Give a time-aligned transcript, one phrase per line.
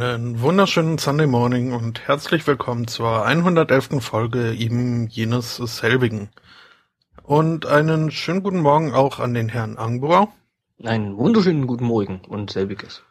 [0.00, 4.02] Einen wunderschönen Sunday Morning und herzlich willkommen zur 111.
[4.02, 6.30] Folge eben jenes selbigen.
[7.22, 10.32] Und einen schönen guten Morgen auch an den Herrn Angbauer.
[10.82, 13.02] Einen wunderschönen guten Morgen und selbiges.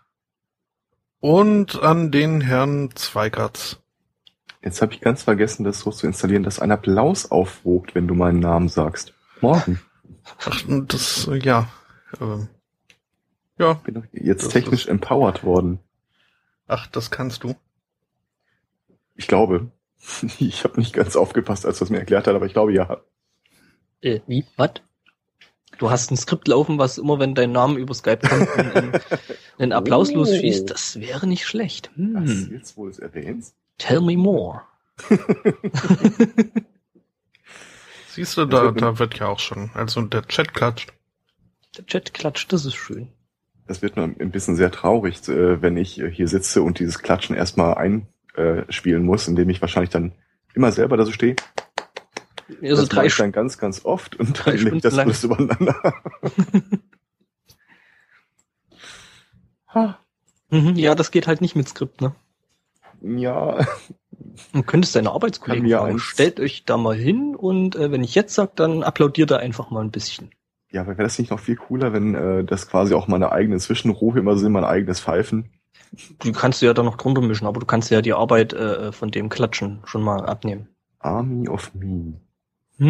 [1.20, 3.78] Und an den Herrn Zweikatz.
[4.64, 8.16] Jetzt habe ich ganz vergessen, das so zu installieren, dass ein Applaus aufwogt, wenn du
[8.16, 9.14] meinen Namen sagst.
[9.40, 9.80] Morgen.
[10.50, 11.68] Ach, das, ja.
[12.20, 12.48] Äh,
[13.59, 13.74] ja.
[13.74, 15.78] Bin jetzt technisch empowered worden.
[16.67, 17.56] Ach, das kannst du.
[19.16, 19.72] Ich glaube.
[20.40, 23.02] Ich habe nicht ganz aufgepasst, als du es mir erklärt hast, aber ich glaube ja.
[24.02, 24.45] Äh, wie?
[24.58, 24.72] Was?
[25.78, 28.94] Du hast ein Skript laufen, was immer, wenn dein Name über Skype kommt, einen,
[29.59, 30.16] einen Applaus Oh.
[30.16, 30.69] losschießt.
[30.72, 31.91] Das wäre nicht schlecht.
[31.96, 32.50] Hm.
[32.52, 33.53] jetzt wo du es erwähnst?
[33.78, 34.62] Tell me more.
[38.09, 40.91] Siehst du, da, da wird ja auch schon, also der Chat klatscht.
[41.78, 43.09] Der Chat klatscht, das ist schön.
[43.72, 47.00] Das wird nur ein bisschen sehr traurig, äh, wenn ich äh, hier sitze und dieses
[47.00, 50.12] Klatschen erstmal einspielen muss, indem ich wahrscheinlich dann
[50.54, 51.38] immer selber da so stehe.
[52.62, 55.06] Also das drei mache ich dann ganz, ganz oft und dann lege ich das lang.
[55.06, 55.94] alles übereinander.
[59.74, 59.98] Ha,
[60.50, 62.14] Mhm, ja, das geht halt nicht mit Skript, ne?
[63.02, 63.66] ja,
[64.52, 65.98] Du könntest deine Arbeitskollegen mir fragen.
[66.00, 69.70] Stellt euch da mal hin und äh, wenn ich jetzt sag, dann applaudiert er einfach
[69.72, 70.31] mal ein bisschen.
[70.72, 73.59] Ja, aber wäre das nicht noch viel cooler, wenn äh, das quasi auch meine eigenen
[73.59, 75.52] Zwischenrufe immer sind, mein eigenes Pfeifen?
[76.20, 79.12] Du kannst ja da noch drunter mischen, aber du kannst ja die Arbeit äh, von
[79.12, 80.68] dem Klatschen schon mal abnehmen.
[81.00, 82.14] Army of Me.
[82.78, 82.88] Hm,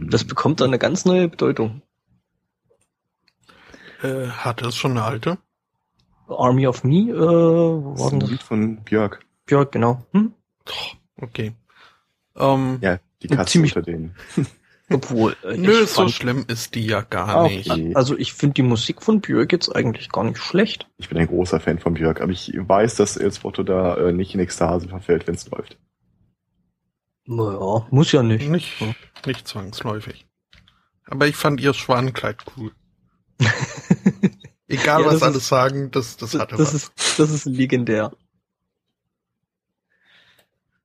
[0.00, 0.10] Hm.
[0.10, 1.82] das bekommt dann eine ganz neue Bedeutung.
[4.02, 5.38] Äh, hat es schon eine alte?
[6.28, 8.30] Army of Me, äh, wo Das war ist denn ein das?
[8.30, 9.20] Lied von Björk.
[9.46, 10.04] Björk, genau.
[10.12, 10.32] Hm?
[11.20, 11.52] Okay.
[12.36, 14.14] Ähm, Ja, die Katze ziemlich- unter denen.
[14.90, 17.70] Obwohl, äh, nö, ich so fand, schlimm ist die ja gar Ah, nicht.
[17.70, 17.92] okay.
[17.94, 20.86] also ich finde die Musik von Björk jetzt eigentlich gar nicht schlecht.
[20.98, 24.12] Ich bin ein großer Fan von Björk, aber ich weiß, dass El Spotto da äh,
[24.12, 25.78] nicht in Ekstase verfällt, wenn es läuft.
[27.26, 28.48] Naja, muss ja nicht.
[28.50, 28.94] Nicht, Ja.
[29.26, 30.26] nicht zwangsläufig.
[31.06, 32.72] Aber ich fand ihr Schwanenkleid cool.
[34.68, 36.74] Egal, Ja, was alle sagen, das, das hatte das was.
[36.74, 38.12] ist, das ist legendär.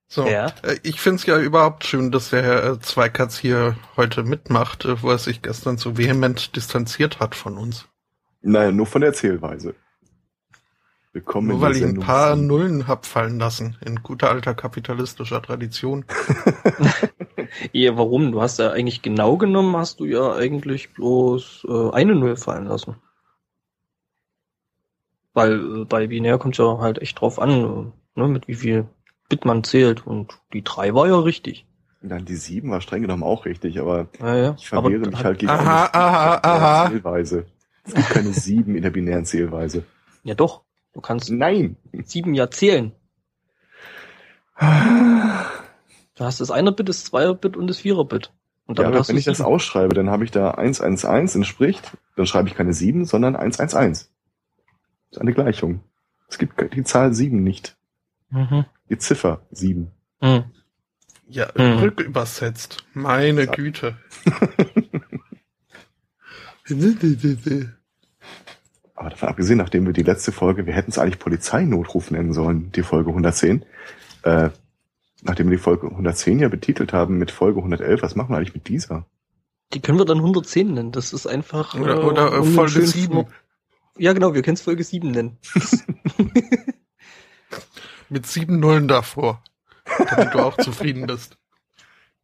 [0.10, 0.28] So.
[0.28, 0.48] Ja.
[0.64, 5.02] Äh, Ich find's ja überhaupt schön, dass der Herr äh, Zweikatz hier heute mitmacht, äh,
[5.02, 7.88] wo er sich gestern so vehement distanziert hat von uns.
[8.42, 9.76] Naja, nur von der Erzählweise.
[11.14, 12.36] Willkommen Nur in weil ich ein paar.
[12.36, 16.06] Nullen hab fallen lassen, in guter alter kapitalistischer Tradition.
[17.72, 18.32] Ja, warum?
[18.32, 22.66] Du hast ja eigentlich genau genommen, hast du ja eigentlich bloß äh, eine Null fallen
[22.66, 22.96] lassen.
[25.34, 27.50] Weil äh, bei Binär kommt ja halt echt drauf an,
[28.16, 28.88] äh, ne, mit wie viel
[29.30, 30.06] Bit man zählt.
[30.06, 31.66] Und die drei war ja richtig.
[32.02, 34.56] Dann die sieben war streng genommen auch richtig, aber Ja, ja.
[34.58, 36.90] ich verwehre Aber mich halt gegen Aha, eine aha, aha.
[36.90, 37.46] Zählweise.
[37.84, 39.84] Es gibt keine sieben in der binären Zählweise.
[40.24, 40.62] Ja doch,
[40.94, 41.76] du kannst Nein!
[42.06, 42.94] sieben ja zählen.
[46.16, 48.32] Du hast das Einer-Bit, das Zweier-Bit und das Vierer-Bit.
[48.66, 49.50] Und Ja, aber hast wenn ich das sieben.
[49.50, 53.72] ausschreibe, dann habe ich da 111 entspricht, dann schreibe ich keine 7, sondern 111.
[53.72, 54.10] Das
[55.12, 55.82] ist eine Gleichung.
[56.28, 57.76] Es gibt die Zahl 7 nicht.
[58.32, 58.66] Mhm.
[58.90, 59.92] Die Ziffer 7.
[60.22, 60.44] Mhm.
[61.28, 61.78] Ja, Hm.
[61.80, 62.86] rückübersetzt.
[62.94, 63.56] Meine Sag.
[63.56, 63.98] Güte.
[68.96, 72.72] Aber davon abgesehen, nachdem wir die letzte Folge, wir hätten es eigentlich Polizeinotruf nennen sollen,
[72.74, 73.64] die Folge 110.
[74.24, 74.50] Äh,
[75.24, 78.54] nachdem wir die Folge 110 ja betitelt haben mit Folge 111, was machen wir eigentlich
[78.54, 79.06] mit dieser?
[79.74, 80.92] Die können wir dann 110 nennen.
[80.92, 81.76] Das ist einfach.
[81.76, 83.28] Oder, oder äh, einen Folge schönen 7 Flo-
[83.98, 85.38] Ja, genau, wir können es Folge 7 nennen.
[88.10, 89.44] mit sieben Nullen davor.
[90.10, 91.38] Damit du auch zufrieden bist.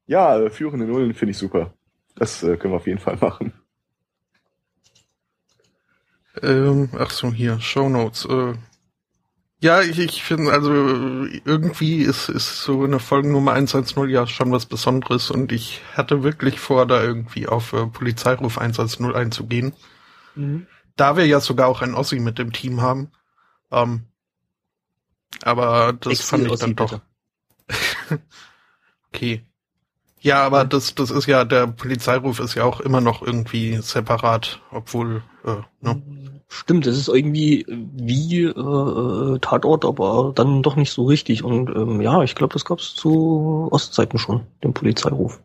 [0.08, 1.74] Ja, führende Nullen finde ich super.
[2.16, 3.54] Das äh, können wir auf jeden Fall machen.
[6.42, 8.26] Ähm, ach so, hier, Shownotes.
[8.26, 8.54] Äh,
[9.62, 10.72] ja, ich, ich finde, also
[11.46, 16.60] irgendwie ist, ist so eine Folgennummer 110 ja schon was Besonderes und ich hatte wirklich
[16.60, 19.74] vor, da irgendwie auf äh, Polizeiruf 110 einzugehen.
[20.36, 20.68] Mhm.
[20.98, 23.12] Da wir ja sogar auch ein Ossi mit dem Team haben.
[23.72, 24.04] Ähm,
[25.44, 27.00] aber das fand ich dann doch.
[29.14, 29.46] Okay.
[30.20, 34.60] Ja, aber das, das ist ja, der Polizeiruf ist ja auch immer noch irgendwie separat,
[34.72, 36.02] obwohl, äh, ne?
[36.48, 41.44] Stimmt, es ist irgendwie wie äh, äh, Tatort, aber dann doch nicht so richtig.
[41.44, 45.42] Und ähm, ja, ich glaube, das gab's zu Ostzeiten schon, den Polizeiruf.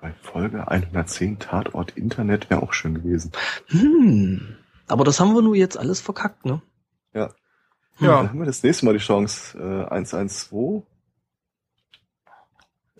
[0.00, 3.32] Bei Folge 110 Tatort Internet wäre auch schön gewesen.
[3.68, 4.56] Hm.
[4.86, 6.60] Aber das haben wir nur jetzt alles verkackt, ne?
[7.14, 7.30] Ja.
[8.00, 8.18] Ja.
[8.18, 10.82] Dann haben wir das nächste Mal die Chance, äh, 112.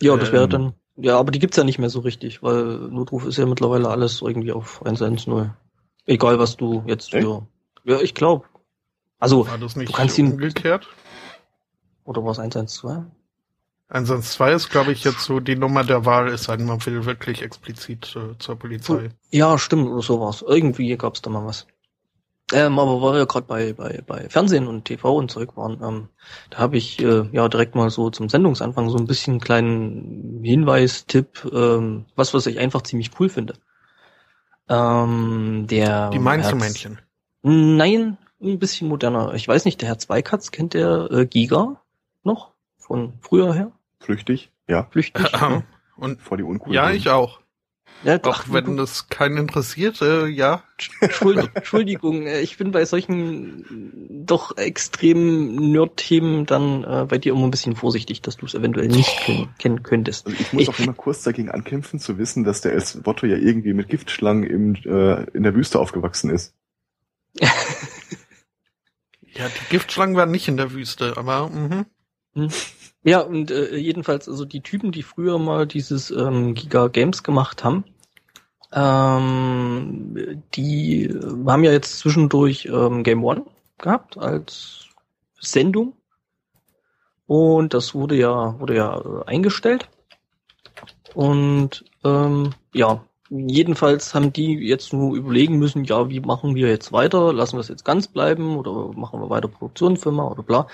[0.03, 0.51] Ja, das wäre Ähm.
[0.51, 0.75] dann.
[0.97, 4.23] Ja, aber die gibt's ja nicht mehr so richtig, weil Notruf ist ja mittlerweile alles
[4.23, 5.51] irgendwie auf 110.
[6.07, 7.25] Egal, was du jetzt Echt?
[7.25, 7.47] für.
[7.85, 8.45] Ja, ich glaube.
[9.19, 10.87] Also, War das nicht du kannst ihn, umgekehrt?
[12.05, 13.05] oder war es 112?
[13.89, 17.43] 112 ist, glaube ich, jetzt so die Nummer der Wahl, ist ein, man will wirklich
[17.43, 19.11] explizit äh, zur Polizei.
[19.31, 20.45] Ja, stimmt, oder sowas.
[20.47, 21.67] Irgendwie gab's da mal was.
[22.53, 26.09] Ähm, aber weil wir gerade bei, bei, bei Fernsehen und TV und Zeug waren, ähm,
[26.51, 31.07] da habe ich äh, ja direkt mal so zum Sendungsanfang so ein bisschen kleinen Hinweis,
[31.07, 33.55] Tipp, ähm, was, was ich einfach ziemlich cool finde.
[34.69, 37.01] Ähm, der Die Mainzelmännchen.
[37.43, 39.33] Nein, ein bisschen moderner.
[39.35, 41.81] Ich weiß nicht, der Herr Zweikatz kennt der äh, Giga
[42.25, 43.73] noch von früher her?
[44.01, 45.33] Flüchtig, ja, Flüchtig.
[45.41, 45.65] ne?
[45.97, 46.75] Und vor die Uncool.
[46.75, 47.41] ja, ich auch.
[48.05, 50.63] Ja, Auch ach, wenn das keinen interessiert, äh, ja.
[51.01, 53.65] Entschuldigung, äh, ich bin bei solchen
[54.27, 58.89] doch extremen Nerd-Themen dann äh, bei dir immer ein bisschen vorsichtig, dass du es eventuell
[58.89, 60.27] nicht ken kennen könntest.
[60.27, 62.83] Also ich muss Ich- auch immer kurz dagegen ankämpfen, zu wissen, dass der El
[63.23, 66.55] ja irgendwie mit Giftschlangen im, äh, in der Wüste aufgewachsen ist.
[69.37, 71.87] Ja, die Giftschlangen waren nicht in der Wüste, aber mhm.
[73.03, 77.65] Ja, und äh, jedenfalls, also die Typen, die früher mal dieses ähm, Giga Games gemacht
[77.65, 77.85] haben,
[78.75, 81.09] ähm, die
[81.47, 83.45] haben ja jetzt zwischendurch ähm, Game One
[83.79, 84.89] gehabt als
[85.41, 85.95] Sendung.
[87.27, 89.89] Und das wurde ja, wurde ja äh, eingestellt.
[91.15, 96.93] Und ähm, ja, jedenfalls haben die jetzt nur überlegen müssen, ja, wie machen wir jetzt
[96.93, 97.33] weiter?
[97.33, 100.67] Lassen wir es jetzt ganz bleiben oder machen wir weiter Produktionsfirma oder bla.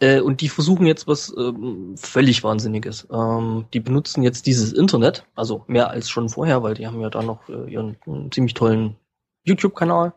[0.00, 3.08] Äh, und die versuchen jetzt was ähm, völlig Wahnsinniges.
[3.12, 7.10] Ähm, die benutzen jetzt dieses Internet, also mehr als schon vorher, weil die haben ja
[7.10, 7.96] da noch äh, ihren
[8.30, 8.96] ziemlich tollen
[9.44, 10.12] YouTube-Kanal.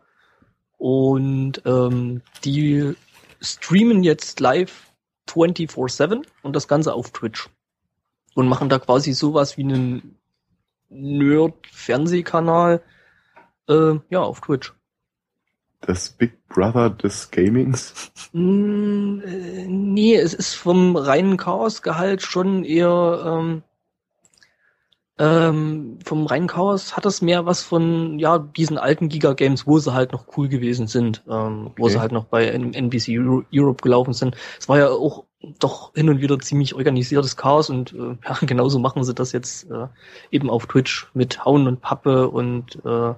[0.77, 2.95] Und ähm, die
[3.41, 4.91] streamen jetzt live
[5.29, 7.49] 24-7 und das Ganze auf Twitch.
[8.33, 10.17] Und machen da quasi sowas wie einen
[10.89, 12.81] Nerd-Fernsehkanal
[13.67, 14.73] äh, ja, auf Twitch.
[15.81, 18.11] Das Big Brother des Gamings.
[18.33, 19.19] Mm,
[19.67, 23.63] nee, es ist vom reinen Chaosgehalt schon eher ähm,
[25.21, 29.77] ähm, vom reinen Chaos hat es mehr was von ja diesen alten Giga Games, wo
[29.77, 31.93] sie halt noch cool gewesen sind, ähm, wo Okay.
[31.93, 34.35] sie halt noch bei NBC Euro Europe gelaufen sind.
[34.59, 35.25] Es war ja auch
[35.59, 39.69] doch hin und wieder ziemlich organisiertes Chaos und äh, ja, genauso machen sie das jetzt
[39.69, 39.87] äh,
[40.31, 43.13] eben auf Twitch mit Hauen und Pappe und äh,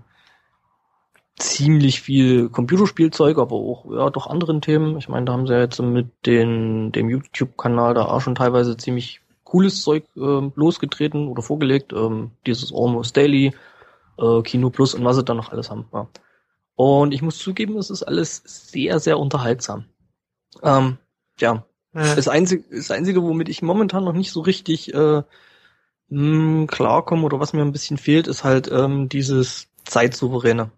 [1.39, 4.97] ziemlich viel Computerspielzeug, aber auch ja doch anderen Themen.
[4.97, 8.77] Ich meine, da haben sie ja jetzt mit den, dem YouTube-Kanal da auch schon teilweise
[8.77, 11.93] ziemlich cooles Zeug ähm, losgetreten oder vorgelegt.
[11.93, 13.53] Ähm, dieses Almost Daily,
[14.17, 15.87] äh, Kino Plus und was sie da noch alles haben.
[15.93, 16.07] Ja.
[16.75, 19.85] Und ich muss zugeben, es ist alles sehr, sehr unterhaltsam.
[20.63, 20.97] Ähm,
[21.39, 25.23] ja, Äh, das Einzige, das Einzige, womit ich momentan noch nicht so richtig äh,
[26.09, 30.71] mh, klarkomme oder was mir ein bisschen fehlt, ist halt ähm, dieses Zeitsouveräne.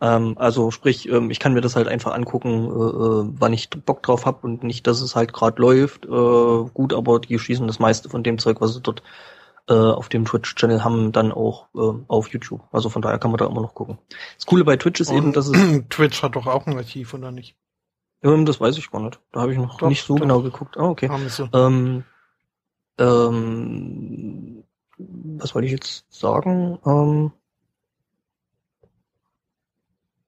[0.00, 3.70] Ähm, also sprich, ähm, ich kann mir das halt einfach angucken, äh, äh, wann ich
[3.70, 6.04] Bock drauf hab und nicht, dass es halt gerade läuft.
[6.04, 9.02] Äh, gut, aber die schießen das meiste von dem Zeug, was sie dort
[9.68, 12.62] äh, auf dem Twitch-Channel haben, dann auch äh, auf YouTube.
[12.72, 13.98] Also von daher kann man da immer noch gucken.
[14.36, 15.52] Das Coole bei Twitch ist eben, und dass es
[15.88, 17.56] Twitch hat doch auch ein Archiv, oder nicht?
[18.22, 19.20] ähm, das weiß ich gar nicht.
[19.32, 20.22] Da habe ich noch Doch, nicht so doch.
[20.22, 20.76] genau geguckt.
[20.76, 21.10] Ah, okay.
[21.52, 22.04] Ähm,
[22.98, 24.64] ähm,
[24.98, 26.78] was wollte ich jetzt sagen?
[26.86, 27.32] Ähm,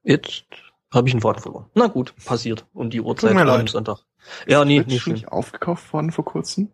[0.07, 0.45] jetzt
[0.93, 1.67] habe ich einen Faden verloren.
[1.75, 2.67] Na gut, passiert.
[2.73, 3.67] Um die Uhrzeit mir am.
[3.67, 3.99] Sonntag.
[4.47, 5.15] Ja, nee, nicht nicht, schlimm.
[5.15, 6.69] nicht aufgekauft worden vor kurzem?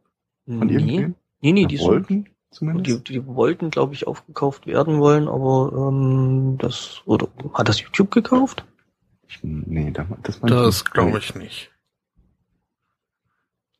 [0.46, 1.14] Von Nee, irgendwem?
[1.40, 3.08] nee, nee, die, sind, wollten die, zumindest?
[3.08, 8.64] die wollten, glaube ich, aufgekauft werden wollen, aber ähm, das, oder hat das YouTube gekauft?
[9.28, 11.70] Ich, nee, da- das Das glaube ich nicht.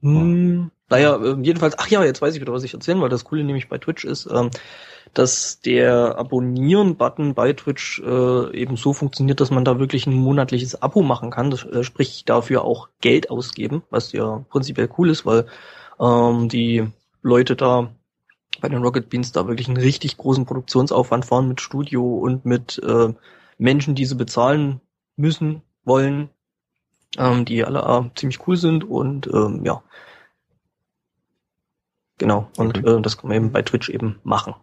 [0.01, 3.15] Hm, naja, ähm, jedenfalls, ach ja, jetzt weiß ich wieder, was ich erzählen wollte.
[3.15, 4.51] Das Coole nämlich bei Twitch ist, ähm,
[5.15, 10.83] dass der Abonnieren-Button bei Twitch äh, eben so funktioniert, dass man da wirklich ein monatliches
[10.83, 11.51] Abo machen kann.
[11.51, 15.47] Das, äh, sprich, dafür auch Geld ausgeben, was ja prinzipiell cool ist, weil
[15.99, 16.87] ähm, die
[17.23, 17.91] Leute da
[18.61, 22.79] bei den Rocket Beans da wirklich einen richtig großen Produktionsaufwand fahren mit Studio und mit
[22.87, 23.15] äh,
[23.57, 24.83] Menschen, die sie bezahlen
[25.17, 26.29] müssen, wollen,
[27.17, 29.83] ähm, die alle äh, ziemlich cool sind und ähm, ja.
[32.23, 32.99] Genau, und Okay.
[32.99, 34.55] äh, das kann man eben bei Twitch eben machen.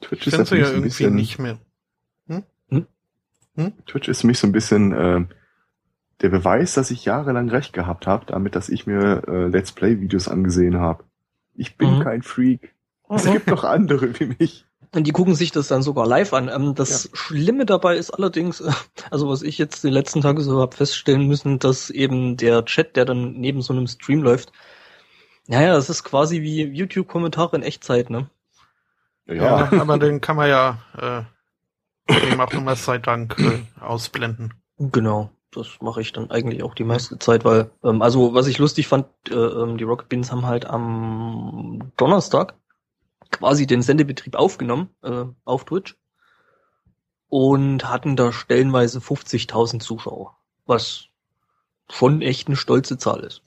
[0.00, 1.58] Twitch ist finde sie für ja mich so ein irgendwie bisschen, nicht mehr.
[3.86, 5.24] Twitch ist für mich so ein bisschen äh,
[6.20, 10.28] der Beweis, dass ich jahrelang recht gehabt habe, damit, dass ich mir äh, Let's Play-Videos
[10.28, 11.04] angesehen habe.
[11.54, 12.02] Ich bin Mhm.
[12.02, 12.74] kein Freak.
[13.10, 14.64] Es gibt noch andere wie mich.
[14.94, 16.48] Und die gucken sich das dann sogar live an.
[16.48, 18.62] Ähm, das Schlimme dabei ist allerdings,
[19.10, 22.96] also was ich jetzt die letzten Tage so habe feststellen müssen, dass eben der Chat,
[22.96, 24.52] der dann neben so einem Stream läuft,
[25.48, 28.30] naja, das ist quasi wie YouTube-Kommentare in Echtzeit, ne?
[29.26, 34.54] Ja, aber den kann man ja äh, dem auch immer sei Dank äh, ausblenden.
[34.78, 38.58] Genau, das mache ich dann eigentlich auch die meiste Zeit, weil, ähm, also was ich
[38.58, 42.54] lustig fand, äh, ähm, die Rocket Beans haben halt am Donnerstag
[43.30, 45.96] quasi den Sendebetrieb aufgenommen äh, auf Twitch
[47.28, 50.36] und hatten da stellenweise 50.000 Zuschauer,
[50.66, 51.06] was
[51.90, 53.42] schon echt eine stolze Zahl ist.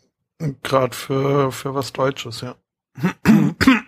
[0.63, 2.55] Gerade für, für was Deutsches, ja.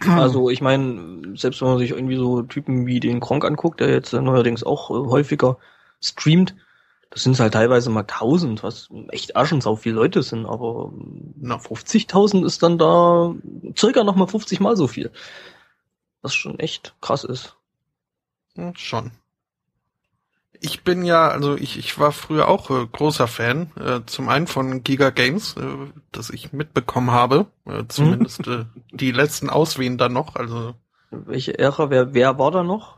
[0.07, 3.89] Also ich meine, selbst wenn man sich irgendwie so Typen wie den Kronk anguckt, der
[3.89, 5.57] jetzt neuerdings auch äh, häufiger
[6.01, 6.55] streamt,
[7.10, 10.91] das sind halt teilweise mal 1000, was echt aschensau viele Leute sind, aber
[11.39, 11.55] No.
[11.55, 13.36] 50.000 ist dann da
[13.77, 15.12] circa nochmal 50 mal so viel.
[16.22, 17.55] Was schon echt krass ist.
[18.75, 19.12] Schon.
[20.65, 24.48] Ich bin ja, also ich, ich war früher auch äh, großer Fan, äh, zum einen
[24.48, 30.13] von Giga Games, äh, das ich mitbekommen habe, äh, zumindest äh, die letzten Auswehen dann
[30.13, 30.74] noch, also
[31.12, 32.98] Welche Ära, wer, wer war da noch?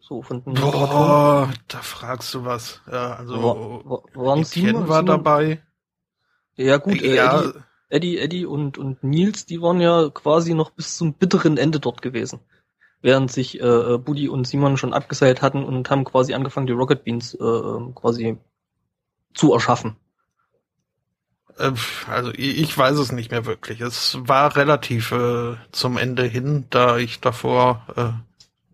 [0.00, 2.80] So, von den boah, da fragst du was.
[2.90, 5.62] Ja, also Wa- wa- waren Etienne war dabei.
[6.56, 7.52] Ja gut, äh, ja, Eddie,
[7.88, 12.02] Eddie, Eddie und, und Nils, die waren ja quasi noch bis zum bitteren Ende dort
[12.02, 12.40] gewesen.
[13.06, 16.72] Während sich äh, äh, Buddy und Simon schon abgeseilt hatten und haben quasi angefangen, die
[16.72, 18.36] Rocket Beans äh, ähm, quasi
[19.32, 19.94] zu erschaffen.
[21.56, 21.70] Äh,
[22.08, 23.80] Also ich weiß es nicht mehr wirklich.
[23.80, 28.10] Es war relativ äh, zum Ende hin, da ich davor äh,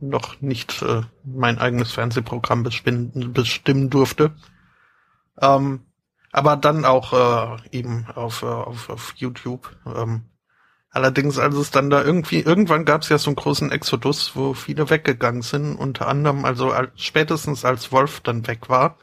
[0.03, 4.33] noch nicht äh, mein eigenes Fernsehprogramm bestimmen, bestimmen durfte.
[5.43, 5.81] Ähm,
[6.31, 9.77] aber dann auch äh, eben auf, äh, auf, auf YouTube.
[9.85, 10.23] Ähm,
[10.93, 14.55] allerdings, als es dann da irgendwie, irgendwann gab es ja so einen großen Exodus, wo
[14.55, 18.99] viele weggegangen sind, unter anderem, also als, spätestens als Wolf dann weg war,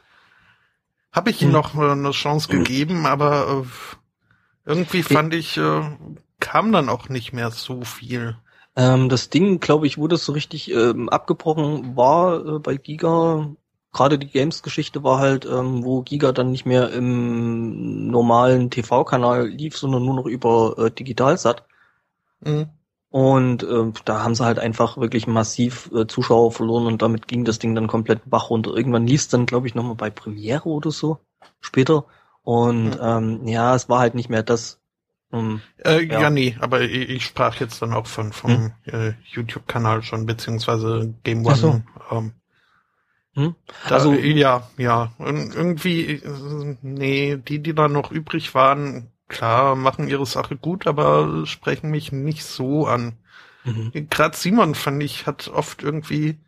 [1.12, 1.52] habe ich ihm Hm.
[1.52, 5.82] noch äh, eine Chance gegeben, aber äh, irgendwie fand ich, äh,
[6.38, 8.36] kam dann auch nicht mehr so viel.
[8.76, 13.50] Ähm, das Ding, glaube ich, wo das so richtig ähm, abgebrochen war äh, bei Giga,
[13.92, 19.76] gerade die Games-Geschichte war halt, ähm, wo Giga dann nicht mehr im normalen TV-Kanal lief,
[19.76, 21.64] sondern nur noch über äh, Digitalsat.
[22.40, 22.66] Mhm.
[23.10, 27.44] Und äh, da haben sie halt einfach wirklich massiv äh, Zuschauer verloren und damit ging
[27.44, 28.72] das Ding dann komplett Bach runter.
[28.76, 31.18] Irgendwann lief es dann, glaube ich, nochmal bei Premiere oder so
[31.60, 32.04] später.
[32.42, 32.98] Und Mhm.
[33.02, 34.78] ähm, ja, es war halt nicht mehr das.
[35.32, 36.20] Ähm, Äh, Ja.
[36.22, 36.30] ja.
[36.30, 41.44] nee, aber ich, ich sprach jetzt dann auch von vom äh, YouTube-Kanal schon, beziehungsweise Game
[41.48, 41.68] Ach so.
[41.70, 41.84] One.
[42.12, 42.32] Ähm,
[43.34, 43.54] hm?
[43.88, 45.12] da, Also- ja, ja.
[45.18, 50.86] Und irgendwie, äh, nee, die, die da noch übrig waren, klar, machen ihre Sache gut,
[50.86, 53.14] aber sprechen mich nicht so an.
[53.64, 53.92] Mhm.
[54.10, 56.40] Gerade Simon fand ich, hat oft irgendwie,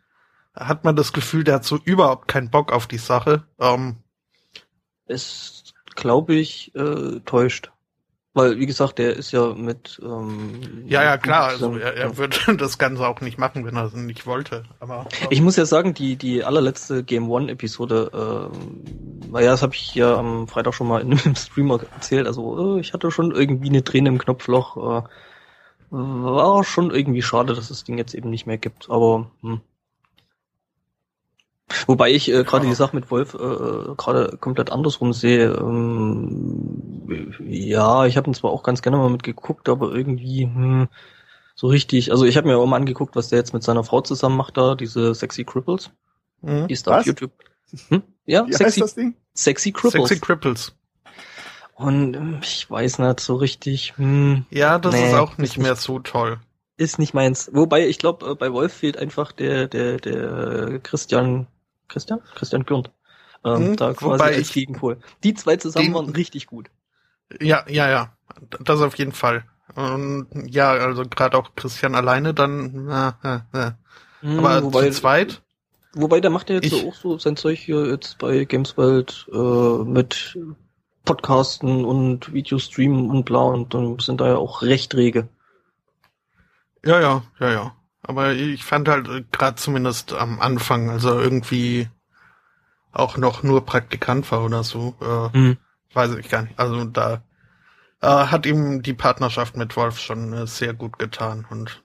[0.55, 3.47] hat man das Gefühl, der hat so überhaupt keinen Bock auf die Sache.
[3.59, 3.97] Ähm,
[5.05, 7.72] Es, glaube ich, äh, täuscht.
[8.35, 10.01] Weil, wie gesagt, der ist ja mit.
[10.03, 13.85] Ähm, ja, ja, klar, also er, er würde das Ganze auch nicht machen, wenn er
[13.85, 14.63] es nicht wollte.
[14.79, 18.09] Aber Ich muss ja sagen, die, die allerletzte Game One-Episode,
[18.51, 22.25] ähm, naja, das habe ich ja am Freitag schon mal in einem Streamer erzählt.
[22.25, 24.77] Also, äh, ich hatte schon irgendwie eine Träne im Knopfloch.
[24.77, 25.07] Äh,
[25.91, 28.89] war schon irgendwie schade, dass das Ding jetzt eben nicht mehr gibt.
[28.89, 29.61] Aber hm.
[31.87, 32.71] Wobei ich äh, gerade Ja.
[32.71, 35.51] die Sache mit Wolf äh, gerade komplett andersrum sehe.
[35.53, 36.92] Ähm,
[37.39, 40.87] ja, ich habe ihn zwar auch ganz gerne mal mitgeguckt, aber irgendwie hm,
[41.55, 42.11] so richtig.
[42.11, 44.57] Also ich habe mir auch mal angeguckt, was der jetzt mit seiner Frau zusammen macht
[44.57, 45.91] da, diese Sexy Cripples.
[46.41, 46.67] Mhm.
[46.67, 47.05] Die ist da auf?
[47.05, 47.31] YouTube.
[47.89, 48.03] Hm?
[48.25, 49.15] Ja, Wie heißt Sexy, das Ding?
[49.35, 50.07] Sexy Cripples.
[50.09, 50.75] Sexy Cripples.
[51.75, 53.93] Und ähm, ich weiß nicht so richtig.
[53.97, 56.39] Hm, Ja, das Nee, ist auch ist nicht nicht- mehr so toll.
[56.77, 57.49] ist nicht meins.
[57.53, 61.47] Wobei ich glaube, äh, bei Wolf fehlt einfach der der der Christian
[61.87, 62.91] Christian Christian Gürnt.
[63.45, 64.99] Ähm, Hm, da quasi wobei als ich- Gegenpol.
[65.23, 66.69] Die zwei zusammen Den- waren richtig gut.
[67.41, 68.13] Ja, ja, ja.
[68.61, 69.45] Das auf jeden Fall.
[69.75, 73.77] Und ja, also gerade auch Christian alleine dann, na, na, na.
[74.21, 75.41] Hm, aber wobei, zu zweit,
[75.93, 79.83] wobei der macht ja jetzt Ich- auch so sein Zeug hier jetzt bei Gameswelt äh,
[79.83, 80.37] mit
[81.05, 85.27] Podcasten und Videostreamen und bla und dann sind da ja auch recht rege.
[86.85, 87.75] ja, ja, ja, ja.
[88.05, 91.87] Aber ich fand halt gerade zumindest am Anfang, als er irgendwie
[92.91, 95.57] auch noch nur Praktikant war oder so, äh, Hm.
[95.95, 96.57] Weiß ich gar nicht.
[96.59, 97.23] Also da
[98.01, 101.45] äh, hat ihm die Partnerschaft mit Wolf schon äh, sehr gut getan.
[101.49, 101.81] Und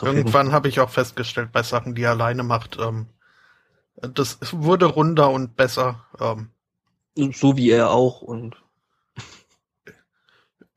[0.00, 0.16] Fall.
[0.16, 3.06] irgendwann habe ich auch festgestellt, bei Sachen, die er alleine macht, ähm,
[3.96, 6.06] das wurde runder und besser.
[6.20, 6.50] Ähm,
[7.32, 8.56] So wie er auch und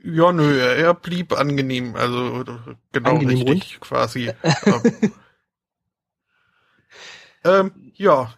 [0.03, 2.43] Ja, nö, er, blieb angenehm, also
[2.91, 4.31] genau Angenehm richtig quasi.
[4.65, 5.13] ähm,
[7.45, 8.33] ähm, ja.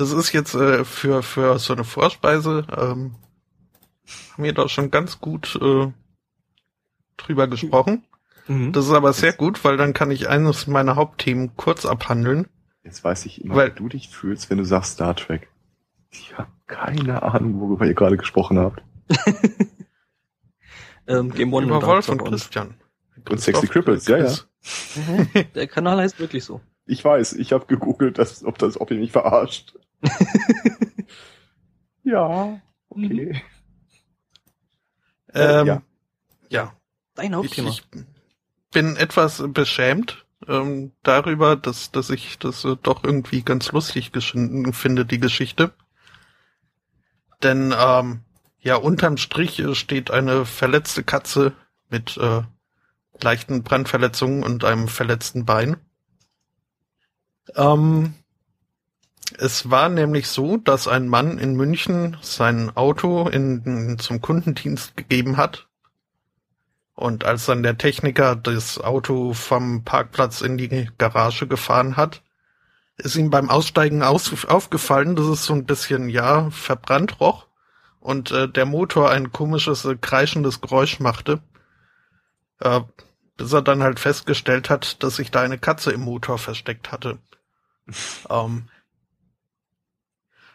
[0.00, 3.16] Das ist jetzt äh, für, für so eine Vorspeise, ähm,
[4.32, 5.92] haben wir da schon ganz gut äh,
[7.18, 8.06] drüber gesprochen.
[8.46, 8.72] Mhm.
[8.72, 12.48] Das ist aber sehr gut, weil dann kann ich eines meiner Hauptthemen kurz abhandeln.
[12.82, 15.50] Jetzt weiß ich immer, Weil- wie du dich fühlst, wenn du sagst Star Trek.
[16.08, 18.82] Ich habe keine Ahnung, worüber ihr gerade gesprochen habt.
[21.08, 22.74] ähm, Game One Über und Wolf und Christian.
[23.28, 24.34] Und Sexy Cripples, ja, ja.
[24.96, 25.28] Mhm.
[25.54, 26.62] Der Kanal heißt wirklich so.
[26.86, 29.74] Ich weiß, ich habe gegoogelt, dass, ob das, ob ihr mich verarscht.
[32.02, 33.42] ja, okay.
[35.34, 35.82] Ähm, ja.
[36.48, 36.74] ja.
[37.14, 37.70] Dein Ich, Hauptthema.
[37.70, 37.82] ich
[38.72, 45.04] bin etwas beschämt ähm, darüber, dass, dass ich das äh, doch irgendwie ganz lustig finde,
[45.04, 45.72] die Geschichte.
[47.42, 48.20] Denn ähm,
[48.60, 51.54] ja, unterm Strich äh, steht eine verletzte Katze
[51.88, 52.42] mit äh,
[53.20, 55.76] leichten Brandverletzungen und einem verletzten Bein.
[57.56, 58.14] Ähm,
[59.38, 65.36] es war nämlich so, dass ein Mann in München sein Auto in, zum Kundendienst gegeben
[65.36, 65.68] hat.
[66.94, 72.22] Und als dann der Techniker das Auto vom Parkplatz in die Garage gefahren hat,
[72.98, 77.46] ist ihm beim Aussteigen aus, aufgefallen, dass es so ein bisschen, ja, verbrannt roch
[78.00, 81.40] und äh, der Motor ein komisches, äh, kreischendes Geräusch machte.
[82.58, 82.80] Äh,
[83.40, 87.18] bis er dann halt festgestellt hat, dass sich da eine Katze im Motor versteckt hatte.
[88.28, 88.68] ähm,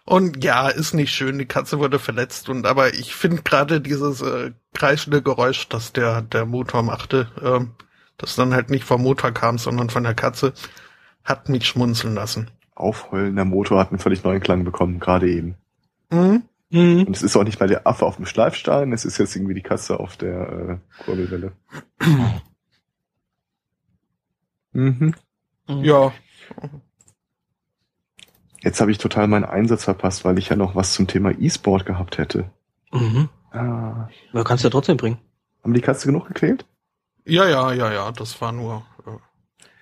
[0.05, 4.21] und ja, ist nicht schön, die Katze wurde verletzt und aber ich finde gerade dieses
[4.21, 7.71] äh, kreischende Geräusch, das der der Motor machte, ähm,
[8.17, 10.53] das dann halt nicht vom Motor kam, sondern von der Katze,
[11.23, 12.51] hat mich schmunzeln lassen.
[12.75, 15.55] Aufheulender Motor hat einen völlig neuen Klang bekommen, gerade eben.
[16.11, 16.43] Mhm.
[16.69, 17.05] Mhm.
[17.05, 19.53] Und es ist auch nicht mehr der Affe auf dem Schleifstein, es ist jetzt irgendwie
[19.55, 21.53] die Katze auf der äh, Kurbelwelle.
[24.73, 25.15] Mhm.
[25.67, 25.83] Mhm.
[25.83, 26.13] Ja,
[28.65, 31.85] Jetzt habe ich total meinen Einsatz verpasst, weil ich ja noch was zum Thema E-Sport
[31.85, 32.49] gehabt hätte.
[32.91, 33.29] Mhm.
[33.51, 34.09] Ah.
[34.33, 35.19] Aber kannst du ja trotzdem bringen.
[35.63, 36.65] Haben die Katze genug gequält?
[37.25, 38.83] ja, ja, ja, ja, das war nur.
[39.05, 39.11] Äh,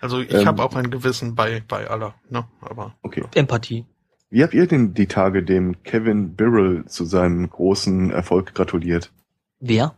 [0.01, 0.45] also ich Ähm.
[0.45, 2.45] habe auch ein Gewissen bei bei aller, ne?
[2.61, 3.23] Aber Okay.
[3.35, 3.85] Empathie.
[4.29, 9.11] Wie habt ihr denn die Tage dem Kevin Birrell zu seinem großen Erfolg gratuliert?
[9.59, 9.95] Wer?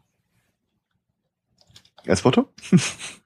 [2.07, 2.49] Als Foto?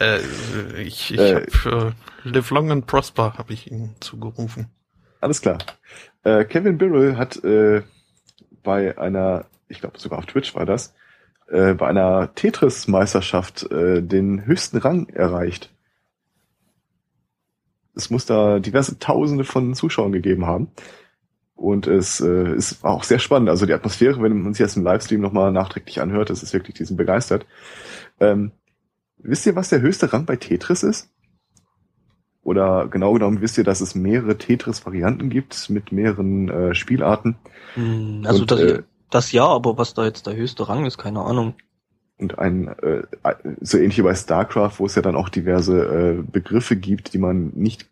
[0.00, 1.46] äh, ich, ich Äh.
[1.64, 4.66] habe äh, Live Long and Prosper habe ich ihm zugerufen.
[5.20, 5.58] Alles klar.
[6.24, 7.82] Äh, Kevin Birrell hat äh,
[8.62, 10.94] bei einer, ich glaube sogar auf Twitch war das,
[11.48, 15.70] äh, bei einer Tetris-Meisterschaft äh, den höchsten Rang erreicht.
[17.94, 20.68] Es muss da diverse Tausende von Zuschauern gegeben haben.
[21.56, 23.48] Und es äh, ist auch sehr spannend.
[23.48, 26.76] Also die Atmosphäre, wenn man sich jetzt im Livestream nochmal nachträglich anhört, das ist wirklich
[26.76, 27.46] diesen begeistert.
[28.20, 28.52] Ähm,
[29.18, 31.10] wisst ihr, was der höchste Rang bei Tetris ist?
[32.42, 37.36] Oder genau genommen wisst ihr, dass es mehrere Tetris-Varianten gibt mit mehreren äh, Spielarten.
[37.74, 40.98] Hm, Also Und, das, äh, das ja, aber was da jetzt der höchste Rang ist,
[40.98, 41.54] keine Ahnung.
[42.16, 43.02] Und ein äh,
[43.60, 45.78] so ähnlich wie bei StarCraft, wo es ja dann auch diverse
[46.18, 47.86] äh, Begriffe gibt, die man nicht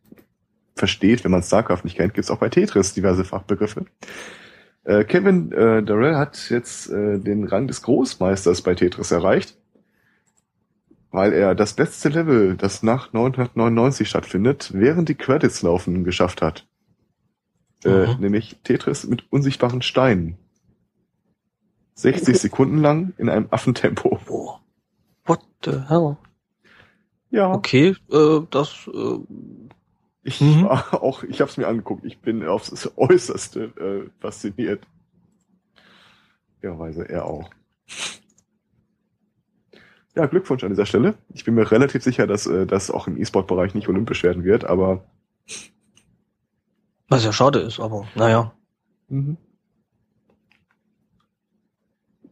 [0.75, 3.87] versteht, wenn man StarCraft nicht kennt, gibt es auch bei Tetris diverse Fachbegriffe.
[4.85, 9.57] Äh, Kevin äh, Darrell hat jetzt äh, den Rang des Großmeisters bei Tetris erreicht,
[11.11, 16.67] weil er das letzte Level, das nach 999 stattfindet, während die Credits laufen, geschafft hat.
[17.85, 18.15] Äh.
[18.17, 20.37] Nämlich Tetris mit unsichtbaren Steinen.
[21.95, 24.21] 60 Sekunden lang in einem Affentempo.
[24.27, 24.61] Boah.
[25.25, 26.17] What the hell?
[27.31, 29.19] Ja, Okay, äh, das äh,
[30.23, 30.65] ich Mhm.
[30.65, 32.05] war auch, ich habe es mir angeguckt.
[32.05, 34.87] Ich bin aufs Äußerste äh, fasziniert.
[36.63, 37.51] Ja, weise er auch.
[40.17, 41.15] Ja, Glückwunsch an dieser Stelle.
[41.35, 44.65] Ich bin mir relativ sicher, dass äh, das auch im E-Sport-Bereich nicht olympisch werden wird,
[44.65, 45.05] aber
[47.09, 48.53] was ja schade ist, aber naja.
[49.09, 49.37] Mhm.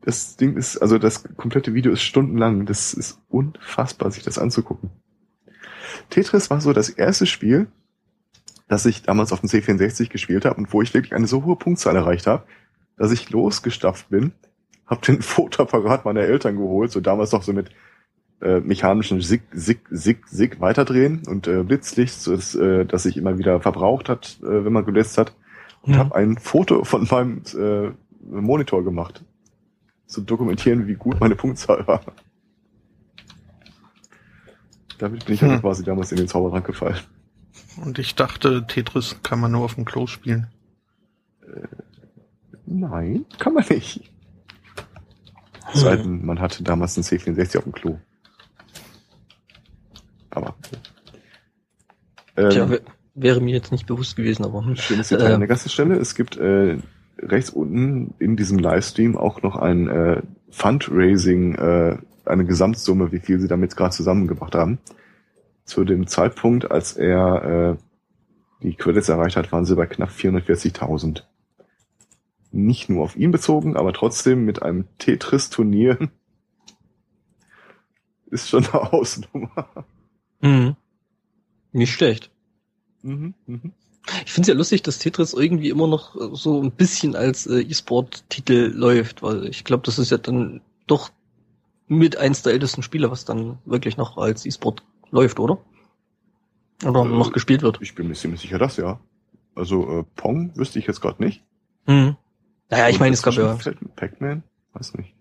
[0.01, 2.67] Das Ding ist, also das komplette Video ist stundenlang.
[2.67, 4.91] Das ist unfassbar, sich das anzugucken.
[6.11, 7.69] Tetris war so das erste Spiel,
[8.69, 11.57] das ich damals auf dem C64 gespielt habe und wo ich wirklich eine so hohe
[11.57, 12.45] Punktzahl erreicht habe,
[12.97, 14.33] dass ich losgestapft bin,
[14.87, 17.71] habe den Fotoapparat meiner Eltern geholt, so damals noch so mit
[18.41, 23.17] äh, mechanischen Sig, Sig, Sig, Sig weiterdrehen und äh, Blitzlicht, so dass, äh, das sich
[23.17, 25.35] immer wieder verbraucht hat, äh, wenn man geblitzt hat
[25.83, 25.99] und Mhm.
[25.99, 27.91] habe ein Foto von meinem äh,
[28.27, 29.23] Monitor gemacht,
[30.07, 32.01] zu dokumentieren, wie gut meine Punktzahl war.
[34.99, 35.51] Damit bin ich Hm.
[35.51, 36.99] also quasi damals in den Zaubertrank gefallen.
[37.85, 40.47] Und ich dachte, Tetris kann man nur auf dem Klo spielen.
[42.67, 44.11] Nein, kann man nicht.
[45.73, 47.99] Sei denn, man hatte damals einen C64 auf dem Klo.
[50.31, 50.55] Aber.
[52.37, 52.81] Ähm, Tja, wär-
[53.15, 54.77] wäre mir jetzt nicht bewusst gewesen, aber hm.
[54.77, 55.97] Schönes Detail Äh, an der ganzen Stelle.
[55.97, 56.79] Es gibt äh,
[57.21, 63.39] rechts unten in diesem Livestream auch noch ein äh, Fundraising, äh, eine Gesamtsumme, wie viel
[63.41, 64.79] sie damit gerade zusammengebracht haben.
[65.65, 71.23] Zu dem Zeitpunkt, als er äh, die Credits erreicht hat, waren sie bei knapp 440.000.
[72.57, 75.99] Nicht nur auf ihn bezogen, aber trotzdem mit einem Tetris-Turnier
[78.27, 79.69] ist schon eine Hausnummer.
[80.41, 80.77] Mhm.
[81.73, 82.31] Nicht schlecht.
[83.03, 83.73] Mhm, mhm.
[84.25, 87.49] Ich finde es ja lustig, dass Tetris irgendwie immer noch äh, so ein bisschen als
[87.49, 91.11] äh, E-Sport-Titel läuft, weil ich glaube, das ist ja dann doch
[91.89, 95.59] mit eins der ältesten Spiele, was dann wirklich noch als E-Sport läuft, oder?
[96.85, 97.79] Oder Äh, noch gespielt wird.
[97.81, 99.01] Ich bin mir ziemlich sicher, das ja.
[99.57, 101.43] Also äh, Pong wüsste ich jetzt gerade nicht.
[101.87, 102.17] Mhm.
[102.71, 103.57] Naja, ich meine, es gab ja,
[103.97, 104.43] Pac-Man?
[104.73, 105.15] Weiß nicht.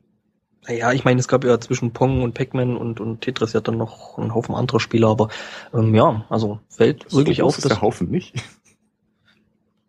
[0.67, 3.77] naja, ich meine, es gab ja zwischen Pong und Pac-Man und, und Tetris ja dann
[3.77, 5.29] noch einen Haufen anderer Spieler, aber
[5.73, 8.36] ähm, ja, also fällt wirklich so auf, ist dass der Haufen nicht.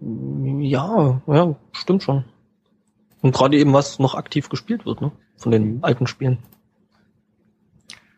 [0.01, 2.25] Ja, ja, stimmt schon.
[3.23, 5.13] Und gerade eben, was noch aktiv gespielt wird, ne?
[5.37, 6.39] Von den alten Spielen.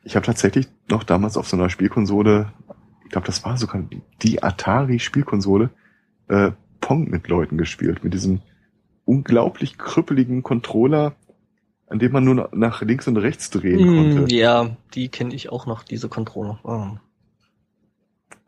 [0.03, 2.53] Ich habe tatsächlich noch damals auf so einer Spielkonsole,
[3.05, 3.85] ich glaube, das war sogar
[4.23, 5.71] die Atari-Spielkonsole,
[6.29, 8.41] äh, Pong mit Leuten gespielt, mit diesem
[9.07, 11.15] unglaublich krüppeligen Controller,
[11.89, 14.35] an dem man nur nach links und rechts drehen Mm, konnte.
[14.35, 16.59] ja, die kenne ich auch noch, diese Controller.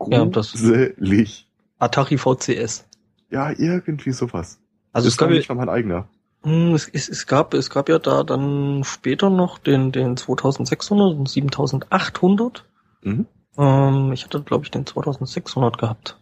[0.07, 1.47] Ja, das- Gruselig.
[1.79, 2.87] Atari VCS.
[3.31, 4.59] Ja, irgendwie sowas.
[4.93, 6.09] Also das es gab, ja, nicht mal mein eigener.
[6.45, 11.15] Mm, es, es, es gab es gab ja da dann später noch den den 2600
[11.17, 12.65] und 7800.
[13.03, 13.27] Mhm.
[13.57, 16.19] Ähm, ich hatte glaube ich den 2600 gehabt.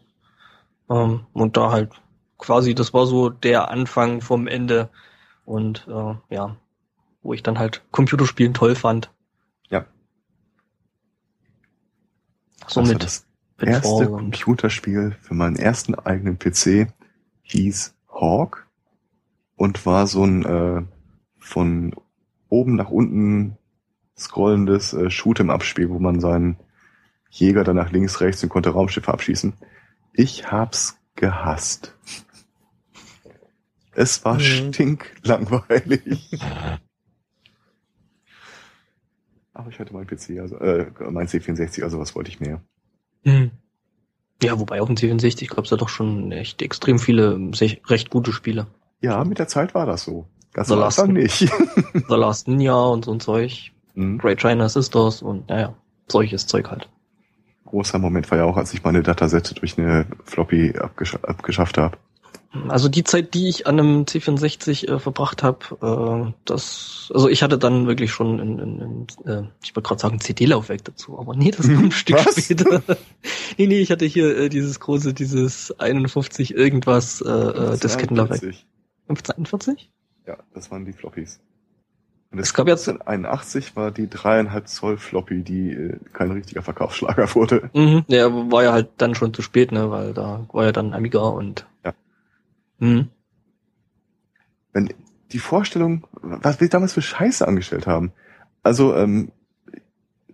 [0.90, 1.90] Ähm, und da halt
[2.38, 4.90] quasi, das war so der Anfang vom Ende
[5.44, 6.57] und äh, ja,
[7.22, 9.11] wo ich dann halt Computerspielen toll fand.
[9.68, 9.87] Ja.
[12.66, 13.27] So Das war mit das
[13.61, 16.92] erste Computerspiel für meinen ersten eigenen PC
[17.42, 18.66] hieß Hawk
[19.57, 20.83] und war so ein äh,
[21.38, 21.94] von
[22.49, 23.57] oben nach unten
[24.16, 26.57] scrollendes äh, Shoot'em-up-Spiel, wo man seinen
[27.31, 29.55] Jäger dann nach links, rechts und konnte Raumschiffe abschießen.
[30.12, 31.94] Ich hab's gehasst.
[33.98, 34.40] Es war Mhm.
[34.72, 36.38] stinklangweilig.
[39.54, 42.61] Aber ich hatte meinen PC, also äh, mein C64, also was wollte ich mehr?
[43.24, 43.50] Hm.
[44.42, 48.11] Ja, wobei auf dem C64 gab es ja doch schon echt extrem viele sech- recht
[48.11, 48.66] gute Spiele.
[49.00, 50.26] Ja, mit der Zeit war das so.
[50.52, 51.38] Ganz am Anfang nicht.
[52.09, 54.18] The Last Ninja und so ein Zeug, Mhm.
[54.18, 55.74] Great China Sisters und naja,
[56.06, 56.90] solches Zeug halt.
[57.64, 61.96] Großer Moment war ja auch, als ich meine Datasette durch eine Floppy abgesch abgeschafft habe.
[62.68, 67.42] Also die Zeit, die ich an einem C64 äh, verbracht habe, äh, das, also ich
[67.42, 71.35] hatte dann wirklich schon in, in, in äh, ich wollte gerade sagen CD-Laufwerk dazu, aber
[71.37, 72.42] nee, das kommt ein Stück was?
[72.44, 72.83] später.
[73.59, 78.40] nee, nee, ich hatte hier äh, dieses große, dieses 51 irgendwas äh, äh, Diskettenlaufwerk.
[78.40, 78.66] 42.
[79.09, 79.90] 1541?
[80.27, 81.40] Ja, das waren die Floppies.
[82.33, 87.33] Und Es gab jetzt- 81 war die dreieinhalb Zoll Floppy, die äh, kein richtiger Verkaufsschlager
[87.35, 87.70] wurde.
[87.72, 90.92] Mhm, ja, war ja halt dann schon zu spät, ne, weil da war ja dann
[90.92, 91.92] Amiga und Ja.
[92.79, 93.09] Mhm.
[94.73, 94.93] Wenn
[95.33, 98.12] die Vorstellung, was wir damals für Scheiße angestellt haben.
[98.62, 99.33] Also, ähm,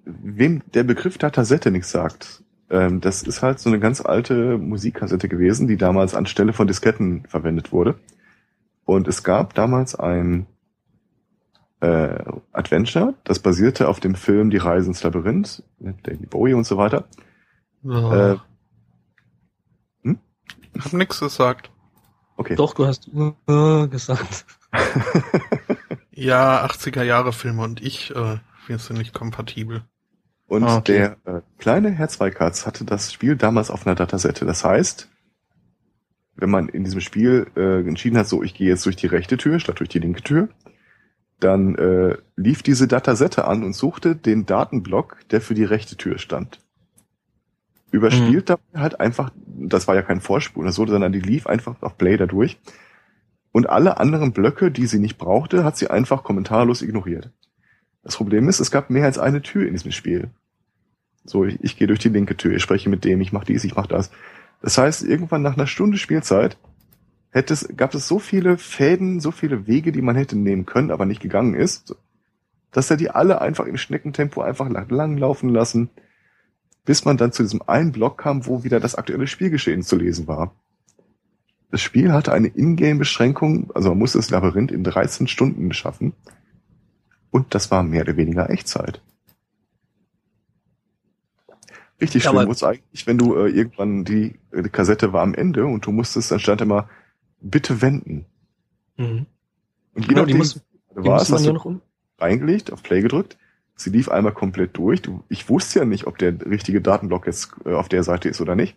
[0.04, 5.28] wem der Begriff Datasette nichts sagt, ähm, das ist halt so eine ganz alte Musikkassette
[5.28, 7.98] gewesen, die damals anstelle von Disketten verwendet wurde.
[8.84, 10.46] Und es gab damals ein
[11.80, 12.18] äh,
[12.52, 16.76] Adventure, das basierte auf dem Film Die Reise ins Labyrinth mit David Bowie und so
[16.76, 17.04] weiter.
[17.84, 18.36] Äh, Äh,
[20.02, 20.18] hm?
[20.78, 21.70] hab nix gesagt.
[22.36, 22.56] Okay.
[22.56, 24.46] Doch, du hast äh, gesagt.
[26.14, 29.82] Ja, 80er Jahre Filme und ich, äh, wir sind nicht kompatibel.
[30.46, 31.14] Und Ah, okay.
[31.24, 34.44] der äh, kleine Herr Zweikatz hatte das Spiel damals auf einer Datasette.
[34.44, 35.08] Das heißt,
[36.36, 39.38] wenn man in diesem Spiel äh, entschieden hat, so ich gehe jetzt durch die rechte
[39.38, 40.48] Tür statt durch die linke Tür,
[41.40, 46.18] dann äh, lief diese Datasette an und suchte den Datenblock, der für die rechte Tür
[46.18, 46.60] stand.
[47.92, 51.80] Überspielt dabei halt einfach, das war ja kein Vorspulen oder so, sondern die lief einfach
[51.82, 52.58] auf Play da durch.
[53.52, 57.30] Und alle anderen Blöcke, die sie nicht brauchte, hat sie einfach kommentarlos ignoriert.
[58.02, 60.30] Das Problem ist, es gab mehr als eine Tür in diesem Spiel.
[61.24, 63.62] So, ich, ich gehe durch die linke Tür, ich spreche mit dem, ich mache dies,
[63.62, 64.10] ich mache das.
[64.62, 66.56] Das heißt, irgendwann nach einer Stunde Spielzeit
[67.30, 70.90] hätte es, gab es so viele Fäden, so viele Wege, die man hätte nehmen können,
[70.90, 71.94] aber nicht gegangen ist,
[72.70, 75.90] dass er die alle einfach im Schneckentempo einfach lang, lang laufen lassen,
[76.84, 80.26] bis man dann zu diesem einen Block kam, wo wieder das aktuelle Spielgeschehen zu lesen
[80.26, 80.54] war.
[81.70, 86.12] Das Spiel hatte eine Ingame-Beschränkung, also man musste das Labyrinth in 13 Stunden schaffen.
[87.30, 89.00] Und das war mehr oder weniger Echtzeit.
[92.00, 95.34] Richtig schlimm aber- wurde es eigentlich, wenn du äh, irgendwann die, die Kassette war am
[95.34, 96.88] Ende und du musstest, dann stand immer,
[97.40, 98.26] bitte wenden.
[98.96, 99.26] Mhm.
[99.94, 101.80] Und je Genau, die nachdem, muss, du die man hast du noch um.
[102.18, 103.38] reingelegt, auf Play gedrückt.
[103.74, 105.02] Sie lief einmal komplett durch.
[105.02, 108.40] Du, ich wusste ja nicht, ob der richtige Datenblock jetzt äh, auf der Seite ist
[108.40, 108.76] oder nicht.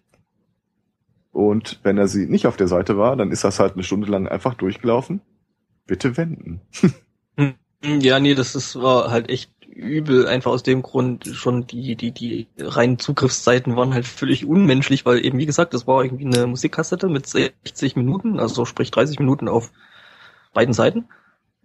[1.32, 4.08] Und wenn er sie nicht auf der Seite war, dann ist das halt eine Stunde
[4.08, 5.22] lang einfach durchgelaufen.
[5.86, 6.62] Bitte wenden.
[7.84, 12.12] Ja, nee, das ist, war halt echt übel, einfach aus dem Grund schon die, die,
[12.12, 16.48] die reinen Zugriffszeiten waren halt völlig unmenschlich, weil eben, wie gesagt, das war irgendwie eine
[16.48, 19.72] Musikkassette mit 60 Minuten, also sprich 30 Minuten auf
[20.54, 21.06] beiden Seiten.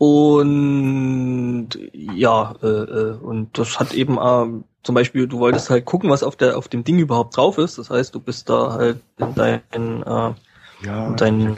[0.00, 6.08] Und ja, äh, äh, und das hat eben äh, zum Beispiel, du wolltest halt gucken,
[6.08, 7.76] was auf der auf dem Ding überhaupt drauf ist.
[7.76, 10.32] Das heißt, du bist da halt in dein äh,
[10.82, 11.54] Ja, Und dein-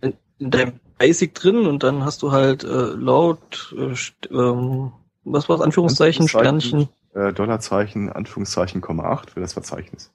[0.00, 3.94] in, in deinem Basic drin und dann hast du halt äh, laut äh,
[4.34, 4.92] ähm,
[5.24, 6.88] was war's, Anführungszeichen, Anführungszeichen.
[6.88, 6.88] Sternchen,
[7.28, 10.10] Äh, Dollarzeichen, Anführungszeichen, Komma 8 für das Verzeichnis.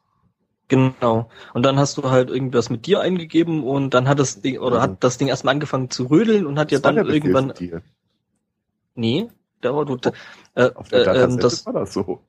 [0.72, 1.30] Genau.
[1.54, 4.82] Und dann hast du halt irgendwas mit dir eingegeben und dann hat das Ding oder
[4.82, 7.82] hat das Ding erstmal angefangen zu rödeln und hat ja Das war dann irgendwann dir.
[8.96, 9.28] nee,
[9.62, 9.98] der war du
[10.56, 12.22] äh, Auf der äh, Datasette ähm, das war das so.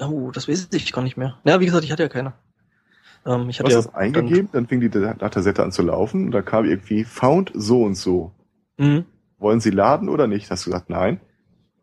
[0.00, 1.38] oh, das weiß ich gar nicht mehr.
[1.44, 2.32] Ja, wie gesagt, ich hatte ja keine.
[3.26, 6.26] Ähm, ich Du hatte hast ja das eingegeben, dann fing die Datasette an zu laufen
[6.26, 8.32] und da kam irgendwie found so und so.
[8.76, 9.04] Dann, mhm.
[9.38, 10.50] Wollen Sie laden oder nicht?
[10.50, 11.20] Hast du gesagt, nein.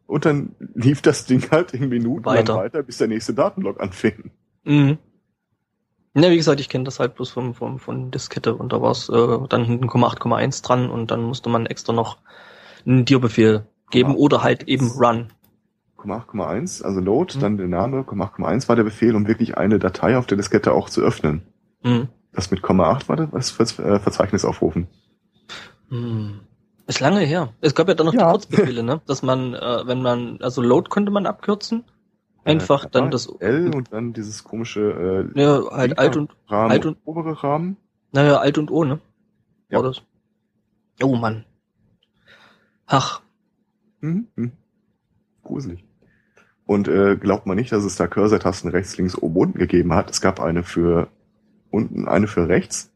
[0.05, 2.55] Und dann lief das Ding halt in Minuten Weiter.
[2.55, 4.31] weiter, bis der nächste Datenlog anfing.
[4.63, 4.97] Mhm.
[6.15, 8.91] Ja, wie gesagt, ich kenne das halt bloß vom, vom, von Diskette und da war
[8.91, 12.17] es äh, dann hinten 8,1 dran und dann musste man extra noch
[12.85, 15.31] einen Dir-Befehl geben Komma oder halt eben Run.
[16.03, 17.41] 8,1, also Load, Mhm.
[17.41, 20.89] dann der Name, 8,1 war der Befehl, um wirklich eine Datei auf der Diskette auch
[20.89, 21.41] zu öffnen.
[21.83, 22.07] Mhm.
[22.31, 24.87] Das mit Komma 8 war das äh, Verzeichnis aufrufen.
[25.89, 26.39] Hm.
[26.85, 27.53] Ist lange her.
[27.61, 28.27] Es gab ja dann noch Ja.
[28.27, 29.01] die Kurzbefehle, ne?
[29.07, 31.83] Dass man, äh, wenn man, also Load konnte man abkürzen.
[32.47, 36.71] Einfach Äh, dann das, L und dann dieses komische äh, ja, halt Alt und, Rahmen,
[36.71, 37.77] Alt und- obere Rahmen.
[38.11, 38.99] naja, Alt und O, ne?
[39.69, 39.77] Ja.
[39.79, 40.01] War das?
[41.03, 41.45] Oh Mann.
[42.85, 43.21] Ach,
[44.01, 44.27] Mhm.
[44.35, 44.51] mhm.
[45.43, 45.83] Gruselig.
[46.65, 50.09] Und äh, glaubt man nicht, dass es da Cursor-Tasten rechts, links, oben, unten gegeben hat.
[50.09, 51.07] Es gab eine für
[51.71, 52.91] unten, eine für rechts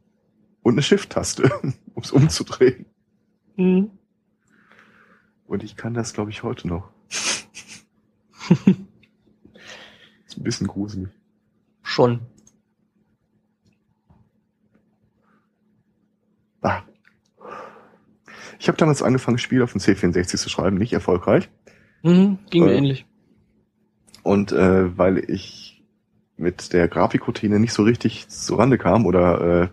[0.61, 1.49] und eine Shift-Taste,
[1.93, 2.85] um es umzudrehen.
[3.55, 3.89] hm.
[5.47, 6.89] Und ich kann das, glaube ich, heute noch.
[10.31, 11.09] ist ein bisschen gruselig.
[11.83, 12.21] schon.
[16.61, 16.83] Ah.
[18.59, 21.49] Ich habe damals angefangen, Spiele auf dem C64 zu schreiben, nicht erfolgreich.
[22.03, 22.37] Mhm.
[22.49, 23.05] Ging mir Äh, ähnlich.
[24.23, 25.83] Und äh, weil ich
[26.37, 29.67] mit der Grafikroutine nicht so richtig zurande kam oder äh,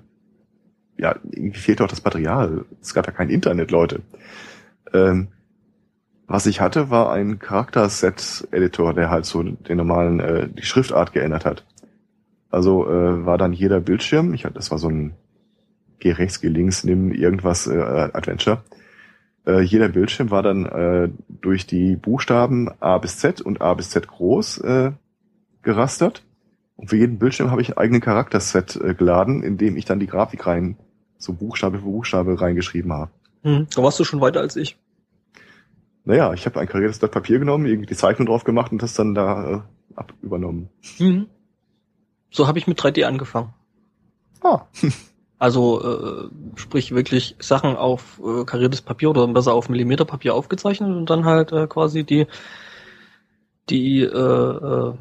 [1.01, 2.65] ja, irgendwie fehlte auch das Material.
[2.81, 4.03] Es gab ja kein Internet, Leute.
[4.93, 5.29] Ähm,
[6.29, 11.45] was ich hatte, war ein Charakterset-Editor, der halt so den normalen, äh, die Schriftart geändert
[11.45, 11.65] hat.
[12.51, 15.15] Also äh, war dann jeder Bildschirm, ich hatte, das war so ein
[16.01, 18.63] Geh rechts, geh links, nimm irgendwas äh, Adventure.
[19.47, 23.91] Äh, jeder Bildschirm war dann äh, durch die Buchstaben A bis Z und A bis
[23.91, 24.93] Z groß äh,
[25.63, 26.23] gerastert.
[26.77, 29.99] Und für jeden Bildschirm habe ich einen eigenen Charakterset äh, geladen, in dem ich dann
[29.99, 30.77] die Grafik rein,
[31.17, 33.11] so Buchstabe für Buchstabe reingeschrieben habe.
[33.43, 33.67] Mhm.
[33.75, 34.77] Da warst du schon weiter als ich.
[36.09, 38.95] Naja, ich habe ein kariertes Blatt Papier genommen, irgendwie die Zeichnung drauf gemacht und das
[38.95, 39.61] dann da äh,
[39.95, 40.71] ab übernommen.
[40.99, 41.27] Mhm.
[42.31, 43.53] So habe ich mit 3D angefangen.
[44.43, 44.63] Ah,
[45.39, 51.11] Also äh, sprich wirklich Sachen auf äh, kariertes Papier oder besser auf Millimeterpapier aufgezeichnet und
[51.11, 52.27] dann halt äh, quasi die
[53.69, 54.95] die äh, äh,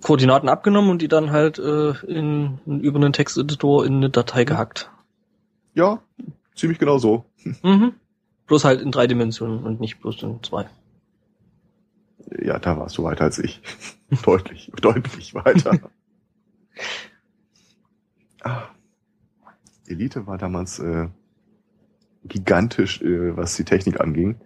[0.00, 4.90] Koordinaten abgenommen und die dann halt äh, in, über einen Texteditor in eine Datei gehackt.
[5.74, 6.00] ja,
[6.54, 7.24] ziemlich genau so.
[7.62, 7.94] Mhm.
[8.52, 10.68] Bloß halt in drei Dimensionen und nicht bloß in zwei.
[12.38, 13.62] Ja, da warst du weiter als ich.
[14.24, 15.78] deutlich, deutlich weiter.
[18.42, 18.64] ah.
[19.86, 21.08] Elite war damals äh,
[22.24, 24.36] gigantisch, äh, was die Technik anging,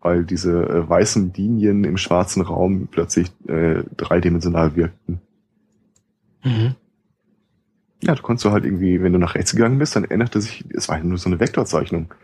[0.00, 5.20] weil diese äh, weißen Linien im schwarzen Raum plötzlich äh, dreidimensional wirkten.
[6.42, 6.74] Mhm.
[8.02, 10.64] Ja, du konntest so halt irgendwie, wenn du nach rechts gegangen bist, dann änderte sich,
[10.70, 12.14] es war nur so eine Vektorzeichnung.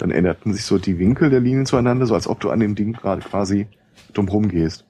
[0.00, 2.74] Dann änderten sich so die Winkel der Linien zueinander, so als ob du an dem
[2.74, 3.66] Ding gerade quasi
[4.14, 4.86] drumherum gehst.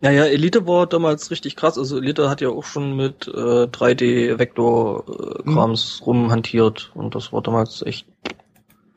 [0.00, 1.76] Ja, ja, Elite war damals richtig krass.
[1.76, 8.06] Also Elite hat ja auch schon mit äh, 3D-Vektor-Krams rumhantiert und das war damals echt.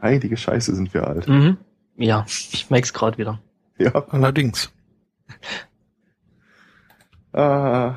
[0.01, 1.27] Heilige Scheiße sind wir alt.
[1.27, 1.57] Mhm.
[1.97, 3.41] Ja, ich merk's gerade wieder.
[3.77, 4.05] Ja.
[4.09, 4.71] Allerdings.
[7.33, 7.91] Äh,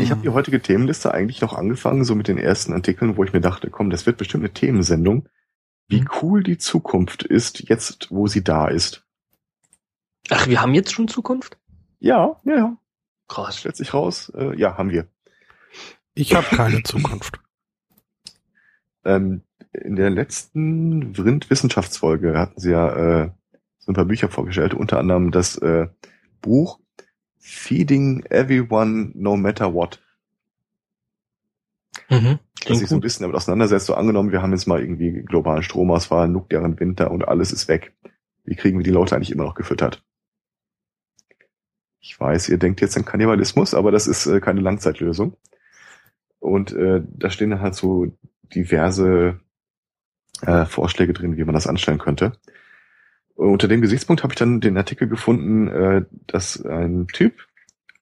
[0.00, 3.32] ich habe die heutige Themenliste eigentlich noch angefangen, so mit den ersten Artikeln, wo ich
[3.32, 5.28] mir dachte, komm, das wird bestimmt eine Themensendung.
[5.90, 9.04] Wie cool die Zukunft ist, jetzt wo sie da ist.
[10.28, 11.58] Ach, wir haben jetzt schon Zukunft?
[11.98, 12.76] Ja, ja, ja.
[13.26, 13.58] Krass.
[13.58, 14.30] Stellt sich raus.
[14.36, 15.08] Äh, ja, haben wir.
[16.14, 17.40] Ich habe keine Zukunft.
[19.02, 19.40] Ähm,
[19.72, 23.30] in der letzten Vrind-Wissenschaftsfolge hatten sie ja äh,
[23.78, 25.88] so ein paar Bücher vorgestellt, unter anderem das äh,
[26.42, 26.80] Buch
[27.38, 30.02] Feeding Everyone No Matter What.
[32.10, 32.40] Mhm.
[32.66, 35.62] Dass sich so ein bisschen damit auseinandersetzt, so angenommen, wir haben jetzt mal irgendwie globalen
[35.62, 37.92] Stromausfall, nuklearen Winter und alles ist weg.
[38.44, 40.02] Wie kriegen wir die Leute eigentlich immer noch gefüttert?
[42.00, 45.36] Ich weiß, ihr denkt jetzt an Kannibalismus, aber das ist äh, keine Langzeitlösung.
[46.38, 48.06] Und äh, da stehen dann halt so
[48.54, 49.38] diverse
[50.42, 52.32] äh, Vorschläge drin, wie man das anstellen könnte.
[53.34, 57.46] Unter dem Gesichtspunkt habe ich dann den Artikel gefunden, äh, dass ein Typ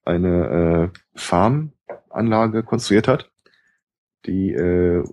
[0.05, 3.31] eine äh, Farmanlage konstruiert hat,
[4.25, 5.03] die äh,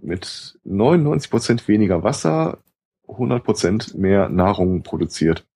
[0.00, 2.58] mit 99 Prozent weniger Wasser
[3.08, 5.46] 100 Prozent mehr Nahrung produziert.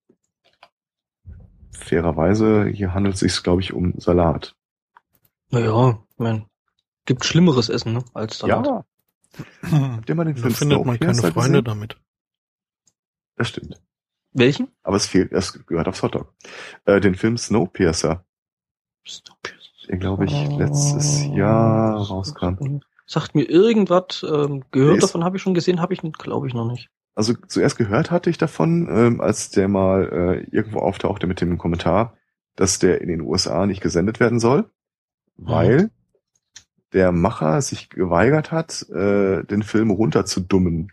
[1.73, 4.57] Fairerweise, hier handelt es sich, glaube ich, um Salat.
[5.51, 6.47] Naja, man
[7.05, 8.67] gibt schlimmeres Essen ne, als Salat.
[8.67, 8.85] Ja.
[9.71, 11.65] Habt ihr mal den Da Film findet man keine Snowpiercer Freunde gesehen?
[11.65, 11.97] damit.
[13.37, 13.81] Das stimmt.
[14.33, 14.69] Welchen?
[14.83, 16.35] Aber es fehlt, es gehört aufs Hotdog.
[16.85, 18.25] Äh, den Film Snowpiercer,
[19.89, 22.81] der glaube ich letztes Jahr rauskam.
[23.07, 26.71] Sagt mir irgendwas, ähm, gehört davon habe ich schon gesehen, habe ich, glaube ich, noch
[26.71, 26.91] nicht.
[27.15, 31.57] Also zuerst gehört hatte ich davon, ähm, als der mal äh, irgendwo auftauchte mit dem
[31.57, 32.15] Kommentar,
[32.57, 34.69] dass der in den USA nicht gesendet werden soll,
[35.37, 35.91] weil
[36.93, 40.93] der Macher sich geweigert hat, äh, den Film runterzudummen.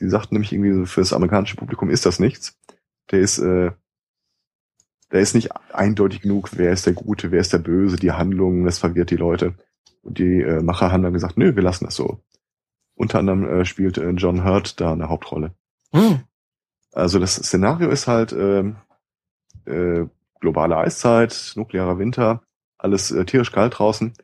[0.00, 2.58] Die sagten nämlich irgendwie, für das amerikanische Publikum ist das nichts.
[3.10, 3.72] Der ist, äh,
[5.12, 8.64] der ist nicht eindeutig genug, wer ist der Gute, wer ist der Böse, die Handlungen,
[8.64, 9.54] das verwirrt die Leute.
[10.02, 12.20] Und die äh, Macher haben dann gesagt, nö, wir lassen das so.
[12.94, 15.54] Unter anderem äh, spielt äh, John Hurt da eine Hauptrolle.
[15.92, 16.20] Hm.
[16.92, 18.76] Also das Szenario ist halt ähm,
[19.66, 20.06] äh,
[20.40, 22.42] globale Eiszeit, nuklearer Winter,
[22.78, 24.14] alles äh, tierisch kalt draußen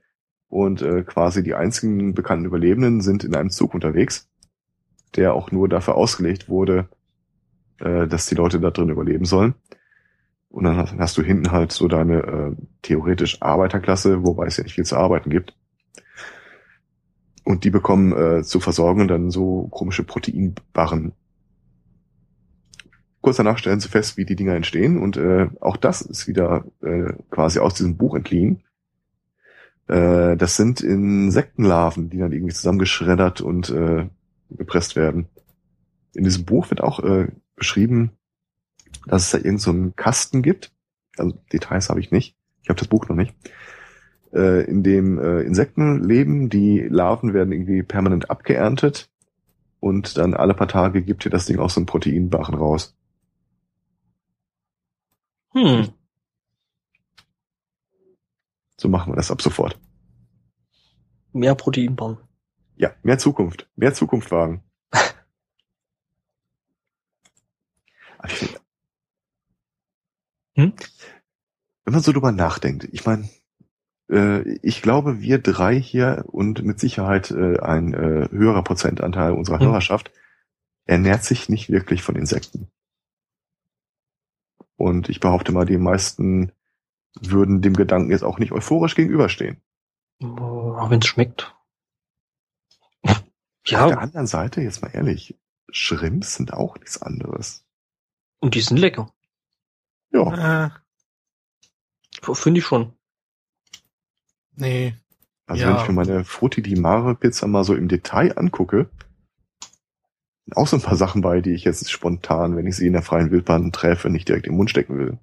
[0.48, 4.28] und äh, quasi die einzigen bekannten Überlebenden sind in einem Zug unterwegs,
[5.16, 6.88] der auch nur dafür ausgelegt wurde,
[7.78, 9.54] äh, dass die Leute da drin überleben sollen.
[10.50, 14.64] Und dann hast, hast du hinten halt so deine äh, theoretisch Arbeiterklasse, wobei es ja
[14.64, 15.54] nicht viel zu arbeiten gibt.
[17.44, 21.12] Und die bekommen äh, zu versorgen dann so komische Proteinbarren
[23.28, 26.64] kurz danach stellen sie fest, wie die Dinger entstehen und äh, auch das ist wieder
[26.82, 28.62] äh, quasi aus diesem Buch entliehen.
[29.86, 34.08] Äh, das sind Insektenlarven, die dann irgendwie zusammengeschreddert und äh,
[34.50, 35.26] gepresst werden.
[36.14, 38.12] In diesem Buch wird auch äh, beschrieben,
[39.06, 40.72] dass es da irgend so einen Kasten gibt.
[41.16, 42.36] Also Details habe ich nicht.
[42.62, 43.34] Ich habe das Buch noch nicht.
[44.32, 49.10] Äh, in dem äh, Insekten leben, die Larven werden irgendwie permanent abgeerntet
[49.80, 52.94] und dann alle paar Tage gibt hier das Ding auch so einen Proteinbarren raus.
[55.52, 55.88] Hm.
[58.76, 59.78] So machen wir das ab sofort.
[61.32, 62.18] Mehr Proteinbarren.
[62.76, 63.68] Ja, mehr Zukunft.
[63.76, 64.62] Mehr Zukunft wagen.
[68.26, 68.57] Ich
[70.58, 70.72] Hm?
[71.84, 73.28] Wenn man so drüber nachdenkt, ich meine,
[74.10, 79.60] äh, ich glaube, wir drei hier und mit Sicherheit äh, ein äh, höherer Prozentanteil unserer
[79.60, 79.68] Hm.
[79.68, 80.10] Hörerschaft
[80.84, 82.68] ernährt sich nicht wirklich von Insekten.
[84.76, 86.52] Und ich behaupte mal, die meisten
[87.20, 89.60] würden dem Gedanken jetzt auch nicht euphorisch gegenüberstehen.
[90.20, 91.54] Wenn es schmeckt.
[93.02, 93.22] Auf
[93.70, 95.36] der Ja, anderen Seite, jetzt mal ehrlich,
[95.70, 97.64] Shrimps sind auch nichts anderes.
[98.40, 99.12] und die sind lecker.
[100.12, 100.70] Ja, Äh,
[102.34, 102.92] Finde ich schon.
[104.56, 104.94] nee.
[105.46, 105.68] also Ja.
[105.74, 108.90] wenn ich mir meine Frutti di Mare Pizza mal so im Detail angucke,
[110.44, 112.92] sind auch so ein paar Sachen bei, die ich jetzt spontan, wenn ich sie in
[112.92, 115.18] der freien Wildbahn treffe, nicht direkt im Mund stecken will.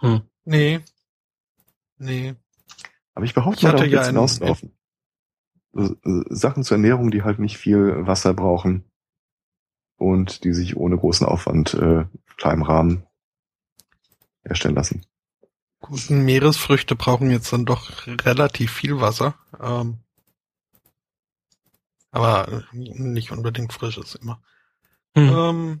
[0.00, 0.22] Hm.
[0.44, 0.80] Nee.
[1.98, 2.34] Nee.
[3.14, 4.72] Aber ich behaupte Ich mal, darauf ja ein- hinauslaufen.
[6.30, 8.84] Sachen zur Ernährung, die halt nicht viel Wasser brauchen
[9.98, 12.04] und die sich ohne großen Aufwand äh,
[12.44, 13.02] im Rahmen
[14.44, 15.04] herstellen lassen.
[15.80, 19.34] Guten Meeresfrüchte brauchen jetzt dann doch relativ viel Wasser.
[19.60, 19.98] Ähm,
[22.10, 24.40] aber nicht unbedingt frisches immer.
[25.14, 25.28] Hm.
[25.28, 25.80] Ähm,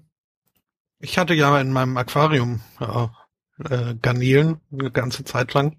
[0.98, 3.06] ich hatte ja in meinem Aquarium äh,
[3.64, 5.76] äh, Garnelen eine ganze Zeit lang.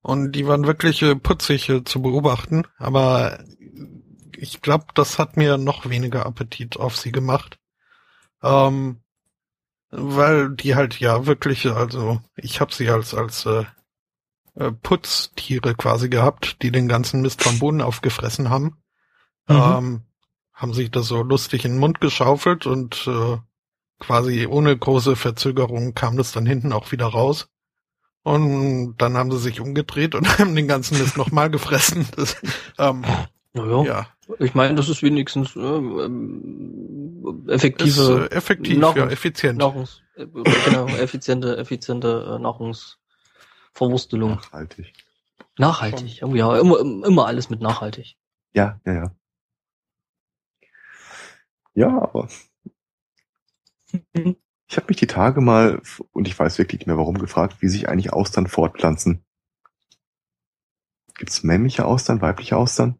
[0.00, 2.64] Und die waren wirklich äh, putzig äh, zu beobachten.
[2.78, 3.44] Aber
[4.36, 7.58] ich glaube, das hat mir noch weniger Appetit auf sie gemacht.
[8.42, 9.00] Ähm,
[9.90, 13.64] weil die halt ja wirklich, also ich habe sie als als äh,
[14.54, 18.82] äh, Putztiere quasi gehabt, die den ganzen Mist vom Boden aufgefressen haben.
[19.48, 19.56] Mhm.
[19.56, 20.02] Ähm,
[20.52, 23.38] haben sich das so lustig in den Mund geschaufelt und äh,
[23.98, 27.48] quasi ohne große Verzögerung kam das dann hinten auch wieder raus.
[28.24, 32.06] Und dann haben sie sich umgedreht und haben den ganzen Mist nochmal gefressen.
[32.14, 32.36] Das,
[32.78, 33.04] ähm,
[33.54, 34.06] Naja, ja,
[34.38, 39.58] ich meine, das ist wenigstens äh, ähm, ist effektive äh, effektiv, Nahrung- ja, effizient.
[39.58, 44.32] Nahrungs, äh, genau, effiziente, effiziente äh, Nahrungsverwurstelung.
[44.32, 44.92] Nachhaltig.
[45.58, 48.16] Nachhaltig, oh, ja, immer, immer alles mit nachhaltig.
[48.54, 49.16] Ja, ja, ja.
[51.74, 52.28] Ja, aber
[54.12, 57.68] ich habe mich die Tage mal, und ich weiß wirklich nicht mehr warum, gefragt, wie
[57.68, 59.24] sich eigentlich Austern fortpflanzen.
[61.14, 62.98] Gibt es männliche Austern, weibliche Austern?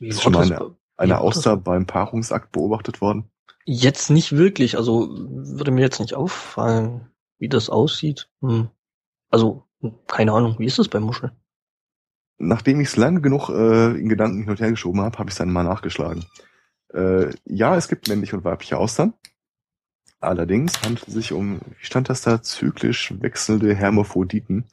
[0.00, 1.20] Ist schon mal eine, eine?
[1.20, 3.30] Auster beim Paarungsakt beobachtet worden?
[3.64, 8.28] Jetzt nicht wirklich, also würde mir jetzt nicht auffallen, wie das aussieht.
[8.40, 8.68] Hm.
[9.30, 9.64] Also,
[10.06, 11.32] keine Ahnung, wie ist das bei Muscheln?
[12.38, 15.34] Nachdem ich es lange genug äh, in Gedanken hin und her geschoben habe, habe ich
[15.34, 16.24] es dann mal nachgeschlagen.
[16.92, 19.14] Äh, ja, es gibt männliche und weibliche Austern.
[20.20, 24.66] Allerdings handelt es sich um, wie stand das da, zyklisch wechselnde Hermaphroditen.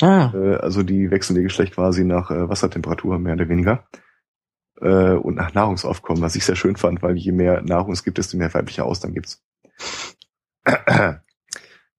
[0.00, 3.84] Ah, Äh, also die wechseln ihr Geschlecht quasi nach äh, Wassertemperatur mehr oder weniger.
[4.80, 8.18] Äh, und nach Nahrungsaufkommen, was ich sehr schön fand, weil je mehr Nahrung es gibt,
[8.18, 9.42] desto mehr weibliche Austern gibt's.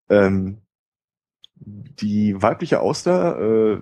[0.09, 0.61] ähm,
[1.55, 3.81] die weibliche Auster äh,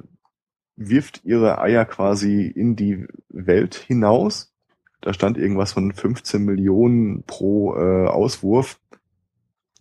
[0.76, 4.54] wirft ihre Eier quasi in die Welt hinaus.
[5.02, 8.80] Da stand irgendwas von 15 Millionen pro äh, Auswurf.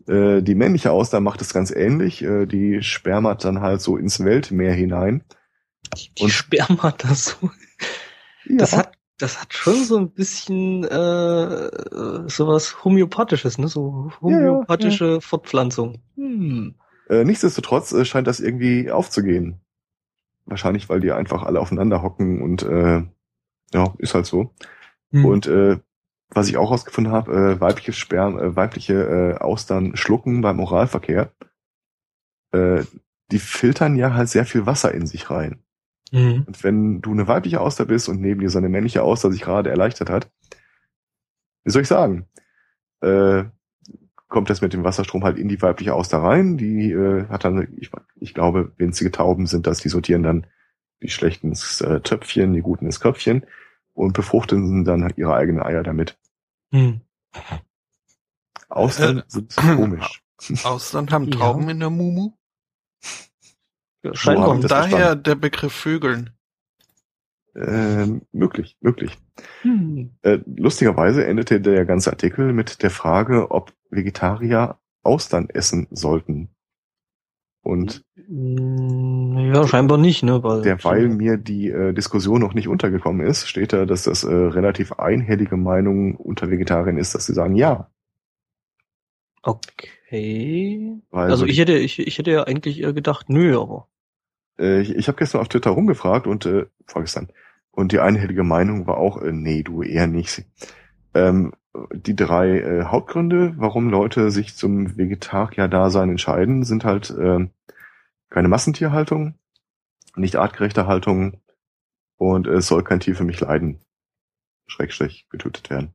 [0.07, 2.23] Äh, die männliche Auster macht es ganz ähnlich.
[2.23, 5.25] Äh, die spermert dann halt so ins Weltmeer hinein.
[5.97, 7.51] die und- Sperma das so.
[8.47, 8.79] Das Ja.
[8.79, 13.69] hat, das hat schon so ein bisschen äh, äh, sowas Homöopathisches, ne?
[13.69, 15.99] So homöopathische Fortpflanzung.
[16.14, 16.75] Hm.
[17.09, 19.61] Äh, nichtsdestotrotz äh, scheint das irgendwie aufzugehen.
[20.47, 23.03] Wahrscheinlich, weil die einfach alle aufeinander hocken und äh,
[23.75, 24.55] ja, ist halt so.
[25.11, 25.25] Hm.
[25.25, 25.79] Und äh,
[26.31, 31.33] was ich auch rausgefunden habe, äh, weibliche Sperm, äh, weibliche äh, Austern schlucken beim Oralverkehr.
[32.53, 32.85] Äh,
[33.31, 35.62] die filtern ja halt sehr viel Wasser in sich rein.
[36.11, 36.44] Hm.
[36.46, 39.42] Und wenn du eine weibliche Auster bist und neben dir so eine männliche Auster sich
[39.42, 40.30] gerade erleichtert hat,
[41.64, 42.26] wie soll ich sagen,
[43.00, 43.44] äh,
[44.28, 46.56] kommt das mit dem Wasserstrom halt in die weibliche Auster rein.
[46.56, 50.46] Die äh, hat dann, ich, ich glaube, winzige Tauben sind das, die sortieren dann
[51.02, 53.46] die schlechten ins äh, Töpfchen, die guten ins Köpfchen
[53.94, 56.18] und befruchten dann halt ihre eigenen Eier damit.
[56.72, 57.00] Hm.
[58.68, 60.22] Austern Äh, sind komisch.
[60.64, 61.38] Austern haben Ja.
[61.38, 62.32] Tauben in der Mumu.
[64.12, 65.22] Ich das Daher verstanden.
[65.24, 66.30] der Begriff Vögeln.
[67.54, 69.16] Ähm, möglich, möglich.
[69.62, 70.11] Hm.
[70.22, 76.50] Äh, lustigerweise endete der ganze Artikel mit der Frage, ob Vegetarier Austern essen sollten.
[77.62, 80.42] Und Hm, Ja, scheinbar nicht, ne?
[80.42, 84.32] Weil derweil mir die äh, Diskussion noch nicht untergekommen ist, steht da, dass das äh,
[84.32, 87.90] relativ einhellige Meinung unter Vegetariern ist, dass sie sagen, ja.
[89.42, 91.00] Okay.
[91.11, 93.88] Weil Also so ich hätte, ich, ich hätte ja eigentlich eher gedacht, nö, aber.
[94.59, 97.28] Äh, ich ich habe gestern auf Twitter rumgefragt und äh, vorgestern.
[97.70, 100.44] Und die einhellige Meinung war auch, äh, nee, du eher nicht.
[101.14, 101.52] Ähm,
[101.92, 107.46] die drei äh, Hauptgründe, warum Leute sich zum Vegetarier-Dasein entscheiden, sind halt äh,
[108.30, 109.34] keine Massentierhaltung,
[110.16, 111.40] nicht artgerechte Haltung
[112.16, 113.80] und es soll kein Tier für mich leiden,
[114.66, 115.94] schrägstrich getötet werden.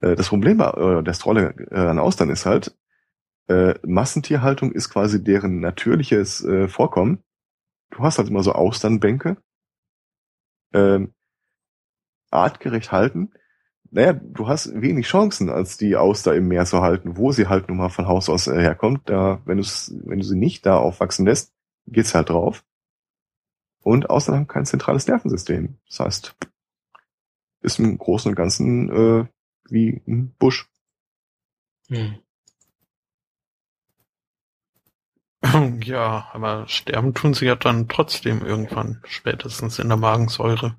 [0.00, 2.76] Äh, das Problem äh, das Trolle äh, an Austern ist halt,
[3.48, 7.22] äh, Massentierhaltung ist quasi deren natürliches äh, Vorkommen
[7.90, 9.36] du hast halt immer so Austernbänke,
[10.72, 11.14] ähm,
[12.30, 13.32] artgerecht halten.
[13.90, 17.68] Naja, du hast wenig Chancen, als die Auster im Meer zu halten, wo sie halt
[17.68, 19.08] nun mal von Haus aus äh, herkommt.
[19.08, 21.54] Da, wenn, wenn du sie nicht da aufwachsen lässt,
[21.86, 22.64] geht's halt drauf.
[23.82, 25.78] Und Austern haben kein zentrales Nervensystem.
[25.86, 26.36] Das heißt,
[27.62, 29.26] ist im Großen und Ganzen äh,
[29.70, 30.70] wie ein Busch.
[31.88, 32.18] Hm.
[35.84, 40.76] Ja, aber sterben tun sie ja dann trotzdem irgendwann, spätestens in der Magensäure.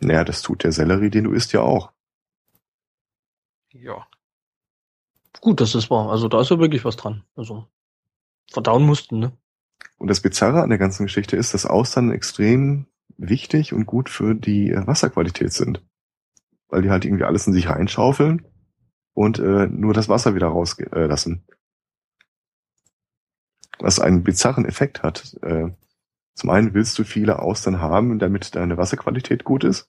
[0.00, 1.92] Naja, das tut der Sellerie, den du isst, ja auch.
[3.72, 4.06] Ja.
[5.40, 6.10] Gut, das ist wahr.
[6.10, 7.24] Also da ist ja wirklich was dran.
[7.34, 7.66] Also
[8.50, 9.32] verdauen mussten, ne?
[9.98, 12.86] Und das Bizarre an der ganzen Geschichte ist, dass Austern extrem
[13.16, 15.82] wichtig und gut für die äh, Wasserqualität sind.
[16.68, 18.46] Weil die halt irgendwie alles in sich reinschaufeln
[19.14, 21.44] und äh, nur das Wasser wieder rauslassen.
[21.48, 21.55] Äh.
[23.78, 25.36] Was einen bizarren Effekt hat.
[25.42, 25.70] Äh,
[26.34, 29.88] zum einen willst du viele Austern haben, damit deine Wasserqualität gut ist.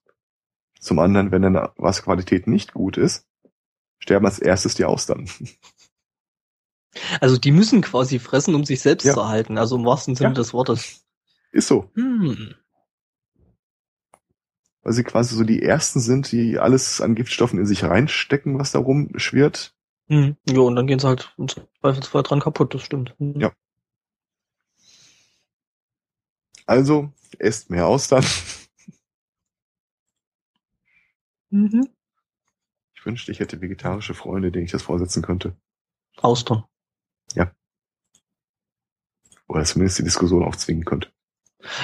[0.80, 3.26] Zum anderen, wenn deine Wasserqualität nicht gut ist,
[4.00, 5.30] sterben als erstes die Austern.
[7.22, 9.14] Also die müssen quasi fressen, um sich selbst Ja.
[9.14, 9.58] zu erhalten.
[9.58, 10.34] Also im wahrsten Sinne Ja.
[10.36, 11.06] des Wortes.
[11.52, 11.90] Ist so.
[11.96, 12.56] Hm.
[14.84, 18.72] weil sie quasi so die ersten sind, die alles an Giftstoffen in sich reinstecken, was
[18.72, 19.76] da rumschwirrt.
[20.08, 20.38] Hm.
[20.48, 23.14] Ja, und dann gehen sie halt im Zweifelsfall dran kaputt, das stimmt.
[23.20, 23.38] Hm.
[23.38, 23.52] Ja.
[26.68, 28.24] Also, esst mehr Austern.
[31.50, 31.88] Mhm.
[32.94, 35.56] Ich wünschte, ich hätte vegetarische Freunde, denen ich das vorsetzen könnte.
[36.18, 36.66] Austern.
[39.48, 41.10] Oder zumindest die Diskussion aufzwingen könnte.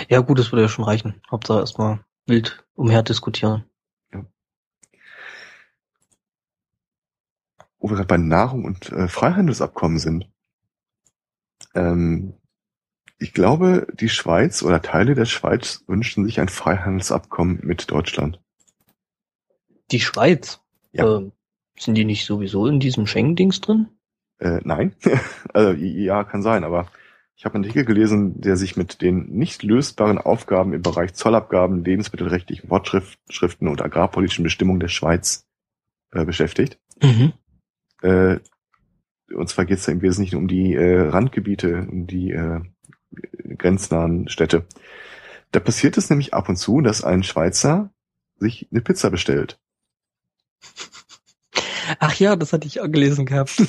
[0.10, 1.22] Ja gut, das würde ja schon reichen.
[1.32, 3.66] Hauptsache erstmal wild umher diskutieren.
[7.80, 10.30] Wo wir gerade bei Nahrung und äh, Freihandelsabkommen sind.
[11.74, 12.34] Ähm,
[13.24, 18.42] ich glaube, die Schweiz oder Teile der Schweiz wünschen sich ein Freihandelsabkommen mit Deutschland.
[19.92, 20.60] Die Schweiz?
[20.92, 21.18] Ja.
[21.18, 21.32] Ähm,
[21.80, 23.88] sind die nicht sowieso in diesem Schengen-Dings drin?
[24.40, 24.94] Äh, nein,
[25.54, 26.92] also ja, kann sein, aber
[27.38, 31.86] ich habe einen Artikel gelesen, der sich mit den nicht lösbaren Aufgaben im Bereich Zollabgaben,
[31.86, 35.48] lebensmittelrechtlichen Fortschriften und agrarpolitischen Bestimmungen der Schweiz
[36.12, 36.78] äh, beschäftigt.
[37.02, 37.32] Mhm.
[38.02, 38.40] Äh,
[39.34, 42.60] und zwar geht es im Wesentlichen um die äh, Randgebiete, um die äh,
[43.58, 44.66] grenznahen Städte.
[45.52, 47.92] Da passiert es nämlich ab und zu, dass ein Schweizer
[48.38, 49.60] sich eine Pizza bestellt.
[52.00, 53.62] Ach ja, das hatte ich auch gelesen gehabt.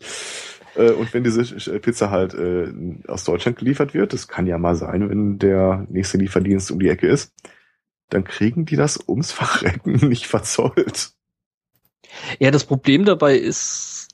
[0.76, 1.42] Äh, und wenn diese
[1.80, 2.72] Pizza halt äh,
[3.08, 6.88] aus Deutschland geliefert wird, das kann ja mal sein, wenn der nächste Lieferdienst um die
[6.88, 7.32] Ecke ist,
[8.10, 11.12] dann kriegen die das ums Fachrecken nicht verzollt.
[12.38, 14.05] Ja, das Problem dabei ist,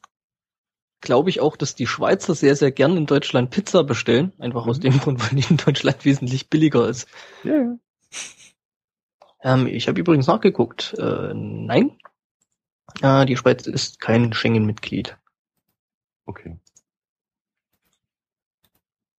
[1.03, 4.33] glaube ich auch, dass die Schweizer sehr, sehr gern in Deutschland Pizza bestellen.
[4.39, 4.83] Einfach aus Mhm.
[4.83, 7.07] dem Grund, weil die in Deutschland wesentlich billiger ist.
[7.45, 7.77] Ja, ja.
[9.43, 10.95] Ähm, ich habe übrigens nachgeguckt.
[10.99, 11.99] Äh, nein,
[13.03, 15.19] äh, die Schweiz ist kein Schengen-Mitglied.
[16.27, 16.59] Okay.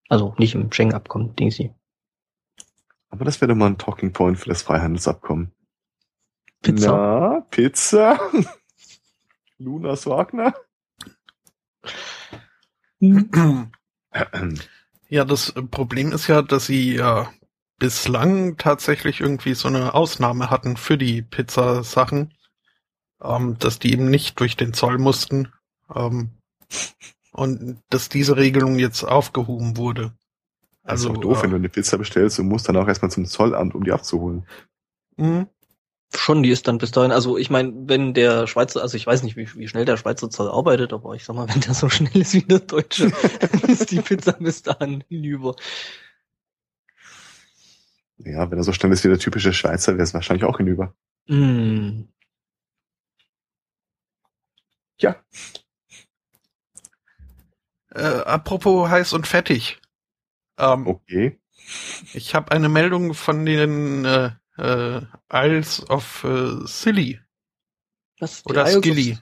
[0.10, 1.74] Also nicht im Schengen-Abkommen, Dingsy.
[3.10, 5.52] Aber das wäre doch mal ein Talking Point für das Freihandelsabkommen.
[6.62, 6.92] Pizza.
[6.92, 8.20] Na, Pizza?
[9.58, 10.54] Lunas Wagner?
[13.04, 13.70] Hm.
[15.10, 17.32] Ja, das Problem ist ja, dass sie ja
[17.78, 22.34] bislang tatsächlich irgendwie so eine Ausnahme hatten für die Pizzasachen,
[23.22, 25.52] ähm, dass die eben nicht durch den Zoll mussten
[25.94, 26.32] ähm,
[27.34, 30.14] und dass diese Regelung jetzt aufgehoben wurde.
[30.84, 32.88] Also Also ist doch doof, äh, wenn du eine Pizza bestellst und musst dann auch
[32.88, 34.46] erstmal zum Zollamt, um die abzuholen.
[35.18, 35.48] mh,
[36.16, 39.24] Schon, die ist dann bis dahin, also ich meine, wenn der Schweizer, also ich weiß
[39.24, 41.90] nicht, wie, wie schnell der Schweizer Zoll arbeitet, aber ich sag mal, wenn der so
[41.90, 45.56] schnell ist wie der Deutsche, dann ist die Pizza bis dahin hinüber.
[48.18, 50.94] Ja, wenn er so schnell ist wie der typische Schweizer, wäre es wahrscheinlich auch hinüber.
[51.28, 52.04] Mm.
[55.00, 55.16] Ja,
[57.96, 59.80] äh, apropos heiß und fettig.
[60.58, 61.40] Ähm, okay.
[62.14, 65.02] Ich habe eine Meldung von den äh, äh,
[65.32, 67.20] Isles of äh, Scilly
[68.20, 68.46] Was?
[68.46, 69.18] oder Isles Skilly,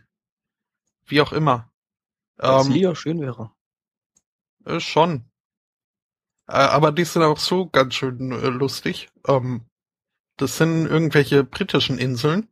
[1.05, 1.71] wie auch immer.
[2.37, 3.51] Was Ähm, Lia schön wäre.
[4.65, 5.25] Äh, schon.
[6.47, 9.09] Äh, aber die sind auch so ganz schön äh, lustig.
[9.27, 9.65] Ähm,
[10.37, 12.47] das sind irgendwelche britischen Inseln.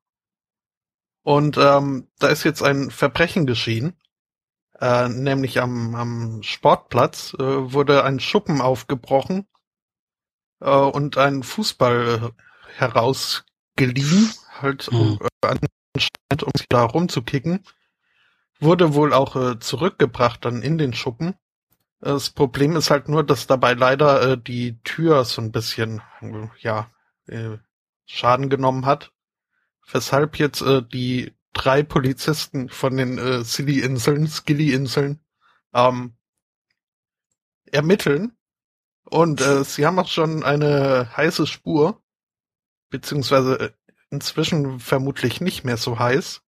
[1.23, 3.99] Und ähm, da ist jetzt ein Verbrechen geschehen.
[4.79, 9.45] Äh, nämlich am, am Sportplatz äh, wurde ein Schuppen aufgebrochen
[10.61, 12.41] äh, und ein Fußball äh,
[12.79, 15.27] herausgeliehen, halt um, Hm.
[15.43, 17.63] äh, anscheinend, um sich da rumzukicken.
[18.59, 21.35] Wurde wohl auch äh, zurückgebracht dann in den Schuppen.
[22.01, 26.01] Das Problem ist halt nur, dass dabei leider äh, die Tür so ein bisschen,
[26.59, 26.89] ja,
[27.27, 27.57] äh,
[28.05, 29.11] Schaden genommen hat.
[29.91, 35.19] Weshalb jetzt äh, die drei Polizisten von den äh, Silly-Inseln, Skilly-Inseln,
[35.73, 36.13] ähm,
[37.71, 38.35] ermitteln.
[39.03, 42.01] Und äh, sie haben auch schon eine heiße Spur,
[42.89, 43.69] beziehungsweise äh,
[44.09, 46.41] inzwischen vermutlich nicht mehr so heiß.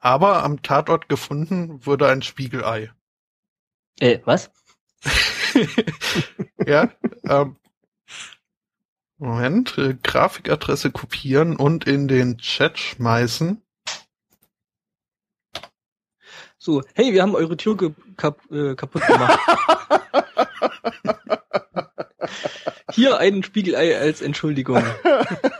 [0.00, 2.90] Aber am Tatort gefunden wurde ein Spiegelei.
[4.00, 4.50] Äh, was?
[6.66, 6.90] ja,
[7.24, 7.56] ähm,
[9.18, 13.62] Moment, äh, Grafikadresse kopieren und in den Chat schmeißen.
[16.58, 17.76] So, hey, wir haben eure Tür
[18.16, 19.38] kap äh, kaputt gemacht.
[22.92, 24.80] Hier ein Spiegelei als Entschuldigung.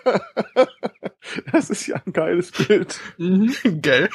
[1.52, 3.00] Das ist ja ein geiles Bild.
[3.16, 3.54] Mhm.
[3.80, 4.10] Gell?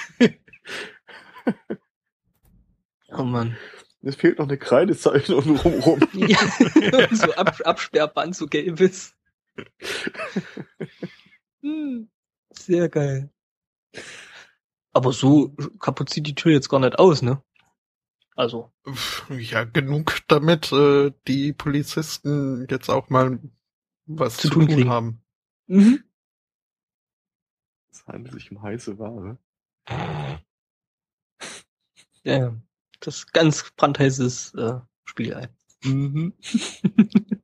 [3.09, 3.57] Oh Mann.
[4.01, 5.99] Es fehlt noch eine Kreidezeichnung rumrum.
[6.13, 6.37] Ja,
[7.11, 9.15] so Ab Absperrband, so gelbes.
[11.61, 12.09] Hm,
[12.51, 13.31] Sehr geil.
[14.93, 17.41] Aber so kaputt sieht die Tür jetzt gar nicht aus, ne?
[18.35, 18.71] Also,
[19.29, 23.39] Ja, genug damit äh, die Polizisten jetzt auch mal
[24.05, 25.21] was Zu zu, tun tun, haben.
[25.67, 26.03] Mhm.
[27.91, 29.37] Es handelt sich um heiße Ware.
[32.23, 32.55] ja,
[32.99, 35.49] das ist ganz brandheißes äh, Spiegelei.
[35.83, 36.33] Mhm.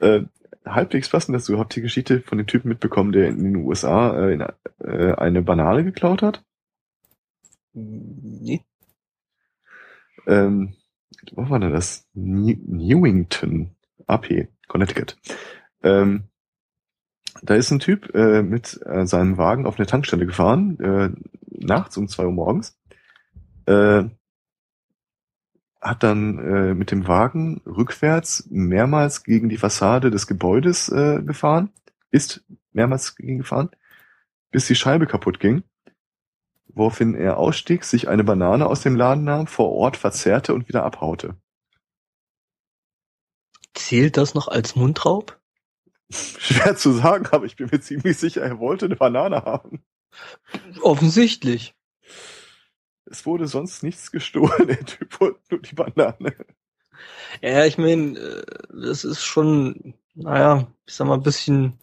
[0.00, 0.22] äh,
[0.64, 4.28] halbwegs passend, dass du überhaupt die Geschichte von dem Typen mitbekommen, der in den USA
[4.28, 6.44] äh, in, äh, eine Banane geklaut hat.
[7.72, 8.64] Nee.
[10.26, 10.74] Ähm,
[11.32, 12.08] wo war denn das?
[12.14, 13.76] New Newington,
[14.06, 15.16] AP, Connecticut.
[15.82, 16.24] Ähm,
[17.42, 21.10] da ist ein Typ äh, mit äh, seinem Wagen auf eine Tankstelle gefahren, äh,
[21.46, 22.78] nachts um zwei Uhr morgens.
[23.66, 24.04] Äh,
[25.80, 31.70] hat dann äh, mit dem Wagen rückwärts mehrmals gegen die Fassade des Gebäudes äh, gefahren,
[32.10, 33.70] ist mehrmals gegen gefahren,
[34.50, 35.62] bis die Scheibe kaputt ging,
[36.68, 40.84] woraufhin er ausstieg, sich eine Banane aus dem Laden nahm, vor Ort verzehrte und wieder
[40.84, 41.36] abhaute.
[43.72, 45.39] Zählt das noch als Mundraub?
[46.10, 49.82] Schwer zu sagen, aber ich bin mir ziemlich sicher, er wollte eine Banane haben.
[50.82, 51.74] Offensichtlich.
[53.04, 56.34] Es wurde sonst nichts gestohlen, der Typ wollte nur die Banane.
[57.40, 61.78] Ja, ich meine, äh, das ist schon, naja, ich sag mal, ein bisschen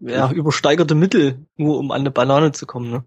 [0.00, 3.04] ja, übersteigerte Mittel, nur um an eine Banane zu kommen, ne?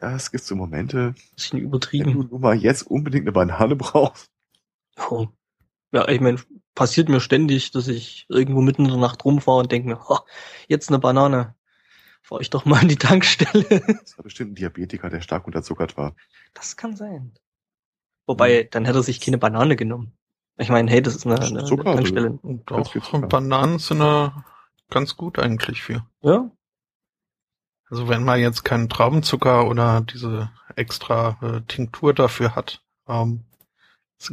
[0.00, 2.12] Ja, es gibt so Momente, Bisschen wenn übertrieben.
[2.14, 4.30] du nur mal jetzt unbedingt eine Banane brauchst.
[5.10, 5.28] Oh.
[5.92, 6.38] Ja, ich meine,
[6.74, 10.24] passiert mir ständig, dass ich irgendwo mitten in der Nacht rumfahre und denke mir, ha,
[10.68, 11.54] jetzt eine Banane.
[12.22, 13.64] Fahr ich doch mal an die Tankstelle.
[14.02, 16.14] Das war bestimmt ein Diabetiker, der stark unterzuckert war.
[16.54, 17.32] Das kann sein.
[18.26, 20.12] Wobei, dann hätte er sich keine Banane genommen.
[20.58, 22.38] Ich meine, hey, das ist eine, eine Zucker, Tankstelle.
[22.70, 23.26] Auch viel Zucker.
[23.26, 24.44] Bananen sind da
[24.90, 26.06] ganz gut eigentlich für.
[26.22, 26.50] Ja,
[27.88, 33.44] Also wenn man jetzt keinen Traubenzucker oder diese extra äh, Tinktur dafür hat, ähm,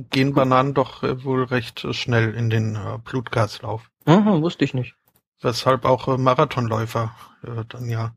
[0.09, 3.89] gehen Bananen doch äh, wohl recht äh, schnell in den äh, Blutgaslauf.
[4.05, 4.95] Aha, wusste ich nicht.
[5.41, 7.15] Weshalb auch Marathonläufer
[7.69, 8.15] dann ja.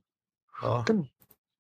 [0.63, 0.85] ja.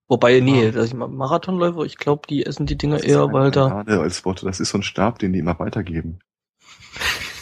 [0.08, 0.94] Wobei, nee, Ja.
[0.94, 3.82] mal Marathonläufer, ich glaube, die essen die Dinger eher, weil da.
[3.82, 6.20] Als Worte, das ist so ein Stab, den die immer weitergeben.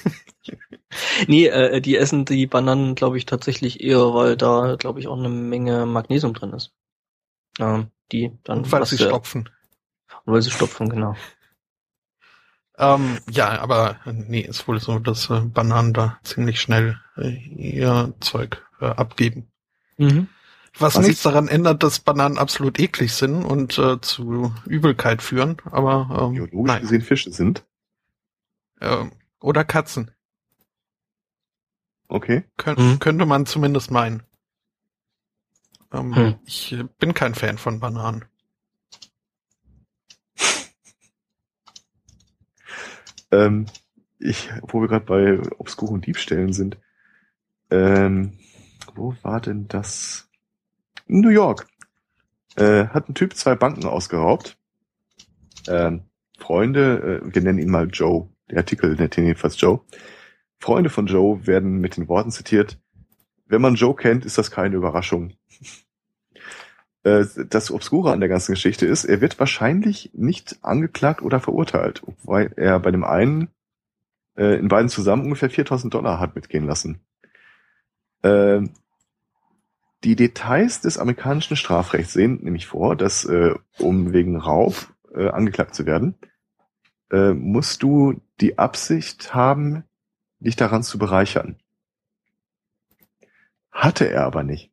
[1.27, 5.19] Nee, äh, die essen die Bananen, glaube ich, tatsächlich eher, weil da, glaube ich, auch
[5.19, 6.73] eine Menge Magnesium drin ist.
[7.59, 8.59] Ähm, die dann.
[8.59, 9.51] und weil was sie stopfen.
[10.25, 11.15] Und weil sie stopfen, genau.
[12.79, 18.15] Ähm, ja, aber nee, ist wohl so, dass äh, Bananen da ziemlich schnell äh, ihr
[18.21, 19.51] Zeug äh, abgeben.
[19.97, 20.29] Mhm.
[20.79, 25.23] Was, Was nichts ich- daran ändert, dass Bananen absolut eklig sind und äh, zu Übelkeit
[25.23, 26.83] führen, aber ähm, Biologisch nein.
[26.83, 27.65] gesehen Fische sind.
[28.81, 29.11] Ähm,
[29.41, 30.13] oder Katzen.
[32.07, 32.45] Okay.
[32.57, 32.99] Kön Mhm.
[33.01, 34.23] Könnte man zumindest meinen.
[35.93, 36.35] Ähm, Hm.
[36.47, 38.25] Ich äh, bin kein Fan von Bananen.
[43.31, 43.67] Ähm,
[44.19, 46.79] ich, wo wir gerade bei obskuren Diebstählen sind.
[47.71, 48.39] Ähm,
[48.95, 50.29] wo war denn das?
[51.07, 51.67] New York.
[52.57, 54.57] Äh, hat ein Typ zwei Banken ausgeraubt.
[55.69, 56.03] Ähm,
[56.39, 58.29] Freunde, äh, wir nennen ihn mal Joe.
[58.51, 59.81] Der Artikel nennt ihn jedenfalls Joe.
[60.59, 62.79] Freunde von Joe werden mit den Worten zitiert,
[63.49, 65.33] wenn man Joe kennt, ist das keine Überraschung.
[67.05, 72.03] Äh, Das Obskure an der ganzen Geschichte ist, er wird wahrscheinlich nicht angeklagt oder verurteilt,
[72.25, 73.49] weil er bei dem einen
[74.37, 77.01] äh, in beiden zusammen ungefähr 4000 Dollar hat mitgehen lassen.
[78.23, 78.71] Ähm,
[80.05, 84.75] Die Details des amerikanischen Strafrechts sehen nämlich vor, dass äh, um wegen Raub
[85.15, 86.15] äh, angeklagt zu werden,
[87.11, 89.85] äh, musst du die Absicht haben,
[90.41, 91.57] dich daran zu bereichern.
[93.73, 94.71] Hatte er aber nicht.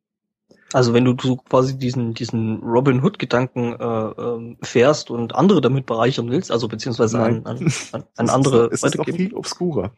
[0.72, 3.84] Also wenn du so quasi diesen, diesen Robin Hood-Gedanken äh,
[4.20, 7.46] ähm, fährst und andere damit bereichern willst, also beziehungsweise an, Nein.
[7.46, 9.92] an, an, an andere ist, es ist noch viel obskurer.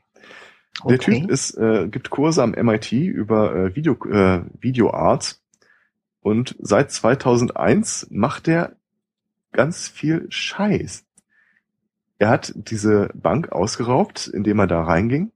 [0.84, 1.20] Der Okay.
[1.20, 5.40] Typ ist, äh, gibt Kurse am MIT über äh, Video, äh, Video Art
[6.20, 8.76] und seit 2001 macht er
[9.52, 11.04] ganz viel Scheiß.
[12.18, 15.32] Er hat diese Bank ausgeraubt, indem er da reinging,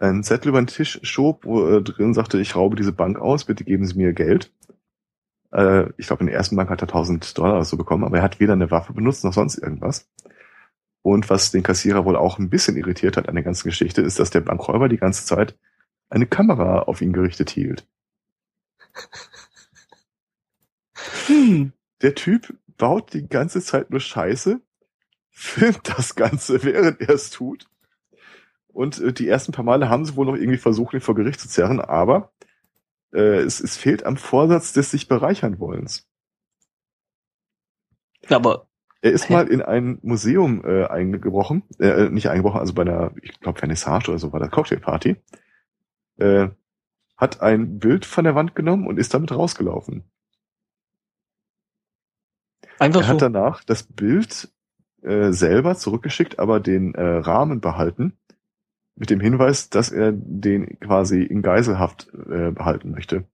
[0.00, 3.44] einen Zettel über den Tisch schob, wo äh, drin sagte, ich raube diese Bank aus,
[3.44, 4.52] bitte geben Sie mir Geld.
[5.52, 8.18] Äh, ich glaube, in der ersten Bank hat er 1000 Dollar oder so bekommen, aber
[8.18, 10.08] er hat weder eine Waffe benutzt noch sonst irgendwas.
[11.02, 14.18] Und was den Kassierer wohl auch ein bisschen irritiert hat an der ganzen Geschichte, ist,
[14.18, 15.56] dass der Bankräuber die ganze Zeit
[16.10, 17.86] eine Kamera auf ihn gerichtet hielt.
[21.26, 21.72] Hm.
[22.02, 24.60] Der Typ baut die ganze Zeit nur Scheiße,
[25.30, 27.68] filmt das Ganze, während er es tut.
[28.78, 31.40] Und äh, die ersten paar Male haben sie wohl noch irgendwie versucht, ihn vor Gericht
[31.40, 32.30] zu zerren, aber
[33.12, 36.08] äh, es, es fehlt am Vorsatz des sich bereichern wollens.
[38.28, 38.68] Aber
[39.00, 43.40] Er ist mal in ein Museum äh, eingebrochen, äh, nicht eingebrochen, also bei einer, ich
[43.40, 45.16] glaube, Vernissage oder so, bei der Cocktailparty,
[46.18, 46.50] äh,
[47.16, 50.04] hat ein Bild von der Wand genommen und ist damit rausgelaufen.
[52.78, 53.12] einfach Er so.
[53.14, 54.52] hat danach das Bild
[55.02, 58.16] äh, selber zurückgeschickt, aber den äh, Rahmen behalten,
[58.98, 63.24] mit dem Hinweis, dass er den quasi in Geiselhaft äh, behalten möchte.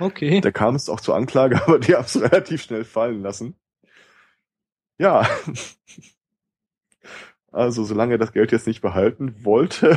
[0.00, 0.40] Okay.
[0.40, 3.56] Da kam es auch zur Anklage, aber die haben es relativ schnell fallen lassen.
[4.98, 5.26] Ja.
[7.56, 9.96] Also, solange er das Geld jetzt nicht behalten wollte.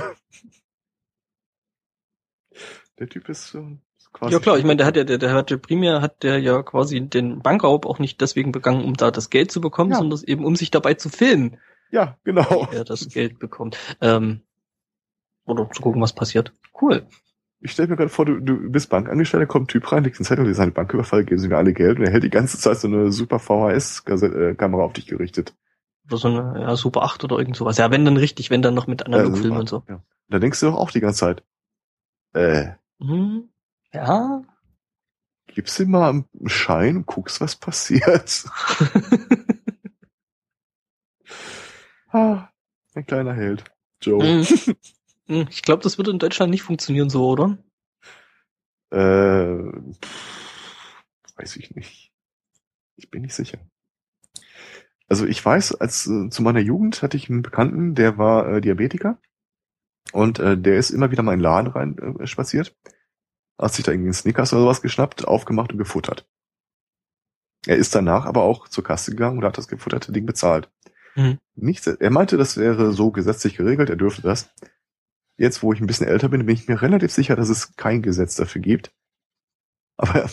[2.99, 3.79] Der Typ ist so
[4.13, 4.31] quasi.
[4.31, 7.01] Ja klar, ich meine, der hat ja, der, der hatte primär hat der ja quasi
[7.01, 9.97] den Bankraub auch nicht deswegen begangen, um da das Geld zu bekommen, ja.
[9.97, 11.57] sondern eben um sich dabei zu filmen.
[11.91, 12.67] Ja, genau.
[12.71, 13.77] Wie er das Geld bekommt.
[14.01, 14.41] Ähm,
[15.45, 16.51] oder zu gucken, was passiert.
[16.79, 17.07] Cool.
[17.59, 20.25] Ich stelle mir gerade vor, du, du bist Bankangestellter, kommt ein Typ rein, legt einen
[20.25, 22.87] Zettel, seine Banküberfall, geben sie mir alle Geld und er hält die ganze Zeit so
[22.87, 25.55] eine super VHS-Kamera auf dich gerichtet.
[26.07, 27.77] Oder so eine ja, Super 8 oder irgend sowas.
[27.77, 29.83] Ja, wenn dann richtig, wenn dann noch mit Analogfilm ja, und so.
[29.89, 30.01] Ja.
[30.29, 31.43] Da denkst du doch auch die ganze Zeit.
[32.33, 32.73] Äh.
[32.99, 33.49] Hm,
[33.91, 34.43] ja.
[35.47, 38.45] Gibst ihm mal einen Schein und guckst, was passiert.
[42.09, 42.49] ah,
[42.93, 43.63] ein kleiner Held.
[44.01, 44.23] Joe.
[44.23, 44.75] Mhm.
[45.29, 47.57] Hm, ich glaube, das würde in Deutschland nicht funktionieren so, oder?
[48.91, 51.03] Äh, pff,
[51.35, 52.13] weiß ich nicht.
[52.95, 53.59] Ich bin nicht sicher.
[55.09, 58.61] Also ich weiß, als äh, zu meiner Jugend hatte ich einen Bekannten, der war äh,
[58.61, 59.19] Diabetiker
[60.11, 62.75] und äh, der ist immer wieder mal in den Laden rein äh, spaziert,
[63.57, 66.27] hat sich da irgendwie einen Snickers oder sowas geschnappt, aufgemacht und gefuttert.
[67.65, 70.71] Er ist danach aber auch zur Kasse gegangen und hat das gefutterte Ding bezahlt.
[71.17, 71.39] Mhm.
[71.55, 74.49] Nicht, er meinte, das wäre so gesetzlich geregelt, er dürfte das.
[75.35, 78.03] Jetzt, wo ich ein bisschen älter bin, bin ich mir relativ sicher, dass es kein
[78.03, 78.91] Gesetz dafür gibt.
[79.97, 80.29] Aber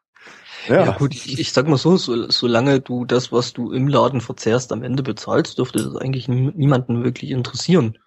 [0.68, 0.84] ja.
[0.86, 4.22] ja, gut, ich, ich sag mal so, so, solange du das, was du im Laden
[4.22, 7.98] verzehrst, am Ende bezahlst, dürfte das eigentlich niemanden wirklich interessieren.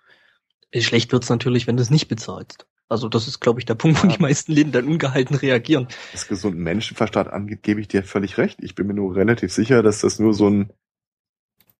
[0.76, 2.66] Schlecht wird's natürlich, wenn du es nicht bezahlst.
[2.90, 4.16] Also das ist, glaube ich, der Punkt, wo ja.
[4.16, 5.88] die meisten Läden dann ungehalten reagieren.
[6.14, 8.58] Was gesunden Menschenverstand angeht, gebe ich dir völlig recht.
[8.62, 10.74] Ich bin mir nur relativ sicher, dass das nur so ein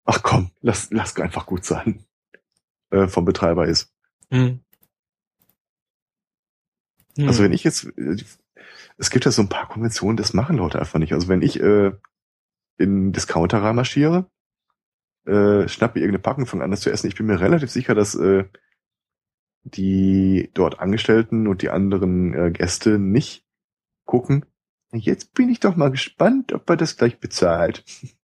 [0.10, 2.06] Ach komm, lass, lass einfach gut sein
[2.92, 3.94] äh, vom Betreiber ist.
[4.32, 4.62] Hm.
[7.18, 7.28] Hm.
[7.28, 8.16] Also wenn ich jetzt, äh,
[8.98, 11.12] es gibt ja so ein paar Konventionen, das machen Leute einfach nicht.
[11.12, 11.92] Also wenn ich äh,
[12.78, 14.32] in Discounter reinmarschiere,
[15.26, 18.16] äh, schnapp mir irgendeine Packung von anders zu essen, ich bin mir relativ sicher, dass
[18.16, 18.46] äh,
[19.64, 23.46] die dort Angestellten und die anderen äh, Gäste nicht
[24.06, 24.46] gucken.
[24.94, 27.84] Jetzt bin ich doch mal gespannt, ob er das gleich bezahlt.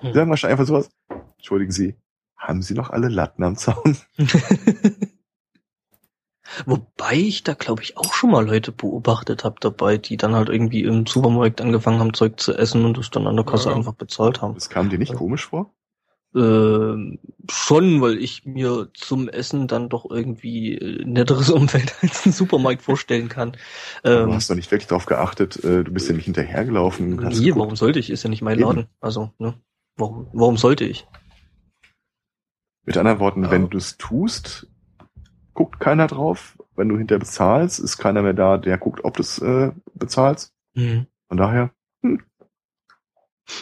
[0.00, 0.12] Hm.
[0.12, 0.90] Sagen wahrscheinlich einfach sowas.
[1.36, 1.96] Entschuldigen Sie,
[2.36, 3.96] haben Sie noch alle Latten am Zaun?
[6.64, 10.48] Wobei ich da, glaube ich, auch schon mal Leute beobachtet habe dabei, die dann halt
[10.48, 13.76] irgendwie im Supermarkt angefangen haben, Zeug zu essen und es dann an der Kasse ja,
[13.76, 14.54] einfach bezahlt haben.
[14.54, 15.74] Das kam dir nicht also, komisch vor?
[16.34, 17.18] Äh,
[17.50, 22.82] schon, weil ich mir zum Essen dann doch irgendwie äh, netteres Umfeld als ein Supermarkt
[22.82, 23.56] vorstellen kann.
[24.04, 27.16] Ähm, du hast doch nicht wirklich darauf geachtet, äh, du bist ja nicht hinterhergelaufen.
[27.16, 28.10] Nee, warum sollte ich?
[28.10, 28.68] Ist ja nicht mein Eben.
[28.68, 28.86] Laden.
[29.00, 29.54] Also, ne?
[29.96, 31.06] Warum, warum sollte ich?
[32.84, 33.50] Mit anderen Worten, ja.
[33.50, 34.68] wenn du es tust,
[35.54, 36.56] guckt keiner drauf.
[36.76, 40.52] Wenn du hinterher bezahlst, ist keiner mehr da, der guckt, ob du es äh, bezahlst.
[40.74, 41.06] Mhm.
[41.28, 41.70] Von daher.
[42.02, 42.22] Hm.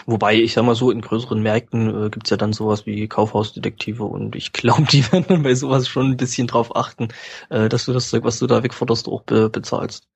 [0.06, 4.04] Wobei, ich sag mal so, in größeren Märkten äh, gibt's ja dann sowas wie Kaufhausdetektive
[4.04, 7.08] und ich glaube, die werden dann bei sowas schon ein bisschen drauf achten,
[7.50, 10.08] äh, dass du das Zeug, was du da wegforderst, auch be bezahlst.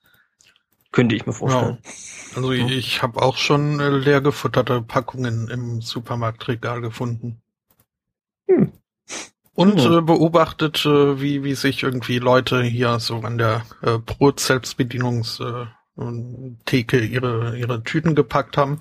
[0.93, 1.79] Könnte ich mir vorstellen.
[1.85, 1.91] Ja.
[2.37, 2.67] Also ja.
[2.67, 7.43] ich habe auch schon äh, leer gefutterte Packungen im Supermarktregal gefunden.
[8.47, 8.73] Hm.
[9.55, 9.99] Und hm.
[9.99, 17.05] äh, beobachtet, äh, wie, wie sich irgendwie Leute hier so an der äh, Brot-Selbstbedienungstheke äh,
[17.05, 18.79] ihre, ihre Tüten gepackt haben.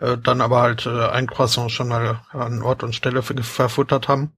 [0.00, 4.32] Äh, dann aber halt äh, ein Croissant schon mal an Ort und Stelle verfuttert haben.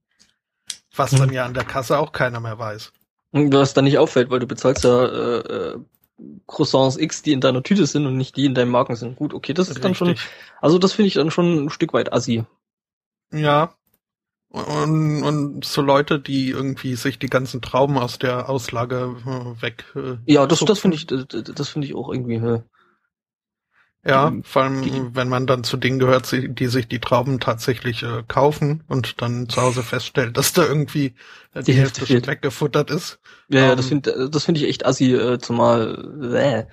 [0.96, 1.18] Was hm.
[1.18, 2.92] dann ja an der Kasse auch keiner mehr weiß.
[3.32, 5.78] Was dann nicht auffällt, weil du bezahlst ja äh, äh
[6.46, 9.16] Croissants X, die in deiner Tüte sind und nicht die in deinem Marken sind.
[9.16, 9.82] Gut, okay, das ist Richtig.
[9.82, 10.14] dann schon,
[10.60, 12.44] also das finde ich dann schon ein Stück weit assi.
[13.32, 13.74] Ja.
[14.48, 19.84] Und, und so Leute, die irgendwie sich die ganzen Trauben aus der Auslage äh, weg.
[19.94, 22.34] Äh, ja, das, das finde ich, das, das finde ich auch irgendwie.
[22.34, 22.62] Äh,
[24.02, 28.22] ja, vor allem, wenn man dann zu denen gehört, die sich die Trauben tatsächlich äh,
[28.26, 31.14] kaufen und dann zu Hause feststellt, dass da irgendwie
[31.52, 33.18] äh, die, die Hälfte, Hälfte schon weggefuttert ist.
[33.48, 36.64] Ja, um, ja das ähm, finde das finde ich echt assi, äh, zumal äh.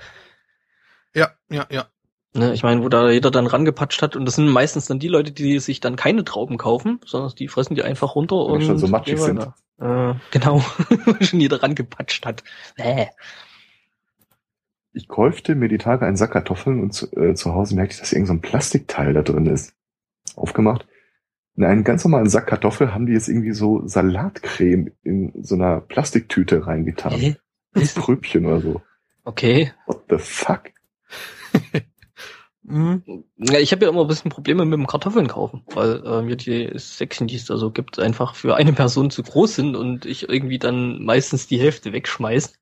[1.14, 1.88] Ja, ja, ja.
[2.34, 5.08] Ne, ich meine, wo da jeder dann rangepatscht hat und das sind meistens dann die
[5.08, 8.64] Leute, die sich dann keine Trauben kaufen, sondern die fressen die einfach runter Wenn und
[8.64, 9.42] schon so matschig sind.
[9.82, 10.64] Äh, genau,
[11.20, 12.44] schon jeder rangepatscht hat.
[12.78, 13.08] Äh.
[14.98, 18.00] Ich kaufte mir die Tage einen Sack Kartoffeln und zu, äh, zu Hause merkte ich,
[18.00, 19.76] dass irgend so ein Plastikteil da drin ist.
[20.36, 20.88] Aufgemacht.
[21.56, 25.82] In einen ganz normalen Sack Kartoffel haben die jetzt irgendwie so Salatcreme in so einer
[25.82, 27.14] Plastiktüte reingetan.
[27.14, 27.36] Hä?
[27.76, 28.82] Als Pröbchen oder so.
[29.24, 29.72] Okay.
[29.86, 30.72] What the fuck?
[32.64, 33.04] mhm.
[33.38, 36.72] Ich habe ja immer ein bisschen Probleme mit dem Kartoffeln kaufen, weil äh, mir die
[36.74, 40.28] Säckchen, die es da so gibt, einfach für eine Person zu groß sind und ich
[40.28, 42.54] irgendwie dann meistens die Hälfte wegschmeiß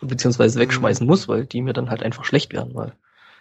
[0.00, 2.92] beziehungsweise wegschmeißen muss, weil die mir dann halt einfach schlecht werden, weil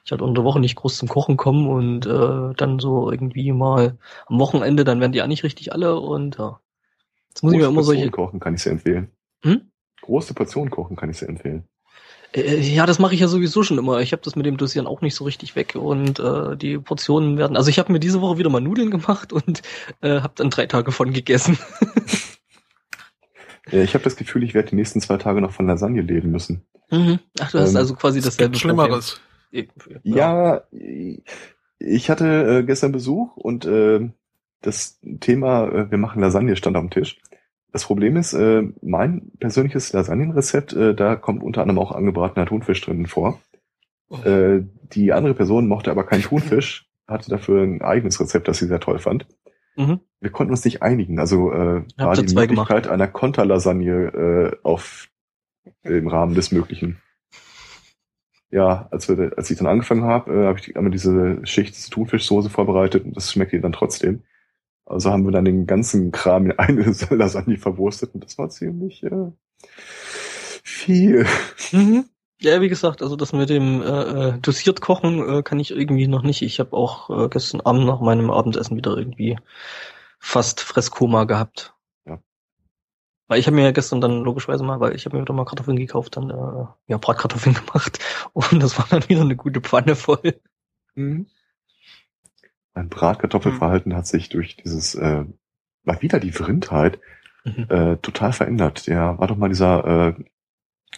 [0.05, 3.51] ich halt unter der Woche nicht groß zum Kochen komme und äh, dann so irgendwie
[3.51, 3.97] mal
[4.27, 6.59] am Wochenende, dann werden die auch nicht richtig alle und ja.
[7.29, 8.11] Jetzt muss ich mir immer Portionen solche.
[8.11, 9.11] kochen kann ich sehr empfehlen.
[9.43, 9.69] Hm?
[10.01, 11.67] Große Portionen kochen kann ich sehr empfehlen.
[12.33, 13.99] Äh, ja, das mache ich ja sowieso schon immer.
[13.99, 17.37] Ich habe das mit dem Dosieren auch nicht so richtig weg und äh, die Portionen
[17.37, 17.57] werden.
[17.57, 19.61] Also ich habe mir diese Woche wieder mal Nudeln gemacht und
[20.01, 21.57] äh, habe dann drei Tage von gegessen.
[23.71, 26.31] Ja, ich habe das Gefühl, ich werde die nächsten zwei Tage noch von Lasagne leben
[26.31, 26.61] müssen.
[26.89, 27.19] Mhm.
[27.39, 29.19] Ach, du hast Ähm, also quasi dasselbe Schlimmeres.
[29.51, 29.99] Problem.
[30.03, 30.63] Ja,
[31.79, 34.09] ich hatte äh, gestern Besuch und äh,
[34.61, 37.19] das Thema, äh, wir machen Lasagne, stand am Tisch.
[37.71, 42.81] Das Problem ist, äh, mein persönliches Lasagnenrezept, äh, da kommt unter anderem auch angebratener Thunfisch
[42.81, 43.39] drin vor.
[44.09, 44.17] Oh.
[44.23, 44.63] Äh,
[44.93, 48.79] die andere Person mochte aber keinen Thunfisch, hatte dafür ein eigenes Rezept, das sie sehr
[48.79, 49.27] toll fand.
[49.77, 49.99] Mhm.
[50.19, 51.19] Wir konnten uns nicht einigen.
[51.19, 55.09] Also äh, war ihr die Möglichkeit einer Konterlasagne äh, auf
[55.83, 57.01] im Rahmen des Möglichen.
[58.49, 62.49] Ja, als, wir, als ich dann angefangen habe, äh, habe ich einmal diese Schicht Thunfischsoße
[62.49, 64.23] vorbereitet und das schmeckte dann trotzdem.
[64.85, 69.03] Also haben wir dann den ganzen Kram in eine Lasagne verwurstet und das war ziemlich
[69.03, 69.31] äh,
[70.63, 71.25] viel.
[71.71, 72.05] Mhm.
[72.39, 76.07] Ja, wie gesagt, also das mit dem äh, äh, dosiert kochen äh, kann ich irgendwie
[76.07, 76.43] noch nicht.
[76.43, 79.39] Ich habe auch äh, gestern Abend nach meinem Abendessen wieder irgendwie
[80.19, 81.73] fast Fresskoma gehabt.
[82.05, 82.19] Ja.
[83.27, 85.45] Weil ich habe mir ja gestern dann logischerweise mal, weil ich habe mir wieder mal
[85.45, 87.99] Kartoffeln gekauft, dann äh, ja Bratkartoffeln gemacht
[88.33, 90.39] und das war dann wieder eine gute Pfanne voll.
[90.93, 91.25] Mhm.
[92.75, 95.25] Mein Bratkartoffelverhalten hat sich durch dieses, äh,
[95.83, 96.99] mal wieder die Vrindheit,
[97.47, 97.65] Mhm.
[97.69, 98.87] äh, total verändert.
[98.87, 100.13] Der war doch mal dieser äh,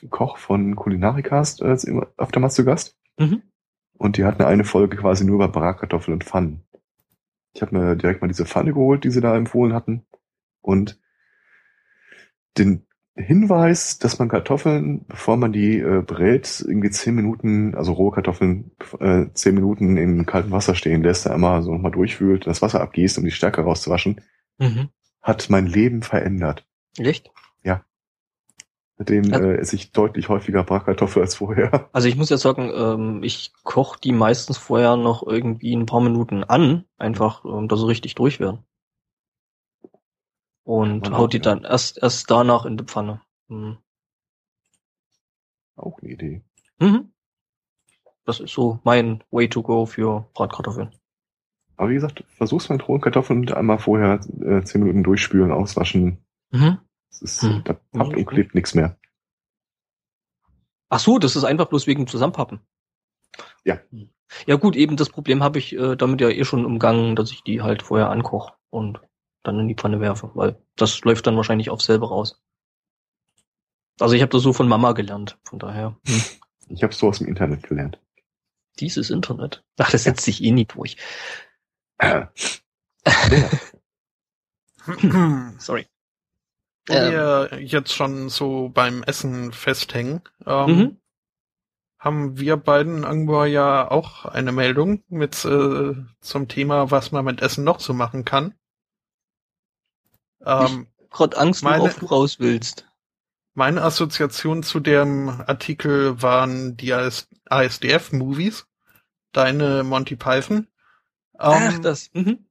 [0.09, 2.97] Koch von Kulinarikast äh, immer öfter mal zu Gast.
[3.17, 3.43] Mhm.
[3.97, 6.63] Und die hatten eine Folge quasi nur über Bratkartoffeln und Pfannen.
[7.53, 10.05] Ich habe mir direkt mal diese Pfanne geholt, die sie da empfohlen hatten.
[10.61, 10.99] Und
[12.57, 12.85] den
[13.15, 18.71] Hinweis, dass man Kartoffeln, bevor man die äh, brät, irgendwie zehn Minuten, also rohe Kartoffeln,
[18.99, 22.79] äh, zehn Minuten in kaltem Wasser stehen lässt, da immer so nochmal durchwühlt, das Wasser
[22.79, 24.21] abgießt, um die Stärke rauszuwaschen,
[24.57, 24.89] Mhm.
[25.21, 26.65] hat mein Leben verändert.
[26.97, 27.31] Echt?
[28.99, 29.39] Seitdem Ja.
[29.39, 31.71] äh, esse ich deutlich häufiger Bratkartoffel als vorher.
[31.93, 36.01] Also ich muss jetzt sagen, ähm, ich koche die meistens vorher noch irgendwie ein paar
[36.01, 38.65] Minuten an, einfach, ähm, dass sie richtig durch werden.
[40.63, 41.43] Und man hau die ja.
[41.43, 43.21] dann erst erst danach in die Pfanne.
[43.47, 43.77] Mhm.
[45.77, 46.43] Auch eine Idee.
[46.79, 47.13] Mhm.
[48.25, 50.93] Das ist so mein Way to go für Bratkartoffeln.
[51.77, 56.17] Aber wie gesagt, versuch's mit rohen Kartoffeln einmal vorher äh, zehn Minuten durchspülen, auswaschen.
[56.51, 56.79] Mhm.
[57.09, 57.63] Das ist, Hm.
[57.65, 58.15] Da pappt Okay.
[58.19, 58.97] und klebt nichts mehr.
[60.89, 62.61] Ach so, das ist einfach bloß wegen Zusammenpappen.
[63.63, 63.79] Ja.
[64.47, 67.43] Ja gut, eben das Problem habe ich äh, damit ja eh schon umgangen, dass ich
[67.43, 68.99] die halt vorher ankoche und
[69.43, 72.41] dann in die Pfanne werfe, weil das läuft dann wahrscheinlich auf selber raus.
[73.99, 75.97] Also ich habe das so von Mama gelernt, von daher.
[76.07, 76.23] Hm.
[76.69, 77.99] Ich habe so aus dem Internet gelernt.
[78.79, 79.63] Dieses Internet.
[79.77, 80.95] Ach, das setzt sich eh nie durch.
[81.97, 82.25] Äh,
[85.57, 85.87] Sorry.
[86.89, 87.11] Wo Ähm.
[87.11, 90.97] wir jetzt schon so beim Essen festhängen, ähm, Mhm.
[91.99, 97.41] haben wir beiden irgendwo ja auch eine Meldung mit äh, zum Thema, was man mit
[97.41, 98.55] Essen noch so machen kann.
[100.45, 102.85] Ähm, Gerade Angst, Meine- worauf du raus willst.
[103.53, 108.67] meine Assoziation zu dem Artikel waren die AS ASDF-Movies,
[109.31, 110.67] deine Monty Python.
[111.37, 112.09] Ach, Ähm, das.
[112.13, 112.45] Mhm.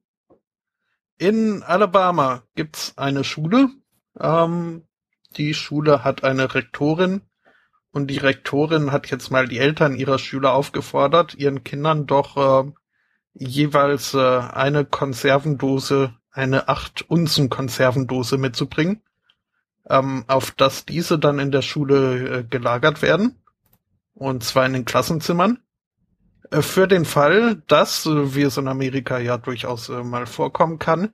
[1.17, 3.69] In Alabama gibt's eine Schule.
[4.19, 4.83] Ähm,
[5.37, 7.21] die Schule hat eine Rektorin
[7.91, 12.71] und die Rektorin hat jetzt mal die Eltern ihrer Schüler aufgefordert, ihren Kindern doch äh,
[13.33, 19.01] jeweils äh, eine Konservendose, eine acht Unzen Konservendose mitzubringen,
[19.89, 23.35] ähm, auf dass diese dann in der Schule äh, gelagert werden
[24.13, 25.59] und zwar in den Klassenzimmern.
[26.51, 30.79] Äh, Für den Fall, dass, äh, wie es in Amerika ja durchaus äh, mal vorkommen
[30.79, 31.13] kann,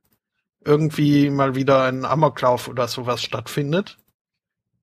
[0.66, 3.98] irgendwie mal wieder ein Amoklauf oder sowas stattfindet,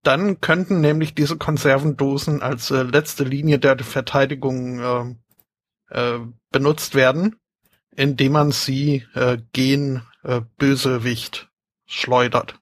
[0.02, 5.14] dann könnten nämlich diese Konservendosen als äh, letzte Linie der Verteidigung äh,
[5.90, 6.20] äh,
[6.50, 7.36] benutzt werden,
[7.94, 11.50] indem man sie äh, gen äh, Bösewicht
[11.86, 12.58] schleudert.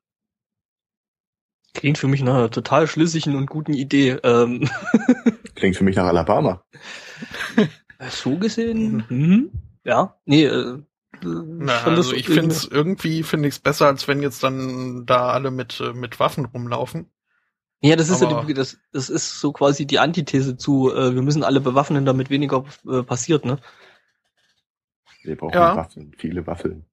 [1.72, 4.18] Klingt für mich nach einer total schlüssigen und guten Idee.
[4.24, 4.68] Ähm,
[5.54, 6.64] klingt für mich nach Alabama.
[8.10, 9.50] so gesehen, mhm.
[9.84, 10.82] ja, nee, äh,
[11.22, 15.30] Na, also ich finde es irgendwie finde ich es besser, als wenn jetzt dann da
[15.30, 17.10] alle mit äh, mit Waffen rumlaufen.
[17.82, 21.22] Ja, das ist ja die, das, das ist so quasi die Antithese zu, äh, wir
[21.22, 23.58] müssen alle bewaffnen, damit weniger äh, passiert, ne?
[25.22, 25.76] Wir brauchen Ja.
[25.76, 26.84] Waffeln, viele Waffeln.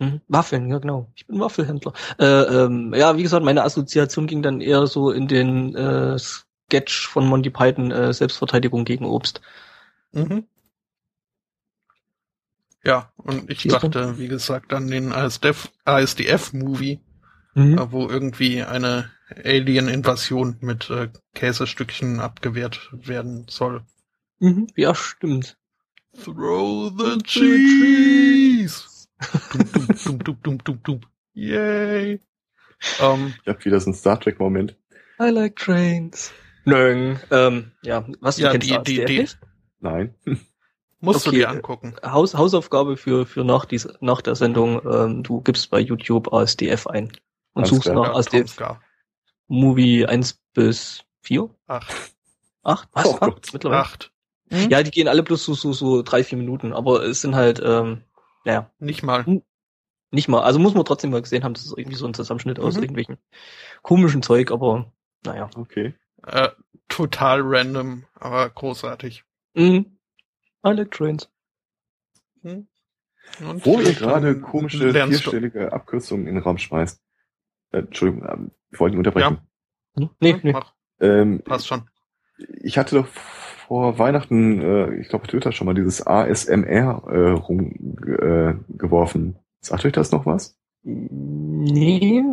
[0.00, 0.20] Mhm.
[0.26, 1.08] Waffeln, ja genau.
[1.14, 1.92] Ich bin Waffelhändler.
[2.18, 7.06] Äh, ähm, ja, wie gesagt, meine Assoziation ging dann eher so in den äh, Sketch
[7.06, 9.40] von Monty Python, äh, Selbstverteidigung gegen Obst.
[10.10, 10.44] Mhm.
[12.84, 17.00] Ja, und ich dachte, wie gesagt, an den ASDF ASDF-Movie,
[17.54, 17.78] Mhm.
[17.78, 19.10] äh, wo irgendwie eine
[19.44, 23.82] Alien-Invasion mit äh, Käsestückchen abgewehrt werden soll.
[24.40, 24.66] Mhm.
[24.74, 25.56] Ja, stimmt.
[26.24, 28.84] Throw the cheese!
[29.52, 31.00] dum, dum, dum, dum, dum, dum, dum.
[31.34, 32.20] Yay!
[33.00, 34.76] Ähm, Ich hab wieder so einen Star Trek-Moment.
[35.20, 36.32] I like trains.
[36.64, 39.38] Nö, ähm, ja, was du Ja, kennst die- die- die- nicht?
[39.80, 40.14] Nein.
[41.02, 41.94] Musst Okay, du dir äh, angucken.
[42.04, 46.86] Haus, Hausaufgabe für, für nach, dies, nach der Sendung, ähm, du gibst bei YouTube ASDF
[46.86, 47.12] ein
[47.54, 47.96] und Alles suchst klar.
[47.96, 48.80] nach Ja, ASDF Tomska.
[49.48, 51.50] Movie 1 bis 4?
[51.66, 51.94] Acht.
[52.62, 52.88] 8?
[52.92, 53.06] Was?
[53.06, 53.48] Oh Acht Gott.
[53.52, 53.80] mittlerweile?
[53.82, 54.12] Acht.
[54.50, 54.70] Hm?
[54.70, 57.60] Ja, die gehen alle bloß so, so, so drei, vier Minuten, aber es sind halt,
[57.64, 58.02] ähm,
[58.44, 59.24] naja, Nicht mal.
[60.10, 60.42] nicht mal.
[60.42, 62.82] Also muss man trotzdem mal gesehen haben, das ist irgendwie so ein Zusammenschnitt aus Mhm.
[62.82, 63.18] irgendwelchen
[63.82, 64.92] komischen Zeug, aber
[65.24, 65.48] naja.
[65.56, 65.94] Okay.
[66.26, 66.50] Äh,
[66.88, 69.24] total random, aber großartig.
[69.54, 69.96] Mhm.
[70.64, 71.28] I like trains.
[72.42, 72.66] Hm?
[73.40, 77.00] Und Wo ihr gerade komische lernst du- vierstellige Abkürzungen in den Raum schmeißt.
[77.72, 79.38] Äh, Entschuldigung, ähm, ich wollte ihn unterbrechen.
[79.96, 80.10] Hm?
[80.20, 80.52] Nee, Hm, nee.
[80.52, 81.88] Mach, Ähm, passt schon.
[82.38, 89.34] ich hatte doch vor Weihnachten, äh, ich glaube Twitter schon mal dieses ASMR äh, rumgeworfen.
[89.36, 89.38] Äh.
[89.60, 90.58] Sagt euch das noch was?
[90.82, 92.24] Nee.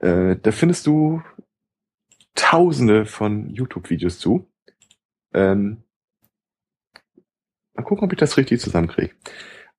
[0.00, 1.22] Äh, da findest du
[2.34, 4.46] tausende von YouTube-Videos zu.
[5.34, 5.82] Ähm,
[7.78, 9.14] mal gucken, ob ich das richtig zusammenkriege.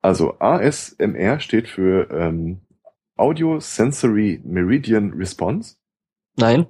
[0.02, 2.62] Also ASMR steht für ähm,
[3.18, 5.76] Audio Sensory Meridian Response.
[6.38, 6.68] Nein.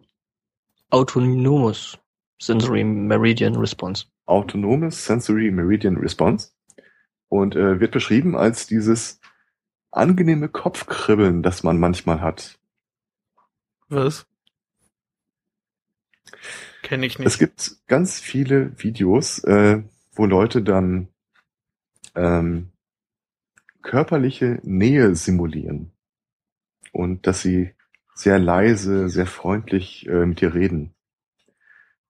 [0.89, 1.97] Autonomous
[2.41, 4.05] Sensory Meridian Response.
[4.25, 6.51] Autonomes Sensory Meridian Response.
[7.27, 9.19] Und äh, wird beschrieben als dieses
[9.91, 12.57] angenehme Kopfkribbeln, das man manchmal hat.
[13.89, 14.25] Was?
[16.81, 17.39] Kenne ich Es nicht.
[17.39, 21.09] gibt ganz viele Videos, äh, wo Leute dann
[22.15, 22.69] ähm,
[23.81, 25.91] körperliche Nähe simulieren
[26.91, 27.73] und dass sie
[28.13, 30.93] sehr leise, sehr freundlich äh, mit dir reden.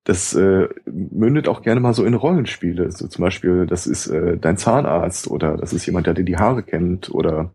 [0.03, 2.91] Das äh, mündet auch gerne mal so in Rollenspiele.
[2.91, 6.37] So zum Beispiel, das ist äh, dein Zahnarzt oder das ist jemand, der dir die
[6.37, 7.53] Haare kennt oder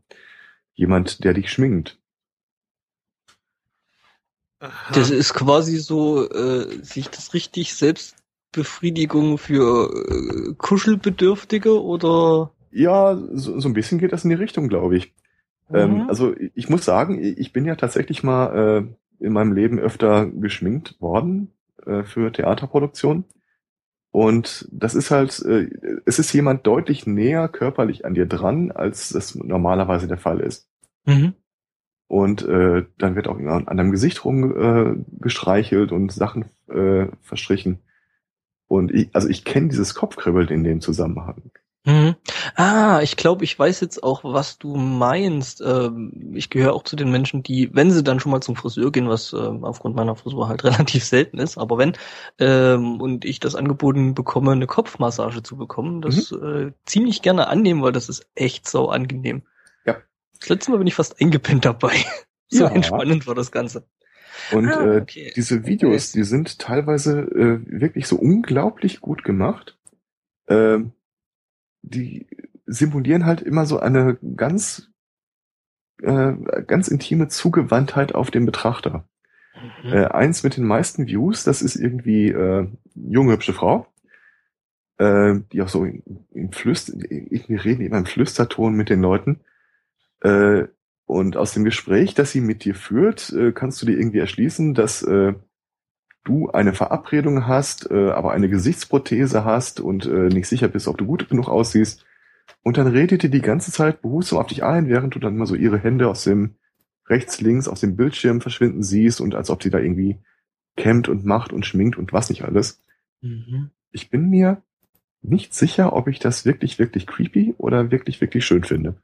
[0.75, 1.99] jemand, der dich schminkt.
[4.61, 4.95] Aha.
[4.95, 7.75] Das ist quasi so, äh, sich das richtig
[8.55, 12.53] Selbstbefriedigung für äh, Kuschelbedürftige oder?
[12.71, 15.13] Ja, so, so ein bisschen geht das in die Richtung, glaube ich.
[15.73, 16.09] Ähm, Mhm.
[16.09, 18.87] also ich muss sagen, ich bin ja tatsächlich mal
[19.21, 21.53] äh, in meinem Leben öfter geschminkt worden
[21.87, 23.25] äh, für Theaterproduktion.
[24.11, 25.69] Und das ist halt, äh,
[26.05, 30.69] es ist jemand deutlich näher körperlich an dir dran, als das normalerweise der Fall ist.
[31.07, 31.35] Mhm.
[32.07, 37.79] Und äh, dann wird auch an an deinem Gesicht rumgestreichelt äh, und Sachen äh, verstrichen.
[38.69, 41.51] Und ich, also ich kenne dieses Kopfkribbeln in dem Zusammenhang.
[41.87, 42.17] Mhm.
[42.57, 45.61] Ah, ich glaube, ich weiß jetzt auch, was du meinst.
[45.61, 48.91] Ähm, ich gehöre auch zu den Menschen, die, wenn sie dann schon mal zum Friseur
[48.91, 51.93] gehen, was ähm, aufgrund meiner Frisur halt relativ selten ist, aber wenn,
[52.39, 57.83] ähm, und ich das angeboten bekomme, eine Kopfmassage zu bekommen, das äh, ziemlich gerne annehmen,
[57.83, 59.43] weil das ist echt sau angenehm.
[59.85, 59.99] Ja.
[60.41, 61.97] Das letzte Mal bin ich fast eingepinnt dabei.
[62.49, 62.71] so Ja.
[62.71, 63.87] entspannend war das Ganze.
[64.53, 65.33] Und Ah, äh, okay.
[65.37, 69.79] diese Videos, die sind teilweise äh, wirklich so unglaublich gut gemacht.
[70.49, 70.93] Ähm,
[71.83, 72.27] die
[72.67, 74.91] simulieren halt immer so eine ganz,
[76.03, 76.33] äh,
[76.67, 79.09] ganz intime Zugewandtheit auf den Betrachter.
[79.85, 79.93] Mhm.
[79.93, 83.87] Äh, eins mit den meisten Views, das ist irgendwie äh, junge, hübsche Frau,
[84.99, 89.41] äh, die auch so in Flüster, irgendwie reden immer im Flüsterton mit den Leuten.
[90.23, 90.65] Äh,
[91.07, 94.75] und aus dem Gespräch, das sie mit dir führt, äh, kannst du dir irgendwie erschließen,
[94.75, 95.35] dass äh,
[96.25, 100.97] du eine Verabredung hast, äh, aber eine Gesichtsprothese hast und äh, nicht sicher bist, ob
[100.97, 102.05] du gut genug aussiehst.
[102.63, 105.47] Und dann redet ihr die ganze Zeit behutsam auf dich ein, während du dann immer
[105.47, 106.57] so ihre Hände aus dem
[107.07, 110.19] rechts, links aus dem Bildschirm verschwinden siehst und als ob sie da irgendwie
[110.77, 112.83] kämmt und macht und schminkt und was nicht alles.
[113.21, 113.71] Mhm.
[113.93, 114.63] Ich bin mir
[115.21, 118.97] nicht sicher, ob ich das wirklich, wirklich creepy oder wirklich, wirklich schön finde.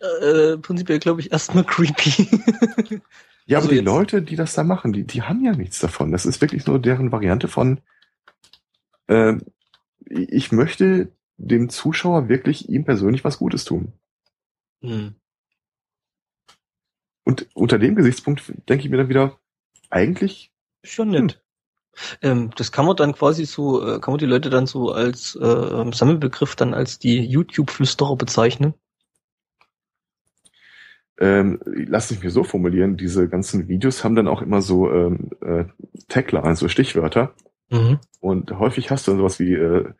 [0.00, 2.28] Äh, prinzipiell glaube ich erstmal creepy.
[3.46, 5.80] Ja, Also aber die jetzt- Leute, die das da machen, die, die haben ja nichts
[5.80, 6.12] davon.
[6.12, 7.80] Das ist wirklich nur deren Variante von,
[9.08, 9.34] äh,
[10.08, 13.92] ich möchte dem Zuschauer wirklich ihm persönlich was Gutes tun.
[14.82, 15.14] hm.
[17.24, 19.38] Und unter dem Gesichtspunkt denke ich mir dann wieder,
[19.88, 20.52] eigentlich,
[20.84, 21.42] Schon nett.
[22.22, 25.34] Ähm, das kann man dann quasi so, äh, kann man die Leute dann so als
[25.36, 28.74] äh, ähm, Sammelbegriff dann als die YouTube-Flüsterer bezeichnen?
[31.20, 35.30] Ähm, lass mich mir so formulieren, diese ganzen Videos haben dann auch immer so ähm,
[35.42, 35.64] äh,
[36.08, 37.34] Taglines, so Stichwörter.
[37.70, 37.98] Mhm.
[38.20, 39.92] Und häufig hast du dann sowas wie äh,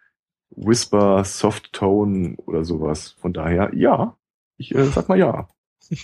[0.50, 3.16] Whisper, Soft Tone oder sowas.
[3.20, 4.16] Von daher, ja,
[4.56, 5.48] ich äh, sag mal ja.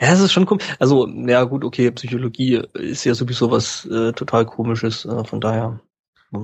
[0.00, 0.64] Ja, es ist schon komisch.
[0.78, 5.80] Also, ja gut, okay, Psychologie ist ja sowieso was äh, total komisches, äh, von daher.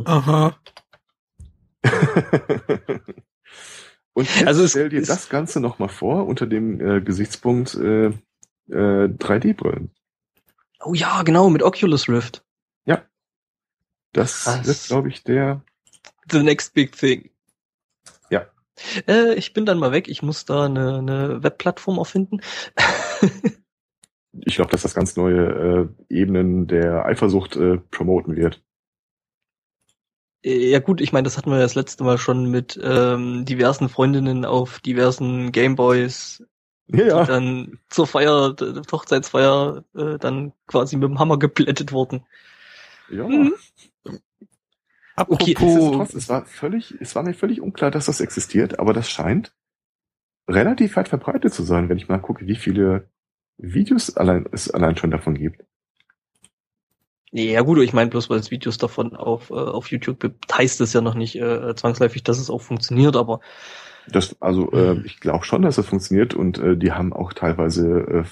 [0.05, 0.55] Aha.
[4.19, 8.07] Und jetzt Also stell dir ist- das Ganze nochmal vor unter dem äh, Gesichtspunkt äh,
[8.07, 8.12] äh,
[8.71, 9.91] 3D-Brillen.
[10.85, 12.45] Oh ja, genau, mit Oculus Rift.
[14.14, 14.66] Das Krass.
[14.66, 15.62] wird, glaube ich, der.
[16.31, 17.29] The next big thing.
[18.31, 18.47] Ja.
[19.07, 20.09] Äh, ich bin dann mal weg.
[20.09, 22.41] Ich muss da eine, eine Webplattform erfinden.
[24.45, 28.62] Ich glaube, dass das ganz neue äh, Ebenen der Eifersucht äh, promoten wird.
[30.43, 33.89] Äh, ja gut, ich meine, das hatten wir das letzte Mal schon mit ähm, diversen
[33.89, 36.43] Freundinnen auf diversen Gameboys,
[36.86, 37.24] Ja, die ja.
[37.24, 42.24] dann zur Feier, der Hochzeitsfeier, äh, dann quasi mit dem Hammer geplättet wurden.
[43.09, 43.26] ja.
[43.26, 43.55] Mhm.
[45.16, 49.11] Apropos, Nichtsdestotrotz, es war völlig, es war mir völlig unklar, dass das existiert, aber das
[49.11, 49.53] scheint
[50.49, 53.11] relativ weit verbreitet zu sein, wenn ich mal gucke, wie viele
[53.57, 55.64] Videos allein, es allein schon davon gibt.
[57.31, 60.81] Ja gut, ich meine, bloß weil es Videos davon auf, äh, auf YouTube gibt, heißt
[60.81, 63.41] es ja noch nicht äh, zwangsläufig, dass es auch funktioniert, aber
[64.07, 68.01] Das, also äh, ich glaube schon, dass das funktioniert und äh, die haben auch teilweise
[68.01, 68.24] äh,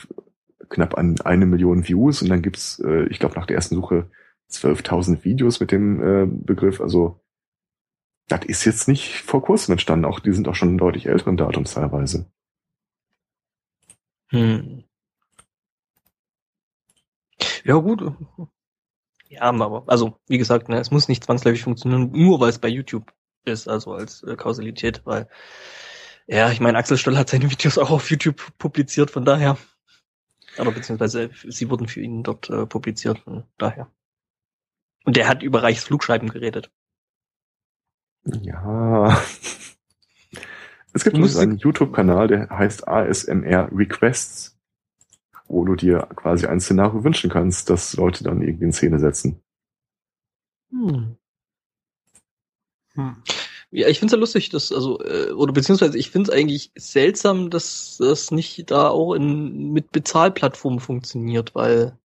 [0.71, 4.11] knapp an eine Million Views und dann gibt's, äh, ich glaube, nach der ersten Suche
[4.51, 6.81] 12.000 Videos mit dem äh, Begriff.
[6.81, 7.21] Also
[8.29, 10.05] das ist jetzt nicht vor kurzem entstanden.
[10.07, 12.31] Auch die sind auch schon deutlich älteren Datums teilweise.
[14.31, 14.85] Hm.
[17.65, 18.03] Ja, gut.
[19.29, 22.69] Ja, aber, also, wie gesagt, ne, es muss nicht zwangsläufig funktionieren, nur weil es bei
[22.69, 23.13] YouTube
[23.45, 25.29] ist, also als äh, Kausalität, weil,
[26.27, 29.59] ja, ich meine, Axel Stoll hat seine Videos auch auf YouTube publiziert, von daher.
[30.59, 33.91] Oder beziehungsweise sie wurden für ihn dort äh, publiziert, von daher.
[35.05, 36.71] Und der hat über Reichs Flugschreiben geredet.
[38.25, 39.21] Ja.
[40.93, 44.56] Es gibt einen YouTube-Kanal, der heißt ASMR Requests,
[45.49, 49.41] wo du dir quasi ein Szenario wünschen kannst, dass Leute dann irgendwie in Szene setzen.
[50.71, 51.17] Hm.
[52.95, 53.17] hm.
[53.71, 57.97] Ja, ich find's ja lustig, dass, also, äh, oder beziehungsweise ich find's eigentlich seltsam, dass
[57.99, 61.99] das nicht da auch in, mit Bezahlplattformen funktioniert, weil,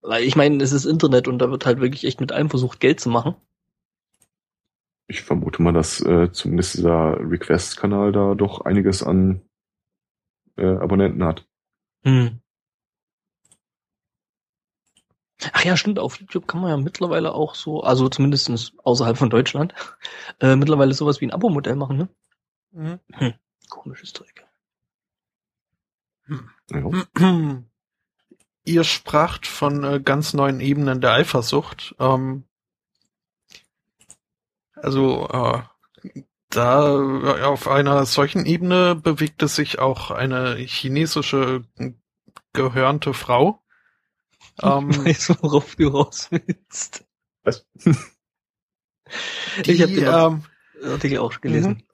[0.00, 2.80] weil ich meine, es ist Internet und da wird halt wirklich echt mit allem versucht,
[2.80, 3.34] Geld zu machen.
[5.06, 9.42] Ich vermute mal, dass äh, zumindest dieser Request-Kanal da doch einiges an
[10.58, 11.46] äh, Abonnenten hat.
[12.04, 12.40] Hm.
[15.52, 19.30] Ach ja, stimmt, auf YouTube kann man ja mittlerweile auch so, also zumindestens außerhalb von
[19.30, 19.72] Deutschland,
[20.40, 22.08] äh, mittlerweile sowas wie ein Abo-Modell machen, ne?
[22.72, 23.34] Hm.
[23.68, 24.46] Komisches Zeug.
[26.28, 26.42] Ja.
[28.64, 31.94] Ihr spracht von äh, ganz neuen Ebenen der Eifersucht.
[31.98, 32.44] Ähm,
[34.74, 35.62] also äh,
[36.50, 41.92] da äh, auf einer solchen Ebene bewegte sich auch eine chinesische äh,
[42.52, 43.62] gehörnte Frau.
[44.60, 47.04] Ich Ähm, weiß, worauf du raus willst.
[47.44, 47.64] Was?
[49.64, 50.44] Ich hab die, den ähm,
[50.82, 51.84] Artikel auch gelesen.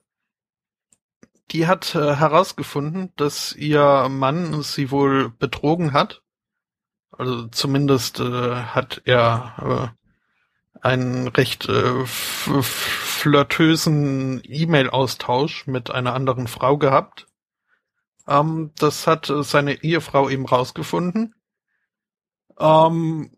[1.51, 6.23] die hat äh, herausgefunden, dass ihr Mann sie wohl betrogen hat.
[7.11, 10.04] Also zumindest äh, hat er äh,
[10.85, 17.27] einen recht äh, flirtösen E-Mail-Austausch mit einer anderen Frau gehabt.
[18.27, 21.33] Ähm, das hat äh, seine Ehefrau eben rausgefunden.
[22.59, 23.31] Ähm,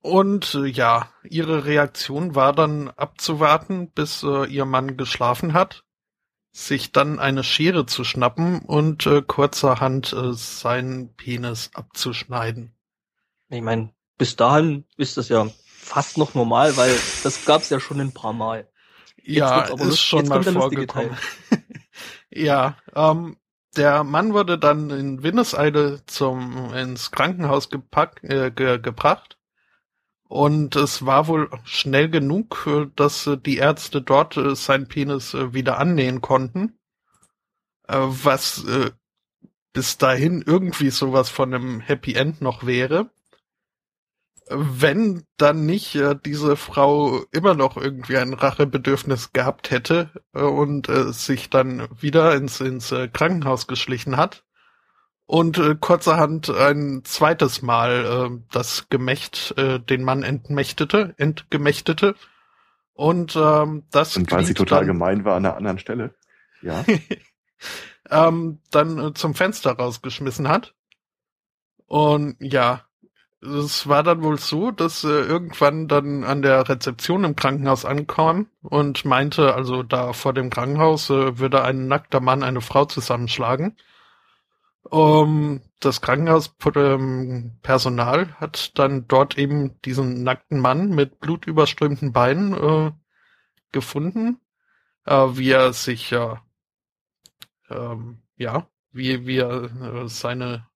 [0.00, 5.82] und äh, ja, ihre Reaktion war dann abzuwarten, bis äh, ihr Mann geschlafen hat
[6.52, 12.74] sich dann eine Schere zu schnappen und äh, kurzerhand seinen Penis abzuschneiden.
[13.50, 15.50] Ich meine, bis dahin ist das ja
[15.86, 18.68] fast noch normal, weil das gab's ja schon ein paar Mal.
[19.22, 21.16] ja, wird's aber ist schon jetzt mal vorgekommen.
[22.30, 23.36] ja, ähm,
[23.76, 29.38] der Mann wurde dann in Windeseile zum ins Krankenhaus gepackt, äh, ge, gebracht.
[30.28, 35.34] Und es war wohl schnell genug, äh, dass äh, die Ärzte dort äh, seinen Penis
[35.34, 36.78] äh, wieder annähen konnten.
[37.86, 38.64] Äh, was
[39.72, 43.10] bis dahin irgendwie sowas von einem Happy End noch wäre.
[44.48, 50.88] Wenn dann nicht äh, diese Frau immer noch irgendwie ein Rachebedürfnis gehabt hätte äh, und
[50.88, 54.44] äh, sich dann wieder ins, ins äh, Krankenhaus geschlichen hat
[55.26, 62.14] und äh, kurzerhand ein zweites Mal äh, das Gemächt, äh, den Mann entmächtete, entgemächtete.
[62.94, 66.14] Und ähm, das Und weil sie total dann, gemein war an einer anderen Stelle.
[66.62, 66.84] Ja.
[68.10, 70.74] ähm, dann äh, zum Fenster rausgeschmissen hat.
[71.86, 72.84] Und ja,
[73.42, 78.48] es war dann wohl so, dass äh, irgendwann dann an der Rezeption im Krankenhaus ankam
[78.62, 83.76] und meinte, also da vor dem Krankenhaus äh, würde ein nackter Mann eine Frau zusammenschlagen.
[84.88, 92.92] Um, das Krankenhauspersonal ähm, hat dann dort eben diesen nackten Mann mit blutüberströmten Beinen äh,
[93.72, 94.40] gefunden,
[95.04, 96.40] äh, wie er sich ja,
[97.68, 100.68] ähm, ja, wie, wie er äh, seine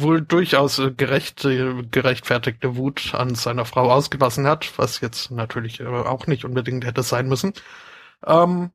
[0.00, 5.80] wohl durchaus äh, gerecht, äh, gerechtfertigte Wut an seiner Frau ausgelassen hat, was jetzt natürlich
[5.80, 7.52] äh, auch nicht unbedingt hätte sein müssen.
[8.26, 8.70] Ähm,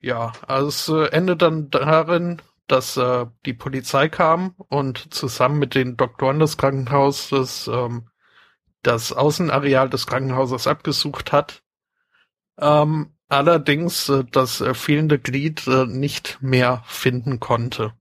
[0.00, 5.96] ja, also es endet dann darin, dass äh, die Polizei kam und zusammen mit den
[5.96, 8.08] Doktoren des Krankenhauses ähm,
[8.82, 11.62] das Außenareal des Krankenhauses abgesucht hat.
[12.58, 17.92] Ähm, allerdings äh, das fehlende Glied äh, nicht mehr finden konnte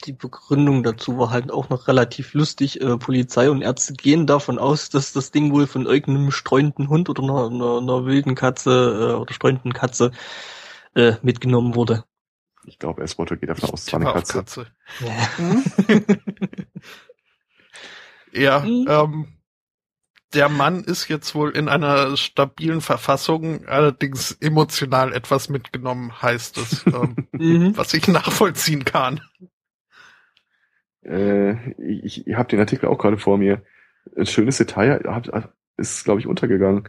[0.00, 2.80] die Begründung dazu war halt auch noch relativ lustig.
[2.80, 7.08] Äh, Polizei und Ärzte gehen davon aus, dass das Ding wohl von irgendeinem streunenden Hund
[7.08, 10.12] oder einer, einer, einer wilden Katze äh, oder streunenden Katze
[10.94, 12.04] äh, mitgenommen wurde.
[12.64, 14.32] Ich glaube, Eswoto geht davon aus, es war eine Katze.
[14.34, 14.66] Katze.
[18.32, 18.86] Ja, ja mhm.
[18.88, 19.38] ähm,
[20.34, 26.86] der Mann ist jetzt wohl in einer stabilen Verfassung, allerdings emotional etwas mitgenommen, heißt es,
[26.86, 27.76] ähm, mhm.
[27.76, 29.22] was ich nachvollziehen kann.
[31.08, 33.62] Äh, ich ich habe den Artikel auch gerade vor mir.
[34.16, 36.88] Ein schönes Detail hab, ist, glaube ich, untergegangen.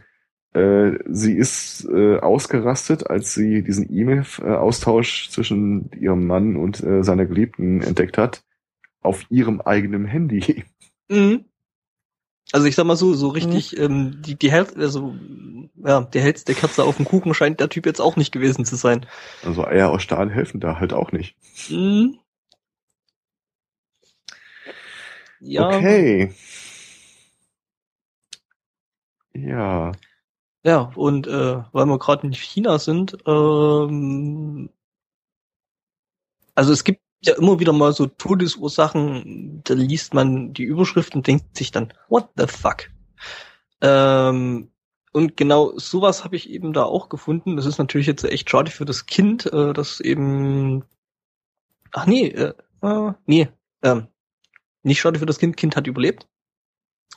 [0.52, 7.26] Äh, sie ist äh, ausgerastet, als sie diesen E-Mail-Austausch zwischen ihrem Mann und äh, seiner
[7.26, 8.42] Geliebten entdeckt hat,
[9.00, 10.64] auf ihrem eigenen Handy.
[11.08, 11.44] Mhm.
[12.52, 13.82] Also ich sag mal so, so richtig, mhm.
[13.82, 15.14] ähm, die, die Hälfte, also
[15.84, 18.74] ja, der hellste Kerze auf dem Kuchen scheint der Typ jetzt auch nicht gewesen zu
[18.74, 19.06] sein.
[19.44, 21.36] Also Eier aus Stahl helfen da halt auch nicht.
[21.70, 22.18] Mhm.
[25.40, 25.68] Ja.
[25.68, 26.34] Okay.
[29.34, 29.92] Ja.
[30.62, 34.68] Ja, und äh, weil wir gerade in China sind, ähm,
[36.54, 41.26] also es gibt ja immer wieder mal so Todesursachen, da liest man die Überschrift und
[41.26, 42.90] denkt sich dann, what the fuck?
[43.80, 44.70] Ähm,
[45.12, 47.56] und genau sowas habe ich eben da auch gefunden.
[47.56, 50.84] Das ist natürlich jetzt echt schade für das Kind, äh, das eben,
[51.92, 52.52] ach nee, äh,
[52.82, 53.48] äh, nee,
[53.82, 54.08] ähm,
[54.82, 56.26] nicht schade für das Kind, Kind hat überlebt.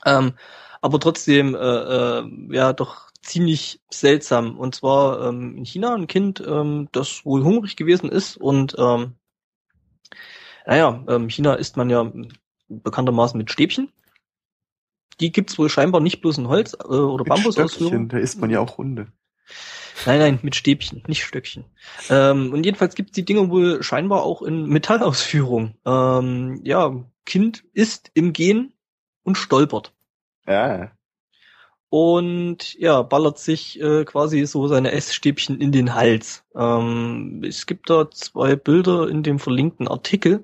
[0.06, 0.34] Ähm,
[0.82, 4.58] aber trotzdem, äh, äh, ja, doch ziemlich seltsam.
[4.58, 9.16] Und zwar ähm, in China ein Kind, ähm, das wohl hungrig gewesen ist und ähm,
[10.66, 12.12] naja, ähm, China isst man ja
[12.70, 13.92] bekanntermaßen mit Stäbchen.
[15.20, 18.10] Die gibt's wohl scheinbar nicht bloß in Holz äh, oder Bambusausführung.
[18.10, 19.08] Da isst man ja auch Hunde.
[20.06, 21.66] Nein, nein, mit Stäbchen, nicht Stöckchen.
[22.10, 25.76] Ähm, und jedenfalls gibt's die Dinge wohl scheinbar auch in Metallausführung.
[25.86, 28.74] Ähm, ja, Kind ist im Gehen
[29.24, 29.94] und stolpert.
[30.46, 30.92] Ja.
[31.90, 36.44] Und ja, ballert sich äh, quasi so seine Essstäbchen in den Hals.
[36.56, 40.44] Ähm, es gibt da zwei Bilder in dem verlinkten Artikel.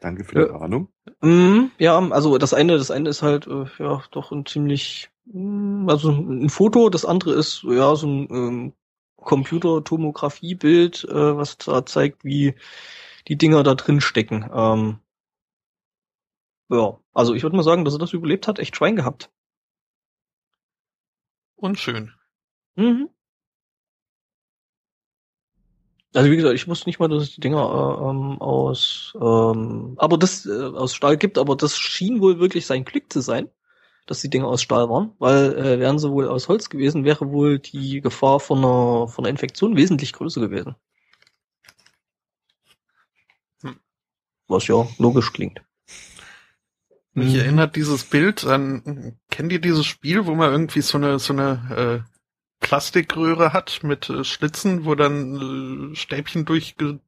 [0.00, 0.88] Danke für die äh, Warnung.
[1.22, 5.88] Mm, ja, also das eine, das eine ist halt äh, ja doch ein ziemlich, mm,
[5.88, 8.72] also ein Foto, das andere ist ja so ein ähm,
[9.16, 12.54] Computertomographie-Bild, äh, was da zeigt, wie
[13.28, 14.48] die Dinger da drin stecken.
[14.54, 14.98] Ähm,
[16.70, 19.30] ja, also ich würde mal sagen, dass er das überlebt hat, echt Schwein gehabt.
[21.56, 22.12] Unschön.
[22.76, 23.08] Mhm.
[26.14, 29.94] Also wie gesagt, ich wusste nicht mal, dass es die Dinger äh, ähm, aus, ähm,
[29.98, 33.50] aber das äh, aus Stahl gibt, aber das schien wohl wirklich sein Glück zu sein,
[34.06, 37.30] dass die Dinger aus Stahl waren, weil äh, wären sie wohl aus Holz gewesen, wäre
[37.32, 40.76] wohl die Gefahr von einer von einer Infektion wesentlich größer gewesen.
[43.62, 43.78] Hm.
[44.48, 45.65] Was ja logisch klingt.
[47.16, 47.40] Mich mhm.
[47.40, 52.04] erinnert dieses Bild an, kennt ihr dieses Spiel, wo man irgendwie so eine, so eine
[52.04, 52.10] äh,
[52.60, 57.00] Plastikröhre hat mit äh, Schlitzen, wo dann äh, Stäbchen durchge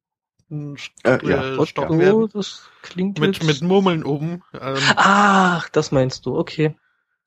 [0.50, 1.66] äh, ja.
[1.66, 2.30] Stock oh, werden.
[2.32, 4.42] Das klingt mit, mit Murmeln oben.
[4.58, 6.74] Ähm, Ach, das meinst du, okay.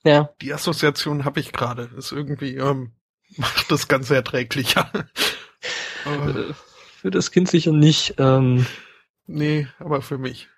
[0.03, 0.32] Ja.
[0.41, 1.91] Die Assoziation habe ich gerade.
[1.95, 2.94] Ist irgendwie, ähm,
[3.38, 4.90] macht das Ganze erträglicher.
[6.06, 6.53] Äh,
[6.98, 8.16] für das Kind sicher nicht.
[8.18, 8.66] Ähm.
[9.28, 10.49] Nee, aber für mich.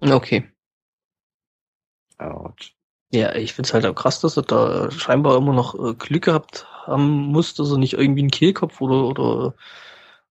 [0.00, 0.50] Okay.
[2.18, 2.74] Ouch.
[3.12, 6.66] Ja, ich find's halt auch krass, dass er da scheinbar immer noch äh, Glück gehabt
[6.86, 9.54] haben muss, dass er nicht irgendwie einen Kehlkopf oder, oder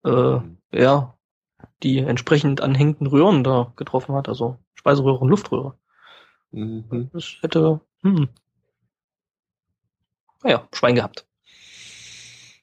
[0.03, 1.13] äh, ja,
[1.83, 5.77] die entsprechend anhängenden Röhren da getroffen hat, also Speiseröhre und Luftröhre.
[6.51, 7.09] Mhm.
[7.13, 8.29] Das hätte, hm.
[10.43, 11.25] Naja, Schwein gehabt.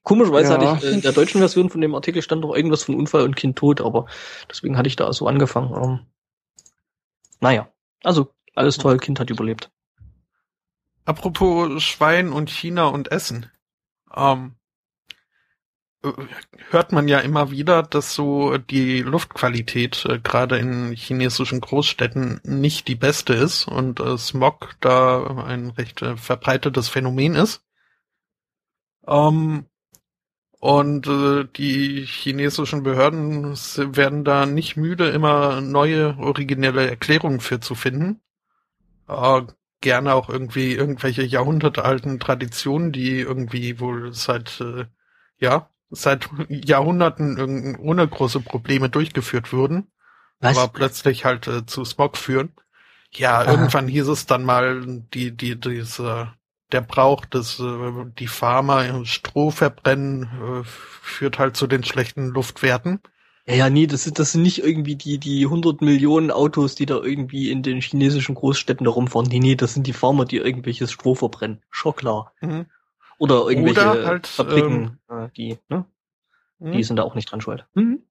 [0.03, 0.61] Komischerweise ja.
[0.61, 3.37] hatte ich in der deutschen Version von dem Artikel stand doch irgendwas von Unfall und
[3.37, 4.07] Kind tot, aber
[4.51, 5.73] deswegen hatte ich da so angefangen.
[5.75, 6.01] Ähm,
[7.41, 7.69] naja.
[8.03, 9.71] Also, alles toll, Kind hat überlebt.
[11.05, 13.51] Apropos Schwein und China und Essen.
[14.15, 14.55] Ähm,
[16.05, 16.13] äh,
[16.71, 22.89] hört man ja immer wieder, dass so die Luftqualität äh, gerade in chinesischen Großstädten nicht
[22.89, 27.65] die beste ist und äh, Smog da ein recht äh, verbreitetes Phänomen ist.
[29.07, 29.67] Ähm,
[30.61, 33.57] und äh, die chinesischen Behörden
[33.97, 38.21] werden da nicht müde, immer neue originelle Erklärungen für zu finden.
[39.13, 39.47] Äh,
[39.81, 44.87] gerne auch irgendwie irgendwelche jahrhundertealten Traditionen, die irgendwie wohl seit äh,
[45.39, 49.89] ja seit Jahrhunderten ohne große Probleme durchgeführt wurden,
[50.41, 50.57] Was?
[50.57, 52.53] aber plötzlich halt äh, zu Smog führen.
[53.15, 53.51] Ja, Aha.
[53.51, 54.83] irgendwann hieß es dann mal,
[55.13, 56.33] die, die, diese,
[56.73, 63.01] der Brauch, dass äh, die Farmer Stroh verbrennen, äh, führt halt zu den schlechten Luftwerten.
[63.47, 66.87] Ja, ja, nee, das sind, das sind nicht irgendwie die, die 100 Millionen Autos, die
[66.87, 69.29] da irgendwie in den chinesischen Großstädten da rumfahren.
[69.29, 71.61] Nee, nee, das sind die Farmer, die irgendwelches Stroh verbrennen.
[71.71, 72.33] Schon klar.
[72.41, 72.67] Mhm.
[73.19, 75.85] Oder irgendwelche Oder halt, Fabriken, ähm, äh, die, ne?
[76.61, 76.83] Die mhm.
[76.85, 77.67] sind da auch nicht dran schuld.
[77.75, 78.03] Mhm.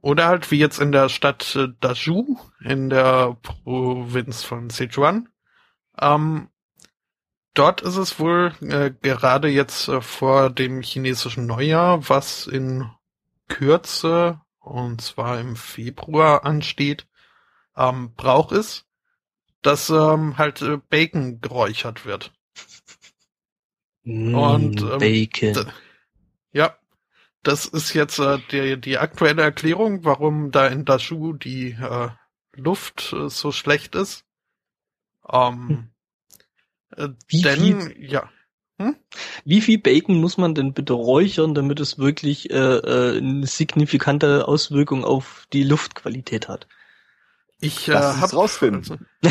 [0.00, 5.28] Oder halt wie jetzt in der Stadt äh, Dazhou in der Provinz von Sichuan.
[6.00, 6.48] Ähm,
[7.54, 12.90] dort ist es wohl äh, gerade jetzt äh, vor dem chinesischen Neujahr, was in
[13.48, 17.06] Kürze, und zwar im Februar ansteht,
[17.76, 18.86] ähm, Brauch ist,
[19.62, 22.32] dass ähm, halt äh, Bacon geräuchert wird.
[24.04, 25.72] Mm, und ähm, Bacon.
[26.52, 26.76] Ja,
[27.42, 32.08] das ist jetzt äh, die, die aktuelle Erklärung, warum da in Dashu die äh,
[32.52, 34.24] Luft äh, so schlecht ist.
[35.30, 35.90] Ähm, hm.
[36.96, 38.30] äh, wie denn, viel, ja.
[38.78, 38.96] Hm?
[39.44, 44.48] Wie viel Bacon muss man denn bitte räuchern, damit es wirklich äh, äh, eine signifikante
[44.48, 46.66] Auswirkung auf die Luftqualität hat?
[47.60, 49.06] Ich äh, habe rausfinden.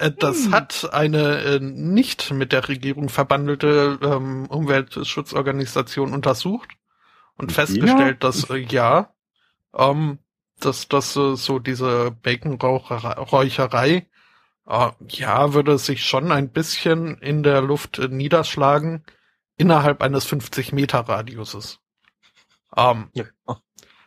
[0.00, 0.52] Äh, das hm.
[0.52, 6.70] hat eine äh, nicht mit der Regierung verbandelte ähm, Umweltschutzorganisation untersucht
[7.36, 7.54] und ja.
[7.54, 9.14] festgestellt, dass äh, ja,
[9.72, 10.18] ähm,
[10.58, 14.08] dass das äh, so diese Baconräucherei
[14.66, 19.04] ja würde sich schon ein bisschen in der Luft äh, niederschlagen
[19.56, 21.80] innerhalb eines 50 Meter Radiuses.
[22.76, 23.24] Ähm, ja.
[23.46, 23.56] Oh.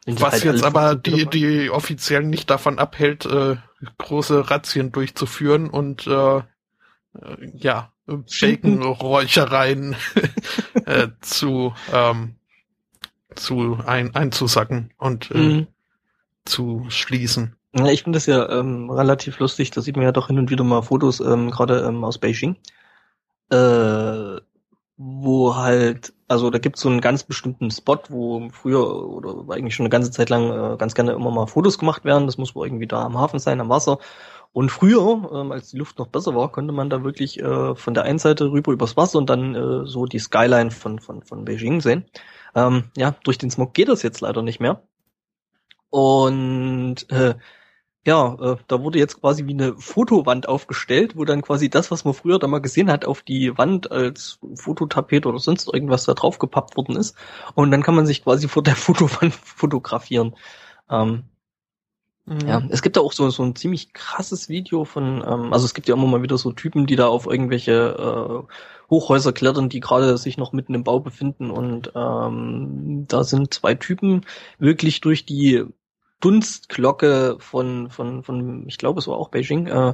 [0.07, 3.57] Was halt jetzt aber die, die offiziell nicht davon abhält, äh,
[3.97, 6.43] große Razzien durchzuführen und äh, äh
[7.53, 9.97] ja, Bacon-Räuchereien
[10.85, 12.35] äh, zu, ähm,
[13.35, 15.67] zu ein, einzusacken und äh, mhm.
[16.45, 17.56] zu schließen.
[17.85, 19.71] Ich finde das ja ähm, relativ lustig.
[19.71, 22.55] Da sieht man ja doch hin und wieder mal Fotos, ähm, gerade ähm, aus Beijing.
[23.49, 24.37] Äh,
[24.97, 29.85] wo halt, also da gibt's so einen ganz bestimmten Spot, wo früher oder eigentlich schon
[29.85, 32.25] eine ganze Zeit lang äh, ganz gerne immer mal Fotos gemacht werden.
[32.25, 33.99] Das muss wohl irgendwie da am Hafen sein, am Wasser.
[34.53, 37.93] Und früher, ähm, als die Luft noch besser war, konnte man da wirklich äh, von
[37.93, 41.45] der einen Seite rüber übers Wasser und dann äh, so die Skyline von, von, von
[41.45, 42.05] Beijing sehen.
[42.55, 44.81] Ähm, ja, durch den Smog geht das jetzt leider nicht mehr.
[45.91, 47.35] Und äh,
[48.07, 52.05] ja, äh, da wurde jetzt quasi wie eine Fotowand aufgestellt, wo dann quasi das, was
[52.05, 56.13] man früher da mal gesehen hat, auf die Wand als Fototapete oder sonst irgendwas da
[56.13, 57.17] drauf gepappt worden ist.
[57.53, 60.37] Und dann kann man sich quasi vor der Fotowand fotografieren.
[60.89, 61.25] Ähm,
[62.25, 62.47] mhm.
[62.47, 65.73] Ja, es gibt da auch so, so ein ziemlich krasses Video von, ähm, also es
[65.73, 68.53] gibt ja immer mal wieder so Typen, die da auf irgendwelche äh,
[68.89, 73.75] Hochhäuser klettern, die gerade sich noch mitten im Bau befinden und ähm, da sind zwei
[73.75, 74.25] Typen
[74.59, 75.65] wirklich durch die
[76.19, 79.93] Dunstglocke von, von, von, ich glaube, es war auch Beijing, äh,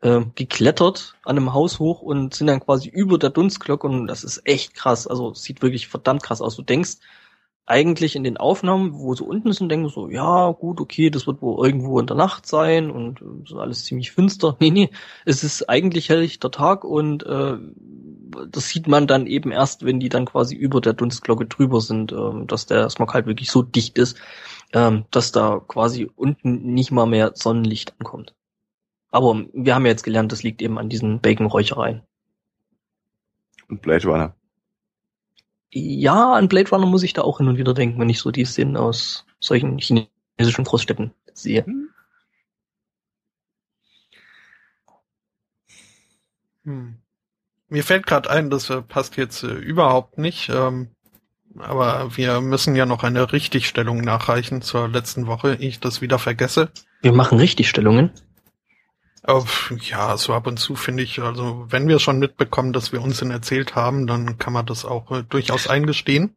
[0.00, 4.22] äh, geklettert an einem Haus hoch und sind dann quasi über der Dunstglocke und das
[4.22, 5.06] ist echt krass.
[5.06, 6.56] Also sieht wirklich verdammt krass aus.
[6.56, 6.98] Du denkst
[7.66, 11.26] eigentlich in den Aufnahmen, wo sie unten sind, denkst du so, ja, gut, okay, das
[11.26, 14.56] wird wohl irgendwo in der Nacht sein und äh, so alles ziemlich finster.
[14.60, 14.90] Nee, nee,
[15.24, 17.56] es ist eigentlich helllichter Tag und äh,
[18.50, 22.12] das sieht man dann eben erst, wenn die dann quasi über der Dunstglocke drüber sind,
[22.12, 24.18] äh, dass der Smog halt wirklich so dicht ist,
[24.74, 28.34] ähm, dass da quasi unten nicht mal mehr Sonnenlicht ankommt.
[29.10, 32.02] Aber wir haben ja jetzt gelernt, das liegt eben an diesen Bacon-Räuchereien.
[33.68, 34.34] Und Blade Runner.
[35.70, 38.32] Ja, an Blade Runner muss ich da auch hin und wieder denken, wenn ich so
[38.32, 41.64] die Szenen aus solchen chinesischen Großstädten sehe.
[41.64, 41.90] Hm.
[46.64, 46.96] hm.
[47.68, 50.48] Mir fällt gerade ein, das passt jetzt äh, überhaupt nicht.
[50.48, 50.90] Ähm,
[51.58, 56.70] aber wir müssen ja noch eine Richtigstellung nachreichen zur letzten Woche, ich das wieder vergesse.
[57.02, 58.10] Wir machen Richtigstellungen?
[59.80, 63.30] Ja, so ab und zu finde ich, also wenn wir schon mitbekommen, dass wir Unsinn
[63.30, 66.36] erzählt haben, dann kann man das auch äh, durchaus eingestehen.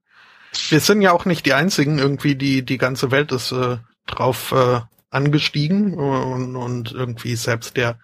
[0.69, 4.53] Wir sind ja auch nicht die einzigen, irgendwie die die ganze Welt ist äh, drauf
[4.53, 4.79] äh,
[5.09, 7.99] angestiegen und, und irgendwie selbst der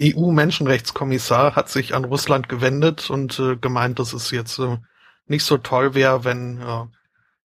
[0.00, 4.76] EU-Menschenrechtskommissar hat sich an Russland gewendet und äh, gemeint, dass es jetzt äh,
[5.26, 6.84] nicht so toll wäre, wenn, äh,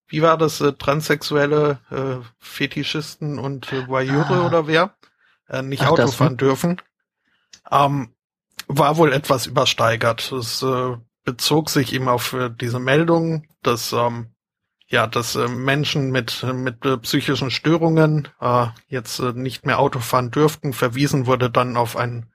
[0.07, 4.45] wie war das, äh, transsexuelle äh, Fetischisten und äh, Voyeure Ah.
[4.47, 4.95] oder wer,
[5.49, 6.81] äh, nicht Ach, Auto fahren dürfen.
[7.69, 8.13] Ähm,
[8.67, 10.31] war wohl etwas übersteigert.
[10.31, 14.27] Es äh, bezog sich eben auf äh, diese Meldung, dass ähm,
[14.87, 19.99] ja, dass äh, Menschen mit mit äh, psychischen Störungen äh, jetzt äh, nicht mehr Auto
[19.99, 20.73] fahren dürften.
[20.73, 22.27] Verwiesen wurde dann auf einen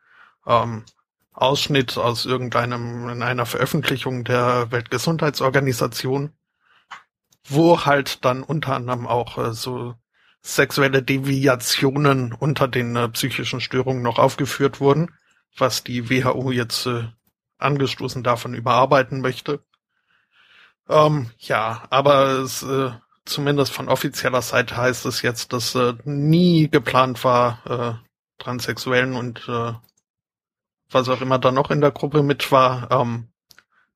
[0.47, 0.85] ähm,
[1.36, 6.32] Ausschnitt aus irgendeinem in einer Veröffentlichung der Weltgesundheitsorganisation,
[7.46, 9.94] wo halt dann unter anderem auch äh, so
[10.42, 15.12] sexuelle Deviationen unter den äh, psychischen Störungen noch aufgeführt wurden,
[15.56, 17.08] was die WHO jetzt äh,
[17.58, 19.62] angestoßen davon überarbeiten möchte.
[20.88, 22.92] Ähm, ja, aber es, äh,
[23.26, 27.60] zumindest von offizieller Seite heißt es jetzt, dass äh, nie geplant war,
[28.00, 29.72] äh, Transsexuellen und äh,
[30.90, 33.28] was auch immer da noch in der Gruppe mit war, ähm,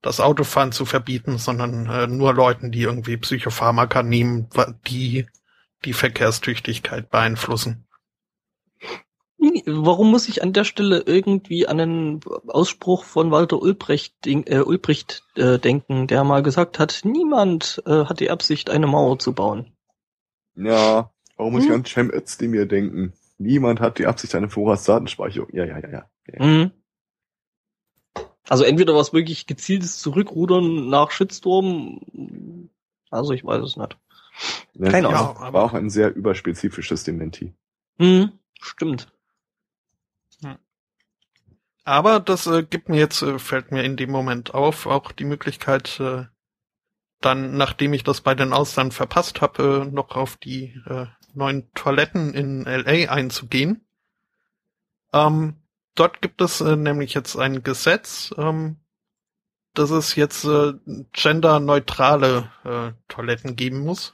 [0.02, 4.48] das Autofahren zu verbieten, sondern äh, nur Leuten, die irgendwie Psychopharmaka nehmen,
[4.86, 5.26] die
[5.84, 7.86] die Verkehrstüchtigkeit beeinflussen.
[9.66, 15.22] Warum muss ich an der Stelle irgendwie an einen Ausspruch von Walter Ulbricht, äh, Ulbricht
[15.34, 19.72] äh, denken, der mal gesagt hat, niemand äh, hat die Absicht, eine Mauer zu bauen.
[20.56, 21.76] Ja, warum muss ich Hm.
[21.76, 23.14] an Cem Özdemir denken?
[23.38, 25.48] Niemand hat die Absicht, eine Vorratsdatenspeicherung.
[25.54, 26.10] Ja, ja, ja, ja.
[26.26, 26.44] ja.
[26.44, 26.70] Mhm.
[28.50, 32.68] Also entweder was wirklich gezieltes Zurückrudern nach Shitstorm,
[33.08, 33.96] also ich weiß es nicht.
[34.74, 35.52] Ne, Keine war- Ahnung.
[35.54, 37.54] War auch ein sehr überspezifisches Dementi.
[37.98, 39.06] Mhm, stimmt.
[41.84, 45.24] Aber das äh, gibt mir jetzt, äh, fällt mir in dem Moment auf, auch die
[45.24, 46.24] Möglichkeit, äh,
[47.20, 51.72] dann, nachdem ich das bei den Austern verpasst habe, äh, noch auf die äh, neuen
[51.74, 53.86] Toiletten in LA einzugehen.
[55.12, 55.56] Ähm,
[55.94, 58.76] dort gibt es äh, nämlich jetzt ein Gesetz, ähm,
[59.74, 60.74] dass es jetzt äh,
[61.12, 64.12] genderneutrale äh, Toiletten geben muss.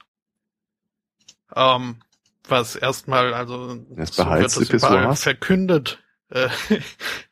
[1.55, 2.01] Ähm,
[2.47, 5.99] was erstmal, also Das so wird das überall verkündet
[6.29, 6.49] äh,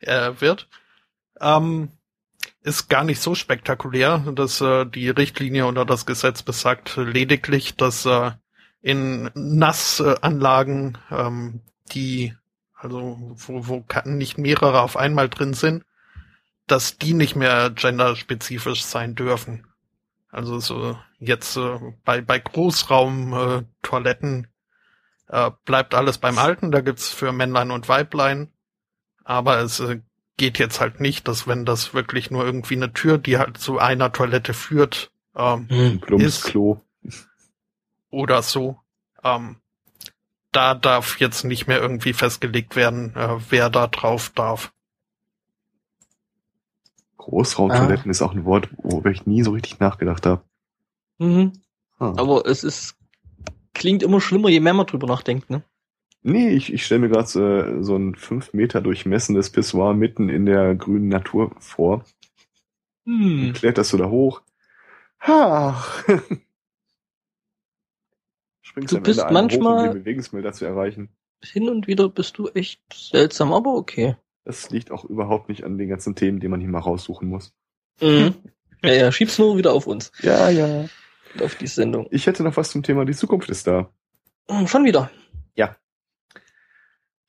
[0.00, 0.68] äh, wird.
[1.40, 1.90] Ähm,
[2.62, 8.04] ist gar nicht so spektakulär, dass äh, die Richtlinie oder das Gesetz besagt lediglich, dass
[8.06, 8.32] äh,
[8.82, 11.60] in Nassanlagen, ähm,
[11.92, 12.34] die
[12.76, 15.84] also wo, wo nicht mehrere auf einmal drin sind,
[16.66, 19.66] dass die nicht mehr genderspezifisch sein dürfen.
[20.30, 23.62] Also so jetzt äh, bei bei Großraum äh,
[25.28, 26.70] äh, bleibt alles beim Alten.
[26.70, 28.52] Da gibt's für Männlein und Weiblein,
[29.24, 30.00] aber es äh,
[30.36, 33.78] geht jetzt halt nicht, dass wenn das wirklich nur irgendwie eine Tür, die halt zu
[33.78, 36.84] einer Toilette führt, ähm, Ein Plumpsklo.
[38.10, 38.80] oder so,
[39.24, 39.56] ähm,
[40.52, 44.72] da darf jetzt nicht mehr irgendwie festgelegt werden, äh, wer da drauf darf.
[47.18, 50.42] Großraumtoiletten ist auch ein Wort, worüber ich nie so richtig nachgedacht habe.
[51.18, 51.52] Mhm.
[51.98, 52.14] Ah.
[52.16, 52.96] Aber es ist,
[53.74, 55.62] klingt immer schlimmer, je mehr man drüber nachdenkt, ne?
[56.22, 60.44] Nee, ich, ich stelle mir gerade äh, so ein fünf Meter durchmessendes Pissoir mitten in
[60.46, 62.04] der grünen Natur vor.
[63.04, 63.52] Hm.
[63.54, 64.42] Kletterst du da hoch?
[65.20, 66.04] Ach.
[68.76, 71.08] Springst Du am bist Ende einmal hoch, um manchmal- Bewegungsmelder zu erreichen.
[71.42, 74.16] Hin und wieder bist du echt seltsam, aber okay.
[74.44, 77.54] Das liegt auch überhaupt nicht an den ganzen Themen, die man hier mal raussuchen muss.
[78.00, 78.34] Mhm.
[78.82, 80.84] Ja, ja, schieb's nur wieder auf uns, Ja, ja.
[81.42, 82.06] auf die Sendung.
[82.10, 83.90] Ich hätte noch was zum Thema Die Zukunft ist da.
[84.48, 85.10] Hm, Schon wieder.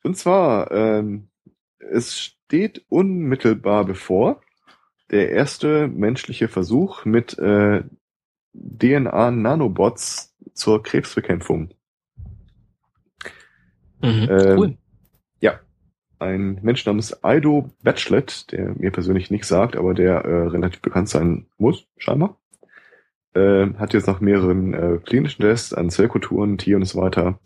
[0.04, 1.28] Und zwar, ähm,
[1.78, 4.40] es steht unmittelbar bevor
[5.10, 7.82] der erste menschliche Versuch mit äh,
[8.54, 10.27] DNA-Nanobots
[10.58, 11.70] zur Krebsbekämpfung.
[14.02, 14.28] Mhm.
[14.30, 14.78] Ähm, cool.
[15.40, 15.60] Ja,
[16.18, 21.08] ein Mensch namens Ido Batchlet, der mir persönlich nichts sagt, aber der äh, relativ bekannt
[21.08, 22.38] sein muss, scheinbar,
[23.34, 27.38] äh, hat jetzt nach mehreren äh, klinischen Tests an Zellkulturen, Tieren und so weiter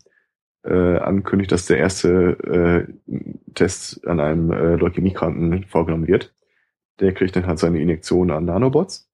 [0.63, 2.93] äh, angekündigt, dass der erste äh,
[3.53, 6.33] Test an einem äh, Leukämiekranken vorgenommen wird.
[6.99, 9.09] Der kriegt dann halt seine Injektion an Nanobots,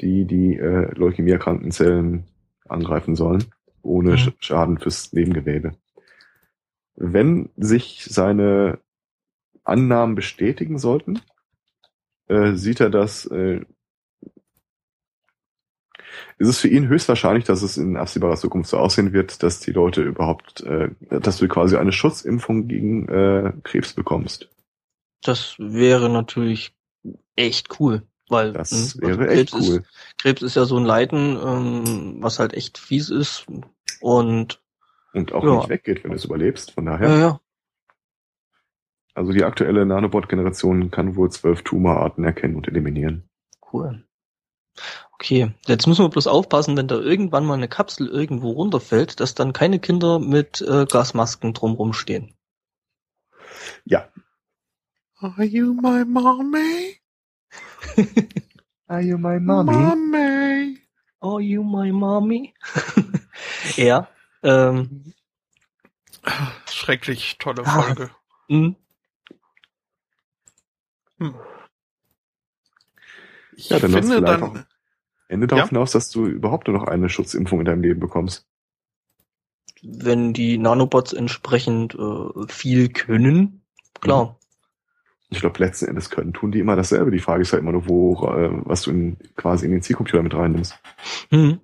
[0.00, 2.24] die die äh, leukämieerkrankten Zellen
[2.68, 3.44] angreifen sollen,
[3.82, 4.16] ohne Mhm.
[4.16, 5.74] Sch Schaden fürs Nebengewebe.
[6.96, 8.78] Wenn sich seine
[9.64, 11.20] Annahmen bestätigen sollten,
[12.28, 13.60] äh, sieht er das, äh,
[16.38, 19.72] ist es für ihn höchstwahrscheinlich, dass es in absehbarer Zukunft so aussehen wird, dass die
[19.72, 24.48] Leute überhaupt, äh, dass du quasi eine Schutzimpfung gegen äh, Krebs bekommst.
[25.22, 26.74] Das wäre natürlich
[27.36, 29.76] echt cool, weil Das hm, wäre also echt Krebs cool.
[29.76, 33.46] Ist, Krebs ist ja so ein Leiden, ähm, was halt echt fies ist
[34.00, 34.60] und
[35.12, 35.56] Und auch Ja.
[35.56, 36.72] nicht weggeht, wenn du es überlebst.
[36.72, 37.08] Von daher.
[37.08, 37.40] Ja, ja.
[39.14, 43.28] Also die aktuelle Nanobot-Generation kann wohl zwölf Tumorarten erkennen und eliminieren.
[43.72, 44.04] Cool.
[45.12, 49.34] Okay, jetzt müssen wir bloß aufpassen, wenn da irgendwann mal eine Kapsel irgendwo runterfällt, dass
[49.34, 52.34] dann keine Kinder mit äh, Gasmasken drumrum stehen.
[53.86, 54.10] Ja.
[55.18, 57.00] Are you my mommy?
[58.88, 60.78] Are you my Mommy.
[61.22, 62.54] Are you my mommy?
[63.76, 64.08] ja.
[64.42, 65.14] Ähm,
[66.70, 67.82] Schrecklich tolle Ah.
[67.82, 68.10] Folge.
[68.48, 68.74] mh,
[71.18, 71.34] Hm.
[73.56, 74.66] Ich Ja, dann finde dann,
[75.28, 75.68] Ende darauf Ja.
[75.70, 78.46] hinaus, dass du überhaupt nur noch eine Schutzimpfung in deinem Leben bekommst.
[79.82, 83.62] wenn die Nanobots entsprechend äh, viel können,
[84.00, 84.38] klar.
[85.28, 87.10] Ich glaube, letzten Endes können, tun die immer dasselbe.
[87.10, 90.22] Die Frage ist halt immer nur, wo, äh, was du in, quasi in den Zielcomputer
[90.22, 90.78] mit reinnimmst.
[91.30, 91.60] Hm.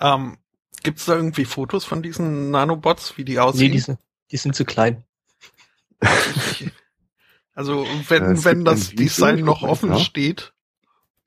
[0.00, 0.36] ähm,
[0.82, 3.72] gibt's da irgendwie Fotos von diesen Nanobots, wie die Nee, aussehen?
[3.72, 3.98] die sind,
[4.30, 5.04] die sind zu klein.
[7.54, 9.98] Also Ja, wenn, es wenn gibt das Design noch offen ja.
[9.98, 10.52] steht,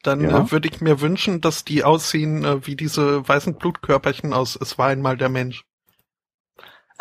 [0.01, 0.45] dann Ja.
[0.45, 4.77] äh, würde ich mir wünschen, dass die aussehen äh, wie diese weißen Blutkörperchen aus Es
[4.77, 5.65] war einmal der Mensch.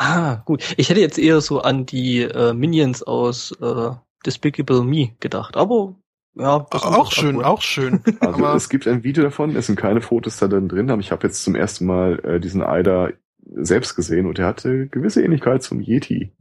[0.01, 0.75] Ah, gut.
[0.79, 3.91] Ich hätte jetzt eher so an die äh, Minions aus äh,
[4.25, 5.95] Despicable Me gedacht, aber
[6.35, 7.45] ja, das auch das schön, wohl.
[7.45, 8.01] auch schön.
[8.21, 11.01] Also Aber es gibt ein Video davon, es sind keine Fotos da dann drin, aber
[11.01, 13.13] ich habe jetzt zum ersten Mal äh, diesen Eider
[13.45, 16.33] selbst gesehen und er hatte gewisse Ähnlichkeit zum Yeti.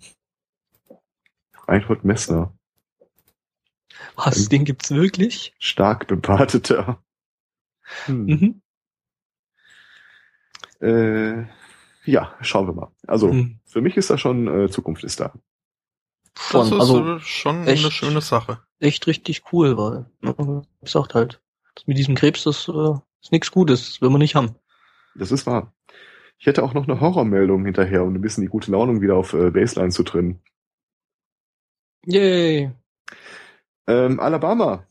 [1.68, 2.53] Reinhold Messner.
[4.15, 5.53] Was, den gibt's wirklich?
[5.60, 7.03] Stark bebarteter.
[8.06, 8.26] Hm.
[8.26, 8.61] Mhm.
[10.80, 11.44] Äh,
[12.11, 12.91] ja, schauen wir mal.
[13.07, 13.60] Also, Hm.
[13.65, 15.34] für mich ist da schon, äh, Zukunft ist da.
[16.38, 17.84] Schon, das ist also äh, schon echt.
[17.84, 18.60] eine schöne Sache.
[18.80, 21.41] echt richtig cool, weil, äh, wie gesagt halt,
[21.86, 24.56] mit diesem Krebs, das äh, ist nichts Gutes, das will man nicht haben.
[25.15, 25.73] Das ist wahr.
[26.38, 29.34] Ich hätte auch noch eine Horrormeldung hinterher, um ein bisschen die gute Laune wieder auf
[29.34, 30.41] äh, Baseline zu trennen.
[32.06, 32.72] Yay.
[33.88, 34.86] Ähm, Alabama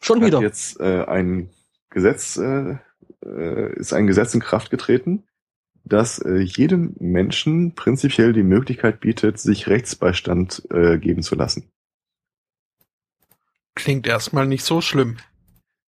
[0.00, 0.40] Schon hat wieder.
[0.40, 1.50] jetzt äh, ein
[1.90, 2.76] Gesetz, äh,
[3.24, 5.24] äh, ist ein Gesetz in Kraft getreten,
[5.88, 11.70] das äh, jedem Menschen prinzipiell die Möglichkeit bietet, sich Rechtsbeistand äh, geben zu lassen.
[13.74, 15.18] Klingt erstmal nicht so schlimm.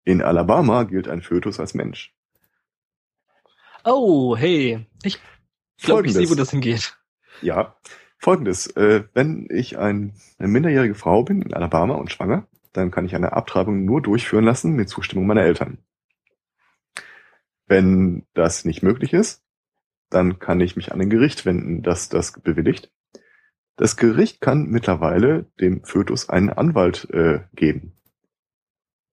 [0.03, 2.13] In Alabama gilt ein Fötus als Mensch.
[3.83, 4.85] Oh, hey.
[5.03, 5.19] Ich
[5.81, 6.97] glaube, ich sehe, wo das hingeht.
[7.41, 7.75] Ja,
[8.17, 8.67] folgendes.
[8.75, 13.15] Äh, wenn ich ein, eine minderjährige Frau bin in Alabama und schwanger, dann kann ich
[13.15, 15.79] eine Abtreibung nur durchführen lassen mit Zustimmung meiner Eltern.
[17.65, 19.43] Wenn das nicht möglich ist,
[20.09, 22.91] dann kann ich mich an ein Gericht wenden, das das bewilligt.
[23.75, 27.93] Das Gericht kann mittlerweile dem Fötus einen Anwalt äh, geben.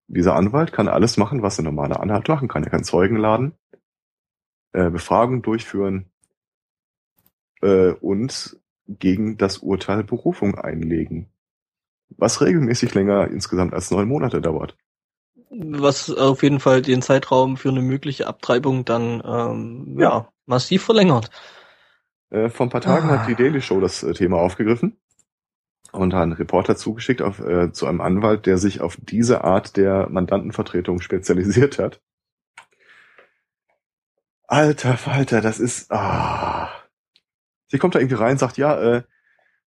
[0.09, 2.65] Dieser Anwalt kann alles machen, was ein normaler Anwalt machen kann.
[2.65, 3.55] Er kann Zeugen laden,
[4.73, 6.11] äh, Befragungen durchführen,
[7.63, 8.59] äh, und
[8.89, 11.29] gegen das Urteil Berufung einlegen.
[12.09, 14.77] Was regelmäßig länger insgesamt als neun Monate dauert.
[15.51, 20.11] Was auf jeden Fall den Zeitraum für eine mögliche Abtreibung dann ähm, ja.
[20.11, 20.33] Ja.
[20.47, 21.31] Massiv verlängert.
[22.31, 23.19] Äh, vor ein paar Tagen Ah.
[23.21, 24.97] hat die Daily Show das äh, Thema aufgegriffen
[25.93, 29.77] und hat einen Reporter zugeschickt auf, äh, zu einem Anwalt, der sich auf diese Art
[29.77, 32.01] der Mandantenvertretung spezialisiert hat.
[34.49, 35.91] Alter Falter, das ist.
[35.91, 36.71] Ah.
[37.69, 39.03] Sie kommt da irgendwie rein, sagt, ja, äh,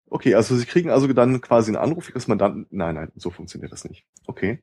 [0.08, 2.68] okay, also Sie kriegen also dann quasi einen Anruf Ihres Mandanten.
[2.70, 4.06] Nein, nein, so funktioniert das nicht.
[4.28, 4.62] Okay.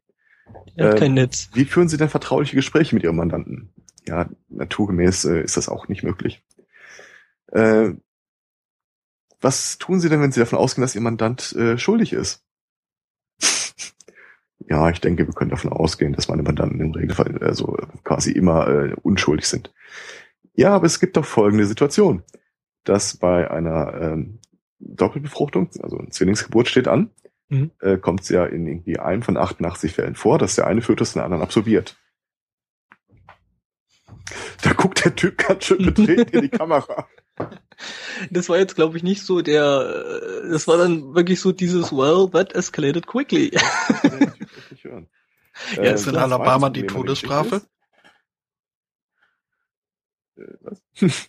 [0.78, 1.50] Hat Ähm, kein Netz.
[1.54, 3.72] Wie führen Sie denn vertrauliche Gespräche mit Ihrem Mandanten?
[4.06, 6.42] Ja, naturgemäß äh, ist das auch nicht möglich.
[7.52, 7.92] Äh,
[9.40, 12.44] was tun Sie denn, wenn Sie davon ausgehen, dass Ihr Mandant äh, schuldig ist?
[14.58, 18.68] ja, ich denke, wir können davon ausgehen, dass meine Mandanten im Regelfall also quasi immer
[18.68, 19.72] äh, unschuldig sind.
[20.54, 22.22] Ja, aber es gibt doch folgende Situation,
[22.84, 24.40] dass bei einer ähm,
[24.78, 27.10] Doppelbefruchtung, also eine Zwillingsgeburt steht an,
[27.48, 27.70] Mhm.
[27.80, 31.12] äh, kommt es ja in irgendwie einem von 88 Fällen vor, dass der eine Fötus
[31.12, 31.96] den anderen absorbiert.
[34.62, 37.06] Da guckt der Typ ganz schön betreten in die Kamera.
[38.30, 41.92] Das war jetzt, glaube ich, nicht so der, äh, das war dann wirklich so dieses,
[41.92, 43.50] well, that escalated quickly.
[43.52, 43.60] Ja,
[45.76, 47.62] Äh, ist in Alabama die Todesstrafe?
[50.36, 50.82] Äh, was?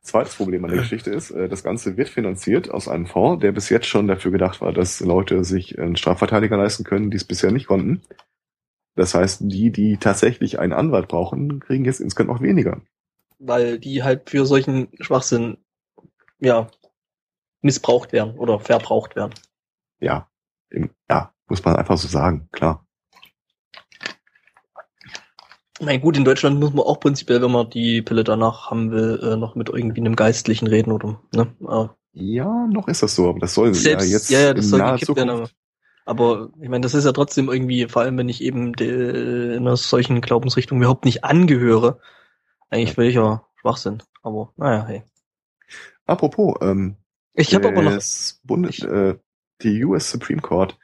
[0.00, 3.52] Zweites Problem an der Geschichte ist, äh, das Ganze wird finanziert aus einem Fonds, der
[3.52, 7.24] bis jetzt schon dafür gedacht war, dass Leute sich einen Strafverteidiger leisten können, die es
[7.24, 8.02] bisher nicht konnten.
[8.96, 12.80] Das heißt, die, die tatsächlich einen Anwalt brauchen, kriegen jetzt insgesamt noch weniger.
[13.38, 15.58] Weil die halt für solchen Schwachsinn,
[16.40, 16.68] ja,
[17.60, 19.34] missbraucht werden oder verbraucht werden.
[20.00, 20.28] Ja,
[20.70, 22.86] im, ja, muss man einfach so sagen, klar.
[25.78, 29.20] Na gut, in Deutschland muss man auch prinzipiell, wenn man die Pille danach haben will,
[29.22, 31.54] äh, noch mit irgendwie einem Geistlichen reden oder, ne?
[31.60, 34.64] Äh, Ja, noch ist das so, aber das soll Selbst, ja jetzt ja, ja, das
[34.64, 35.56] in soll naher gekippt werden, Zukunft.
[36.06, 39.66] Aber, ich meine, das ist ja trotzdem irgendwie, vor allem wenn ich eben de, in
[39.66, 42.00] einer solchen Glaubensrichtung überhaupt nicht angehöre,
[42.70, 42.94] eigentlich Ja.
[42.94, 44.02] völliger Schwachsinn.
[44.22, 45.02] Aber naja, hey.
[46.06, 46.96] Apropos, ähm,
[47.34, 48.00] Ich habe aber noch.
[48.44, 49.16] Bundes, äh,
[49.62, 50.78] die US Supreme Court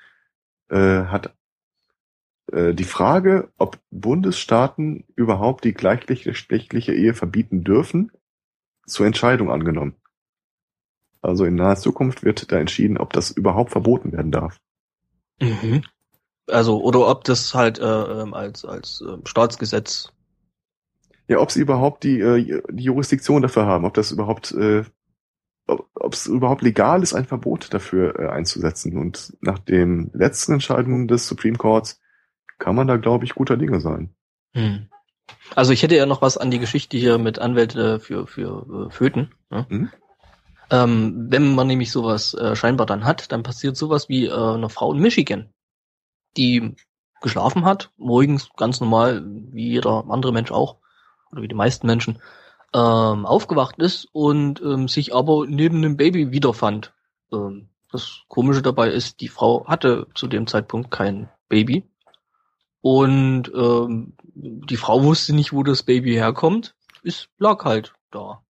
[0.68, 1.34] äh, hat
[2.52, 8.10] äh, die Frage, ob Bundesstaaten überhaupt die gleichgeschlechtliche Ehe verbieten dürfen,
[8.86, 9.94] zur Entscheidung angenommen.
[11.20, 14.60] Also in naher Zukunft wird da entschieden, ob das überhaupt verboten werden darf.
[15.42, 15.82] Mhm.
[16.48, 20.12] Also, oder ob das halt äh, ähm, als, als äh, Staatsgesetz.
[21.28, 24.84] Ja, ob sie überhaupt die, äh, die Jurisdiktion dafür haben, ob das überhaupt, äh,
[25.66, 28.98] ob ob es überhaupt legal ist, ein Verbot dafür äh, einzusetzen.
[28.98, 32.00] Und nach den letzten Entscheidungen des Supreme Courts
[32.58, 34.14] kann man da, glaube ich, guter Dinge sein.
[34.54, 34.88] Hm.
[35.54, 38.90] Also ich hätte ja noch was an die Geschichte hier mit Anwälte für, für äh,
[38.90, 39.32] Föten.
[39.50, 39.66] Ne?
[39.68, 39.90] Mhm.
[40.72, 44.70] Ähm, wenn man nämlich sowas äh, scheinbar dann hat, dann passiert sowas wie äh, eine
[44.70, 45.52] Frau in Michigan,
[46.38, 46.74] die
[47.20, 50.78] geschlafen hat, morgens ganz normal, wie jeder andere Mensch auch,
[51.30, 52.20] oder wie die meisten Menschen,
[52.72, 56.94] ähm, aufgewacht ist und ähm, sich aber neben einem Baby wiederfand.
[57.30, 61.86] Ähm, das Komische dabei ist, die Frau hatte zu dem Zeitpunkt kein Baby.
[62.80, 66.74] Und ähm, die Frau wusste nicht, wo das Baby herkommt.
[67.04, 68.42] Es lag halt da.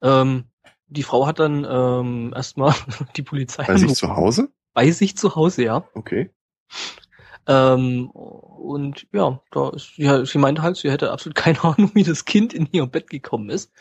[0.00, 0.44] Ähm,
[0.92, 2.74] die Frau hat dann ähm, erstmal
[3.16, 4.48] die Polizei Bei sich zu Hause?
[4.74, 5.84] bei sich zu Hause, ja.
[5.94, 6.30] Okay.
[7.46, 12.04] Ähm, und ja, da ist, ja, sie meinte halt, sie hätte absolut keine Ahnung, wie
[12.04, 13.72] das Kind in ihr Bett gekommen ist.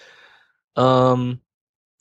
[0.76, 1.40] Ähm,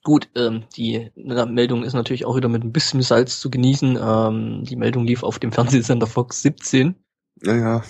[0.02, 3.98] gut, ähm, die Meldung ist natürlich auch wieder mit ein bisschen Salz zu genießen.
[4.00, 6.94] Ähm, die Meldung lief auf dem Fernsehsender Fox 17.
[7.42, 7.82] Ja, ja.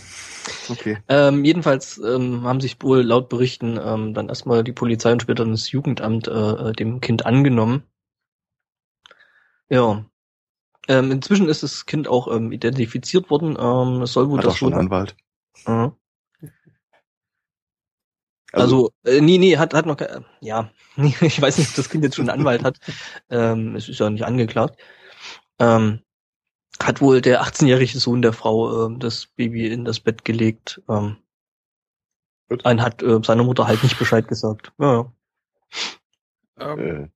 [0.68, 0.98] Okay.
[1.08, 5.44] Ähm, jedenfalls ähm, haben sich wohl laut Berichten ähm, dann erstmal die Polizei und später
[5.44, 7.82] das Jugendamt äh, dem Kind angenommen.
[9.68, 10.04] Ja.
[10.88, 13.56] Ähm, inzwischen ist das Kind auch ähm, identifiziert worden.
[13.58, 14.78] Ähm, es soll wohl Hat auch das schon wohl.
[14.78, 15.16] einen Anwalt.
[15.66, 15.92] Mhm.
[18.52, 22.02] Also, äh, nee, nee, hat, hat noch, ke- ja, ich weiß nicht, ob das Kind
[22.04, 22.78] jetzt schon einen Anwalt hat.
[23.30, 24.80] Ähm, es ist ja nicht angeklagt.
[25.60, 26.00] Ähm,
[26.82, 30.80] hat wohl der 18-jährige Sohn der Frau ähm, das Baby in das Bett gelegt.
[30.88, 31.16] Ähm,
[32.48, 32.66] Gut.
[32.66, 34.72] ein hat äh, seiner Mutter halt nicht Bescheid gesagt.
[34.78, 35.12] Ja,
[36.58, 36.72] ja.
[36.72, 37.08] Ähm, äh,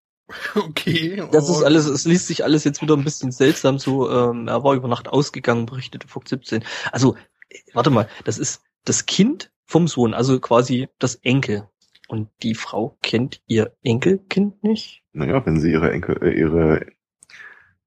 [0.59, 1.23] okay.
[1.33, 4.11] Das ist alles, es liest sich alles jetzt wieder ein bisschen seltsam so.
[4.11, 6.65] Ähm, er war über Nacht ausgegangen, berichtete Fox 17.
[6.93, 7.17] Also,
[7.49, 11.69] äh, warte mal, das ist das Kind vom Sohn, also quasi das Enkel.
[12.07, 15.05] Und die Frau kennt ihr Enkelkind nicht?
[15.15, 16.87] naja, wenn sie ihre Enkel, äh, ihre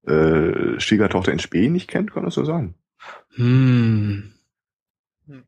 [0.07, 2.73] äh, Schwiegertochter in Spee nicht kennt, kann das so sein.
[3.35, 4.33] Hm.
[5.27, 5.43] Hm.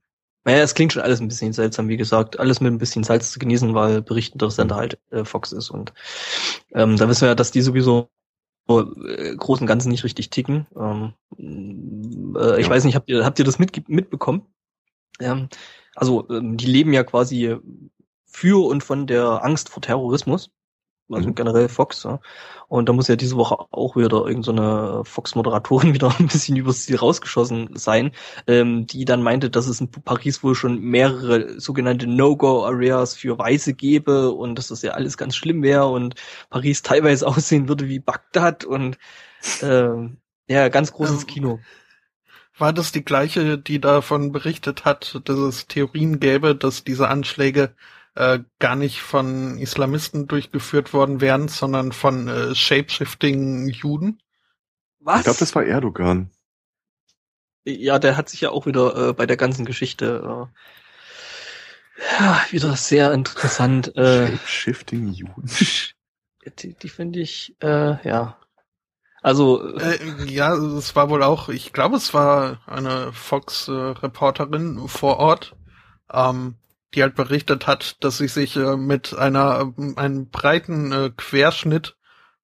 [0.45, 2.39] Naja, es klingt schon alles ein bisschen seltsam, wie gesagt.
[2.39, 5.69] Alles mit ein bisschen Salz zu genießen, weil berichtender Sender halt äh, Fox ist.
[5.69, 5.93] Und
[6.73, 8.09] ähm, da wissen wir ja, dass die sowieso
[8.69, 10.67] äh, großen Ganzen nicht richtig ticken.
[10.77, 11.13] Ähm,
[12.37, 12.69] äh, ich Ja.
[12.69, 14.45] weiß nicht, habt ihr, habt ihr das mit, mitbekommen?
[15.19, 15.49] Ähm,
[15.95, 17.55] also, ähm, die leben ja quasi
[18.25, 20.51] für und von der Angst vor Terrorismus.
[21.11, 21.35] Also Mhm.
[21.35, 22.19] generell Fox, ja.
[22.67, 26.55] Und da muss ja diese Woche auch wieder irgendeine so eine Fox-Moderatorin wieder ein bisschen
[26.55, 28.11] übers Ziel rausgeschossen sein,
[28.47, 33.73] ähm, die dann meinte, dass es in Paris wohl schon mehrere sogenannte No-Go-Areas für Weiße
[33.73, 36.15] gäbe und dass das ja alles ganz schlimm wäre und
[36.49, 38.97] Paris teilweise aussehen würde wie Bagdad und
[39.61, 40.17] ähm,
[40.47, 41.59] ja, ganz großes Ähm, Kino.
[42.57, 47.73] War das die gleiche, die davon berichtet hat, dass es Theorien gäbe, dass diese Anschläge
[48.19, 54.21] äh, gar nicht von Islamisten durchgeführt worden wären, sondern von äh, shapeshifting Juden?
[54.99, 55.19] Was?
[55.19, 56.29] Ich glaube, das war Erdogan.
[57.63, 60.49] Ja, der hat sich ja auch wieder äh, bei der ganzen Geschichte
[61.97, 63.95] äh, ja, wieder sehr interessant.
[63.95, 65.49] Äh, Shape-Shifting Juden.
[66.59, 68.37] die die finde ich, äh, ja.
[69.21, 75.17] Also, äh, Äh, ja, es war wohl auch, ich glaube, es war eine Fox-Reporterin vor
[75.17, 75.55] Ort,
[76.11, 76.55] ähm,
[76.93, 81.95] die halt berichtet hat, dass sie sich äh, mit einer ähm, einem breiten äh, Querschnitt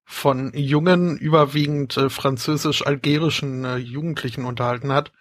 [0.04, 5.12] von jungen, überwiegend äh, französisch-algerischen äh, Jugendlichen unterhalten hat,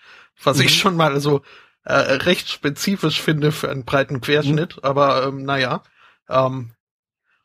[0.44, 0.80] was ich Mhm.
[0.80, 1.42] schon mal so
[1.86, 5.84] äh, recht spezifisch finde für einen breiten Querschnitt, aber ähm, naja.
[6.30, 6.72] Ähm,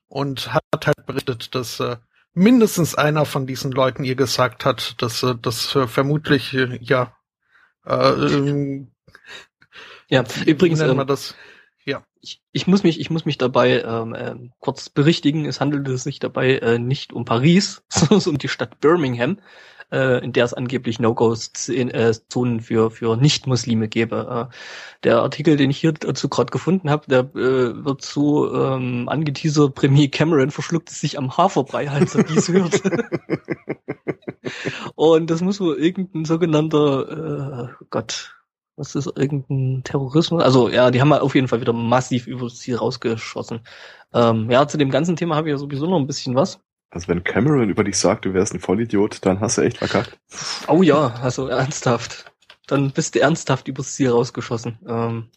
[0.08, 1.96] und hat halt berichtet, dass äh,
[2.34, 7.14] mindestens einer von diesen Leuten ihr gesagt hat, dass äh, das äh, vermutlich äh, ja
[7.86, 8.90] äh, ähm,
[10.08, 11.34] ja, übrigens, ähm, das?
[11.90, 12.02] Ja.
[12.20, 15.46] ich, ich muss mich, ich muss mich dabei ähm, ähm, kurz berichtigen.
[15.46, 19.38] Es handelte sich dabei äh, nicht um Paris, sondern um die Stadt Birmingham.
[19.92, 24.48] äh, in der es angeblich No-Go-Zonen äh, für, für Nicht-Muslime gäbe.
[24.50, 24.54] Äh,
[25.04, 29.74] der Artikel, den ich hier dazu gerade gefunden habe, der äh, wird so ähm, angeteasert,
[29.74, 32.80] Premier Cameron verschluckt es sich am Haferbrei, als er dies hört.
[34.94, 38.39] Und das muss wohl irgendein sogenannter, äh, Gott,
[38.80, 40.42] was ist irgendein Terrorismus?
[40.42, 43.60] Also ja, die haben auf jeden Fall wieder massiv über das Ziel rausgeschossen.
[44.14, 46.60] Ähm, ja, zu dem ganzen Thema habe ich ja sowieso noch ein bisschen was.
[46.90, 50.18] Also wenn Cameron über dich sagt, du wärst ein Vollidiot, dann hast du echt verkackt.
[50.66, 52.32] Oh ja, also ernsthaft.
[52.66, 54.78] Dann bist du ernsthaft übers Ziel rausgeschossen.
[54.88, 55.28] Ähm,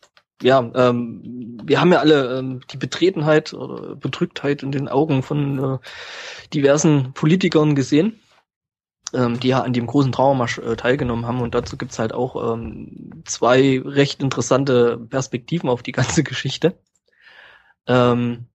[0.41, 5.76] ja, ähm, wir haben ja alle ähm, die Betretenheit oder Bedrücktheit in den Augen von
[5.76, 5.78] äh,
[6.53, 8.20] diversen Politikern gesehen
[9.14, 11.41] ähm, die ja an dem großen Trauermarsch äh, teilgenommen haben.
[11.41, 16.77] Und dazu gibt's halt auch ähm, zwei recht interessante Perspektiven auf die ganze Geschichte.
[17.88, 18.48] Ähm,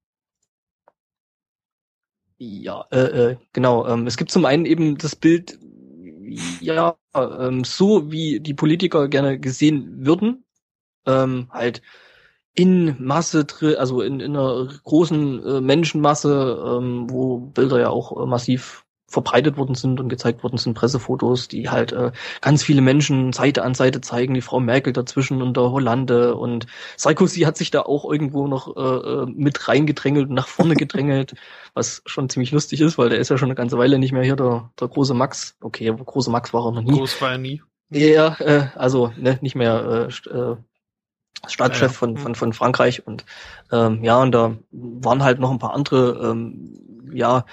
[2.39, 3.87] ja, äh, äh, genau.
[3.87, 5.59] Ähm, es gibt zum einen eben das Bild,
[6.61, 10.45] ja, ähm, so wie die Politiker gerne gesehen würden,
[11.07, 11.83] ähm, halt
[12.55, 13.47] in Masse,
[13.79, 19.57] also in, in einer großen äh, Menschenmasse, ähm, wo Bilder ja auch äh, massiv verbreitet
[19.57, 22.13] worden sind und gezeigt worden sind, Pressefotos, die halt äh,
[22.43, 26.67] ganz viele Menschen Seite an Seite zeigen, die Frau Merkel dazwischen und der Hollande und
[26.99, 31.35] Sarkozy hat sich da auch irgendwo noch äh, äh mit reingedrängelt und nach vorne gedrängelt,
[31.73, 34.25] was schon ziemlich lustig ist, weil der ist ja schon eine ganze Weile nicht mehr
[34.25, 35.57] hier, der, der große Max.
[35.63, 36.93] Okay, große Max war er noch nie.
[36.93, 37.63] Groß war er nie.
[37.89, 40.57] Ja, äh, also ne, nicht mehr äh, äh,
[41.47, 43.25] Staatschef von, von, von Frankreich und
[43.73, 46.75] ähm, ja, und da waren halt noch ein paar andere ähm,
[47.13, 47.45] ja,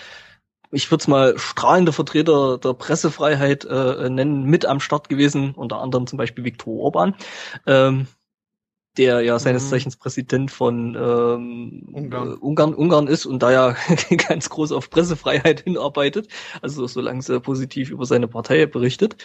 [0.76, 5.81] ich würde es mal strahlende Vertreter der Pressefreiheit äh, nennen, mit am Start gewesen, unter
[5.81, 7.15] anderem zum Beispiel Viktor Orban.
[7.65, 8.07] Ähm,
[8.97, 9.69] der ja seines mhm.
[9.69, 12.31] Zeichens Präsident von ähm, Ungarn.
[12.31, 13.76] Äh, Ungarn, Ungarn ist und da ja
[14.27, 16.27] ganz groß auf Pressefreiheit hinarbeitet,
[16.61, 19.15] also solange er positiv über seine Partei berichtet.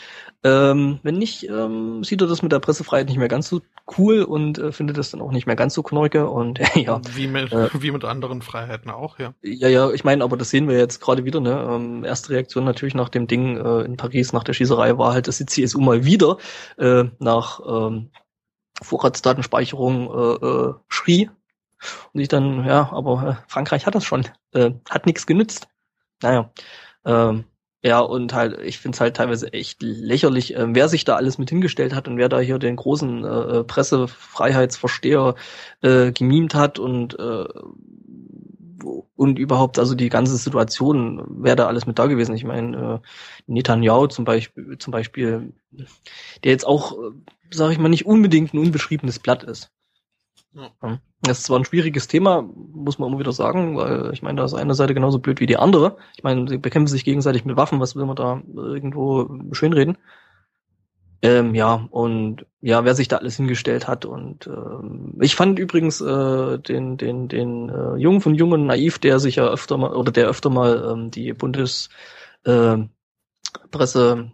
[0.43, 3.61] Ähm, wenn nicht, ähm, sieht er das mit der Pressefreiheit nicht mehr ganz so
[3.99, 7.01] cool und äh, findet das dann auch nicht mehr ganz so knorke und äh, ja.
[7.15, 9.35] Wie mit, äh, wie mit anderen Freiheiten auch, ja.
[9.43, 11.69] Ja, ja, ich meine, aber das sehen wir jetzt gerade wieder, ne?
[11.69, 15.29] Ähm, erste Reaktion natürlich nach dem Ding äh, in Paris, nach der Schießerei war halt,
[15.29, 16.39] dass die CSU mal wieder
[16.79, 18.11] äh, nach ähm,
[18.83, 21.31] Vorratsdatenspeicherung äh, äh, schrie.
[22.13, 25.69] Und ich dann, ja, aber äh, Frankreich hat das schon, äh, hat nichts genützt.
[26.23, 26.51] Naja,
[27.05, 27.45] ähm,
[27.83, 31.39] ja, und halt, ich finde es halt teilweise echt lächerlich, äh, wer sich da alles
[31.39, 35.35] mit hingestellt hat und wer da hier den großen äh, äh Pressefreiheitsversteher
[35.81, 37.47] äh, gemimt hat und äh,
[38.85, 42.35] und überhaupt also die ganze Situation, wer da alles mit da gewesen.
[42.35, 43.09] Ich meine, äh,
[43.47, 47.13] Netanyahu zum Beispiel, zum Beispiel, der jetzt auch, äh,
[47.51, 49.71] sage ich mal, nicht unbedingt ein unbeschriebenes Blatt ist.
[50.53, 50.99] Ja.
[51.23, 54.45] Das ist zwar ein schwieriges Thema, muss man immer wieder sagen, weil ich meine, da
[54.45, 55.97] ist eine Seite genauso blöd wie die andere.
[56.17, 59.99] Ich meine, sie bekämpfen sich gegenseitig mit Waffen, was will man da irgendwo schönreden?
[61.23, 64.05] Ähm, ja, und ja, wer sich da alles hingestellt hat.
[64.05, 69.19] Und ähm, ich fand übrigens äh, den, den, den äh, Jungen von Jungen Naiv, der
[69.19, 71.91] sich ja öfter mal, oder der öfter mal ähm, die Bundespresse
[72.45, 74.33] äh, Presse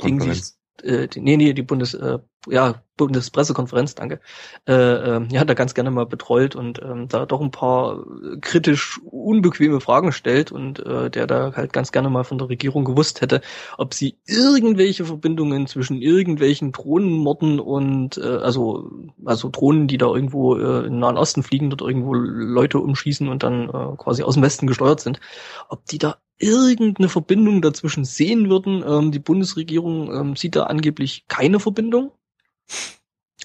[0.00, 2.18] gegen sich, äh, die, nee, nee, die Bundes, äh,
[2.48, 4.20] ja, Bundespressekonferenz, danke,
[4.66, 8.04] äh, äh, ja, da ganz gerne mal betreut und ähm, da doch ein paar
[8.40, 12.84] kritisch unbequeme Fragen stellt und äh, der da halt ganz gerne mal von der Regierung
[12.84, 13.42] gewusst hätte,
[13.76, 18.90] ob sie irgendwelche Verbindungen zwischen irgendwelchen Drohnenmorden und äh, also
[19.24, 23.42] also Drohnen, die da irgendwo äh, im Nahen Osten fliegen, dort irgendwo Leute umschießen und
[23.42, 25.20] dann äh, quasi aus dem Westen gesteuert sind,
[25.68, 28.82] ob die da irgendeine Verbindung dazwischen sehen würden.
[28.86, 32.12] Ähm, die Bundesregierung ähm, sieht da angeblich keine Verbindung.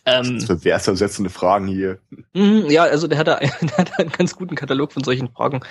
[0.06, 2.00] Ähm, das sind ersetzende Fragen hier.
[2.34, 5.62] Mh, ja, also der hat, da, der hat einen ganz guten Katalog von solchen Fragen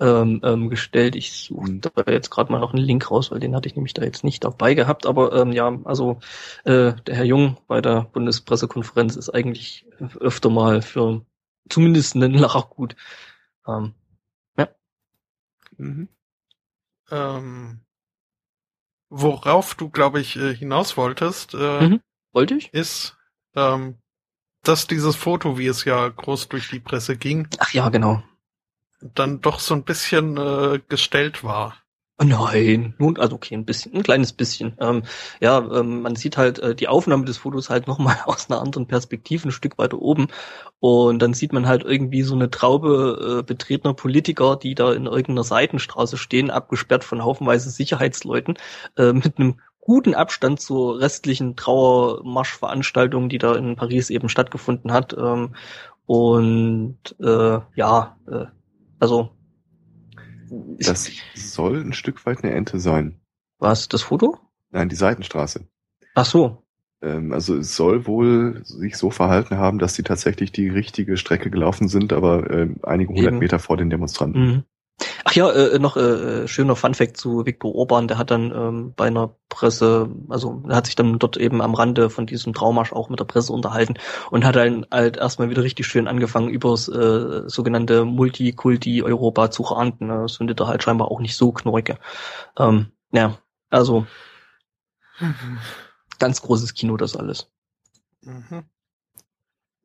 [0.00, 1.16] ähm, ähm, gestellt.
[1.16, 1.80] Ich suche mhm.
[1.80, 4.24] da jetzt gerade mal noch einen Link raus, weil den hatte ich nämlich da jetzt
[4.24, 5.06] nicht dabei gehabt.
[5.06, 6.20] Aber ähm, ja, also
[6.64, 9.86] äh, der Herr Jung bei der Bundespressekonferenz ist eigentlich
[10.20, 11.24] öfter mal für
[11.68, 12.96] zumindest einen Lacher gut.
[13.66, 13.94] Ähm,
[14.56, 14.68] ja.
[15.76, 16.08] Mhm.
[17.10, 17.80] Ähm,
[19.08, 22.00] worauf du, glaube ich, äh, hinaus wolltest, äh, mhm.
[22.32, 23.16] Wollte ich, ist,
[23.54, 23.98] ähm,
[24.62, 28.22] dass dieses Foto, wie es ja groß durch die Presse ging, ach ja, genau,
[29.00, 31.76] dann doch so ein bisschen äh, gestellt war.
[32.24, 34.76] Nein, nun, also okay, ein bisschen, ein kleines bisschen.
[34.78, 35.02] Ähm,
[35.40, 38.86] ja, ähm, man sieht halt äh, die Aufnahme des Fotos halt nochmal aus einer anderen
[38.86, 40.28] Perspektive, ein Stück weiter oben.
[40.78, 45.06] Und dann sieht man halt irgendwie so eine Traube äh, betretener Politiker, die da in
[45.06, 48.56] irgendeiner Seitenstraße stehen, abgesperrt von haufenweise Sicherheitsleuten,
[48.96, 55.14] äh, mit einem guten Abstand zur restlichen Trauermarschveranstaltung, die da in Paris eben stattgefunden hat.
[55.18, 55.54] Ähm,
[56.06, 58.46] und äh, ja, äh,
[58.98, 59.30] also
[60.78, 63.20] das soll ein Stück weit eine Ente sein.
[63.58, 64.38] Was, das Foto?
[64.70, 65.66] Nein, die Seitenstraße.
[66.14, 66.62] Ach so.
[67.00, 71.50] Ähm, also es soll wohl sich so verhalten haben, dass die tatsächlich die richtige Strecke
[71.50, 73.38] gelaufen sind, aber ähm, einige hundert Eben.
[73.38, 74.40] Meter vor den Demonstranten.
[74.40, 74.64] Mhm.
[75.24, 79.06] Ach ja, äh, noch äh, schöner Funfact zu Viktor Orban, der hat dann ähm, bei
[79.06, 83.08] einer Presse, also er hat sich dann dort eben am Rande von diesem Traumarsch auch
[83.08, 83.94] mit der Presse unterhalten
[84.30, 90.06] und hat dann halt erstmal wieder richtig schön angefangen, übers äh, sogenannte Multikulti-Europa zu ranten.
[90.08, 90.22] ne.
[90.22, 91.98] Das findet er halt scheinbar auch nicht so knorke.
[92.58, 93.38] Ähm, ja,
[93.70, 94.06] also
[96.18, 97.48] ganz großes Kino das alles.
[98.22, 98.64] Mhm.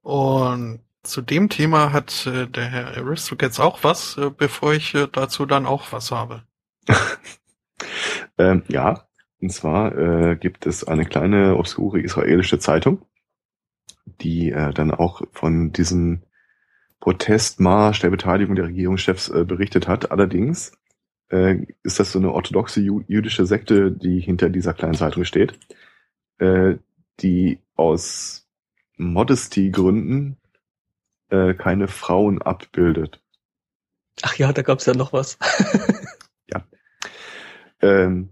[0.01, 5.07] Und zu dem Thema hat äh, der Herr Aristocats auch was, äh, bevor ich äh,
[5.11, 6.43] dazu dann auch was habe.
[8.37, 9.07] Ähm, ja,
[9.41, 13.01] und zwar äh, gibt es eine kleine obskure israelische Zeitung,
[14.21, 16.21] die äh, dann auch von diesem
[16.99, 20.11] Protestmarsch der Beteiligung der Regierungschefs äh, berichtet hat.
[20.11, 20.71] Allerdings
[21.29, 25.59] äh, ist das so eine orthodoxe ju jüdische Sekte, die hinter dieser kleinen Zeitung steht,
[26.39, 26.75] äh,
[27.19, 28.47] die aus
[28.97, 30.37] Modesty-Gründen
[31.29, 33.21] äh, keine Frauen abbildet.
[34.23, 35.37] Ach ja, da gab's ja noch was.
[37.81, 38.29] Ähm,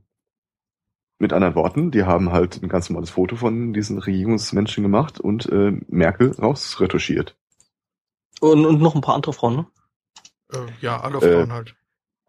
[1.17, 5.47] mit anderen Worten, die haben halt ein ganz normales Foto von diesen Regierungsmenschen gemacht und
[5.49, 7.38] äh, Merkel rausretuschiert.
[8.41, 9.65] Und, und noch ein paar andere Frauen, ne?
[10.51, 11.76] Äh, ja, alle Äh, Frauen halt.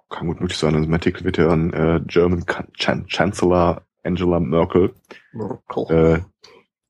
[0.08, 0.74] Kann gut möglich sein.
[0.74, 4.94] Also im Artikel wird ja an äh, German Chan Chan Chancellor Angela Merkel.
[5.88, 6.20] Äh,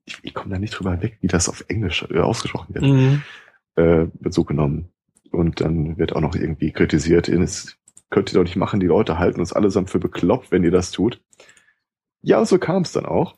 [0.05, 2.85] ich ich komme da nicht drüber weg, wie das auf Englisch äh, ausgesprochen wird.
[2.85, 3.23] Mhm.
[3.77, 4.91] Äh, so genommen.
[5.31, 7.77] Und dann wird auch noch irgendwie kritisiert, es
[8.11, 10.93] könnt ihr doch nicht machen, die Leute halten uns allesamt für bekloppt, wenn ihr das
[10.93, 11.21] tut.
[12.23, 13.37] Ja, so kam es dann auch.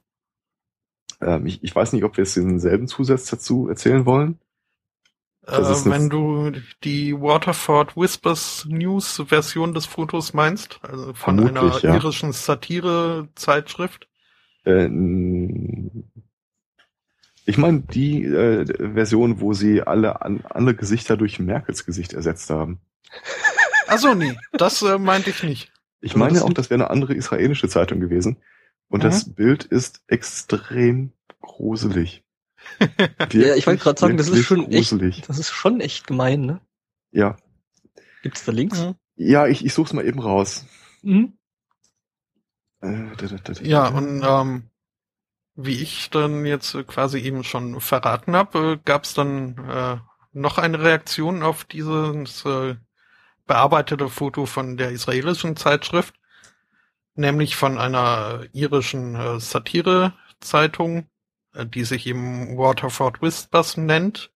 [1.21, 4.39] Ähm, ich, ich weiß nicht, ob wir jetzt denselben Zusatz dazu erzählen wollen.
[5.47, 6.53] Äh, wenn du
[6.85, 11.95] die Waterford Whispers News Version des Fotos meinst, also von einer ja.
[11.95, 14.09] irischen Satire-Zeitschrift.
[14.65, 14.89] Äh,
[17.49, 22.51] ich meine die äh, Version, wo sie alle an, alle Gesichter durch Merkels Gesicht ersetzt
[22.51, 22.81] haben.
[23.87, 25.73] Achso, nee, das äh, meinte ich nicht.
[26.01, 28.37] Ich meine das auch, das wäre eine andere israelische Zeitung gewesen.
[28.89, 29.05] Und Mhm.
[29.09, 32.23] das Bild ist extrem gruselig.
[33.33, 35.23] Ja, ich wollte gerade sagen, das ist Wirklich schon echt, gruselig.
[35.27, 36.61] das ist schon echt gemein, ne?
[37.13, 37.37] Ja,
[38.23, 38.79] Gibt's da Links?
[38.81, 38.95] Mhm.
[39.17, 40.67] ja, ich, ich such's mal eben raus.
[41.03, 41.33] Mhm.
[42.83, 43.63] Äh, da, da, da, da.
[43.63, 44.63] Ja, und ähm,
[45.61, 49.97] wie ich dann jetzt äh, quasi eben schon verraten habe, äh, gab es dann äh,
[50.33, 52.45] noch eine Reaktion auf dieses
[53.47, 56.15] bearbeitete Foto von der israelischen Zeitschrift,
[57.15, 61.09] nämlich von einer irischen Satire-Zeitung,
[61.75, 64.31] die sich eben Waterford Whispers nennt,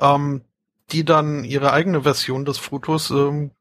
[0.00, 0.42] ähm,
[0.90, 3.52] die dann ihre eigene Version des Fotos ähm,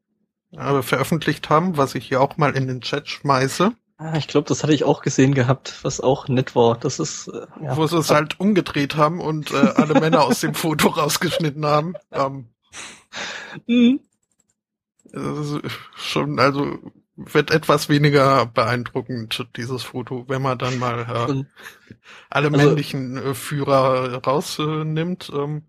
[0.51, 3.73] äh, veröffentlicht haben, was ich hier auch mal in den Chat schmeiße.
[4.05, 6.77] Ah, ich glaube, das hatte ich auch gesehen gehabt, was auch nett war.
[6.77, 7.77] Das ist, äh, ja.
[7.77, 11.93] wo sie es halt umgedreht haben und äh, alle Männer aus dem Foto rausgeschnitten haben.
[12.11, 12.49] Ähm,
[13.67, 13.99] Mhm.
[15.05, 15.61] ist
[15.95, 16.79] schon, also
[17.15, 21.43] wird etwas weniger beeindruckend, dieses Foto, wenn man dann mal äh,
[22.29, 25.31] alle also- männlichen äh, Führer rausnimmt.
[25.33, 25.63] Ähm,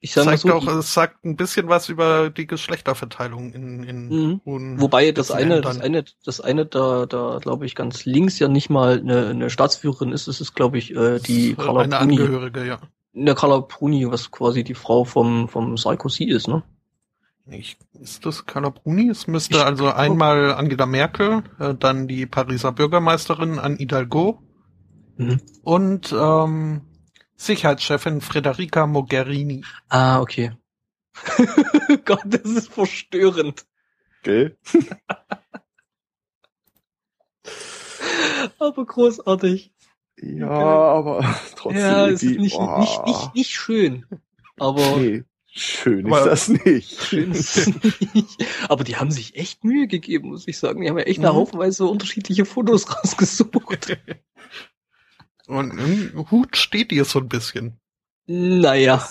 [0.00, 4.08] ich sag zeigt so, auch, es sagt ein bisschen was über die Geschlechterverteilung in, in
[4.44, 4.80] Mhm.
[4.80, 8.70] Wobei das eine, das eine, das eine da, da glaube ich ganz links ja nicht
[8.70, 10.28] mal eine, eine Staatsführerin ist.
[10.28, 12.18] Es ist glaube ich äh, die Äh, Carla eine Bruni.
[12.20, 12.78] Angehörige, ja.
[13.16, 16.62] Eine Carla Bruni, was quasi die Frau vom vom Sarkozy ist, ne?
[17.50, 19.08] Ich, ist das Carla Bruni?
[19.08, 24.42] Es müsste Ich also glaub- einmal Angela Merkel, äh, dann die Pariser Bürgermeisterin Anne Hidalgo
[25.16, 25.40] Mhm.
[25.62, 26.82] und ähm,
[27.38, 29.64] Sicherheitschefin Federica Mogherini.
[29.88, 30.52] Ah, okay.
[32.04, 33.64] Gott, das ist verstörend.
[34.22, 34.58] Gell?
[38.58, 39.72] Aber großartig.
[40.20, 41.22] Ja, aber
[41.56, 41.80] trotzdem.
[41.80, 44.04] ja, es ist nicht, oh, nicht, nicht, nicht schön.
[44.58, 47.00] Aber Nee, schön Aber- ist das nicht.
[47.00, 47.66] schön ist es
[48.14, 48.44] nicht.
[48.68, 50.80] Aber die haben sich echt Mühe gegeben, muss ich sagen.
[50.82, 51.26] Die haben ja echt Mhm.
[51.26, 53.96] eine Haufenweise unterschiedliche Fotos rausgesucht.
[55.48, 57.80] Und im Hut steht ihr so ein bisschen.
[58.26, 59.06] naja.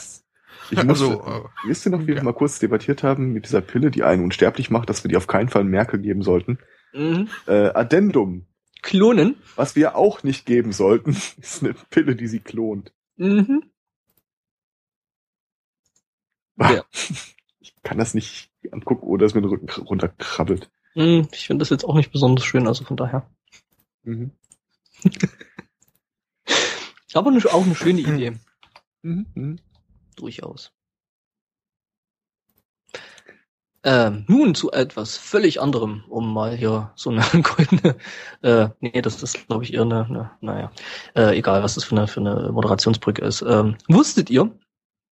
[0.69, 2.23] Ich musste, Also, äh, wisst ihr noch, wie wir ja.
[2.23, 5.27] mal kurz debattiert haben mit dieser Pille, die einen unsterblich macht, dass wir die auf
[5.27, 6.59] keinen Fall Merkel geben sollten?
[6.93, 7.29] Mhm.
[7.47, 8.45] Äh, Addendum.
[8.81, 9.35] Klonen.
[9.55, 11.11] Was wir auch nicht geben sollten,
[11.41, 12.93] ist eine Pille, die sie klont.
[13.15, 13.63] Mhm.
[16.59, 16.83] Ja.
[17.59, 20.69] Ich kann das nicht angucken, ohne dass mir den Rücken runterkrabbelt.
[20.95, 21.27] Mhm.
[21.31, 23.29] Ich finde das jetzt auch nicht besonders schön, also von daher.
[24.03, 24.31] Mhm.
[27.13, 28.33] Aber eine, auch eine schöne Idee.
[29.01, 29.25] Mhm.
[29.33, 29.59] Mhm.
[30.15, 30.71] Durchaus.
[33.83, 37.95] Ähm, nun zu etwas völlig anderem, um mal hier so eine goldene,
[38.41, 40.71] äh, nee, das ist glaube ich eher eine, eine naja,
[41.15, 43.43] äh, egal was das für eine, für eine Moderationsbrücke ist.
[43.43, 44.51] Ähm, wusstet ihr,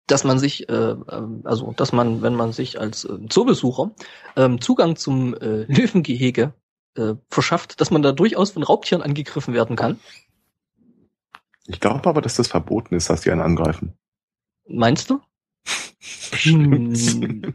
[0.05, 3.91] dass man sich, äh, ähm, also dass man, wenn man sich als äh, Zoobesucher
[4.35, 6.53] ähm, Zugang zum äh, Löwengehege
[6.95, 9.99] äh, verschafft, dass man da durchaus von Raubtieren angegriffen werden kann?
[11.69, 13.93] Ich glaube aber, dass das verboten ist, dass die einen angreifen.
[14.67, 15.21] Meinst du?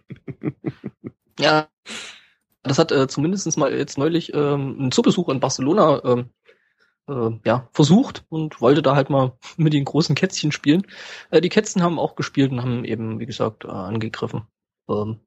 [1.36, 1.66] Ja,
[2.62, 6.30] das hat äh, zumindest mal jetzt neulich ähm, ein Zoobesucher in Barcelona ähm,
[7.08, 10.86] äh, ja, versucht und wollte da halt mal mit den großen Kätzchen spielen.
[11.30, 14.46] Äh, die Kätzchen haben auch gespielt und haben eben, wie gesagt, äh, angegriffen.
[14.88, 15.18] Ähm,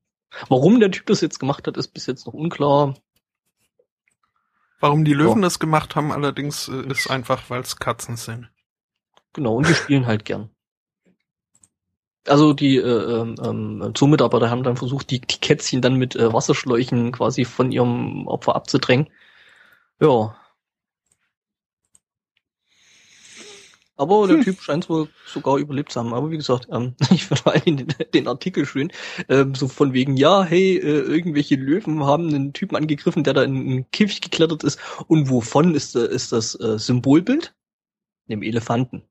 [0.47, 2.95] warum der Typ das jetzt gemacht hat, ist bis jetzt noch unklar.
[4.79, 5.47] Warum die Löwen ja.
[5.47, 8.49] das gemacht haben, allerdings äh, ist einfach, weil es Katzen sind.
[9.33, 10.49] Genau, und die spielen halt gern.
[12.27, 16.33] Also die äh, ähm, ähm, Zoomitarbeiter haben dann versucht, die, die Kätzchen dann mit äh,
[16.33, 19.09] Wasserschläuchen quasi von ihrem Opfer abzudrängen.
[20.01, 20.35] Ja,
[23.97, 24.43] Aber der hm.
[24.45, 26.13] Typ scheint wohl sogar überlebt zu haben.
[26.13, 28.91] Aber wie gesagt, ähm, ich finde vor allem den, den Artikel schön.
[29.27, 33.43] Ähm, so von wegen, ja, hey, äh, irgendwelche Löwen haben einen Typen angegriffen, der da
[33.43, 34.79] in einen Käfig geklettert ist.
[35.07, 37.53] Und wovon ist, äh, ist das äh, Symbolbild?
[38.29, 39.03] Dem Elefanten.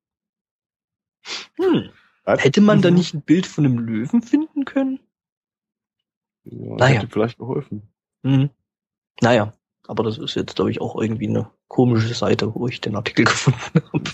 [1.57, 1.90] Hm.
[2.24, 2.97] Hätte man da mhm.
[2.97, 5.01] nicht ein Bild von einem Löwen finden können?
[6.44, 7.01] Ja, naja.
[7.01, 7.82] hätte vielleicht geholfen.
[8.23, 8.51] Hm.
[9.20, 9.53] Naja,
[9.86, 13.24] aber das ist jetzt, glaube ich, auch irgendwie eine komische Seite, wo ich den Artikel
[13.27, 14.11] gefunden habe.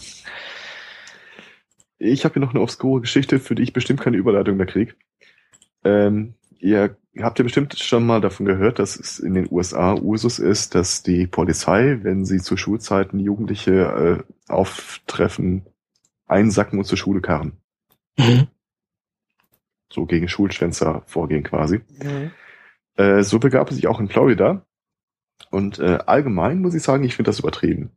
[1.98, 4.94] Ich habe hier noch eine obskure Geschichte, für die ich bestimmt keine Überleitung mehr kriege.
[5.84, 10.38] Ähm, ihr habt ja bestimmt schon mal davon gehört, dass es in den USA Usus
[10.38, 15.64] ist, dass die Polizei, wenn sie zu Schulzeiten Jugendliche äh, auftreffen,
[16.32, 17.60] einsacken und zur Schule karren.
[18.18, 18.48] Mhm.
[19.92, 21.80] So gegen Schulschwänzer vorgehen quasi.
[22.02, 22.30] Mhm.
[22.96, 24.66] Äh, so begab es sich auch in Florida.
[25.50, 27.96] Und äh, allgemein muss ich sagen, ich finde das übertrieben.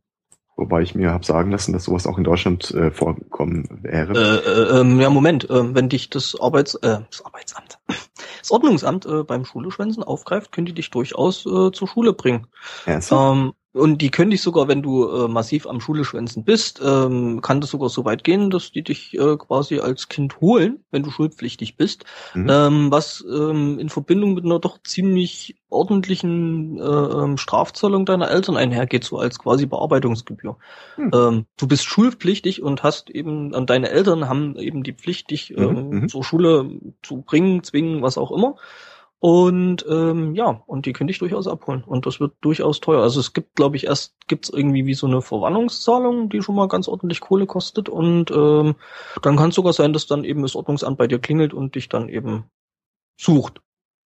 [0.56, 4.14] Wobei ich mir habe sagen lassen, dass sowas auch in Deutschland äh, vorkommen wäre.
[4.14, 7.78] Äh, äh, ähm, ja, Moment, äh, wenn dich das Arbeits, äh, das Arbeitsamt,
[8.40, 12.46] das Ordnungsamt äh, beim Schuleschwänzen aufgreift, können die dich durchaus äh, zur Schule bringen.
[12.86, 13.36] Ernsthaft?
[13.36, 17.60] Ähm, und die können dich sogar, wenn du äh, massiv am Schuleschwänzen bist, ähm, kann
[17.60, 21.10] das sogar so weit gehen, dass die dich äh, quasi als Kind holen, wenn du
[21.10, 22.04] schulpflichtig bist,
[22.34, 22.48] mhm.
[22.50, 28.56] ähm, was ähm, in Verbindung mit einer doch ziemlich ordentlichen äh, ähm, Strafzahlung deiner Eltern
[28.56, 30.56] einhergeht, so als quasi Bearbeitungsgebühr.
[30.96, 31.10] Mhm.
[31.12, 35.50] Ähm, du bist schulpflichtig und hast eben, und deine Eltern haben eben die Pflicht, dich
[35.50, 35.62] mhm.
[35.62, 36.08] ähm, mhm.
[36.08, 36.70] zur Schule
[37.02, 38.56] zu bringen, zwingen, was auch immer.
[39.26, 41.82] Und ähm, ja, und die könnte ich durchaus abholen.
[41.82, 43.02] Und das wird durchaus teuer.
[43.02, 46.68] Also es gibt, glaube ich, erst gibt's irgendwie wie so eine Verwandlungszahlung, die schon mal
[46.68, 47.88] ganz ordentlich Kohle kostet.
[47.88, 48.76] Und ähm,
[49.22, 51.88] dann kann es sogar sein, dass dann eben das Ordnungsamt bei dir klingelt und dich
[51.88, 52.44] dann eben
[53.20, 53.60] sucht.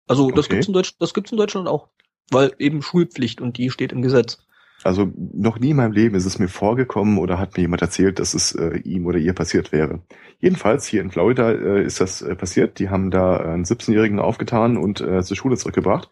[0.09, 0.55] Also das okay.
[0.55, 1.89] gibt's in Deutsch, das gibt's in Deutschland auch,
[2.31, 4.39] weil eben Schulpflicht und die steht im Gesetz.
[4.85, 8.19] Also noch nie in meinem Leben ist es mir vorgekommen oder hat mir jemand erzählt,
[8.19, 10.01] dass es äh, ihm oder ihr passiert wäre.
[10.41, 12.79] Jedenfalls hier in Florida äh, ist das äh, passiert.
[12.79, 16.11] Die haben da einen 17-Jährigen aufgetan und äh, zur Schule zurückgebracht.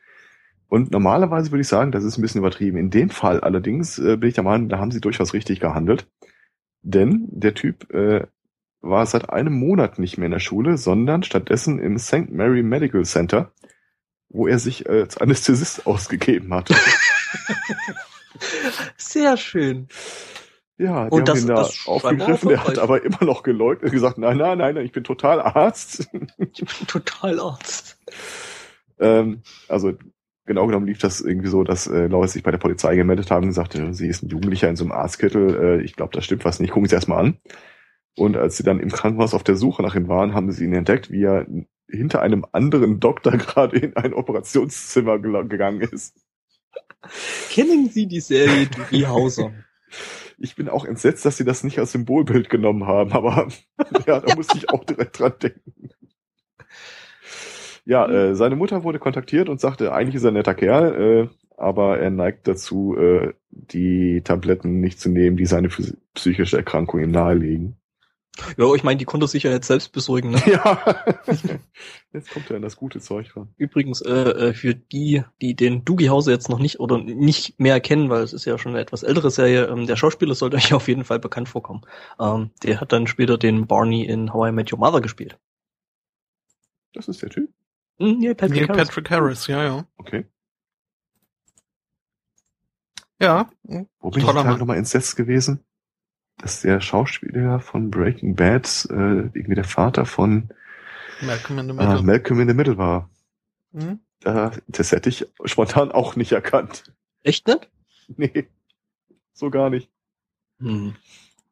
[0.69, 2.79] Und normalerweise würde ich sagen, das ist ein bisschen übertrieben.
[2.79, 6.07] In dem Fall allerdings äh, bin ich der Meinung, da haben sie durchaus richtig gehandelt.
[6.83, 8.27] Denn der Typ äh,
[8.81, 12.31] war seit einem Monat nicht mehr in der Schule, sondern stattdessen im St.
[12.31, 13.53] Mary Medical Center,
[14.29, 16.77] wo er sich als Anästhesist ausgegeben hatte.
[19.01, 19.89] Sehr schön.
[20.79, 23.93] Ja, die und haben das, ihn da aufgegriffen, der hat aber immer noch geleugnet und
[23.93, 26.09] gesagt, nein, nein, nein, ich bin total Arzt.
[26.39, 27.99] Ich bin total Arzt.
[28.99, 29.93] ähm, also
[30.47, 33.47] genau genommen lief das irgendwie so, dass äh, Leute sich bei der Polizei gemeldet haben
[33.47, 36.45] und sagte, sie ist ein Jugendlicher in so einem Arztkittel, äh, ich glaube, da stimmt
[36.45, 37.37] was nicht, gucken Sie erstmal an.
[38.17, 40.73] Und als sie dann im Krankenhaus auf der Suche nach ihm waren, haben sie ihn
[40.73, 41.47] entdeckt, wie er
[41.89, 46.17] hinter einem anderen Doktor gerade in ein Operationszimmer gegangen ist.
[47.51, 49.53] Kennen Sie die Serie Doogie Hauser?
[50.39, 53.49] Ich bin auch entsetzt, dass sie das nicht als Symbolbild genommen haben, aber
[54.07, 55.91] ja, da musste ich auch direkt dran denken.
[57.85, 61.29] Ja, äh, seine Mutter wurde kontaktiert und sagte, eigentlich ist er ein netter Kerl, äh,
[61.57, 65.69] aber er neigt dazu, äh, die Tabletten nicht zu nehmen, die seine
[66.15, 67.80] psychische Erkrankung ihm nahelegen.
[68.57, 70.31] Ja, ich meine, die konnte sich ja jetzt selbst besorgen.
[70.31, 70.43] Ne?
[70.47, 71.05] Ja.
[72.13, 73.53] jetzt kommt er in das gute Zeug ran.
[73.57, 77.81] Übrigens, äh, äh, für die, die den Doogie Hause jetzt noch nicht oder nicht mehr
[77.81, 80.73] kennen, weil es ist ja schon eine etwas ältere Serie, ähm, der Schauspieler sollte euch
[80.73, 81.83] auf jeden Fall bekannt vorkommen.
[82.19, 85.39] Ähm, der hat dann später den Barney in How I Met Your Mother gespielt.
[86.93, 87.51] Das ist der Typ?
[87.99, 88.89] Mhm, Neil Patrick, Neil Harris.
[88.89, 89.85] Patrick Harris, ja, ja.
[89.97, 90.27] Okay.
[93.21, 93.51] Ja.
[94.01, 95.63] Wo bin ich gerade nochmal entsetzt gewesen?
[96.41, 100.49] Dass der Schauspieler von Breaking Bad äh, irgendwie der Vater von
[101.23, 103.09] Malcolm in the Middle, äh, Malcolm in the Middle war.
[103.73, 104.01] Mhm.
[104.25, 106.85] Äh, das hätte ich spontan auch nicht erkannt.
[107.23, 107.69] Echt nicht?
[108.17, 108.49] Nee,
[109.35, 109.89] so gar nicht.
[110.59, 110.95] Hm.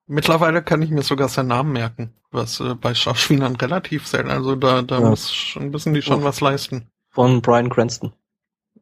[0.07, 4.31] Mittlerweile kann ich mir sogar seinen Namen merken, was äh, bei Schauspielern relativ selten.
[4.31, 5.09] Also da, da Ja.
[5.11, 6.25] muss schon, müssen die schon Ja.
[6.25, 6.89] was leisten.
[7.11, 8.13] Von Brian Cranston.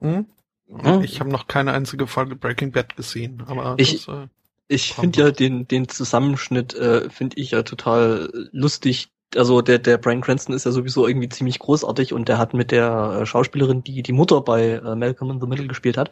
[0.00, 0.26] Hm?
[0.68, 1.00] Ja.
[1.00, 4.26] Ich habe noch keine einzige Folge Breaking Bad gesehen, aber Ich- das, äh,
[4.68, 9.08] Ich finde ja den, den Zusammenschnitt, äh, finde ich ja total lustig.
[9.36, 12.70] Also der, der Brian Cranston ist ja sowieso irgendwie ziemlich großartig und der hat mit
[12.70, 16.10] der äh, Schauspielerin, die die Mutter bei äh, Malcolm in the Middle gespielt hat,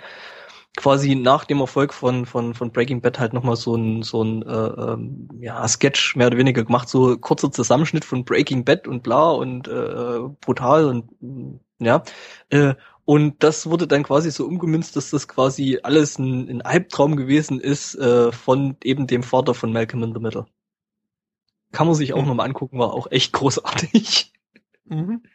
[0.77, 4.43] quasi nach dem Erfolg von, von, von Breaking Bad halt nochmal so ein, so ein
[4.43, 9.03] äh, ähm, ja, Sketch mehr oder weniger gemacht, so kurzer Zusammenschnitt von Breaking Bad und
[9.03, 12.03] bla und äh, brutal und ja.
[12.51, 12.75] Äh,
[13.05, 17.61] und das wurde dann quasi so umgemünzt, dass das quasi alles ein, ein Albtraum gewesen
[17.61, 20.47] ist äh, von eben dem Vater von Malcolm in the Middle.
[21.73, 22.29] Kann man sich auch Mhm.
[22.29, 24.33] nochmal angucken, war auch echt großartig.
[24.85, 25.23] mhm.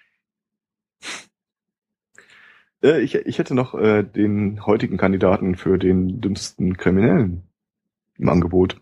[2.81, 7.43] Äh, ich, ich hätte noch äh, den heutigen Kandidaten für den dümmsten Kriminellen
[8.17, 8.79] im Angebot.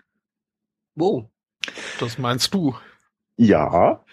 [0.96, 1.26] Wow.
[2.00, 2.76] das meinst du.
[3.38, 4.04] Ja.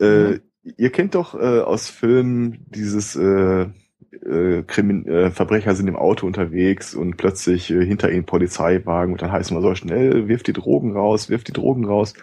[0.00, 0.40] Äh,
[0.76, 3.68] Ihr kennt doch äh, aus Filmen dieses äh,
[4.12, 9.22] äh, Krimin äh, Verbrecher sind im Auto unterwegs und plötzlich äh, hinter ihnen Polizeiwagen und
[9.22, 12.14] dann heißt es mal so schnell, wirft die Drogen raus, wirft die Drogen raus.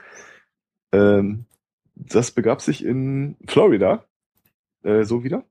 [0.91, 1.45] Ähm,
[1.95, 4.05] das begab sich in Florida
[4.83, 5.43] äh, so wieder.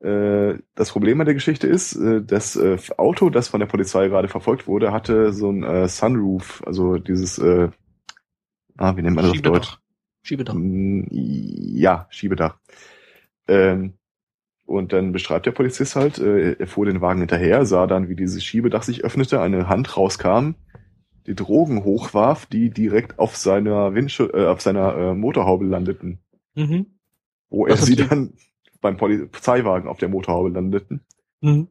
[0.00, 4.08] Äh, das Problem an der Geschichte ist, äh, das äh, Auto, das von der Polizei
[4.08, 7.68] gerade verfolgt wurde, hatte so ein äh, Sunroof, also dieses, äh,
[8.78, 9.60] ah, wie nennt man das auf Schiebedach.
[9.60, 9.78] Deutsch?
[10.22, 10.54] Schiebedach.
[10.54, 12.58] Mm, Ja, Schiebedach.
[13.46, 13.94] Ähm,
[14.70, 18.14] und dann beschreibt der Polizist halt, äh, er fuhr den Wagen hinterher, sah dann, wie
[18.14, 20.54] dieses Schiebedach sich öffnete, eine Hand rauskam,
[21.26, 26.20] die Drogen hochwarf, die direkt auf seiner Windschu äh, auf seiner äh, Motorhaube landeten,
[26.54, 26.86] Mhm.
[27.48, 28.34] wo er sie dann
[28.80, 31.00] beim Polizeiwagen auf der Motorhaube landeten.
[31.40, 31.68] Mhm.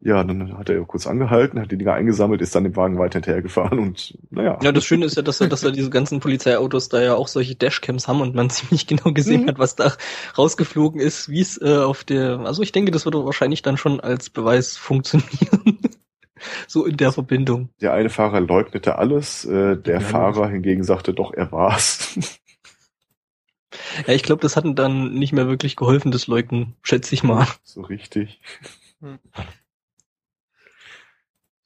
[0.00, 3.14] Ja, dann hat er kurz angehalten, hat die Dinger eingesammelt, ist dann dem Wagen weiter
[3.18, 4.58] hinterhergefahren und naja.
[4.62, 7.28] Ja, das Schöne ist ja, dass, er- dass er diese ganzen Polizeiautos da ja auch
[7.28, 9.48] solche Dashcams haben und man ziemlich genau gesehen Mhm.
[9.48, 9.92] hat, was da
[10.36, 12.40] rausgeflogen ist, wie es äh, auf der.
[12.40, 15.78] Also ich denke, das würde wahrscheinlich dann schon als Beweis funktionieren.
[16.68, 17.70] so in der Verbindung.
[17.80, 22.18] Der eine Fahrer leugnete alles, äh, der Ja, Fahrer hingegen sagte, doch, er war's.
[24.06, 27.46] Ja, ich glaube, das hat dann nicht mehr wirklich geholfen, das Leugnen, schätze ich mal.
[27.64, 28.40] so richtig.
[29.00, 29.18] Hm.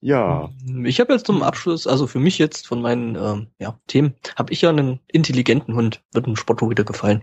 [0.00, 0.48] Ja,
[0.84, 4.52] Ich habe jetzt zum Abschluss, also für mich jetzt von meinen ähm, ja, Themen, habe
[4.52, 6.02] ich ja einen intelligenten Hund.
[6.12, 7.22] Wird ein Spotto wieder gefallen.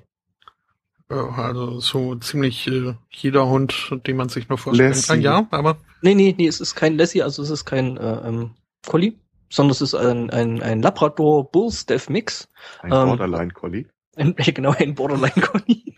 [1.10, 5.08] Also so ziemlich äh, jeder Hund, den man sich nur vorstellen Lassie.
[5.08, 5.22] kann.
[5.22, 8.52] Ja, aber Nee, nee, nee, es ist kein Lassie, also es ist kein äh, ähm,
[8.86, 9.14] Collie,
[9.50, 12.48] sondern es ist ein, ein, ein Labrador Bull Staff Mix.
[12.82, 13.86] ein Ähm, Borderline Collie.
[14.16, 15.96] Ein, genau, ein Borderline Collie.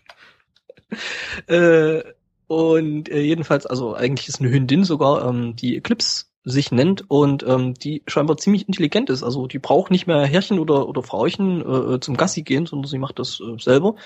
[1.46, 2.02] äh,
[2.46, 7.42] und äh, jedenfalls, also eigentlich ist eine Hündin sogar, ähm, die Eclipse sich nennt und
[7.46, 9.22] ähm, die scheinbar ziemlich intelligent ist.
[9.22, 12.98] Also die braucht nicht mehr Herrchen oder, oder Frauchen äh, zum Gassi gehen, sondern sie
[12.98, 13.96] macht das äh, selber.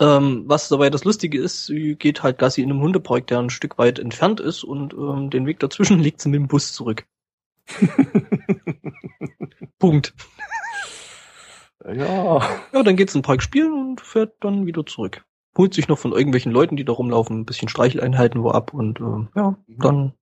[0.00, 3.50] Ähm, was dabei das Lustige ist, sie geht halt Gassi in einem Hundepark, der ein
[3.50, 7.06] Stück weit entfernt ist und ähm, den Weg dazwischen legt sie mit dem Bus zurück.
[9.78, 10.14] Punkt.
[11.84, 12.40] ja,
[12.72, 15.24] Ja, dann geht's in den Park spielen und fährt dann wieder zurück.
[15.56, 19.00] Holt sich noch von irgendwelchen Leuten, die da rumlaufen, ein bisschen Streicheleinheiten wo ab und
[19.00, 20.12] äh, ja, dann.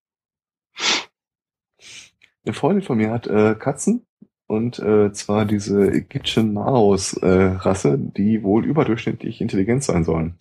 [2.45, 4.07] Eine Freundin von mir hat äh, Katzen
[4.47, 10.39] und äh, zwar diese Ägyptian Maus äh, Rasse, die wohl überdurchschnittlich intelligent sein sollen.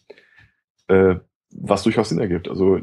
[0.87, 1.15] Äh,
[1.53, 2.49] was durchaus Sinn ergibt.
[2.49, 2.79] Also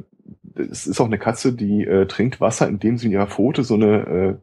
[0.54, 3.74] es ist auch eine Katze, die äh, trinkt Wasser, indem sie in ihrer Pfote so
[3.74, 4.36] eine äh,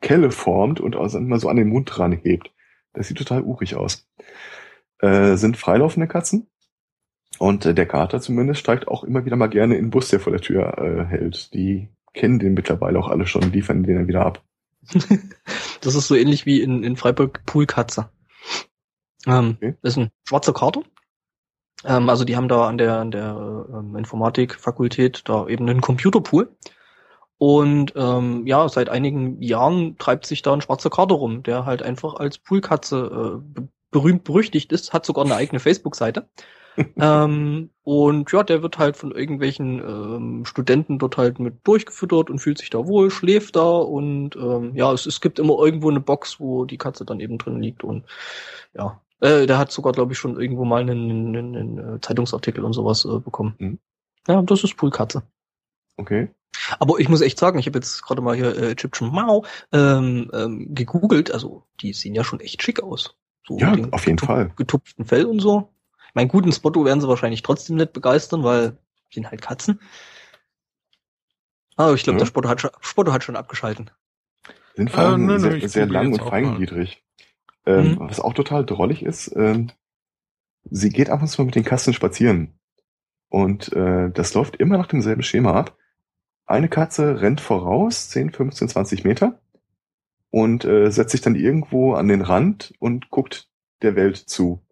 [0.00, 2.50] Kelle formt und also immer so an den Mund ranhebt.
[2.92, 4.08] Das sieht total urig aus.
[4.98, 6.48] Äh, sind freilaufende Katzen.
[7.38, 10.20] Und äh, der Kater zumindest steigt auch immer wieder mal gerne in den Bus, der
[10.20, 11.52] vor der Tür äh, hält.
[11.54, 11.88] Die
[12.18, 14.42] kennen den mittlerweile auch alle schon, liefern den dann wieder ab.
[15.80, 18.10] das ist so ähnlich wie in, in Freiburg Poolkatze.
[19.26, 19.74] Ähm, Okay.
[19.82, 20.82] Das ist ein schwarzer Kater.
[21.84, 26.54] Ähm, also die haben da an der, an der ähm, Informatikfakultät da eben einen Computerpool.
[27.38, 31.82] Und ähm, ja, seit einigen Jahren treibt sich da ein schwarzer Kater rum, der halt
[31.82, 36.28] einfach als Poolkatze äh, be- berühmt berüchtigt ist, hat sogar eine eigene Facebook-Seite.
[36.96, 42.38] Ähm, und ja, der wird halt von irgendwelchen ähm, Studenten dort halt mit durchgefüttert und
[42.38, 46.00] fühlt sich da wohl, schläft da und ähm, ja, es, es gibt immer irgendwo eine
[46.00, 48.04] Box, wo die Katze dann eben drin liegt und
[48.74, 52.64] ja, äh, der hat sogar, glaube ich, schon irgendwo mal einen, einen, einen, äh, Zeitungsartikel
[52.64, 53.54] und sowas äh, bekommen.
[53.58, 53.78] Mhm.
[54.26, 55.22] Ja, das ist Poolkatze.
[55.96, 56.28] Okay.
[56.78, 60.30] Aber ich muss echt sagen, ich habe jetzt gerade mal hier äh, Egyptian Mao ähm,
[60.32, 63.16] ähm, gegoogelt, also die sehen ja schon echt schick aus.
[63.46, 64.52] So Ja, auf jeden Fall.
[64.56, 65.70] Getupften Fell und so.
[66.14, 68.76] Mein guten Spotto werden sie wahrscheinlich trotzdem nicht begeistern, weil
[69.10, 69.80] sind halt Katzen.
[71.76, 72.20] Aber ich glaube, Ja.
[72.20, 73.90] der Spotto hat, schon, Spotto hat schon abgeschalten.
[74.74, 77.04] Sind vor allem Äh, sehr, sehr lang und feingliedrig.
[77.66, 78.00] Ähm, Mhm.
[78.00, 79.70] Was auch total drollig ist, ähm,
[80.70, 82.58] sie geht ab und zu mal mit den Katzen spazieren.
[83.28, 85.76] Und äh, das läuft immer nach demselben Schema ab.
[86.46, 89.38] Eine Katze rennt voraus, 10, 15, 20 Meter
[90.30, 93.48] und äh, setzt sich dann irgendwo an den Rand und guckt
[93.82, 94.62] der Welt zu.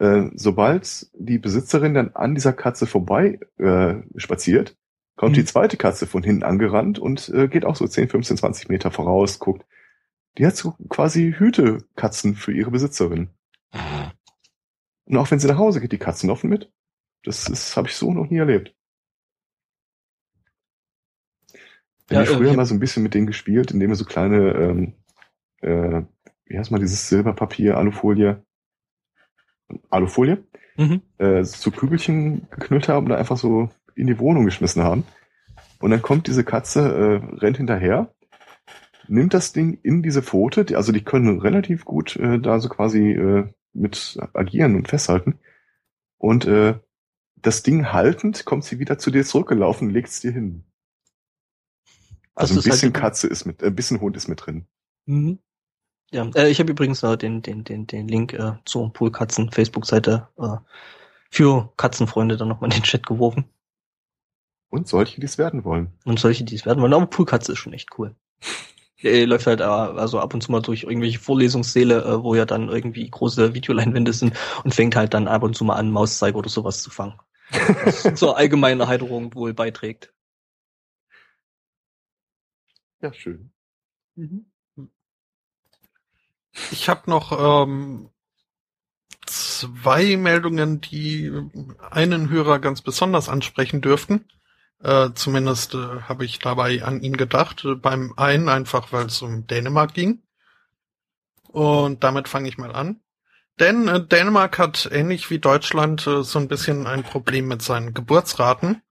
[0.00, 4.76] Äh, sobald die Besitzerin dann an dieser Katze vorbei äh, spaziert,
[5.16, 5.36] kommt Mhm.
[5.36, 8.92] die zweite Katze von hinten angerannt und äh, geht auch so 10, 15, 20 Meter
[8.92, 9.66] voraus, guckt.
[10.38, 13.30] Die hat so quasi Hütekatzen für ihre Besitzerin.
[15.04, 16.72] Und auch wenn sie nach Hause geht, die Katzen laufen mit.
[17.24, 18.74] Das ist, habe ich so noch nie erlebt.
[22.08, 24.52] Wir Ja, haben früher mal so ein bisschen mit denen gespielt, indem wir so kleine,
[24.54, 24.94] ähm,
[25.62, 26.02] äh,
[26.46, 28.44] wie heißt mal dieses Silberpapier, Alufolie,
[29.90, 30.44] Alufolie,
[30.76, 31.02] Mhm.
[31.18, 35.04] äh, zu Kügelchen geknüllt haben und einfach so in die Wohnung geschmissen haben.
[35.80, 38.14] Und dann kommt diese Katze, äh, rennt hinterher,
[39.08, 42.68] nimmt das Ding in diese Pfote, die, also die können relativ gut äh, da so
[42.68, 45.38] quasi äh, mit agieren und festhalten.
[46.18, 46.78] Und äh,
[47.36, 50.64] das Ding haltend kommt sie wieder zu dir zurückgelaufen, legt es dir hin.
[52.34, 54.28] Also ein Das ist halt bisschen die- Katze ist mit, äh, ein bisschen Hund ist
[54.28, 54.66] mit drin.
[55.06, 55.38] Mhm.
[56.12, 60.28] Ja, äh, ich habe übrigens äh, den, den, den, den Link äh, zur Poolkatzen Facebook-Seite
[60.38, 60.56] äh,
[61.30, 63.44] für Katzenfreunde dann nochmal in den Chat geworfen.
[64.70, 65.92] Und solche, die es werden wollen.
[66.04, 66.94] Und solche, die es werden wollen.
[66.94, 68.14] Aber Poolkatze ist schon echt cool.
[69.02, 72.44] Der läuft halt äh, also ab und zu mal durch irgendwelche Vorlesungssäle, äh, wo ja
[72.44, 76.36] dann irgendwie große Videoleinwände sind und fängt halt dann ab und zu mal an, Mauszeiger
[76.36, 77.14] oder sowas zu fangen.
[77.84, 80.12] Was zur allgemeinen Erheiterung wohl beiträgt.
[83.00, 83.52] Ja, schön.
[86.70, 88.10] Ich habe noch ähm,
[89.26, 91.32] zwei Meldungen, die
[91.90, 94.26] einen Hörer ganz besonders ansprechen dürften.
[94.82, 97.64] Äh, zumindest äh, habe ich dabei an ihn gedacht.
[97.64, 100.22] Äh, beim einen einfach, weil es um Dänemark ging.
[101.48, 103.00] Und damit fange ich mal an.
[103.58, 107.92] Denn äh, Dänemark hat ähnlich wie Deutschland äh, so ein bisschen ein Problem mit seinen
[107.92, 108.82] Geburtsraten.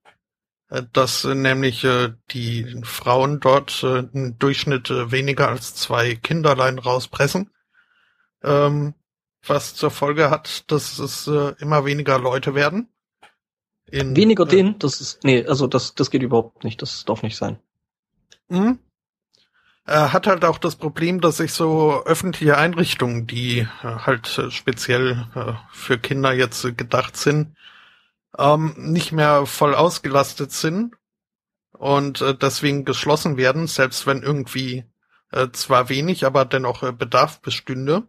[0.69, 1.87] Äh, dass nämlich
[2.31, 7.49] die Frauen dort im Durchschnitt weniger als zwei Kinderlein rauspressen.
[8.43, 8.93] Ähm,
[9.45, 12.89] was zur Folge hat, dass es äh, immer weniger Leute werden.
[13.85, 17.23] In, Weniger äh, den, das ist, nee, also das, das geht überhaupt nicht, das darf
[17.23, 17.59] nicht sein.
[18.49, 18.79] Mhm.
[19.85, 24.51] Er hat halt auch das Problem, dass sich so öffentliche Einrichtungen, die äh, halt äh,
[24.51, 27.55] speziell äh, für Kinder jetzt gedacht sind,
[28.37, 30.95] ähm, nicht mehr voll ausgelastet sind
[31.71, 34.83] und deswegen geschlossen werden, selbst wenn irgendwie
[35.31, 38.03] äh, zwar wenig, aber dennoch Bedarf bestünde.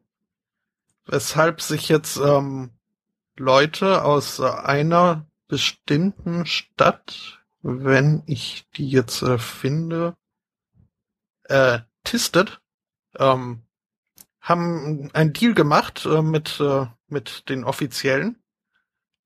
[1.10, 2.70] Weshalb sich jetzt ähm,
[3.36, 10.14] Leute aus einer bestimmten Stadt, wenn ich die jetzt äh, finde,
[11.48, 12.60] äh, Tistet,
[13.18, 13.64] ähm,
[14.40, 18.40] haben einen Deal gemacht äh, mit, äh, mit den Offiziellen,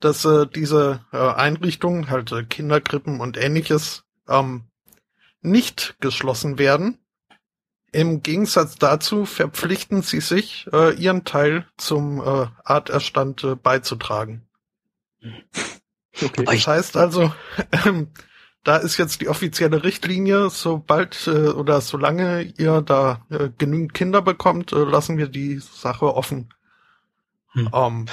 [0.01, 4.65] dass äh, diese äh, Einrichtungen, halt äh, Kinderkrippen und ähnliches, ähm,
[5.43, 7.04] nicht geschlossen werden.
[7.95, 14.43] Im Gegensatz dazu verpflichten sie sich, äh, ihren Teil zum äh, Arterstand äh, beizutragen.
[16.21, 16.45] Okay.
[16.45, 17.33] Das heißt also,
[17.87, 18.09] ähm,
[18.65, 24.23] da ist jetzt die offizielle Richtlinie, sobald äh, oder solange ihr da äh, genügend Kinder
[24.23, 26.53] bekommt, äh, lassen wir die Sache offen.
[27.53, 27.71] Hm.
[27.73, 28.07] Ähm,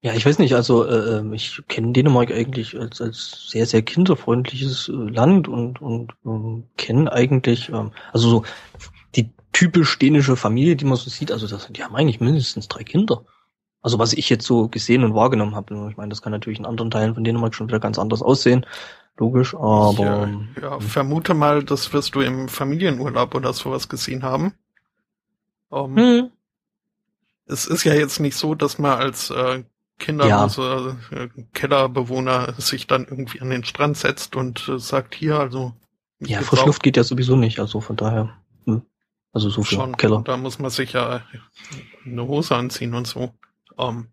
[0.00, 3.82] ja, ich weiß nicht, also äh, ähm, ich kenne Dänemark eigentlich als, als sehr, sehr
[3.82, 8.44] kinderfreundliches äh, Land und, und ähm, kenne eigentlich, ähm, also so
[9.54, 13.24] typisch dänische Familie, die man so sieht, also das, die haben eigentlich mindestens drei Kinder.
[13.80, 15.88] Also was ich jetzt so gesehen und wahrgenommen habe.
[15.90, 18.66] Ich meine, das kann natürlich in anderen Teilen von Dänemark schon wieder ganz anders aussehen.
[19.16, 24.54] Logisch, aber äh, ja, vermute mal, das wirst du im Familienurlaub oder sowas gesehen haben.
[25.70, 26.30] Ähm, hm,
[27.46, 29.62] Es ist ja jetzt nicht so, dass man als äh,
[29.98, 35.72] kinderlose äh, Kellerbewohner sich dann irgendwie an den Strand setzt und äh, sagt, hier, also
[36.18, 38.36] ja, frische auch Luft geht ja sowieso nicht, also von daher.
[39.34, 39.96] Also so für schon.
[39.96, 40.22] Keller.
[40.24, 41.22] Da muss man sich ja
[42.06, 43.34] eine Hose anziehen und so.
[43.78, 44.08] Ähm,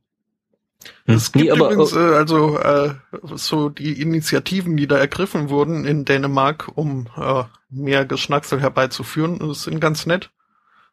[1.06, 1.15] Hm.
[1.15, 2.95] es gibt Nee, aber, übrigens, äh, äh, also äh,
[3.35, 9.64] so die Initiativen, die da ergriffen wurden in Dänemark, um äh, mehr Geschnacksel herbeizuführen, das
[9.64, 10.31] sind ganz nett.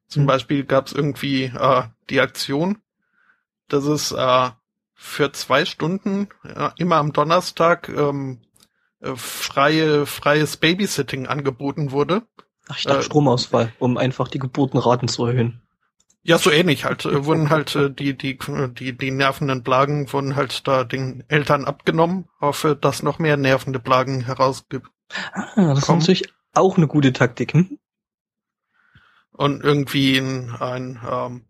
[0.06, 0.26] Zum Hm.
[0.26, 2.78] Beispiel gab es irgendwie äh, die Aktion,
[3.68, 4.50] dass es äh,
[4.94, 8.40] für zwei Stunden äh, immer am Donnerstag ähm,
[9.00, 12.22] äh, freie freies Babysitting angeboten wurde.
[12.68, 15.60] Ach, ich dachte äh, Stromausfall, um einfach die Geburtenraten zu erhöhen.
[16.22, 17.04] Ja, so ähnlich halt.
[17.04, 18.38] Äh, wurden halt äh, die, die,
[18.78, 23.78] die, die nervenden Plagen wurden halt da den Eltern abgenommen, hoffe, dass noch mehr nervende
[23.78, 24.88] Plagen herausgibt.
[25.32, 27.54] Ah, das ist natürlich auch eine gute Taktik.
[27.54, 27.78] Hm?
[29.32, 31.44] Und irgendwie ein, ein ähm,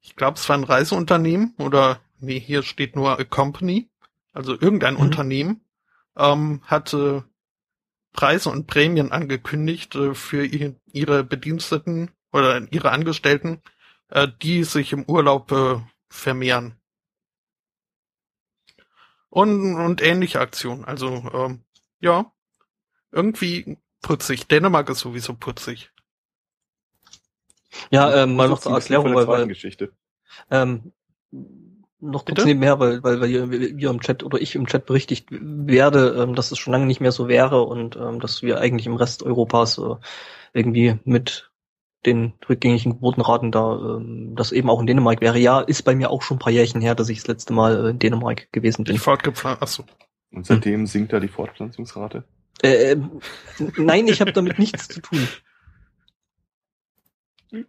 [0.00, 3.88] ich glaube, es war ein Reiseunternehmen oder nee, hier steht nur a company,
[4.32, 5.00] also irgendein Mhm.
[5.00, 5.60] Unternehmen,
[6.16, 7.24] ähm, hatte
[8.16, 13.62] Preise und Prämien angekündigt äh, für ihre Bediensteten oder ihre Angestellten,
[14.08, 16.74] äh, die sich im Urlaub äh, vermehren.
[19.28, 20.84] Und, und ähnliche Aktionen.
[20.84, 21.64] Also, ähm,
[22.00, 22.32] ja,
[23.12, 24.48] irgendwie putzig.
[24.48, 25.92] Dänemark ist sowieso putzig.
[27.90, 29.54] Ja, ähm, mal noch zur Erklärung, der weil,
[30.50, 30.92] ähm,
[32.00, 32.46] noch kurz Bitte?
[32.46, 36.34] nebenher, weil, weil, weil wir, wir im Chat oder ich im Chat berichtigt werde, ähm,
[36.34, 39.22] dass es schon lange nicht mehr so wäre und ähm, dass wir eigentlich im Rest
[39.22, 39.94] Europas äh,
[40.52, 41.50] irgendwie mit
[42.04, 45.38] den rückgängigen Geburtenraten da, ähm, das eben auch in Dänemark wäre.
[45.38, 47.86] Ja, ist bei mir auch schon ein paar Jährchen her, dass ich das letzte Mal
[47.86, 48.94] äh, in Dänemark gewesen bin.
[48.94, 49.84] Die fortgepflanzt, achso.
[50.32, 52.24] Und seitdem sinkt da die Fortpflanzungsrate.
[52.62, 53.20] Äh, ähm,
[53.76, 55.26] nein, ich habe damit nichts zu tun.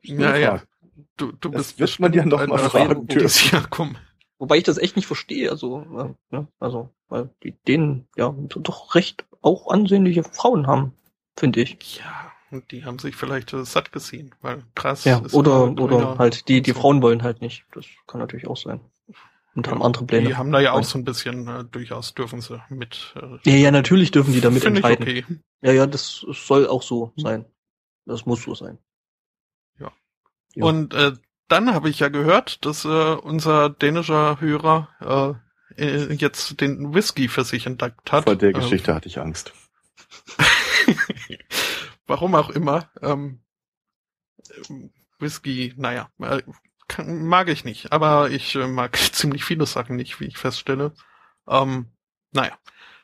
[0.01, 0.49] Ja, ja.
[0.49, 0.67] Frage.
[1.15, 3.25] Du, du Das bist wird man ja noch mal fragen dürfen.
[3.25, 3.97] Aphrodisiakum.
[4.39, 8.93] Wobei ich das echt nicht verstehe, also, äh, ne, also, weil die denen ja doch
[8.95, 10.93] recht auch ansehnliche Frauen haben,
[11.35, 11.97] finde ich.
[11.97, 15.81] Ja, und die haben sich vielleicht äh, satt gesehen, weil krass Ja, ist oder, immer
[15.81, 16.79] oder halt die, die so.
[16.81, 17.65] Frauen wollen halt nicht.
[17.73, 18.79] Das kann natürlich auch sein.
[19.55, 20.27] Und haben andere Pläne.
[20.27, 23.15] Die haben da ja auch so ein bisschen, äh, durchaus dürfen sie mit.
[23.15, 25.23] Äh, Ja, ja, natürlich dürfen die damit Finde ich entscheiden.
[25.25, 25.39] okay.
[25.61, 27.45] Ja, ja, das soll auch so sein.
[28.05, 28.77] Das muss so sein.
[29.79, 29.91] Ja.
[30.63, 31.13] Und äh,
[31.47, 35.39] dann habe ich ja gehört, dass äh, unser dänischer Hörer
[35.77, 38.25] äh, äh, jetzt den Whisky für sich entdeckt hat.
[38.25, 39.53] Vor der Äh, Geschichte hatte ich Angst.
[42.07, 42.89] Warum auch immer.
[43.01, 43.41] Ähm,
[44.69, 46.41] ähm, Whisky, naja, äh,
[46.87, 47.91] kann, mag ich nicht.
[47.91, 50.93] Aber ich äh, mag ziemlich viele Sachen nicht, wie ich feststelle.
[51.47, 51.87] Ähm,
[52.31, 52.57] naja.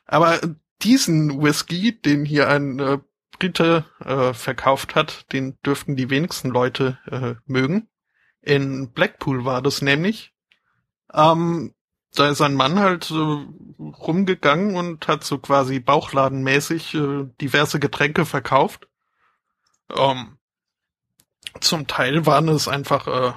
[0.06, 0.40] Aber
[0.82, 2.98] diesen Whisky, den hier ein äh,
[3.38, 7.88] Brite äh, verkauft hat, den dürften die wenigsten Leute äh, mögen.
[8.44, 10.34] In Blackpool war das nämlich.
[11.12, 11.74] Ähm,
[12.14, 13.14] da ist ein Mann halt äh,
[13.78, 18.86] rumgegangen und hat so quasi bauchladenmäßig äh, diverse Getränke verkauft.
[19.94, 20.38] Ähm,
[21.60, 23.32] zum Teil waren es einfach äh,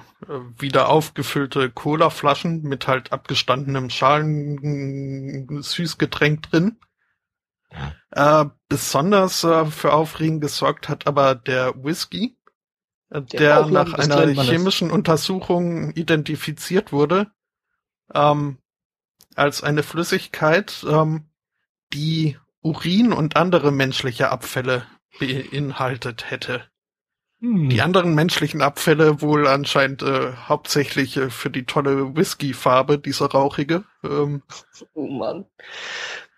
[0.58, 6.78] wieder aufgefüllte Cola-Flaschen mit halt abgestandenem Schalen Süßgetränk drin.
[8.10, 12.37] Äh, besonders äh, für Aufregen gesorgt hat aber der Whisky,
[13.10, 17.30] Der der, Bauchladen nach einer chemischen Untersuchung identifiziert wurde
[18.14, 18.58] ähm,
[19.34, 21.30] als eine Flüssigkeit, ähm,
[21.92, 24.84] die Urin und andere menschliche Abfälle
[25.18, 26.64] beinhaltet hätte.
[27.40, 27.68] Hm.
[27.68, 33.84] Die anderen menschlichen Abfälle wohl anscheinend äh, hauptsächlich äh, für die tolle Whisky-Farbe, diese rauchige.
[34.02, 34.42] Ähm,
[34.94, 35.46] Oh Mann.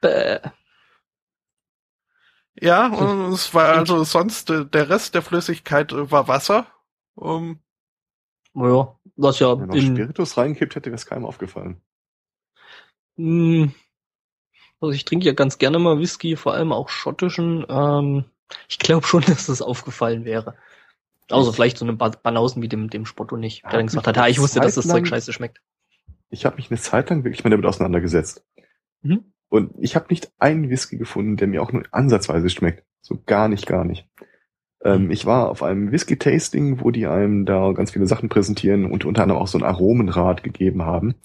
[0.03, 0.39] Bäh.
[2.61, 6.67] Ja, und es war also sonst äh, der Rest der Flüssigkeit äh, war Wasser.
[7.21, 7.61] Ähm,
[8.55, 11.81] Ja, was ja Wenn in, Spiritus reingekippt hätte, wäre es keinem aufgefallen.
[13.17, 13.73] Hm,
[14.81, 17.67] Also ich trinke ja ganz gerne mal Whisky, vor allem auch schottischen.
[17.69, 18.25] Ähm,
[18.69, 20.55] ich glaube schon, dass das aufgefallen wäre.
[21.31, 24.17] Außer vielleicht so einem Ba- Banausen wie dem, dem Spotto nicht, der dann gesagt hat,
[24.17, 25.61] ja, ich wusste, dass das Zeug scheiße schmeckt.
[26.31, 28.45] Ich habe mich eine Zeit lang wirklich mal damit auseinandergesetzt.
[29.03, 29.33] Mhm.
[29.51, 32.85] Und ich habe nicht einen Whisky gefunden, der mir auch nur ansatzweise schmeckt.
[33.03, 34.09] So gar nicht, gar nicht.
[34.83, 39.05] Ähm, ich war auf einem Whisky-Tasting, wo die einem da ganz viele Sachen präsentieren und
[39.05, 41.17] unter anderem auch so ein Aromenrad gegeben haben,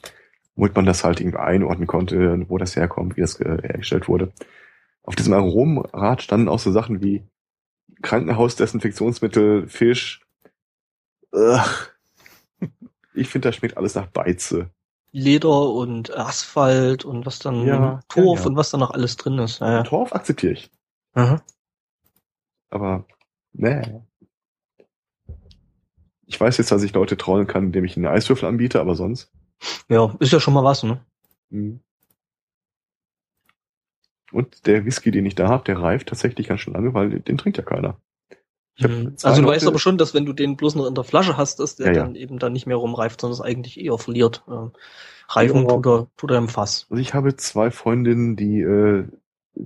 [0.56, 4.34] womit man das halt irgendwie einordnen konnte, wo das herkommt, wie das äh, hergestellt wurde.
[5.04, 7.24] Auf diesem Aromenrad standen auch so Sachen wie
[8.02, 10.26] Krankenhausdesinfektionsmittel, Fisch.
[11.32, 11.62] Ugh.
[13.14, 14.72] Ich finde, das schmeckt alles nach Beize.
[15.16, 18.50] Leder und Asphalt und was dann Ja, Torf ja, ja.
[18.50, 19.60] und was da noch alles drin ist.
[19.60, 20.70] Torf akzeptiere ich.
[21.14, 21.42] Aha.
[22.70, 23.06] Aber,
[23.54, 24.02] nee.
[26.26, 28.96] Ich weiß jetzt, dass ich Leute trollen kann, indem ich ihnen einen Eiswürfel anbiete, aber
[28.96, 29.32] sonst.
[29.88, 31.00] ja, ist ja schon mal was, ne?
[31.50, 31.80] hm.
[34.34, 37.38] Und der Whisky, den ich da habe, der reift tatsächlich ganz schön lange, weil den
[37.38, 38.02] trinkt ja keiner.
[39.24, 41.60] Also du weißt aber schon, dass wenn du den bloß noch in der Flasche hast,
[41.60, 42.04] dass der Ja, ja.
[42.04, 44.44] dann eben dann nicht mehr rumreift, sondern es eigentlich eher verliert.
[44.50, 44.72] Ähm,
[45.30, 45.68] Reifen Ja.
[45.76, 46.86] tut er, tut er im Fass.
[46.90, 49.06] Also ich habe zwei Freundinnen, die äh,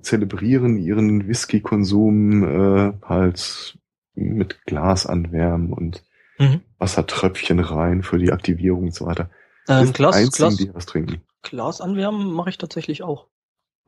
[0.01, 3.77] zelebrieren ihren Whisky-Konsum äh, halt
[4.13, 6.03] mit Glas anwärmen und
[6.37, 6.61] Mhm.
[6.77, 9.29] Wassertröpfchen rein für die Aktivierung und so weiter.
[9.67, 11.21] Ähm, Glas, einzigen, Glas, die was trinken.
[11.41, 13.27] Glas anwärmen mache ich tatsächlich auch.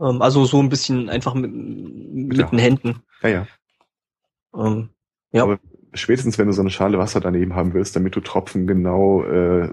[0.02, 2.48] Ähm, also so ein bisschen einfach mit, mit Ja.
[2.48, 3.04] den Händen.
[3.24, 3.48] Ja, ja.
[4.54, 4.90] Ähm,
[5.32, 5.44] ja.
[5.44, 5.60] Aber
[5.94, 9.70] spätestens wenn du so eine Schale Wasser daneben haben willst, damit du Tropfen genau äh,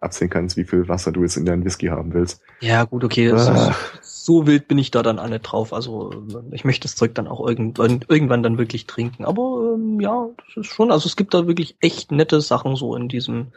[0.00, 2.40] absehen kannst, wie viel Wasser du jetzt in deinen Whisky haben willst.
[2.60, 3.32] Ja, gut, okay.
[3.32, 3.74] Ah.
[4.02, 5.72] So wild bin ich da dann alle drauf.
[5.72, 6.12] Also
[6.52, 9.24] ich möchte das Zeug dann auch irgendwann, irgendwann dann wirklich trinken.
[9.24, 12.94] Aber ähm, ja, das ist schon, also es gibt da wirklich echt nette Sachen so
[12.94, 13.52] in diesem,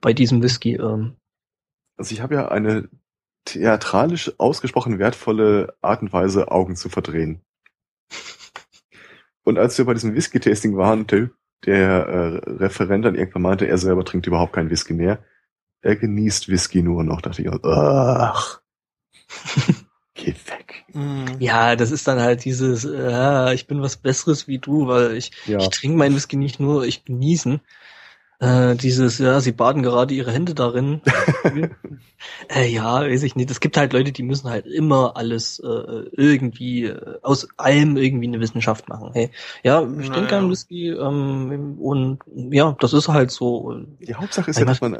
[0.00, 0.74] bei diesem Whisky.
[0.74, 1.16] Ähm.
[1.96, 2.88] Also ich habe ja eine
[3.44, 7.40] theatralisch ausgesprochen wertvolle Art und Weise, Augen zu verdrehen.
[9.46, 11.30] Und als wir bei diesem Whisky-Tasting waren, der,
[11.64, 15.20] der äh, Referent dann irgendwann meinte, er selber trinkt überhaupt keinen Whisky mehr.
[15.82, 18.60] Er genießt Whisky nur noch, dachte ich, ach.
[20.14, 20.84] Geh weg.
[20.94, 21.26] Mm.
[21.38, 25.30] Ja, das ist dann halt dieses, äh, ich bin was Besseres wie du, weil ich,
[25.46, 25.58] ja.
[25.58, 27.60] ich trinke meinen Whisky nicht nur, ich genießen.
[28.38, 31.00] Äh, dieses, ja, sie baden gerade ihre Hände darin.
[32.54, 33.50] äh, ja, weiß ich nicht.
[33.50, 35.66] Es gibt halt Leute, die müssen halt immer alles äh,
[36.12, 39.10] irgendwie, äh, aus allem irgendwie eine Wissenschaft machen.
[39.14, 39.30] Hey,
[39.62, 40.50] ja, ich trinke naja.
[40.50, 43.74] Whisky ähm, und ja, das ist halt so.
[44.00, 44.98] Die Hauptsache ist ja, dass man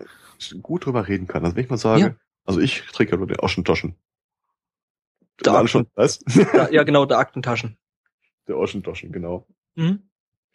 [0.62, 1.44] gut drüber reden kann.
[1.44, 2.14] Also wenn ich mal sage, ja.
[2.46, 3.96] also ich trinke ja nur den Oschentaschen.
[5.44, 5.68] Der Akten.
[5.68, 6.20] schon, was?
[6.54, 7.76] Ja, ja, genau, der Aktentaschen.
[8.48, 9.44] Der Oschentaschen, genau.
[9.74, 10.08] Mhm.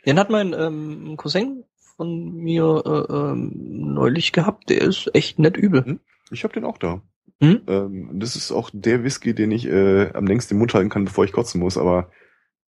[0.05, 3.51] Den hat mein ähm, Cousin von mir äh, ähm,
[3.93, 4.69] neulich gehabt.
[4.69, 5.85] Der ist echt nett übel.
[5.85, 5.99] Hm?
[6.31, 7.01] Ich habe den auch da.
[7.41, 7.61] Hm?
[7.67, 11.05] Ähm, das ist auch der Whisky, den ich äh, am längsten im Mund halten kann,
[11.05, 11.77] bevor ich kotzen muss.
[11.77, 12.11] Aber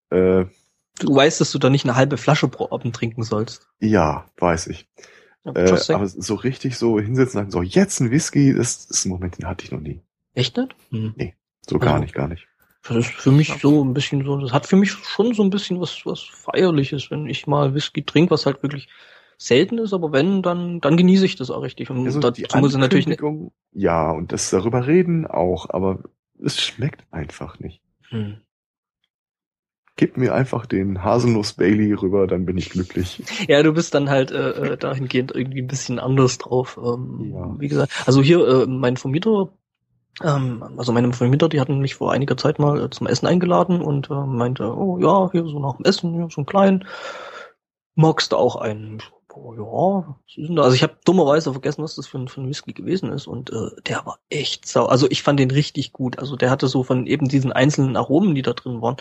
[0.09, 0.45] äh,
[0.99, 3.67] du weißt, dass du da nicht eine halbe Flasche pro Abend trinken sollst.
[3.79, 4.87] Ja, weiß ich.
[5.43, 9.05] Ja, äh, aber so richtig so hinsetzen und sagen, so jetzt ein Whisky, das ist
[9.05, 10.01] ein Moment, den hatte ich noch nie.
[10.33, 10.75] Echt nicht?
[10.91, 11.13] Hm.
[11.17, 11.35] Nee,
[11.67, 12.47] so gar also, nicht, gar nicht.
[12.83, 15.51] Das ist für mich so ein bisschen so, das hat für mich schon so ein
[15.51, 18.87] bisschen was, was Feierliches, wenn ich mal Whisky trinke, was halt wirklich
[19.37, 21.89] selten ist, aber wenn, dann, dann genieße ich das auch richtig.
[21.89, 23.21] Und also dazu muss ich natürlich nicht.
[23.71, 25.99] Ja, und das darüber reden auch, aber
[26.43, 27.81] es schmeckt einfach nicht.
[28.09, 28.37] Hm.
[29.95, 33.23] Gib mir einfach den Haselnuss Bailey rüber, dann bin ich glücklich.
[33.47, 36.79] Ja, du bist dann halt äh, äh dahingehend irgendwie ein bisschen anders drauf.
[36.83, 37.55] Ähm, ja.
[37.59, 39.51] Wie gesagt, also hier äh, mein Vermieter,
[40.23, 43.81] ähm, also meine Vermieter, die hatten mich vor einiger Zeit mal äh, zum Essen eingeladen
[43.81, 46.85] und äh, meinte, oh ja, hier so nach dem Essen, hier so ein kleinen,
[47.95, 49.01] magst du auch einen?
[49.33, 53.13] Oh, ja, also ich habe dummerweise vergessen, was das für ein, für ein Whisky gewesen
[53.13, 54.87] ist und äh, der war echt sau.
[54.87, 56.19] Also ich fand den richtig gut.
[56.19, 58.97] Also der hatte so von eben diesen einzelnen Aromen, die da drin waren,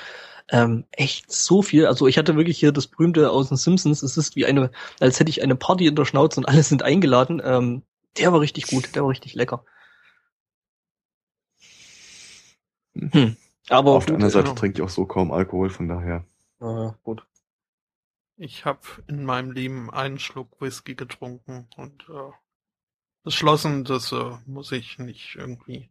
[0.51, 1.87] ähm, echt so viel.
[1.87, 4.05] Also ich hatte wirklich hier das berühmte aus den Simpsons.
[4.05, 4.71] Es ist wie eine,
[5.01, 7.43] als hätte ich eine Party in der Schnauze und alle sind eingeladen.
[7.45, 7.83] Ähm,
[8.17, 9.65] der war richtig gut, der war richtig lecker.
[12.95, 13.37] Hm.
[13.69, 16.25] Aber auf der anderen Seite trinke ich auch so kaum Alkohol, von daher.
[16.61, 17.25] Äh, gut.
[18.37, 22.33] Ich habe in meinem Leben einen Schluck Whisky getrunken und äh,
[23.23, 25.91] beschlossen, das äh, muss ich nicht irgendwie.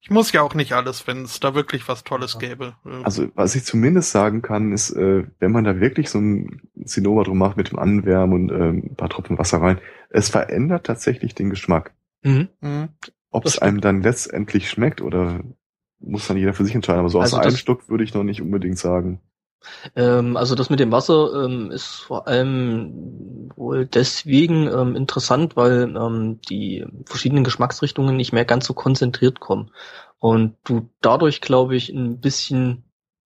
[0.00, 2.74] Ich muss ja auch nicht alles, wenn es da wirklich was Tolles gäbe.
[3.04, 7.22] Also was ich zumindest sagen kann, ist, äh, wenn man da wirklich so ein Zinnober
[7.22, 9.80] drum macht mit dem Anwärmen und äh, ein paar Tropfen Wasser rein,
[10.10, 11.94] es verändert tatsächlich den Geschmack.
[12.22, 12.48] Mhm.
[12.60, 12.88] Mhm.
[13.30, 15.40] Ob es einem dann letztendlich schmeckt oder
[16.02, 17.00] muss dann jeder für sich entscheiden.
[17.00, 19.20] Aber so also aus einem Stück würde ich noch nicht unbedingt sagen.
[19.94, 25.94] Ähm, also das mit dem Wasser ähm, ist vor allem wohl deswegen ähm, interessant, weil
[25.96, 29.70] ähm, die verschiedenen Geschmacksrichtungen nicht mehr ganz so konzentriert kommen.
[30.18, 32.84] Und du dadurch, glaube ich, ein bisschen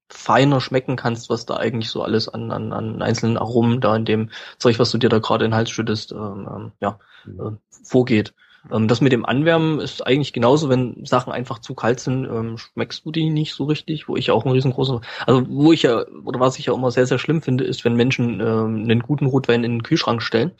[0.09, 4.05] feiner schmecken kannst, was da eigentlich so alles an, an, an einzelnen Aromen da in
[4.05, 7.53] dem Zeug, was du dir da gerade in den Hals schüttest, ähm, ähm ja, äh,
[7.85, 8.35] vorgeht.
[8.70, 12.59] Ähm, das mit dem Anwärmen ist eigentlich genauso, wenn Sachen einfach zu kalt sind, ähm,
[12.59, 16.05] schmeckst du die nicht so richtig, wo ich auch ein riesengroßer, also wo ich ja,
[16.24, 19.26] oder was ich ja immer sehr, sehr schlimm finde, ist, wenn Menschen ähm, einen guten
[19.26, 20.52] Rotwein in den Kühlschrank stellen.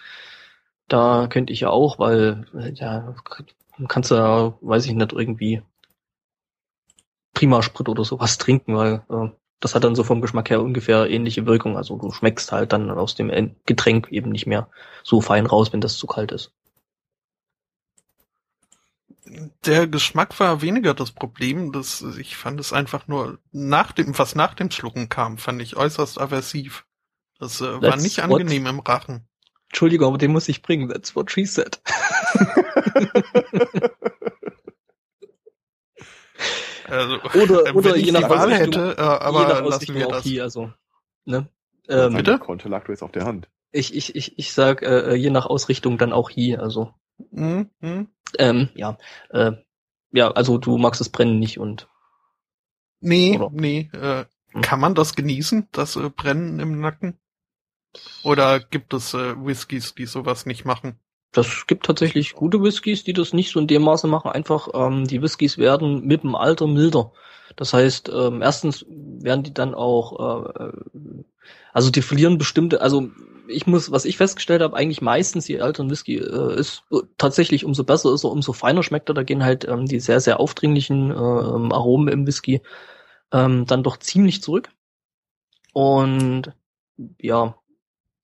[0.89, 3.15] Da könnte ich ja auch, weil, äh, ja,
[3.89, 5.63] kannst du ja, weiß ich nicht, irgendwie
[7.35, 9.31] Primasprit oder sowas trinken, weil äh,
[9.61, 11.77] das hat dann so vom Geschmack her ungefähr ähnliche Wirkung.
[11.77, 14.69] Also du schmeckst halt dann aus dem Getränk eben nicht mehr
[15.03, 16.53] so fein raus, wenn das zu kalt ist
[19.65, 21.71] der Geschmack war weniger das Problem.
[21.73, 25.77] Das, ich fand es einfach nur nach dem, was nach dem Schlucken kam, fand ich
[25.77, 26.85] äußerst aversiv.
[27.39, 28.71] Das äh, war nicht angenehm what?
[28.71, 29.29] im Rachen.
[29.69, 30.89] Entschuldigung, aber den muss ich bringen.
[30.89, 31.81] That's what she said.
[36.89, 40.25] also, oder, äh, oder je nach Wahl hätte, äh, aber je nach lassen wir das.
[40.25, 40.73] Hier, also,
[41.25, 41.49] ne?
[41.89, 42.39] Ähm, Bitte?
[42.39, 43.49] Konto lag du jetzt auf der Hand.
[43.73, 46.95] Ich, ich, ich, ich sag, äh, je nach Ausrichtung dann auch hier, also.
[47.31, 47.71] Mhm.
[47.81, 48.09] mhm.
[48.39, 48.99] Ähm, ja,
[49.31, 49.53] äh,
[50.13, 51.89] ja, also du magst das Brennen nicht und.
[53.01, 53.51] Nee, oder?
[53.53, 53.91] nee.
[53.93, 54.63] Äh, hm.
[54.63, 57.19] Kann man das genießen, das äh, Brennen im Nacken?
[58.23, 60.99] Oder gibt es äh, Whiskys, die sowas nicht machen?
[61.37, 64.31] Das gibt tatsächlich gute Whiskys, die das nicht so in dem Maße machen.
[64.31, 67.13] Einfach, ähm, die Whiskys werden mit dem Alter milder.
[67.57, 70.73] Das heißt, ähm, erstens werden die dann auch, äh,
[71.75, 73.11] also die verlieren bestimmte, also
[73.49, 76.85] ich muss, was ich festgestellt habe, eigentlich meistens je älteren Whisky äh, ist
[77.19, 79.15] tatsächlich umso besser ist er, umso feiner schmeckt er.
[79.15, 82.63] Da gehen halt ähm, die sehr, sehr aufdringlichen äh, Aromen im Whisky
[83.31, 84.71] ähm, dann doch ziemlich zurück.
[85.75, 86.53] Und
[87.21, 87.57] ja,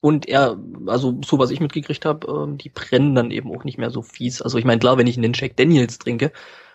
[0.03, 3.79] und er, also so was ich mitgekriegt habe, ähm, die brennen dann eben auch nicht
[3.79, 4.43] mehr so fies.
[4.43, 6.33] Also ich meine, klar, wenn ich einen Jack Daniels trinke,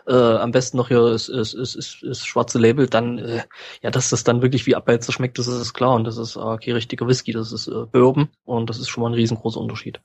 [0.07, 3.43] äh, am besten noch hier ist, ist, ist, ist, ist schwarze Label, dann, äh,
[3.81, 5.95] ja, dass das dann wirklich wie Abwälzer schmeckt, das ist klar.
[5.95, 9.03] Und das ist äh, kein richtiger Whisky, das ist äh, Bourbon und das ist schon
[9.03, 9.99] mal ein riesengroßer Unterschied.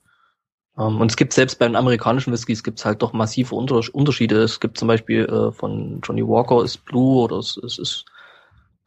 [0.76, 4.42] Ähm, und es gibt selbst bei den amerikanischen Whiskys gibt's halt doch massive Unter Unterschiede.
[4.42, 8.04] Es gibt zum Beispiel äh, von Johnny Walker ist Blue oder es, es ist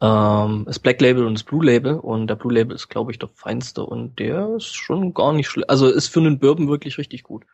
[0.02, 3.20] ähm, das Black Label und das Blue Label und der Blue Label ist, glaube ich,
[3.20, 5.70] der feinste und der ist schon gar nicht schlecht.
[5.70, 7.46] Also ist für einen Bourbon wirklich richtig gut.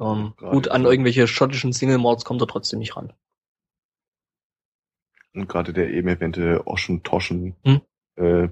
[0.00, 3.12] Ähm, gut, an irgendwelche schottischen Single Malts kommt er trotzdem nicht ran.
[5.34, 7.80] Und gerade der eben erwähnte Ocean Toschen hm?
[8.16, 8.48] äh,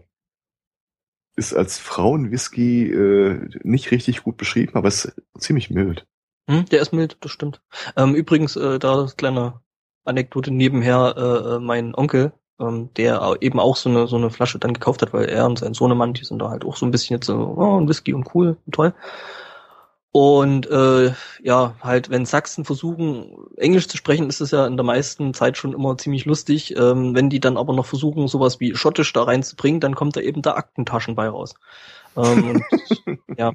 [1.37, 6.07] ist als Frauenwhisky äh, nicht richtig gut beschrieben, aber ist ziemlich mild.
[6.49, 7.63] Hm, der ist mild, das stimmt.
[7.97, 9.61] Ähm, übrigens, äh, da kleine
[10.05, 12.33] Anekdote nebenher, äh, äh mein Onkel,
[12.63, 15.59] ähm, der eben auch so eine so eine Flasche dann gekauft hat, weil er und
[15.59, 18.15] sein Sohnemann, die sind da halt auch so ein bisschen jetzt so, oh, ein Whisky
[18.15, 18.95] und cool und toll.
[20.15, 24.85] Und äh, ja, halt, wenn Sachsen versuchen, Englisch zu sprechen, ist es ja in der
[24.85, 26.77] meisten Zeit schon immer ziemlich lustig.
[26.77, 30.21] Ähm, wenn die dann aber noch versuchen, sowas wie Schottisch da reinzubringen, dann kommt da
[30.21, 31.55] eben der Aktentaschen bei raus.
[32.15, 32.63] Ähm,
[33.07, 33.53] und, ja.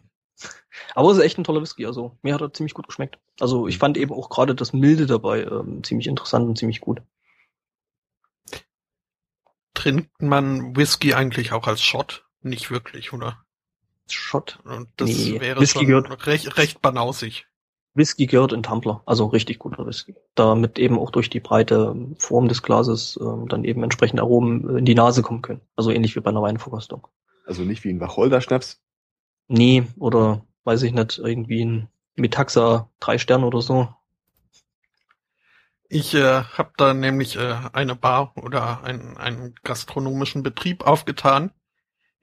[0.95, 3.19] Aber es ist echt ein toller Whisky, also mir hat er ziemlich gut geschmeckt.
[3.39, 7.01] Also ich fand eben auch gerade das Milde dabei ähm, ziemlich interessant und ziemlich gut.
[9.78, 12.26] Trinkt man Whisky eigentlich auch als Shot?
[12.41, 13.38] Nicht wirklich, oder?
[14.10, 14.58] Shot.
[14.64, 17.45] Und das nee, wäre Whisky schon gehört, recht, recht banausig.
[17.94, 20.16] Whisky gehört in Tumbler, also richtig guter Whisky.
[20.34, 24.86] Damit eben auch durch die breite Form des Glases äh, dann eben entsprechend Aromen in
[24.86, 25.62] die Nase kommen können.
[25.76, 27.08] Also ähnlich wie bei einer Weinverkostung.
[27.45, 28.82] Also nicht wie ein Wacholder-Schnaps?
[29.48, 33.90] Nee, oder weiß ich nicht, irgendwie ein Metaxa drei Sterne oder so.
[35.89, 41.51] Ich äh, habe da nämlich äh, eine Bar oder ein, einen gastronomischen Betrieb aufgetan,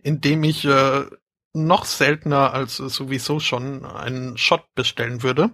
[0.02, 1.06] in dem ich äh,
[1.54, 5.50] noch seltener als sowieso schon einen Shot bestellen würde.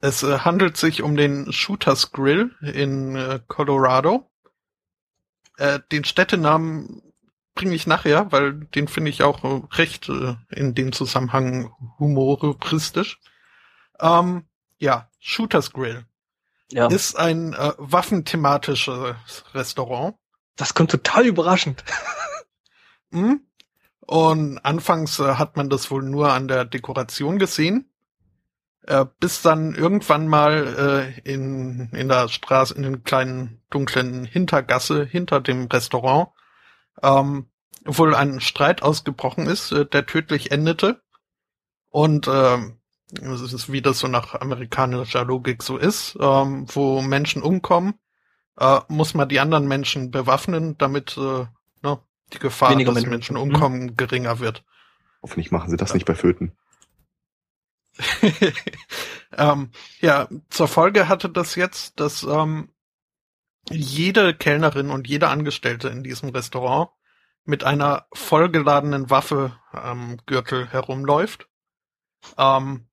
[0.00, 4.30] Es äh, handelt sich um den Shooters Grill in äh, Colorado.
[5.56, 7.02] Äh, den Städtenamen
[7.54, 13.20] bringe ich nachher, weil den finde ich auch äh, recht äh, in dem Zusammenhang humoristisch.
[14.00, 14.44] Ähm,
[14.78, 16.04] ja, Shooters Grill
[16.72, 16.86] ja.
[16.88, 20.16] ist ein äh, waffenthematisches Restaurant.
[20.56, 21.84] Das kommt total überraschend.
[23.12, 23.46] hm?
[24.00, 27.90] Und anfangs äh, hat man das wohl nur an der Dekoration gesehen,
[28.86, 35.04] äh, bis dann irgendwann mal äh, in, in der Straße, in den kleinen dunklen Hintergasse
[35.04, 36.30] hinter dem Restaurant,
[37.02, 37.50] ähm,
[37.84, 41.00] wohl ein Streit ausgebrochen ist, äh, der tödlich endete.
[41.88, 42.58] Und äh,
[43.12, 47.94] das ist, wie das so nach amerikanischer Logik so ist, ähm, wo Menschen umkommen,
[48.58, 51.46] äh, muss man die anderen Menschen bewaffnen, damit äh,
[51.82, 51.98] ne,
[52.32, 53.42] die Gefahr, Weniger dass Menschen, Menschen mhm.
[53.42, 53.96] umkommen, mhm.
[53.96, 54.64] geringer wird.
[55.22, 55.94] Hoffentlich machen sie das ja.
[55.94, 56.52] nicht bei Föten.
[59.36, 59.70] ähm,
[60.00, 62.70] ja, zur Folge hatte das jetzt, dass ähm,
[63.68, 66.90] jede Kellnerin und jeder Angestellte in diesem Restaurant
[67.44, 71.48] mit einer vollgeladenen Waffe am Gürtel herumläuft,
[72.38, 72.86] ähm,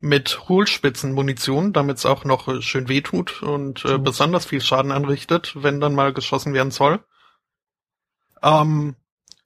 [0.00, 4.04] mit Hohlspitzenmunition, damit es auch noch schön wehtut und äh, mhm.
[4.04, 7.00] besonders viel Schaden anrichtet, wenn dann mal geschossen werden soll.
[8.42, 8.94] Ähm,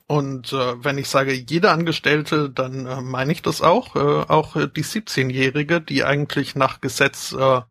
[0.06, 3.96] und äh, wenn ich sage jede Angestellte, dann äh, meine ich das auch.
[3.96, 7.62] Äh, auch äh, die 17-Jährige, die eigentlich nach Gesetz äh,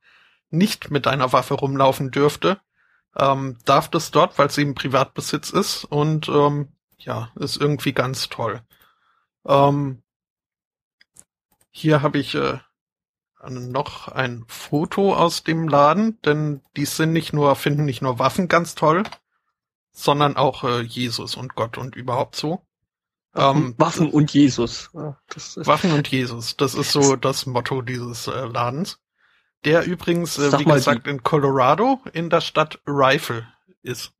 [0.49, 2.59] nicht mit einer Waffe rumlaufen dürfte,
[3.15, 8.29] ähm, darf das dort, weil sie im Privatbesitz ist und ähm, ja, ist irgendwie ganz
[8.29, 8.61] toll.
[9.45, 10.01] Ähm,
[11.69, 12.59] hier habe ich äh,
[13.49, 18.47] noch ein Foto aus dem Laden, denn die sind nicht nur, finden nicht nur Waffen
[18.47, 19.03] ganz toll,
[19.91, 22.61] sondern auch äh, Jesus und Gott und überhaupt so.
[23.35, 24.89] Ähm, Waffen und Jesus.
[24.93, 25.17] Ja,
[25.55, 28.99] Waffen und Jesus, das ist so das Motto dieses äh, Ladens.
[29.63, 31.11] Der übrigens, äh, wie gesagt, die.
[31.11, 33.47] in Colorado in der Stadt Rifle
[33.83, 34.13] ist.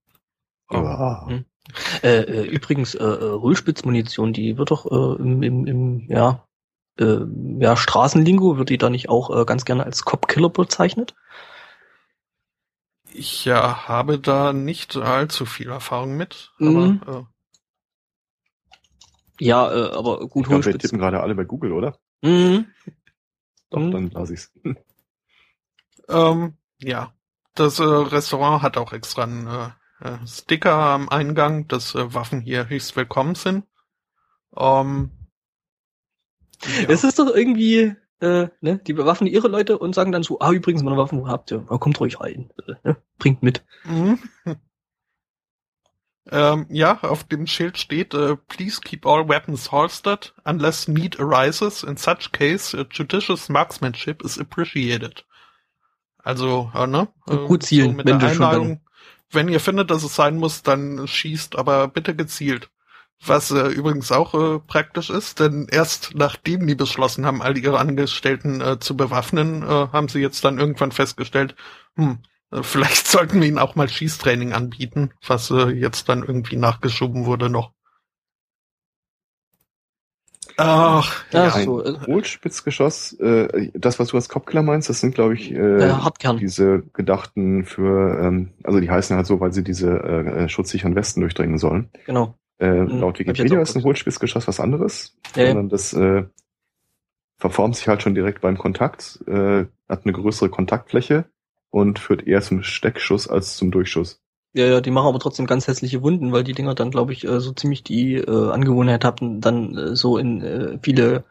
[0.70, 1.28] Oh.
[1.28, 1.46] Hm.
[2.04, 6.48] Äh, äh, übrigens, äh, äh, Rüllspitzmunition, die wird doch äh, im, im, im ja,
[7.02, 7.26] äh,
[7.60, 11.16] ja, Straßenlingo, wird die da nicht auch äh, ganz gerne als Cop-Killer bezeichnet?
[13.14, 16.52] Ich ja, habe da nicht allzu viel Erfahrung mit.
[16.60, 17.02] Mhm.
[17.06, 17.24] Aber, äh,
[19.40, 21.98] ja, äh, aber gut, ich glaub, wir tippen gerade alle bei Google, oder?
[22.22, 22.68] Mhm.
[23.70, 23.92] Doch, mhm.
[23.92, 24.52] dann lasse ich's.
[26.10, 27.14] ähm, ja,
[27.56, 29.70] das äh, Restaurant hat auch extra einen äh,
[30.08, 33.66] äh, Sticker am Eingang, dass äh, Waffen hier höchst willkommen sind.
[34.56, 35.12] Ähm,
[36.88, 40.52] Es ist doch irgendwie, äh, ne, die bewaffnen ihre Leute und sagen dann so, ah,
[40.52, 41.66] übrigens, meine Waffen, wo habt ihr?
[41.70, 42.52] Oh, kommt ruhig rein.
[42.68, 42.98] Äh, ne?
[43.18, 43.64] Bringt mit.
[43.84, 44.20] Mhm.
[46.30, 51.84] Ähm, ja, auf dem Schild steht, äh, please keep all weapons holstered unless need arises.
[51.84, 55.26] In such case, uh, judicious marksmanship is appreciated.
[56.20, 57.08] Also, äh, ne?
[57.26, 58.82] Gut zielen, so mit der Einladung,
[59.32, 62.70] wenn ihr findet, dass es sein muss, dann schießt, aber bitte gezielt.
[63.24, 67.78] Was äh, übrigens auch äh, praktisch ist, denn erst nachdem die beschlossen haben, all ihre
[67.78, 71.56] Angestellten äh, zu bewaffnen, äh, haben sie jetzt dann irgendwann festgestellt,
[71.96, 72.20] hm,
[72.52, 77.26] äh, vielleicht sollten wir ihnen auch mal Schießtraining anbieten, was äh, jetzt dann irgendwie nachgeschoben
[77.26, 77.72] wurde noch.
[80.58, 81.84] Ach, ja, ein so.
[81.84, 86.38] Äh, Hohlspitzgeschoss, äh, das, was du als Kopfkiller meinst, das sind, glaube ich, äh, Hartkern.
[86.38, 91.22] diese gedachten für, ähm, also die heißen halt so, weil sie diese äh, schutzsicheren Westen
[91.22, 91.90] durchdringen sollen.
[92.06, 92.36] Genau.
[92.62, 93.00] Äh, mhm.
[93.00, 96.26] laut Wikipedia ist ein Hohlspitzgeschoss was anderes, ja, sondern das äh,
[97.38, 101.26] verformt sich halt schon direkt beim Kontakt, äh, hat eine größere Kontaktfläche
[101.72, 104.22] und führt eher zum Steckschuss als zum Durchschuss.
[104.54, 107.24] Ja, ja, die machen aber trotzdem ganz hässliche Wunden, weil die Dinger dann, glaube ich,
[107.24, 111.24] äh, so ziemlich die äh, Angewohnheit hatten, dann äh, so in äh, viele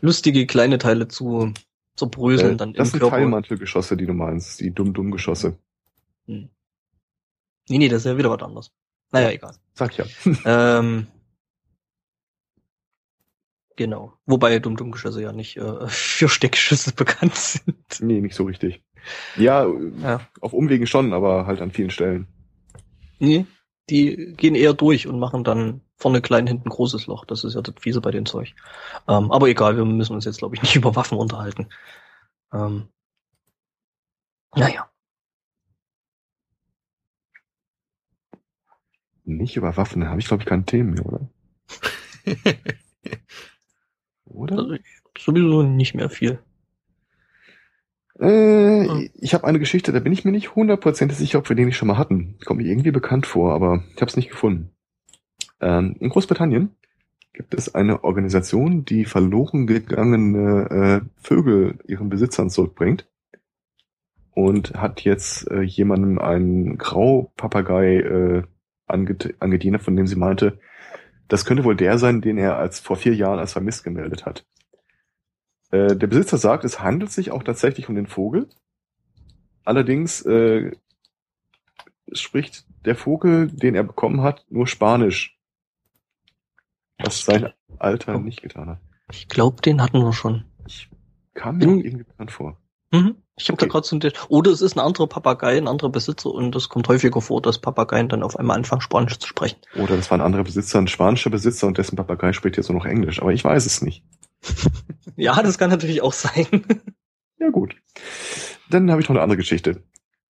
[0.00, 1.52] lustige kleine Teile zu
[1.96, 2.54] zerbröseln.
[2.54, 3.16] Äh, dann das im sind Körper.
[3.16, 5.58] Teilmantelgeschosse, die du meinst, die dumm-dumm-Geschosse.
[6.26, 6.48] Hm.
[7.68, 8.70] Nee, nee, das ist ja wieder was anderes.
[9.12, 9.54] Naja, egal.
[9.74, 10.04] Sag ja.
[10.78, 11.06] ähm,
[13.76, 14.14] genau.
[14.26, 18.00] Wobei Dumm-Dumm-Geschosse ja nicht äh, für Steckschüsse bekannt sind.
[18.00, 18.82] Nee, nicht so richtig.
[19.36, 19.66] Ja,
[20.00, 22.28] ja, auf Umwegen schon, aber halt an vielen Stellen.
[23.18, 23.46] Nee,
[23.90, 27.24] die gehen eher durch und machen dann vorne klein, hinten großes Loch.
[27.24, 28.54] Das ist ja das Fiese bei dem Zeug.
[29.08, 31.68] Ähm, aber egal, wir müssen uns jetzt, glaube ich, nicht über Waffen unterhalten.
[32.52, 32.88] Ähm,
[34.54, 34.91] naja.
[39.24, 41.28] Nicht über Waffen, da habe ich, glaube ich, keine Themen mehr, oder?
[44.24, 44.58] oder?
[44.58, 44.76] Also,
[45.18, 46.38] sowieso nicht mehr viel.
[48.18, 49.10] Äh, hm.
[49.14, 51.76] Ich habe eine Geschichte, da bin ich mir nicht hundertprozentig sicher, ob wir den nicht
[51.76, 52.36] schon mal hatten.
[52.44, 54.70] Kommt mir irgendwie bekannt vor, aber ich habe es nicht gefunden.
[55.60, 56.70] Ähm, in Großbritannien
[57.32, 63.06] gibt es eine Organisation, die verloren gegangene äh, Vögel ihren Besitzern zurückbringt
[64.34, 68.42] und hat jetzt äh, jemandem einen Graupapagei äh,
[68.86, 70.58] angedient, von dem sie meinte,
[71.28, 74.44] das könnte wohl der sein, den er als vor vier Jahren als vermisst gemeldet hat.
[75.70, 78.48] Äh, der Besitzer sagt, es handelt sich auch tatsächlich um den Vogel.
[79.64, 80.72] Allerdings äh,
[82.12, 85.38] spricht der Vogel, den er bekommen hat, nur Spanisch.
[86.98, 88.80] Was sein Alter nicht getan hat.
[89.10, 90.44] Ich glaube, den hatten wir schon.
[90.66, 90.88] Ich
[91.34, 92.61] kam mir irgendwie bekannt vor.
[92.92, 93.16] Mhm.
[93.36, 93.66] Ich habe okay.
[93.66, 96.68] da gerade so ein Oder es ist ein anderer Papagei, ein anderer Besitzer und es
[96.68, 99.58] kommt häufiger vor, dass Papageien dann auf einmal anfangen, Spanisch zu sprechen.
[99.74, 102.78] Oder das war ein anderer Besitzer, ein spanischer Besitzer und dessen Papagei spricht jetzt nur
[102.78, 104.04] noch Englisch, aber ich weiß es nicht.
[105.16, 106.46] ja, das kann natürlich auch sein.
[107.38, 107.74] ja, gut.
[108.68, 109.82] Dann habe ich noch eine andere Geschichte.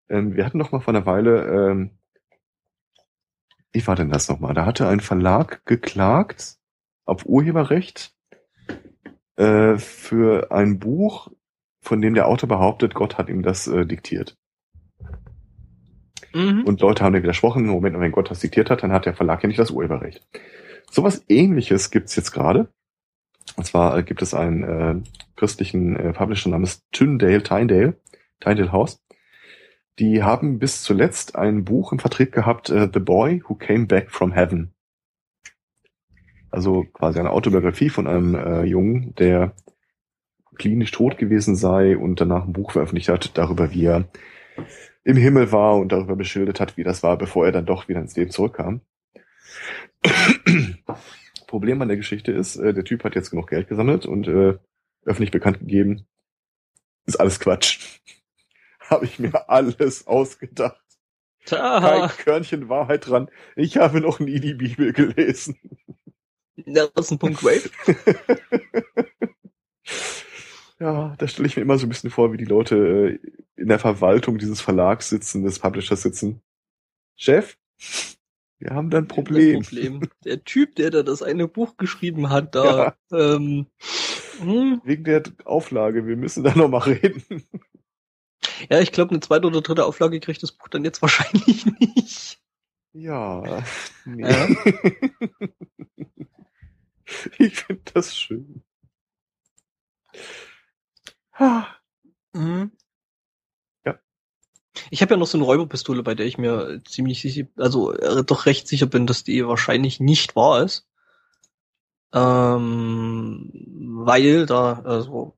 [0.08, 1.90] Ähm, wir hatten noch mal vor einer Weile, ähm,
[3.72, 4.54] wie war denn das nochmal?
[4.54, 6.58] Da hatte ein Verlag geklagt
[7.04, 8.14] auf Urheberrecht
[9.36, 11.30] äh, für ein Buch,
[11.82, 14.36] von dem der Autor behauptet, Gott hat ihm das äh, diktiert.
[16.32, 16.62] Mhm.
[16.64, 19.42] Und Leute haben dir widersprochen, Moment, wenn Gott das diktiert hat, dann hat der Verlag
[19.42, 20.26] ja nicht das Urheberrecht.
[20.90, 22.68] Sowas ähnliches gibt's jetzt gerade.
[23.56, 24.94] Und zwar äh, gibt es einen äh,
[25.36, 27.96] christlichen äh, Publisher namens Tyndale, Tyndale,
[28.40, 29.02] Tyndale House.
[29.98, 34.10] Die haben bis zuletzt ein Buch im Vertrieb gehabt, äh, The Boy Who Came Back
[34.10, 34.72] from Heaven.
[36.50, 39.54] Also quasi eine Autobiografie von einem äh, Jungen, der
[40.56, 44.08] klinisch tot gewesen sei und danach ein Buch veröffentlicht hat darüber, wie er
[45.04, 48.00] im Himmel war und darüber beschildert hat, wie das war, bevor er dann doch wieder
[48.00, 48.82] ins Leben zurückkam.
[51.46, 54.58] Problem an der Geschichte ist, äh, der Typ hat jetzt genug Geld gesammelt und äh,
[55.04, 56.06] öffentlich bekannt gegeben,
[57.06, 58.00] ist alles Quatsch.
[58.92, 60.80] habe ich mir alles ausgedacht.
[61.46, 63.28] Kein Körnchen Wahrheit dran.
[63.56, 65.58] Ich habe noch nie die Bibel gelesen.
[66.56, 67.68] Das ist ein Punkt Wave.
[70.82, 73.68] ja, da stelle ich mir immer so ein bisschen vor, wie die Leute äh, in
[73.68, 76.42] der Verwaltung dieses Verlags sitzen, des Publishers sitzen.
[77.14, 77.56] Chef,
[78.58, 79.62] wir haben dann ein Problem.
[79.62, 80.00] Problem.
[80.24, 82.96] Der Typ, der da das eine Buch geschrieben hat, da.
[83.10, 83.34] Ja.
[83.36, 83.66] Ähm,
[84.40, 84.80] hm.
[84.84, 87.44] Wegen der Auflage, wir müssen da nochmal reden.
[88.68, 92.40] Ja, ich glaube, eine zweite oder dritte Auflage kriegt das Buch dann jetzt wahrscheinlich nicht.
[92.92, 93.62] Ja,
[94.04, 94.22] nee.
[94.22, 94.48] Ja.
[97.38, 98.64] ich finde das schön.
[102.34, 102.72] Mhm.
[104.90, 108.24] Ich habe ja noch so eine Räuberpistole, bei der ich mir ziemlich sicher, also äh,
[108.24, 110.88] doch recht sicher bin, dass die wahrscheinlich nicht wahr ist.
[112.14, 113.50] Ähm,
[114.04, 115.36] weil da also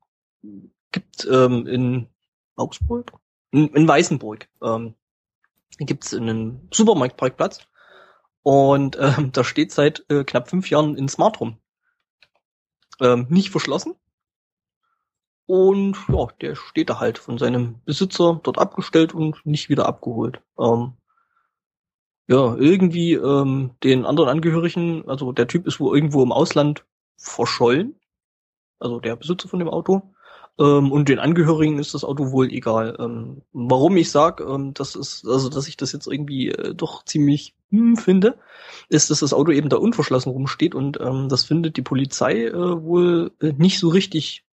[0.91, 2.07] gibt ähm, in
[2.55, 3.13] Augsburg,
[3.51, 4.95] in, in Weißenburg, ähm,
[5.77, 7.67] gibt es einen Supermarktparkplatz
[8.43, 11.57] und ähm, da steht seit äh, knapp fünf Jahren ein Smart rum.
[13.01, 13.95] Ähm, nicht verschlossen.
[15.47, 20.41] Und ja, der steht da halt von seinem Besitzer dort abgestellt und nicht wieder abgeholt.
[20.59, 20.93] Ähm,
[22.27, 26.85] ja, irgendwie ähm, den anderen Angehörigen, also der Typ ist wohl irgendwo im Ausland
[27.17, 27.95] verschollen.
[28.79, 30.01] Also der Besitzer von dem Auto.
[30.59, 32.95] Ähm, und den Angehörigen ist das Auto wohl egal.
[32.99, 37.55] Ähm, warum ich sag, ähm, das also dass ich das jetzt irgendwie äh, doch ziemlich
[37.71, 38.37] hm, finde,
[38.89, 42.83] ist, dass das Auto eben da unverschlossen rumsteht und ähm, das findet die Polizei äh,
[42.83, 44.44] wohl äh, nicht so richtig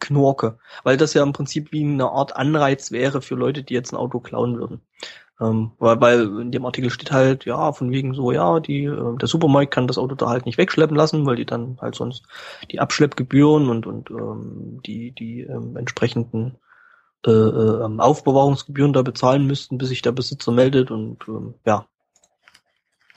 [0.00, 3.92] knorke, weil das ja im Prinzip wie eine Art Anreiz wäre für Leute, die jetzt
[3.92, 4.80] ein Auto klauen würden.
[5.40, 9.16] Ähm, weil, weil in dem Artikel steht halt, ja, von wegen so, ja, die, äh,
[9.16, 12.24] der Supermarkt kann das Auto da halt nicht wegschleppen lassen, weil die dann halt sonst
[12.70, 16.58] die Abschleppgebühren und, und ähm, die, die ähm, entsprechenden
[17.26, 21.86] äh, äh, Aufbewahrungsgebühren da bezahlen müssten, bis sich der Besitzer meldet und ähm, ja.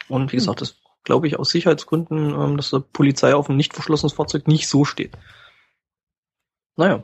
[0.09, 0.39] Und wie hm.
[0.39, 4.47] gesagt, das glaube ich aus Sicherheitsgründen, ähm, dass der Polizei auf ein nicht verschlossenes Fahrzeug
[4.47, 5.17] nicht so steht.
[6.77, 7.03] Naja.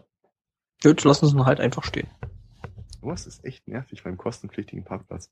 [0.84, 2.08] Jetzt lassen sie ihn halt einfach stehen.
[3.02, 5.32] Sowas ist echt nervig beim kostenpflichtigen Parkplatz.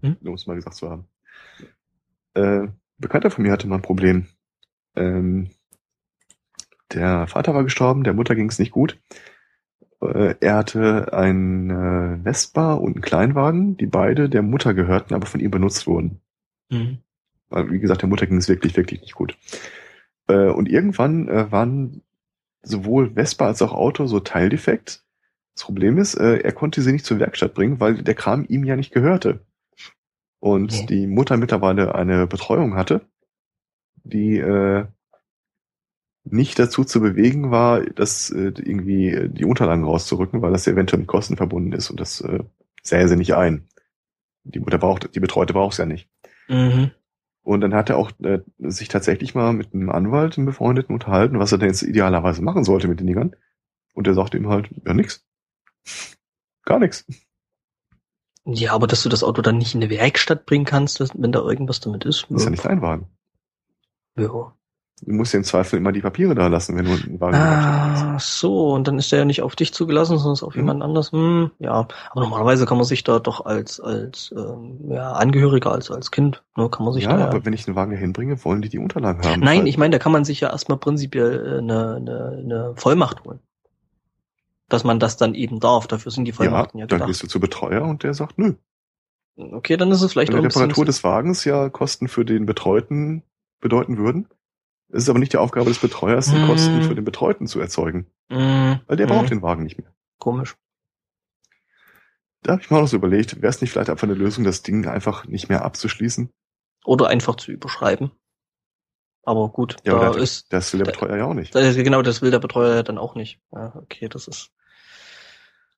[0.00, 0.16] Hm?
[0.24, 1.06] Um es mal gesagt zu haben.
[2.34, 4.28] Äh, Bekannter von mir hatte mal ein Problem.
[4.94, 5.50] Ähm,
[6.92, 9.00] der Vater war gestorben, der Mutter ging es nicht gut.
[10.00, 15.26] Äh, er hatte ein äh, Vespa und einen Kleinwagen, die beide der Mutter gehörten, aber
[15.26, 16.20] von ihm benutzt wurden.
[16.70, 16.98] Mhm.
[17.48, 19.36] Weil, wie gesagt, der Mutter ging es wirklich, wirklich nicht gut.
[20.28, 22.02] Äh, und irgendwann äh, waren
[22.62, 25.04] sowohl Vespa als auch Auto so teildefekt,
[25.54, 28.64] das Problem ist, äh, er konnte sie nicht zur Werkstatt bringen, weil der Kram ihm
[28.64, 29.44] ja nicht gehörte.
[30.40, 30.86] Und okay.
[30.86, 33.02] die Mutter mittlerweile eine Betreuung hatte,
[34.02, 34.86] die äh,
[36.24, 41.08] nicht dazu zu bewegen war, das äh, irgendwie die Unterlagen rauszurücken, weil das eventuell mit
[41.08, 42.40] Kosten verbunden ist und das äh,
[42.82, 43.68] sähe sie nicht ein.
[44.44, 46.08] Die Mutter braucht, die Betreute braucht es ja nicht.
[46.48, 46.90] Mhm.
[47.42, 51.38] Und dann hat er auch äh, sich tatsächlich mal mit einem Anwalt, einem Befreundeten unterhalten,
[51.38, 53.34] was er denn jetzt idealerweise machen sollte mit den Dingern.
[53.94, 55.26] Und der sagte ihm halt, ja nix.
[56.64, 57.04] Gar nichts.
[58.44, 61.40] Ja, aber dass du das Auto dann nicht in eine Werkstatt bringen kannst, wenn da
[61.40, 62.26] irgendwas damit ist.
[62.28, 63.08] Das ist ja nicht dein Wagen.
[64.16, 64.54] Ja.
[65.04, 68.18] Du musst ja im Zweifel immer die Papiere da lassen, wenn du einen Wagen Ah,
[68.20, 70.60] so, und dann ist der ja nicht auf dich zugelassen, sondern auf hm.
[70.60, 71.10] jemand anders.
[71.10, 75.90] Hm, ja, aber normalerweise kann man sich da doch als als ähm, ja, Angehöriger, als
[75.90, 77.18] als Kind, ne, kann man sich ja, da.
[77.18, 79.40] Ja, aber wenn ich einen Wagen hinbringe, wollen die die Unterlagen haben.
[79.40, 83.24] Nein, ich meine, da kann man sich ja erstmal prinzipiell äh, eine, eine, eine Vollmacht
[83.24, 83.40] holen
[84.68, 85.86] dass man das dann eben darf.
[85.86, 87.02] Dafür sind die Vollmachten ja, ja gedacht.
[87.02, 88.54] Dann gehst du zu Betreuer und der sagt, nö.
[89.36, 93.22] Okay, dann ist es vielleicht Weil die Reparatur des Wagens ja Kosten für den Betreuten
[93.60, 94.28] bedeuten würden.
[94.92, 96.46] Es ist aber nicht die Aufgabe des Betreuers, die mm.
[96.46, 98.06] Kosten für den Betreuten zu erzeugen.
[98.28, 98.74] Mm.
[98.86, 99.08] Weil der mm.
[99.08, 99.92] braucht den Wagen nicht mehr.
[100.18, 100.54] Komisch.
[102.42, 104.62] Da habe ich mal noch so überlegt, wäre es nicht vielleicht einfach eine Lösung, das
[104.62, 106.30] Ding einfach nicht mehr abzuschließen?
[106.84, 108.10] Oder einfach zu überschreiben.
[109.24, 110.52] Aber gut, ja, da ist.
[110.52, 111.54] Das will der Betreuer ja auch nicht.
[111.54, 113.40] Das, genau, das will der Betreuer ja dann auch nicht.
[113.52, 114.50] Ja, okay, das ist.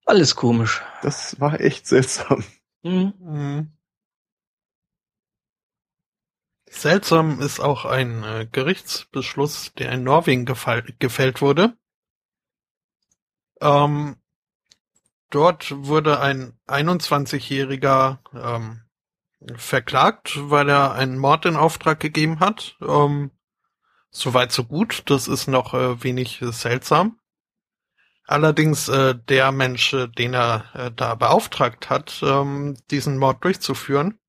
[0.07, 0.83] Alles komisch.
[1.02, 2.43] Das war echt seltsam.
[2.83, 3.12] Mhm.
[3.20, 3.73] Mhm.
[6.77, 11.77] Seltsam ist auch ein äh, Gerichtsbeschluss, der in Norwegen gefällt wurde.
[13.61, 14.17] Ähm,
[15.31, 18.83] dort wurde ein 21-Jähriger ähm,
[19.57, 22.77] verklagt, weil er einen Mord in Auftrag gegeben hat.
[22.81, 23.31] Ähm,
[24.17, 25.03] Soweit so gut.
[25.07, 27.19] Das ist noch äh, wenig äh, seltsam.
[28.27, 34.20] Allerdings äh, der Mensch, den er äh, da beauftragt hat, ähm, diesen Mord durchzuführen,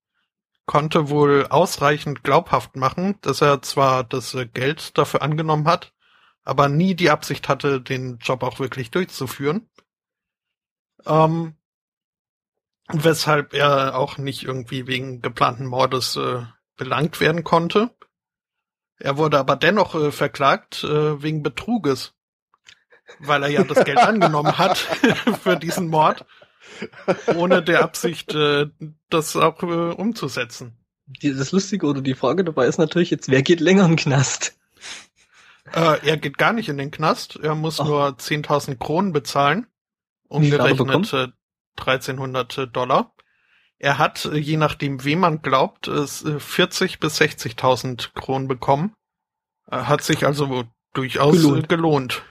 [0.66, 5.94] konnte wohl ausreichend glaubhaft machen, dass er zwar das äh, Geld dafür angenommen hat,
[6.44, 9.69] aber nie die Absicht hatte, den Job auch wirklich durchzuführen.
[11.06, 11.56] Ähm,
[12.88, 16.44] weshalb er auch nicht irgendwie wegen geplanten Mordes äh,
[16.77, 17.92] belangt werden konnte.
[18.98, 22.16] Er wurde aber dennoch äh, verklagt äh, wegen Betruges
[23.19, 24.77] weil er ja das Geld angenommen hat
[25.42, 26.26] für diesen Mord,
[27.35, 28.67] ohne der Absicht, äh,
[29.09, 30.77] das auch äh, umzusetzen.
[31.21, 34.57] Das Lustige oder die Frage dabei ist natürlich jetzt, wer geht länger in den Knast?
[35.73, 37.85] Äh, er geht gar nicht in den Knast, er muss Ach.
[37.85, 39.67] nur 10.000 Kronen bezahlen,
[40.27, 41.33] umgerechnet
[41.77, 43.13] 1300 äh, Dollar.
[43.77, 48.93] Er hat, äh, je nachdem, wem man glaubt, 40 bis 60.000 Kronen bekommen.
[49.69, 51.69] Hat sich also durchaus gelohnt.
[51.69, 52.23] gelohnt.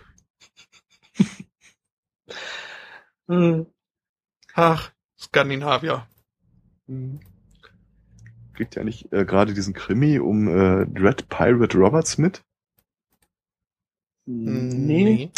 [3.26, 3.66] hm.
[4.55, 6.07] Ach, Skandinavier.
[6.86, 7.20] Hm.
[8.55, 12.42] kriegt ja nicht äh, gerade diesen Krimi um äh, Dread Pirate Roberts mit?
[14.26, 15.31] Nee.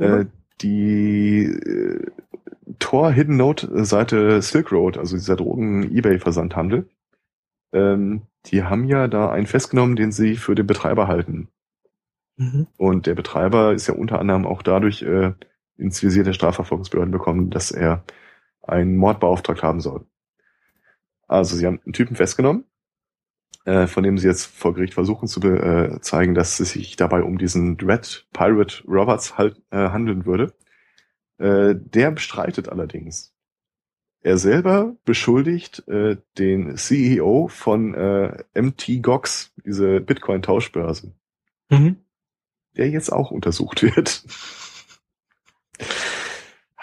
[0.00, 0.24] Äh,
[0.62, 2.10] die äh,
[2.78, 6.88] Tor Hidden Note Seite Silk Road, also dieser Drogen-Ebay-Versandhandel,
[7.72, 11.48] ähm, die haben ja da einen festgenommen, den sie für den Betreiber halten.
[12.36, 12.66] Mhm.
[12.78, 15.32] Und der Betreiber ist ja unter anderem auch dadurch äh,
[15.78, 18.04] ins Visier der Strafverfolgungsbehörden bekommen, dass er
[18.62, 20.06] einen Mord beauftragt haben soll.
[21.28, 22.64] Also sie haben einen Typen festgenommen,
[23.64, 27.22] äh, von dem sie jetzt vor Gericht versuchen zu äh, zeigen, dass es sich dabei
[27.22, 30.54] um diesen Dread Pirate Roberts halt, äh, handeln würde.
[31.38, 33.34] Äh, der bestreitet allerdings.
[34.22, 41.12] Er selber beschuldigt äh, den CEO von äh, MT Gox, diese Bitcoin-Tauschbörse,
[41.70, 41.96] Mhm.
[42.76, 44.24] der jetzt auch untersucht wird.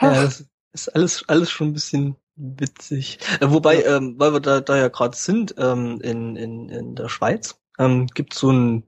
[0.04, 3.20] Ja, das ist alles, alles schon ein bisschen witzig.
[3.40, 7.10] Äh, wobei, ähm, weil wir da, da ja gerade sind, ähm, in, in, in der
[7.10, 8.84] Schweiz, ähm, gibt so einen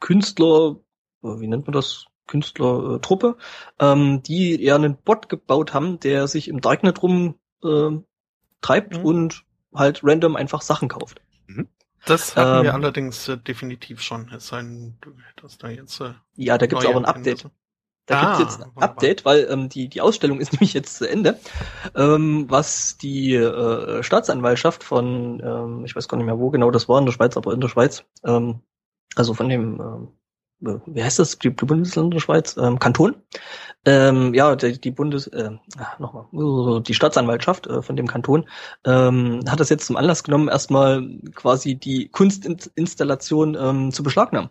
[0.00, 0.76] Künstler,
[1.22, 2.06] äh, wie nennt man das?
[2.26, 3.36] Künstlertruppe,
[3.80, 7.90] ähm, die ja einen Bot gebaut haben, der sich im Darknet rum äh,
[8.60, 9.04] treibt Mhm.
[9.04, 11.22] und halt random einfach Sachen kauft.
[12.06, 14.28] Das hatten wir Ähm, allerdings äh, definitiv schon.
[14.32, 16.00] Es sei denn, du hättest da jetzt.
[16.00, 17.44] Äh, Ja, da gibt's aber ein Update.
[17.44, 17.50] Erkenntnisse.
[18.10, 18.82] Da Ah, gibt's jetzt ein.
[18.82, 21.38] Update, weil ähm, die, die Ausstellung ist nämlich jetzt zu Ende,
[21.94, 26.88] ähm, was die äh, Staatsanwaltschaft von, ähm, ich weiß gar nicht mehr, wo genau das
[26.88, 28.62] war, in der Schweiz, aber in der Schweiz, ähm,
[29.14, 30.08] also von dem, ähm,
[30.68, 33.14] äh, wie heißt das, die, die Bundesländer der Schweiz, ähm, Kanton,
[33.86, 38.48] ähm, ja, die, die Bundes, äh, ah, nochmal, die Staatsanwaltschaft äh, von dem Kanton
[38.84, 44.50] ähm, hat das jetzt zum Anlass genommen, erstmal quasi die Kunstinstallation ähm, zu beschlagnahmen.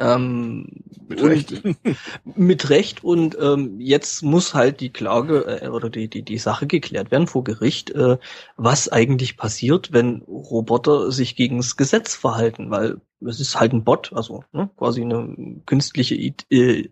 [0.00, 0.66] Ähm,
[1.08, 1.62] Mit Recht.
[2.24, 6.66] mit Recht und ähm, jetzt muss halt die Klage äh, oder die, die, die Sache
[6.66, 8.16] geklärt werden vor Gericht, äh,
[8.56, 13.84] was eigentlich passiert, wenn Roboter sich gegen das Gesetz verhalten, weil es ist halt ein
[13.84, 16.88] Bot, also ne, quasi eine künstliche I äh,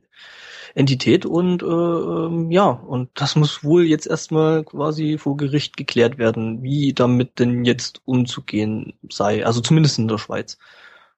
[0.75, 6.19] Entität und äh, ähm, ja, und das muss wohl jetzt erstmal quasi vor Gericht geklärt
[6.19, 10.59] werden, wie damit denn jetzt umzugehen sei, also zumindest in der Schweiz.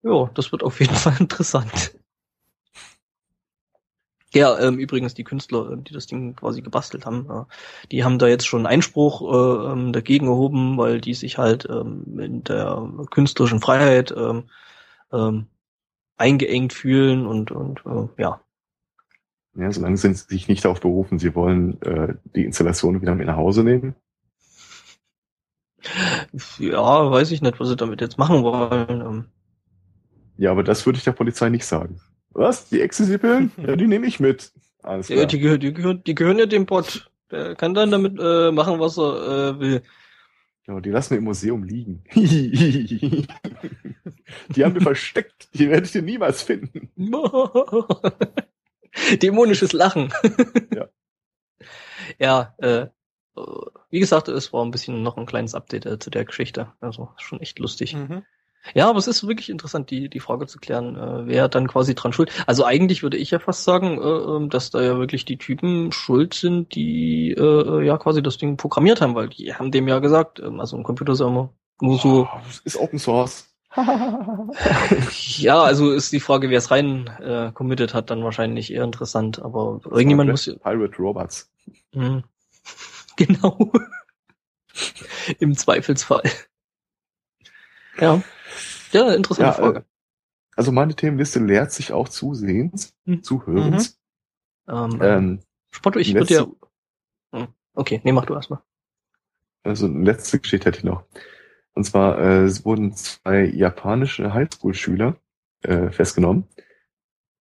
[0.02, 1.94] Ja, das wird auf jeden Fall interessant.
[4.32, 7.44] Ja, ähm, übrigens die Künstler, ähm, die das Ding quasi gebastelt haben, äh,
[7.90, 12.18] die haben da jetzt schon Einspruch äh, ähm, dagegen erhoben, weil die sich halt ähm,
[12.20, 14.44] in der künstlerischen Freiheit ähm,
[15.12, 15.46] ähm,
[16.16, 18.40] eingeengt fühlen und und äh, ja.
[19.56, 23.36] Ja, solange sie sich nicht darauf berufen, sie wollen äh, die Installation wieder mit nach
[23.36, 23.96] Hause nehmen.
[26.58, 29.26] Ja, weiß ich nicht, was sie damit jetzt machen wollen.
[30.40, 32.00] Ja, aber das würde ich der Polizei nicht sagen.
[32.30, 32.70] Was?
[32.70, 33.52] Die Ecstasy-Pillen?
[33.66, 34.52] ja, die nehme ich mit.
[34.82, 35.26] Alles ja, klar.
[35.26, 37.10] die, gehö- die, gehören, die gehören ja dem Bot.
[37.30, 39.82] Der kann dann damit äh, machen, was er äh, will.
[40.66, 42.04] Ja, die lassen wir im Museum liegen.
[42.14, 43.26] die
[44.64, 45.50] haben wir versteckt.
[45.52, 46.90] Die werdet ihr niemals finden.
[49.20, 50.10] Dämonisches Lachen.
[50.74, 50.88] Ja.
[52.18, 52.86] Ja, äh,
[53.90, 56.72] wie gesagt, es war ein bisschen noch ein kleines Update äh, zu der Geschichte.
[56.80, 57.94] Also schon echt lustig.
[57.94, 58.22] Mhm.
[58.74, 61.94] Ja, aber es ist wirklich interessant, die, die Frage zu klären, äh, wer dann quasi
[61.94, 62.30] dran schuld.
[62.46, 65.92] Also eigentlich würde ich ja fast sagen, äh, ähm, dass da ja wirklich die Typen
[65.92, 69.88] schuld sind, die äh, äh, ja quasi das Ding programmiert haben, weil die haben dem
[69.88, 72.28] ja gesagt, ähm, also ein Computer ist ja immer nur so.
[72.30, 73.46] Oh, das ist Open Source.
[75.36, 79.40] Ja, also ist die Frage, wer es rein äh, committed hat, dann wahrscheinlich eher interessant.
[79.40, 80.54] Aber irgendjemand muss ja.
[80.54, 81.50] Pirate Robots.
[81.92, 82.24] Hm.
[83.16, 83.70] Genau.
[85.40, 86.22] Im Zweifelsfall.
[87.98, 88.22] Ja.
[88.92, 89.78] Ja, interessante Ja, Frage.
[89.80, 89.82] äh,
[90.56, 93.22] also meine Themenliste leert sich auch zusehends, Hm.
[93.22, 93.98] zuhörens.
[94.68, 96.46] Ähm, Ähm, Spotto, ich würde ja.
[97.32, 97.48] Hm.
[97.74, 98.60] Okay, nee, mach du erstmal.
[99.62, 101.04] also eine letzte Geschichte hätte ich noch.
[101.74, 105.16] Und zwar äh, es wurden zwei japanische Highschool-Schüler
[105.62, 106.44] äh, festgenommen,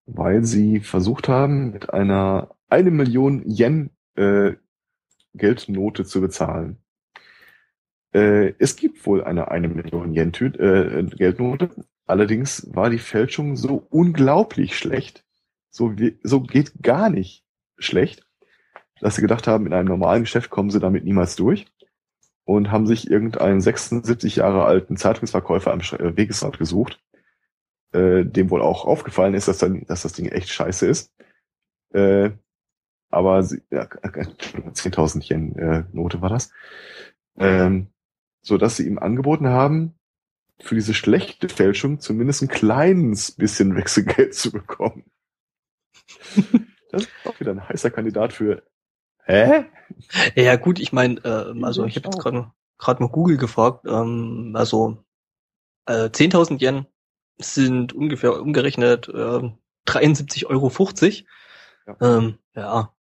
[0.05, 4.53] weil sie versucht haben, mit einer eine Million Yen äh,
[5.33, 6.77] Geldnote zu bezahlen.
[8.13, 11.69] Äh, es gibt wohl eine eine Million Yen äh, Geldnote.
[12.05, 15.23] Allerdings war die Fälschung so unglaublich schlecht,
[15.69, 17.45] so, so geht gar nicht
[17.77, 18.27] schlecht,
[18.99, 21.67] dass sie gedacht haben, in einem normalen Geschäft kommen sie damit niemals durch
[22.45, 26.99] und haben sich irgendeinen 76 Jahre alten Zeitungsverkäufer am äh, Wegesrand gesucht,
[27.91, 31.13] äh, dem wohl auch aufgefallen ist, dass, dann, dass das Ding echt scheiße ist.
[31.93, 32.31] Äh,
[33.11, 36.51] aber sie, ja, 10.000 Yen äh, Note war das.
[37.37, 37.87] Ähm,
[38.41, 39.95] so dass sie ihm angeboten haben,
[40.61, 45.05] für diese schlechte Fälschung zumindest ein kleines bisschen Wechselgeld zu bekommen.
[46.91, 48.63] Das ist auch wieder ein heißer Kandidat für
[49.23, 49.65] Hä?
[50.35, 53.85] Ja, gut, ich meine, äh, also ich habe jetzt gerade gerade mal Google gefragt.
[53.85, 55.03] Ähm, also
[55.85, 56.87] äh, 10.000 Yen
[57.37, 59.51] sind ungefähr umgerechnet äh,
[59.85, 60.71] 73,50 Euro.
[61.85, 62.17] Ja.
[62.17, 62.93] Ähm, ja.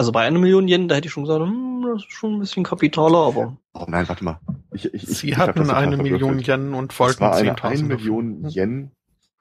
[0.00, 2.40] Also bei einer Million Yen, da hätte ich schon gesagt, hm, das ist schon ein
[2.40, 3.58] bisschen kapitaler, aber.
[3.74, 4.40] Oh nein, warte mal.
[4.72, 7.36] Ich, ich, Sie ich hatten eine Million Yen und wollten 10.000.
[7.36, 8.92] Eine 1 Million Yen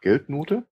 [0.01, 0.65] Geldnote,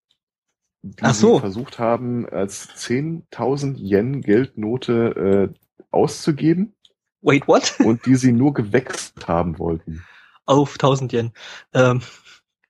[0.82, 1.36] die Ach so.
[1.36, 6.76] sie versucht haben, als 10.000 Yen Geldnote äh, auszugeben.
[7.22, 7.80] Wait, what?
[7.80, 10.04] Und die sie nur gewechselt haben wollten.
[10.46, 11.32] Auf 1000 Yen.
[11.74, 12.02] Ähm.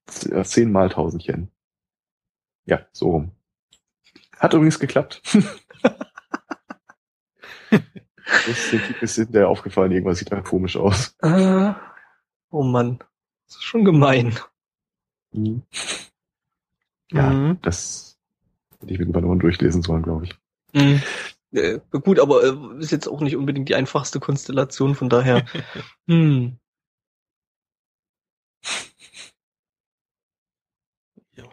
[0.05, 1.47] 10 mal 1000 Yen.
[2.65, 3.31] Ja, so rum.
[4.37, 5.23] Hat übrigens geklappt.
[8.27, 11.15] das ist hinterher aufgefallen, irgendwas sieht da komisch aus.
[11.21, 11.73] Äh,
[12.49, 12.99] oh Mann.
[13.47, 14.37] Das ist schon gemein.
[15.31, 15.63] Mhm.
[17.11, 17.59] Ja, mhm.
[17.61, 18.17] das
[18.79, 20.35] hätte ich mir lieber nochmal durchlesen sollen, glaube ich.
[20.73, 21.01] Mhm.
[21.51, 25.45] Äh, gut, aber äh, ist jetzt auch nicht unbedingt die einfachste Konstellation, von daher.
[26.07, 26.57] hm.
[31.35, 31.43] Ja.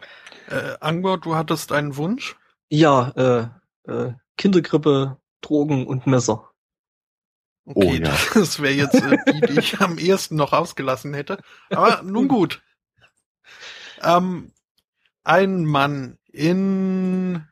[0.49, 2.35] Äh, Angor, du hattest einen Wunsch?
[2.69, 3.09] Ja,
[3.85, 6.51] äh, äh, Kindergrippe, Drogen und Messer.
[7.65, 8.15] Okay, oh, ja.
[8.33, 11.41] das wäre jetzt äh, die, die ich am ehesten noch ausgelassen hätte.
[11.69, 12.61] Aber nun gut.
[14.01, 14.51] Ähm,
[15.23, 17.47] ein Mann in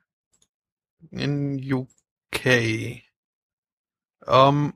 [1.09, 3.03] in UK
[4.27, 4.73] ähm,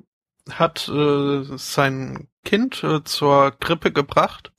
[0.49, 4.51] hat äh, sein Kind äh, zur Krippe gebracht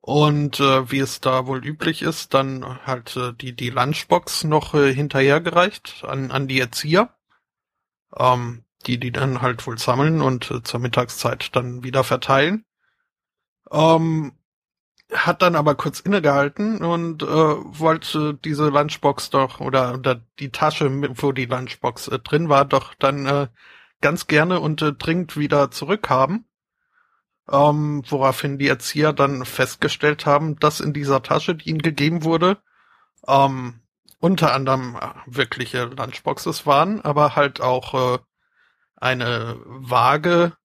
[0.00, 4.74] und äh, wie es da wohl üblich ist, dann halt äh, die die Lunchbox noch
[4.74, 7.14] äh, hinterhergereicht an an die Erzieher,
[8.16, 12.64] ähm, die die dann halt wohl sammeln und äh, zur Mittagszeit dann wieder verteilen.
[13.70, 14.32] Ähm,
[15.12, 20.90] hat dann aber kurz innegehalten und äh, wollte diese Lunchbox doch oder, oder die Tasche,
[21.20, 23.48] wo die Lunchbox äh, drin war, doch dann äh,
[24.00, 26.46] ganz gerne und äh, dringend wieder zurückhaben.
[27.50, 32.58] Ähm, woraufhin die Erzieher dann festgestellt haben, dass in dieser Tasche, die ihnen gegeben wurde,
[33.26, 33.80] ähm,
[34.20, 38.18] unter anderem äh, wirkliche Lunchboxes waren, aber halt auch äh,
[39.02, 40.56] eine Waage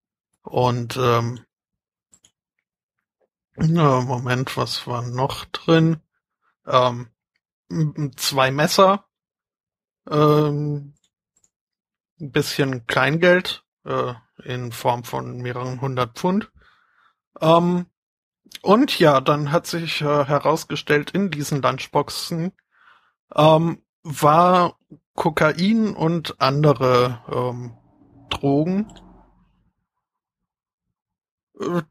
[0.43, 1.39] und ähm,
[3.55, 5.99] Moment, was war noch drin?
[6.67, 7.09] Ähm,
[8.15, 9.05] zwei Messer,
[10.07, 10.93] ähm,
[12.21, 16.51] ein bisschen Kleingeld äh, in Form von mehreren hundert Pfund.
[17.41, 17.87] Ähm,
[18.61, 22.51] und ja, dann hat sich äh, herausgestellt, in diesen Lunchboxen
[23.35, 24.77] ähm, war
[25.15, 27.75] Kokain und andere ähm,
[28.29, 28.87] Drogen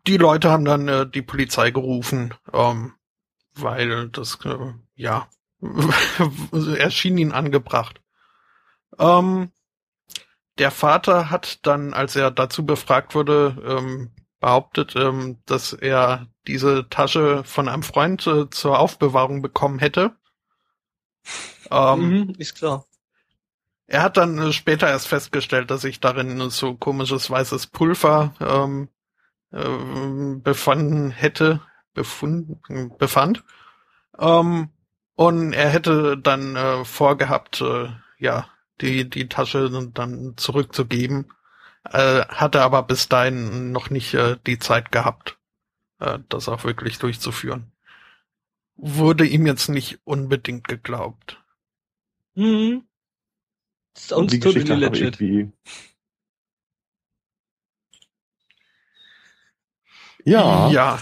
[0.07, 2.95] die Leute haben dann äh, die Polizei gerufen, ähm,
[3.55, 5.29] weil das, äh, ja,
[6.79, 8.01] erschien ihnen angebracht.
[8.99, 9.51] Ähm,
[10.59, 16.89] der Vater hat dann, als er dazu befragt wurde, ähm, behauptet, ähm, dass er diese
[16.89, 20.17] Tasche von einem Freund äh, zur Aufbewahrung bekommen hätte.
[21.71, 22.87] Ähm, mhm, ist klar.
[23.87, 28.89] Er hat dann äh, später erst festgestellt, dass sich darin so komisches weißes Pulver ähm,
[29.53, 31.61] äh, befanden hätte,
[31.95, 33.45] befunden, befand.
[34.19, 34.71] Ähm,
[35.15, 38.49] und er hätte dann äh, vorgehabt, äh, ja,
[38.81, 41.33] die, die Tasche dann zurückzugeben,
[41.85, 45.39] äh, hatte aber bis dahin noch nicht äh, die Zeit gehabt,
[46.01, 47.73] äh, das auch wirklich durchzuführen.
[48.77, 51.43] Wurde ihm jetzt nicht unbedingt geglaubt.
[52.35, 52.87] Mhm.
[53.97, 55.21] Sounds die Geschichte legit.
[55.21, 55.53] Irgendwie
[60.27, 60.69] Ja.
[60.71, 60.99] Ja.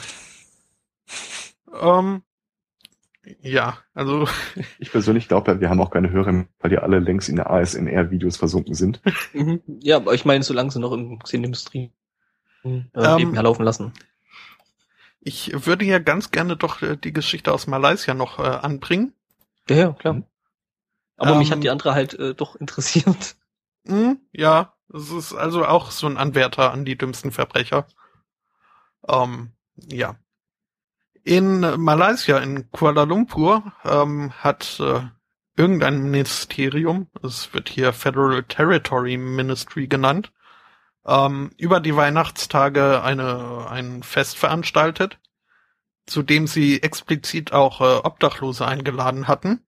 [1.80, 2.22] Ähm,
[3.40, 4.28] ja, also.
[4.78, 8.36] Ich persönlich glaube, wir haben auch keine Hörer, weil die alle längst in der ASMR-Videos
[8.36, 9.00] versunken sind.
[9.32, 9.62] Mhm.
[9.80, 11.90] ja, aber ich meine, solange sie noch in Xenindustrie
[12.64, 13.92] äh, ähm, nebenher laufen lassen.
[15.20, 19.14] Ich würde ja ganz gerne doch äh, die Geschichte aus Malaysia noch äh, anbringen.
[19.70, 20.22] Ja, ja klar.
[21.16, 23.36] Aber ähm, mich hat die andere halt äh, doch interessiert.
[23.84, 27.86] Mh, ja, es ist also auch so ein Anwärter an die dümmsten Verbrecher.
[29.08, 30.16] Ähm, ja.
[31.22, 35.00] In Malaysia, in Kuala Lumpur, ähm, hat äh,
[35.56, 40.32] irgendein Ministerium, es wird hier Federal Territory Ministry genannt,
[41.06, 45.18] ähm, über die Weihnachtstage eine, ein Fest veranstaltet,
[46.06, 49.64] zu dem sie explizit auch äh, Obdachlose eingeladen hatten,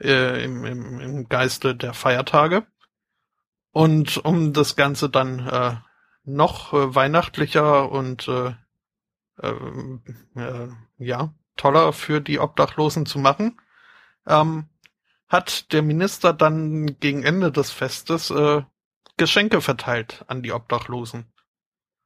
[0.00, 2.66] äh, im, im, im Geiste der Feiertage.
[3.72, 5.76] Und um das Ganze dann äh,
[6.24, 8.54] noch äh, weihnachtlicher und äh,
[9.42, 9.54] äh,
[10.34, 13.60] äh, ja toller für die Obdachlosen zu machen,
[14.26, 14.68] ähm,
[15.28, 18.62] hat der Minister dann gegen Ende des Festes äh,
[19.16, 21.26] Geschenke verteilt an die Obdachlosen.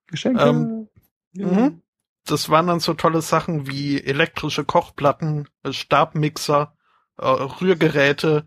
[0.08, 0.42] Geschenke.
[0.42, 0.88] Ähm,
[1.32, 1.82] mhm.
[2.26, 6.73] Das waren dann so tolle Sachen wie elektrische Kochplatten, äh, Stabmixer,
[7.18, 8.44] äh, Rührgeräte.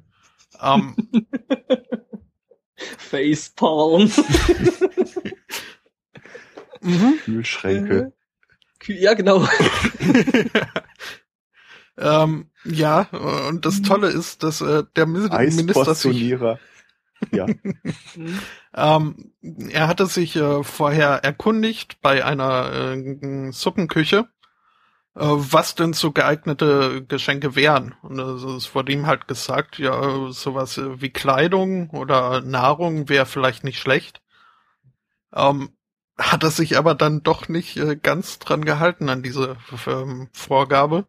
[0.62, 0.96] Ähm,
[2.98, 4.04] Facepalm.
[6.82, 7.20] mhm.
[7.24, 8.14] Kühlschränke.
[8.86, 9.48] Ja, genau.
[11.98, 13.02] ähm, ja,
[13.50, 16.22] und das Tolle ist, dass äh, der Minister sich,
[17.32, 17.48] ja.
[18.76, 19.34] ähm,
[19.70, 24.37] er hatte sich äh, vorher erkundigt bei einer äh, Suppenküche, äh,
[25.20, 27.96] was denn so geeignete Geschenke wären.
[28.04, 33.80] Und es wurde ihm halt gesagt, ja, sowas wie Kleidung oder Nahrung wäre vielleicht nicht
[33.80, 34.22] schlecht.
[35.34, 35.70] Ähm,
[36.18, 41.08] hat er sich aber dann doch nicht äh, ganz dran gehalten an diese ähm, Vorgabe.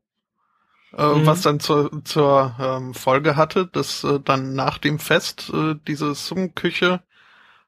[0.97, 1.27] Äh, mhm.
[1.27, 6.15] Was dann zur, zur ähm, Folge hatte, dass äh, dann nach dem Fest äh, diese
[6.15, 7.03] Suppenküche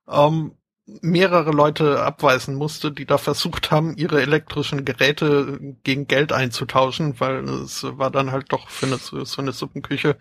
[0.09, 0.53] ähm,
[1.01, 7.49] mehrere Leute abweisen musste, die da versucht haben, ihre elektrischen Geräte gegen Geld einzutauschen, weil
[7.49, 10.17] es war dann halt doch für eine, so eine Suppenküche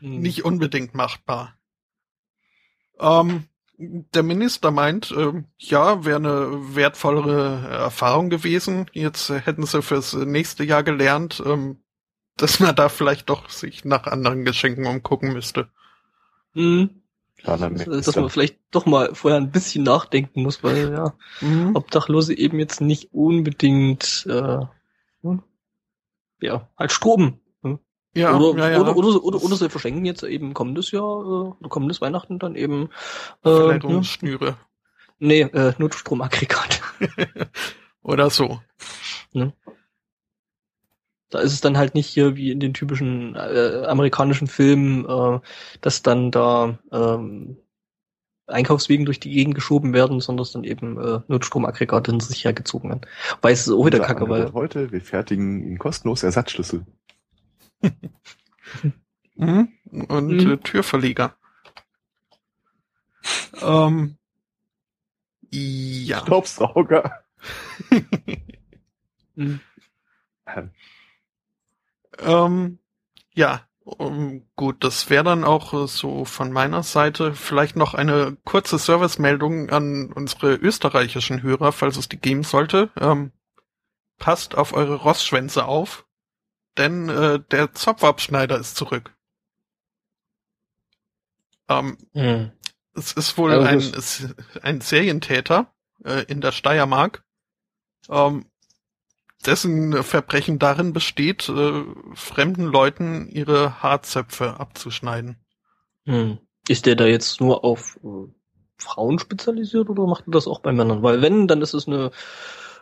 [0.00, 0.20] mhm.
[0.20, 1.54] nicht unbedingt machbar.
[2.98, 3.44] Ähm,
[3.78, 8.86] der Minister meint, äh, ja, wäre eine wertvollere Erfahrung gewesen.
[8.92, 11.82] Jetzt hätten sie fürs nächste Jahr gelernt, ähm,
[12.36, 15.70] dass man da vielleicht doch sich nach anderen Geschenken umgucken müsste.
[16.54, 16.99] Mhm.
[17.44, 21.74] Ja, dass, dass man vielleicht doch mal vorher ein bisschen nachdenken muss, weil ja, mhm.
[21.74, 24.58] Obdachlose eben jetzt nicht unbedingt äh,
[25.22, 25.42] hm,
[26.40, 27.40] ja, halt Strom
[28.14, 28.80] ja, oder, ja, ja.
[28.80, 32.56] Oder, oder, oder, oder, sie verschenken jetzt eben kommendes Jahr äh, oder kommendes Weihnachten dann
[32.56, 32.88] eben
[33.44, 34.46] äh, Verleitungsschnüre.
[34.46, 34.58] Ja.
[35.20, 36.80] Nee, äh, Notstromaggregat.
[38.02, 38.60] oder so.
[39.32, 39.52] Ne?
[41.30, 45.40] Da ist es dann halt nicht hier wie in den typischen äh, amerikanischen Filmen, äh,
[45.80, 47.56] dass dann da ähm,
[48.48, 53.06] Einkaufswegen durch die Gegend geschoben werden, sondern dass dann eben äh, Notstromaggregate sich hergezogen werden.
[53.40, 54.52] Weil es ist auch wieder kacke, weil.
[54.52, 56.84] Heute, wir fertigen Ihnen kostenlos Ersatzschlüssel.
[59.36, 59.68] mhm.
[60.08, 60.52] Und mhm.
[60.52, 61.36] Äh, Türverleger.
[63.62, 64.16] ähm,
[65.50, 66.20] ja.
[66.20, 67.22] Staubsauger.
[69.36, 69.60] mhm.
[70.46, 70.70] ähm,
[73.34, 78.36] ja, um, gut, das wäre dann auch äh, so von meiner Seite vielleicht noch eine
[78.44, 82.90] kurze Servicemeldung an unsere österreichischen Hörer, falls es die geben sollte.
[83.00, 83.32] Ähm,
[84.18, 86.06] passt auf eure Rossschwänze auf
[86.76, 89.14] denn äh, der Zopfabschneider ist zurück.
[91.68, 92.52] Ähm, hm.
[92.94, 95.72] Es ist wohl also ein, ist ein Serientäter
[96.04, 97.24] äh, in der Steiermark,
[98.08, 98.46] ähm,
[99.46, 105.36] dessen Verbrechen darin besteht, äh, fremden Leuten ihre Haarzöpfe abzuschneiden.
[106.04, 106.38] Hm.
[106.68, 108.30] Ist der da jetzt nur auf äh,
[108.76, 111.02] Frauen spezialisiert oder macht er das auch bei Männern?
[111.02, 112.10] Weil wenn, dann ist es eine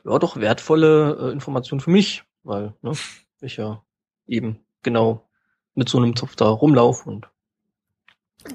[0.04, 2.92] ja doch wertvolle äh, Information für mich, weil ne,
[3.40, 3.82] ich ja
[4.26, 5.28] eben genau
[5.74, 7.28] mit so einem Zopf da rumlaufe und.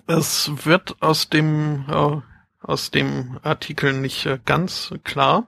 [0.07, 2.21] Es wird aus dem, äh,
[2.61, 5.47] aus dem Artikel nicht äh, ganz klar.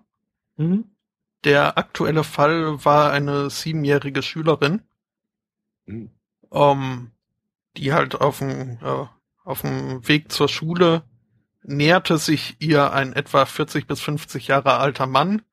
[0.58, 0.95] Mhm.
[1.46, 4.82] Der aktuelle Fall war eine siebenjährige Schülerin,
[5.86, 6.10] mhm.
[6.52, 7.12] ähm,
[7.78, 9.06] die halt auf dem, äh,
[9.44, 11.04] auf dem Weg zur Schule
[11.62, 15.44] näherte sich ihr ein etwa 40 bis 50 Jahre alter Mann,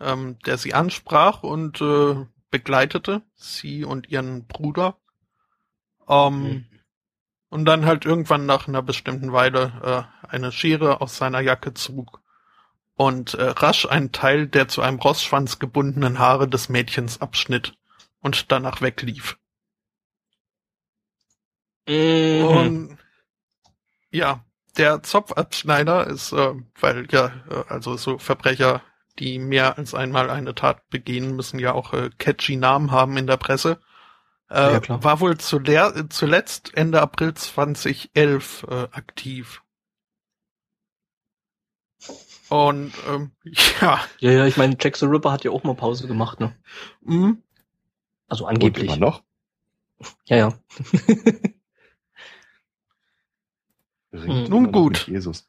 [0.00, 4.96] ähm, der sie ansprach und äh, begleitete, sie und ihren Bruder.
[6.08, 6.66] Ähm, mhm.
[7.50, 12.20] Und dann halt irgendwann nach einer bestimmten Weile äh, eine Schere aus seiner Jacke zog
[12.98, 17.74] und äh, rasch einen Teil der zu einem Rossschwanz gebundenen Haare des Mädchens abschnitt
[18.20, 19.38] und danach weglief.
[21.88, 22.44] Mhm.
[22.44, 22.98] Und
[24.10, 24.44] ja,
[24.76, 28.82] der Zopfabschneider ist, äh, weil ja, äh, also so Verbrecher
[29.20, 33.26] die mehr als einmal eine Tat begehen, müssen ja auch äh, catchy Namen haben in
[33.26, 33.78] der Presse.
[34.50, 39.62] Äh, ja, war wohl zuletzt Ende April 2011 äh, aktiv.
[42.48, 43.32] Und ähm,
[43.80, 44.00] ja.
[44.18, 46.56] Ja, ja, ich meine, Jack the Ripper hat ja auch mal Pause gemacht, ne?
[47.02, 47.42] Mhm.
[48.28, 48.90] Also angeblich.
[48.90, 49.22] Und immer noch?
[50.26, 50.58] Ja, ja.
[54.48, 55.06] Nun gut.
[55.08, 55.48] Jesus.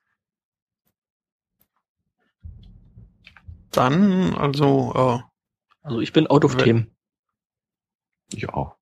[3.72, 5.20] Dann, also, äh,
[5.82, 6.92] Also ich bin out of team.
[8.34, 8.76] Ja.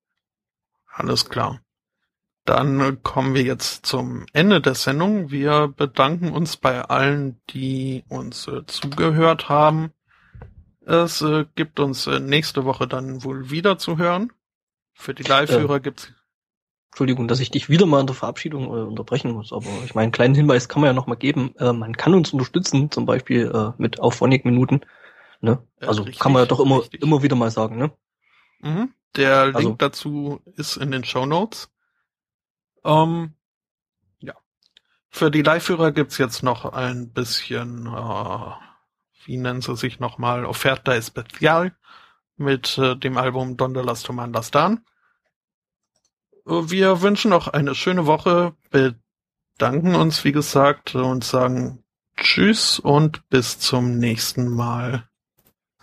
[0.88, 1.62] Alles klar.
[2.48, 5.32] Dann kommen wir jetzt zum Ende der Sendung.
[5.32, 9.92] Wir bedanken uns bei allen, die uns äh, zugehört haben.
[10.86, 14.32] Es äh, gibt uns äh, nächste Woche dann wohl wieder zu hören.
[14.94, 16.14] Für die Live-Hörer äh, gibt's.
[16.92, 20.06] Entschuldigung, dass ich dich wieder mal in der Verabschiedung äh, unterbrechen muss, aber ich meine,
[20.06, 21.54] einen kleinen Hinweis kann man ja noch mal geben.
[21.60, 24.82] Äh, man kann uns unterstützen, zum Beispiel äh, mit auf minuten
[25.42, 25.62] Ne?
[25.82, 27.04] Also richtig, kann man ja doch immer, richtig.
[27.04, 27.92] immer wieder mal sagen, ne?
[28.62, 28.94] Mhm.
[29.18, 31.70] Der Link also, dazu ist in den Show Notes.
[32.88, 33.34] Ähm,
[34.20, 34.34] ja.
[35.10, 38.52] Für die Live-Führer gibt's jetzt noch ein bisschen, äh,
[39.26, 41.76] wie nennen sie sich nochmal, Offerta Especial
[42.38, 44.86] mit äh, dem Album Donde las Tomandas Dan.
[46.46, 51.84] Wir wünschen noch eine schöne Woche, bedanken uns, wie gesagt, und sagen
[52.16, 55.10] Tschüss und bis zum nächsten Mal.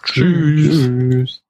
[0.02, 0.86] Tschüss.
[0.86, 1.43] Tschüss.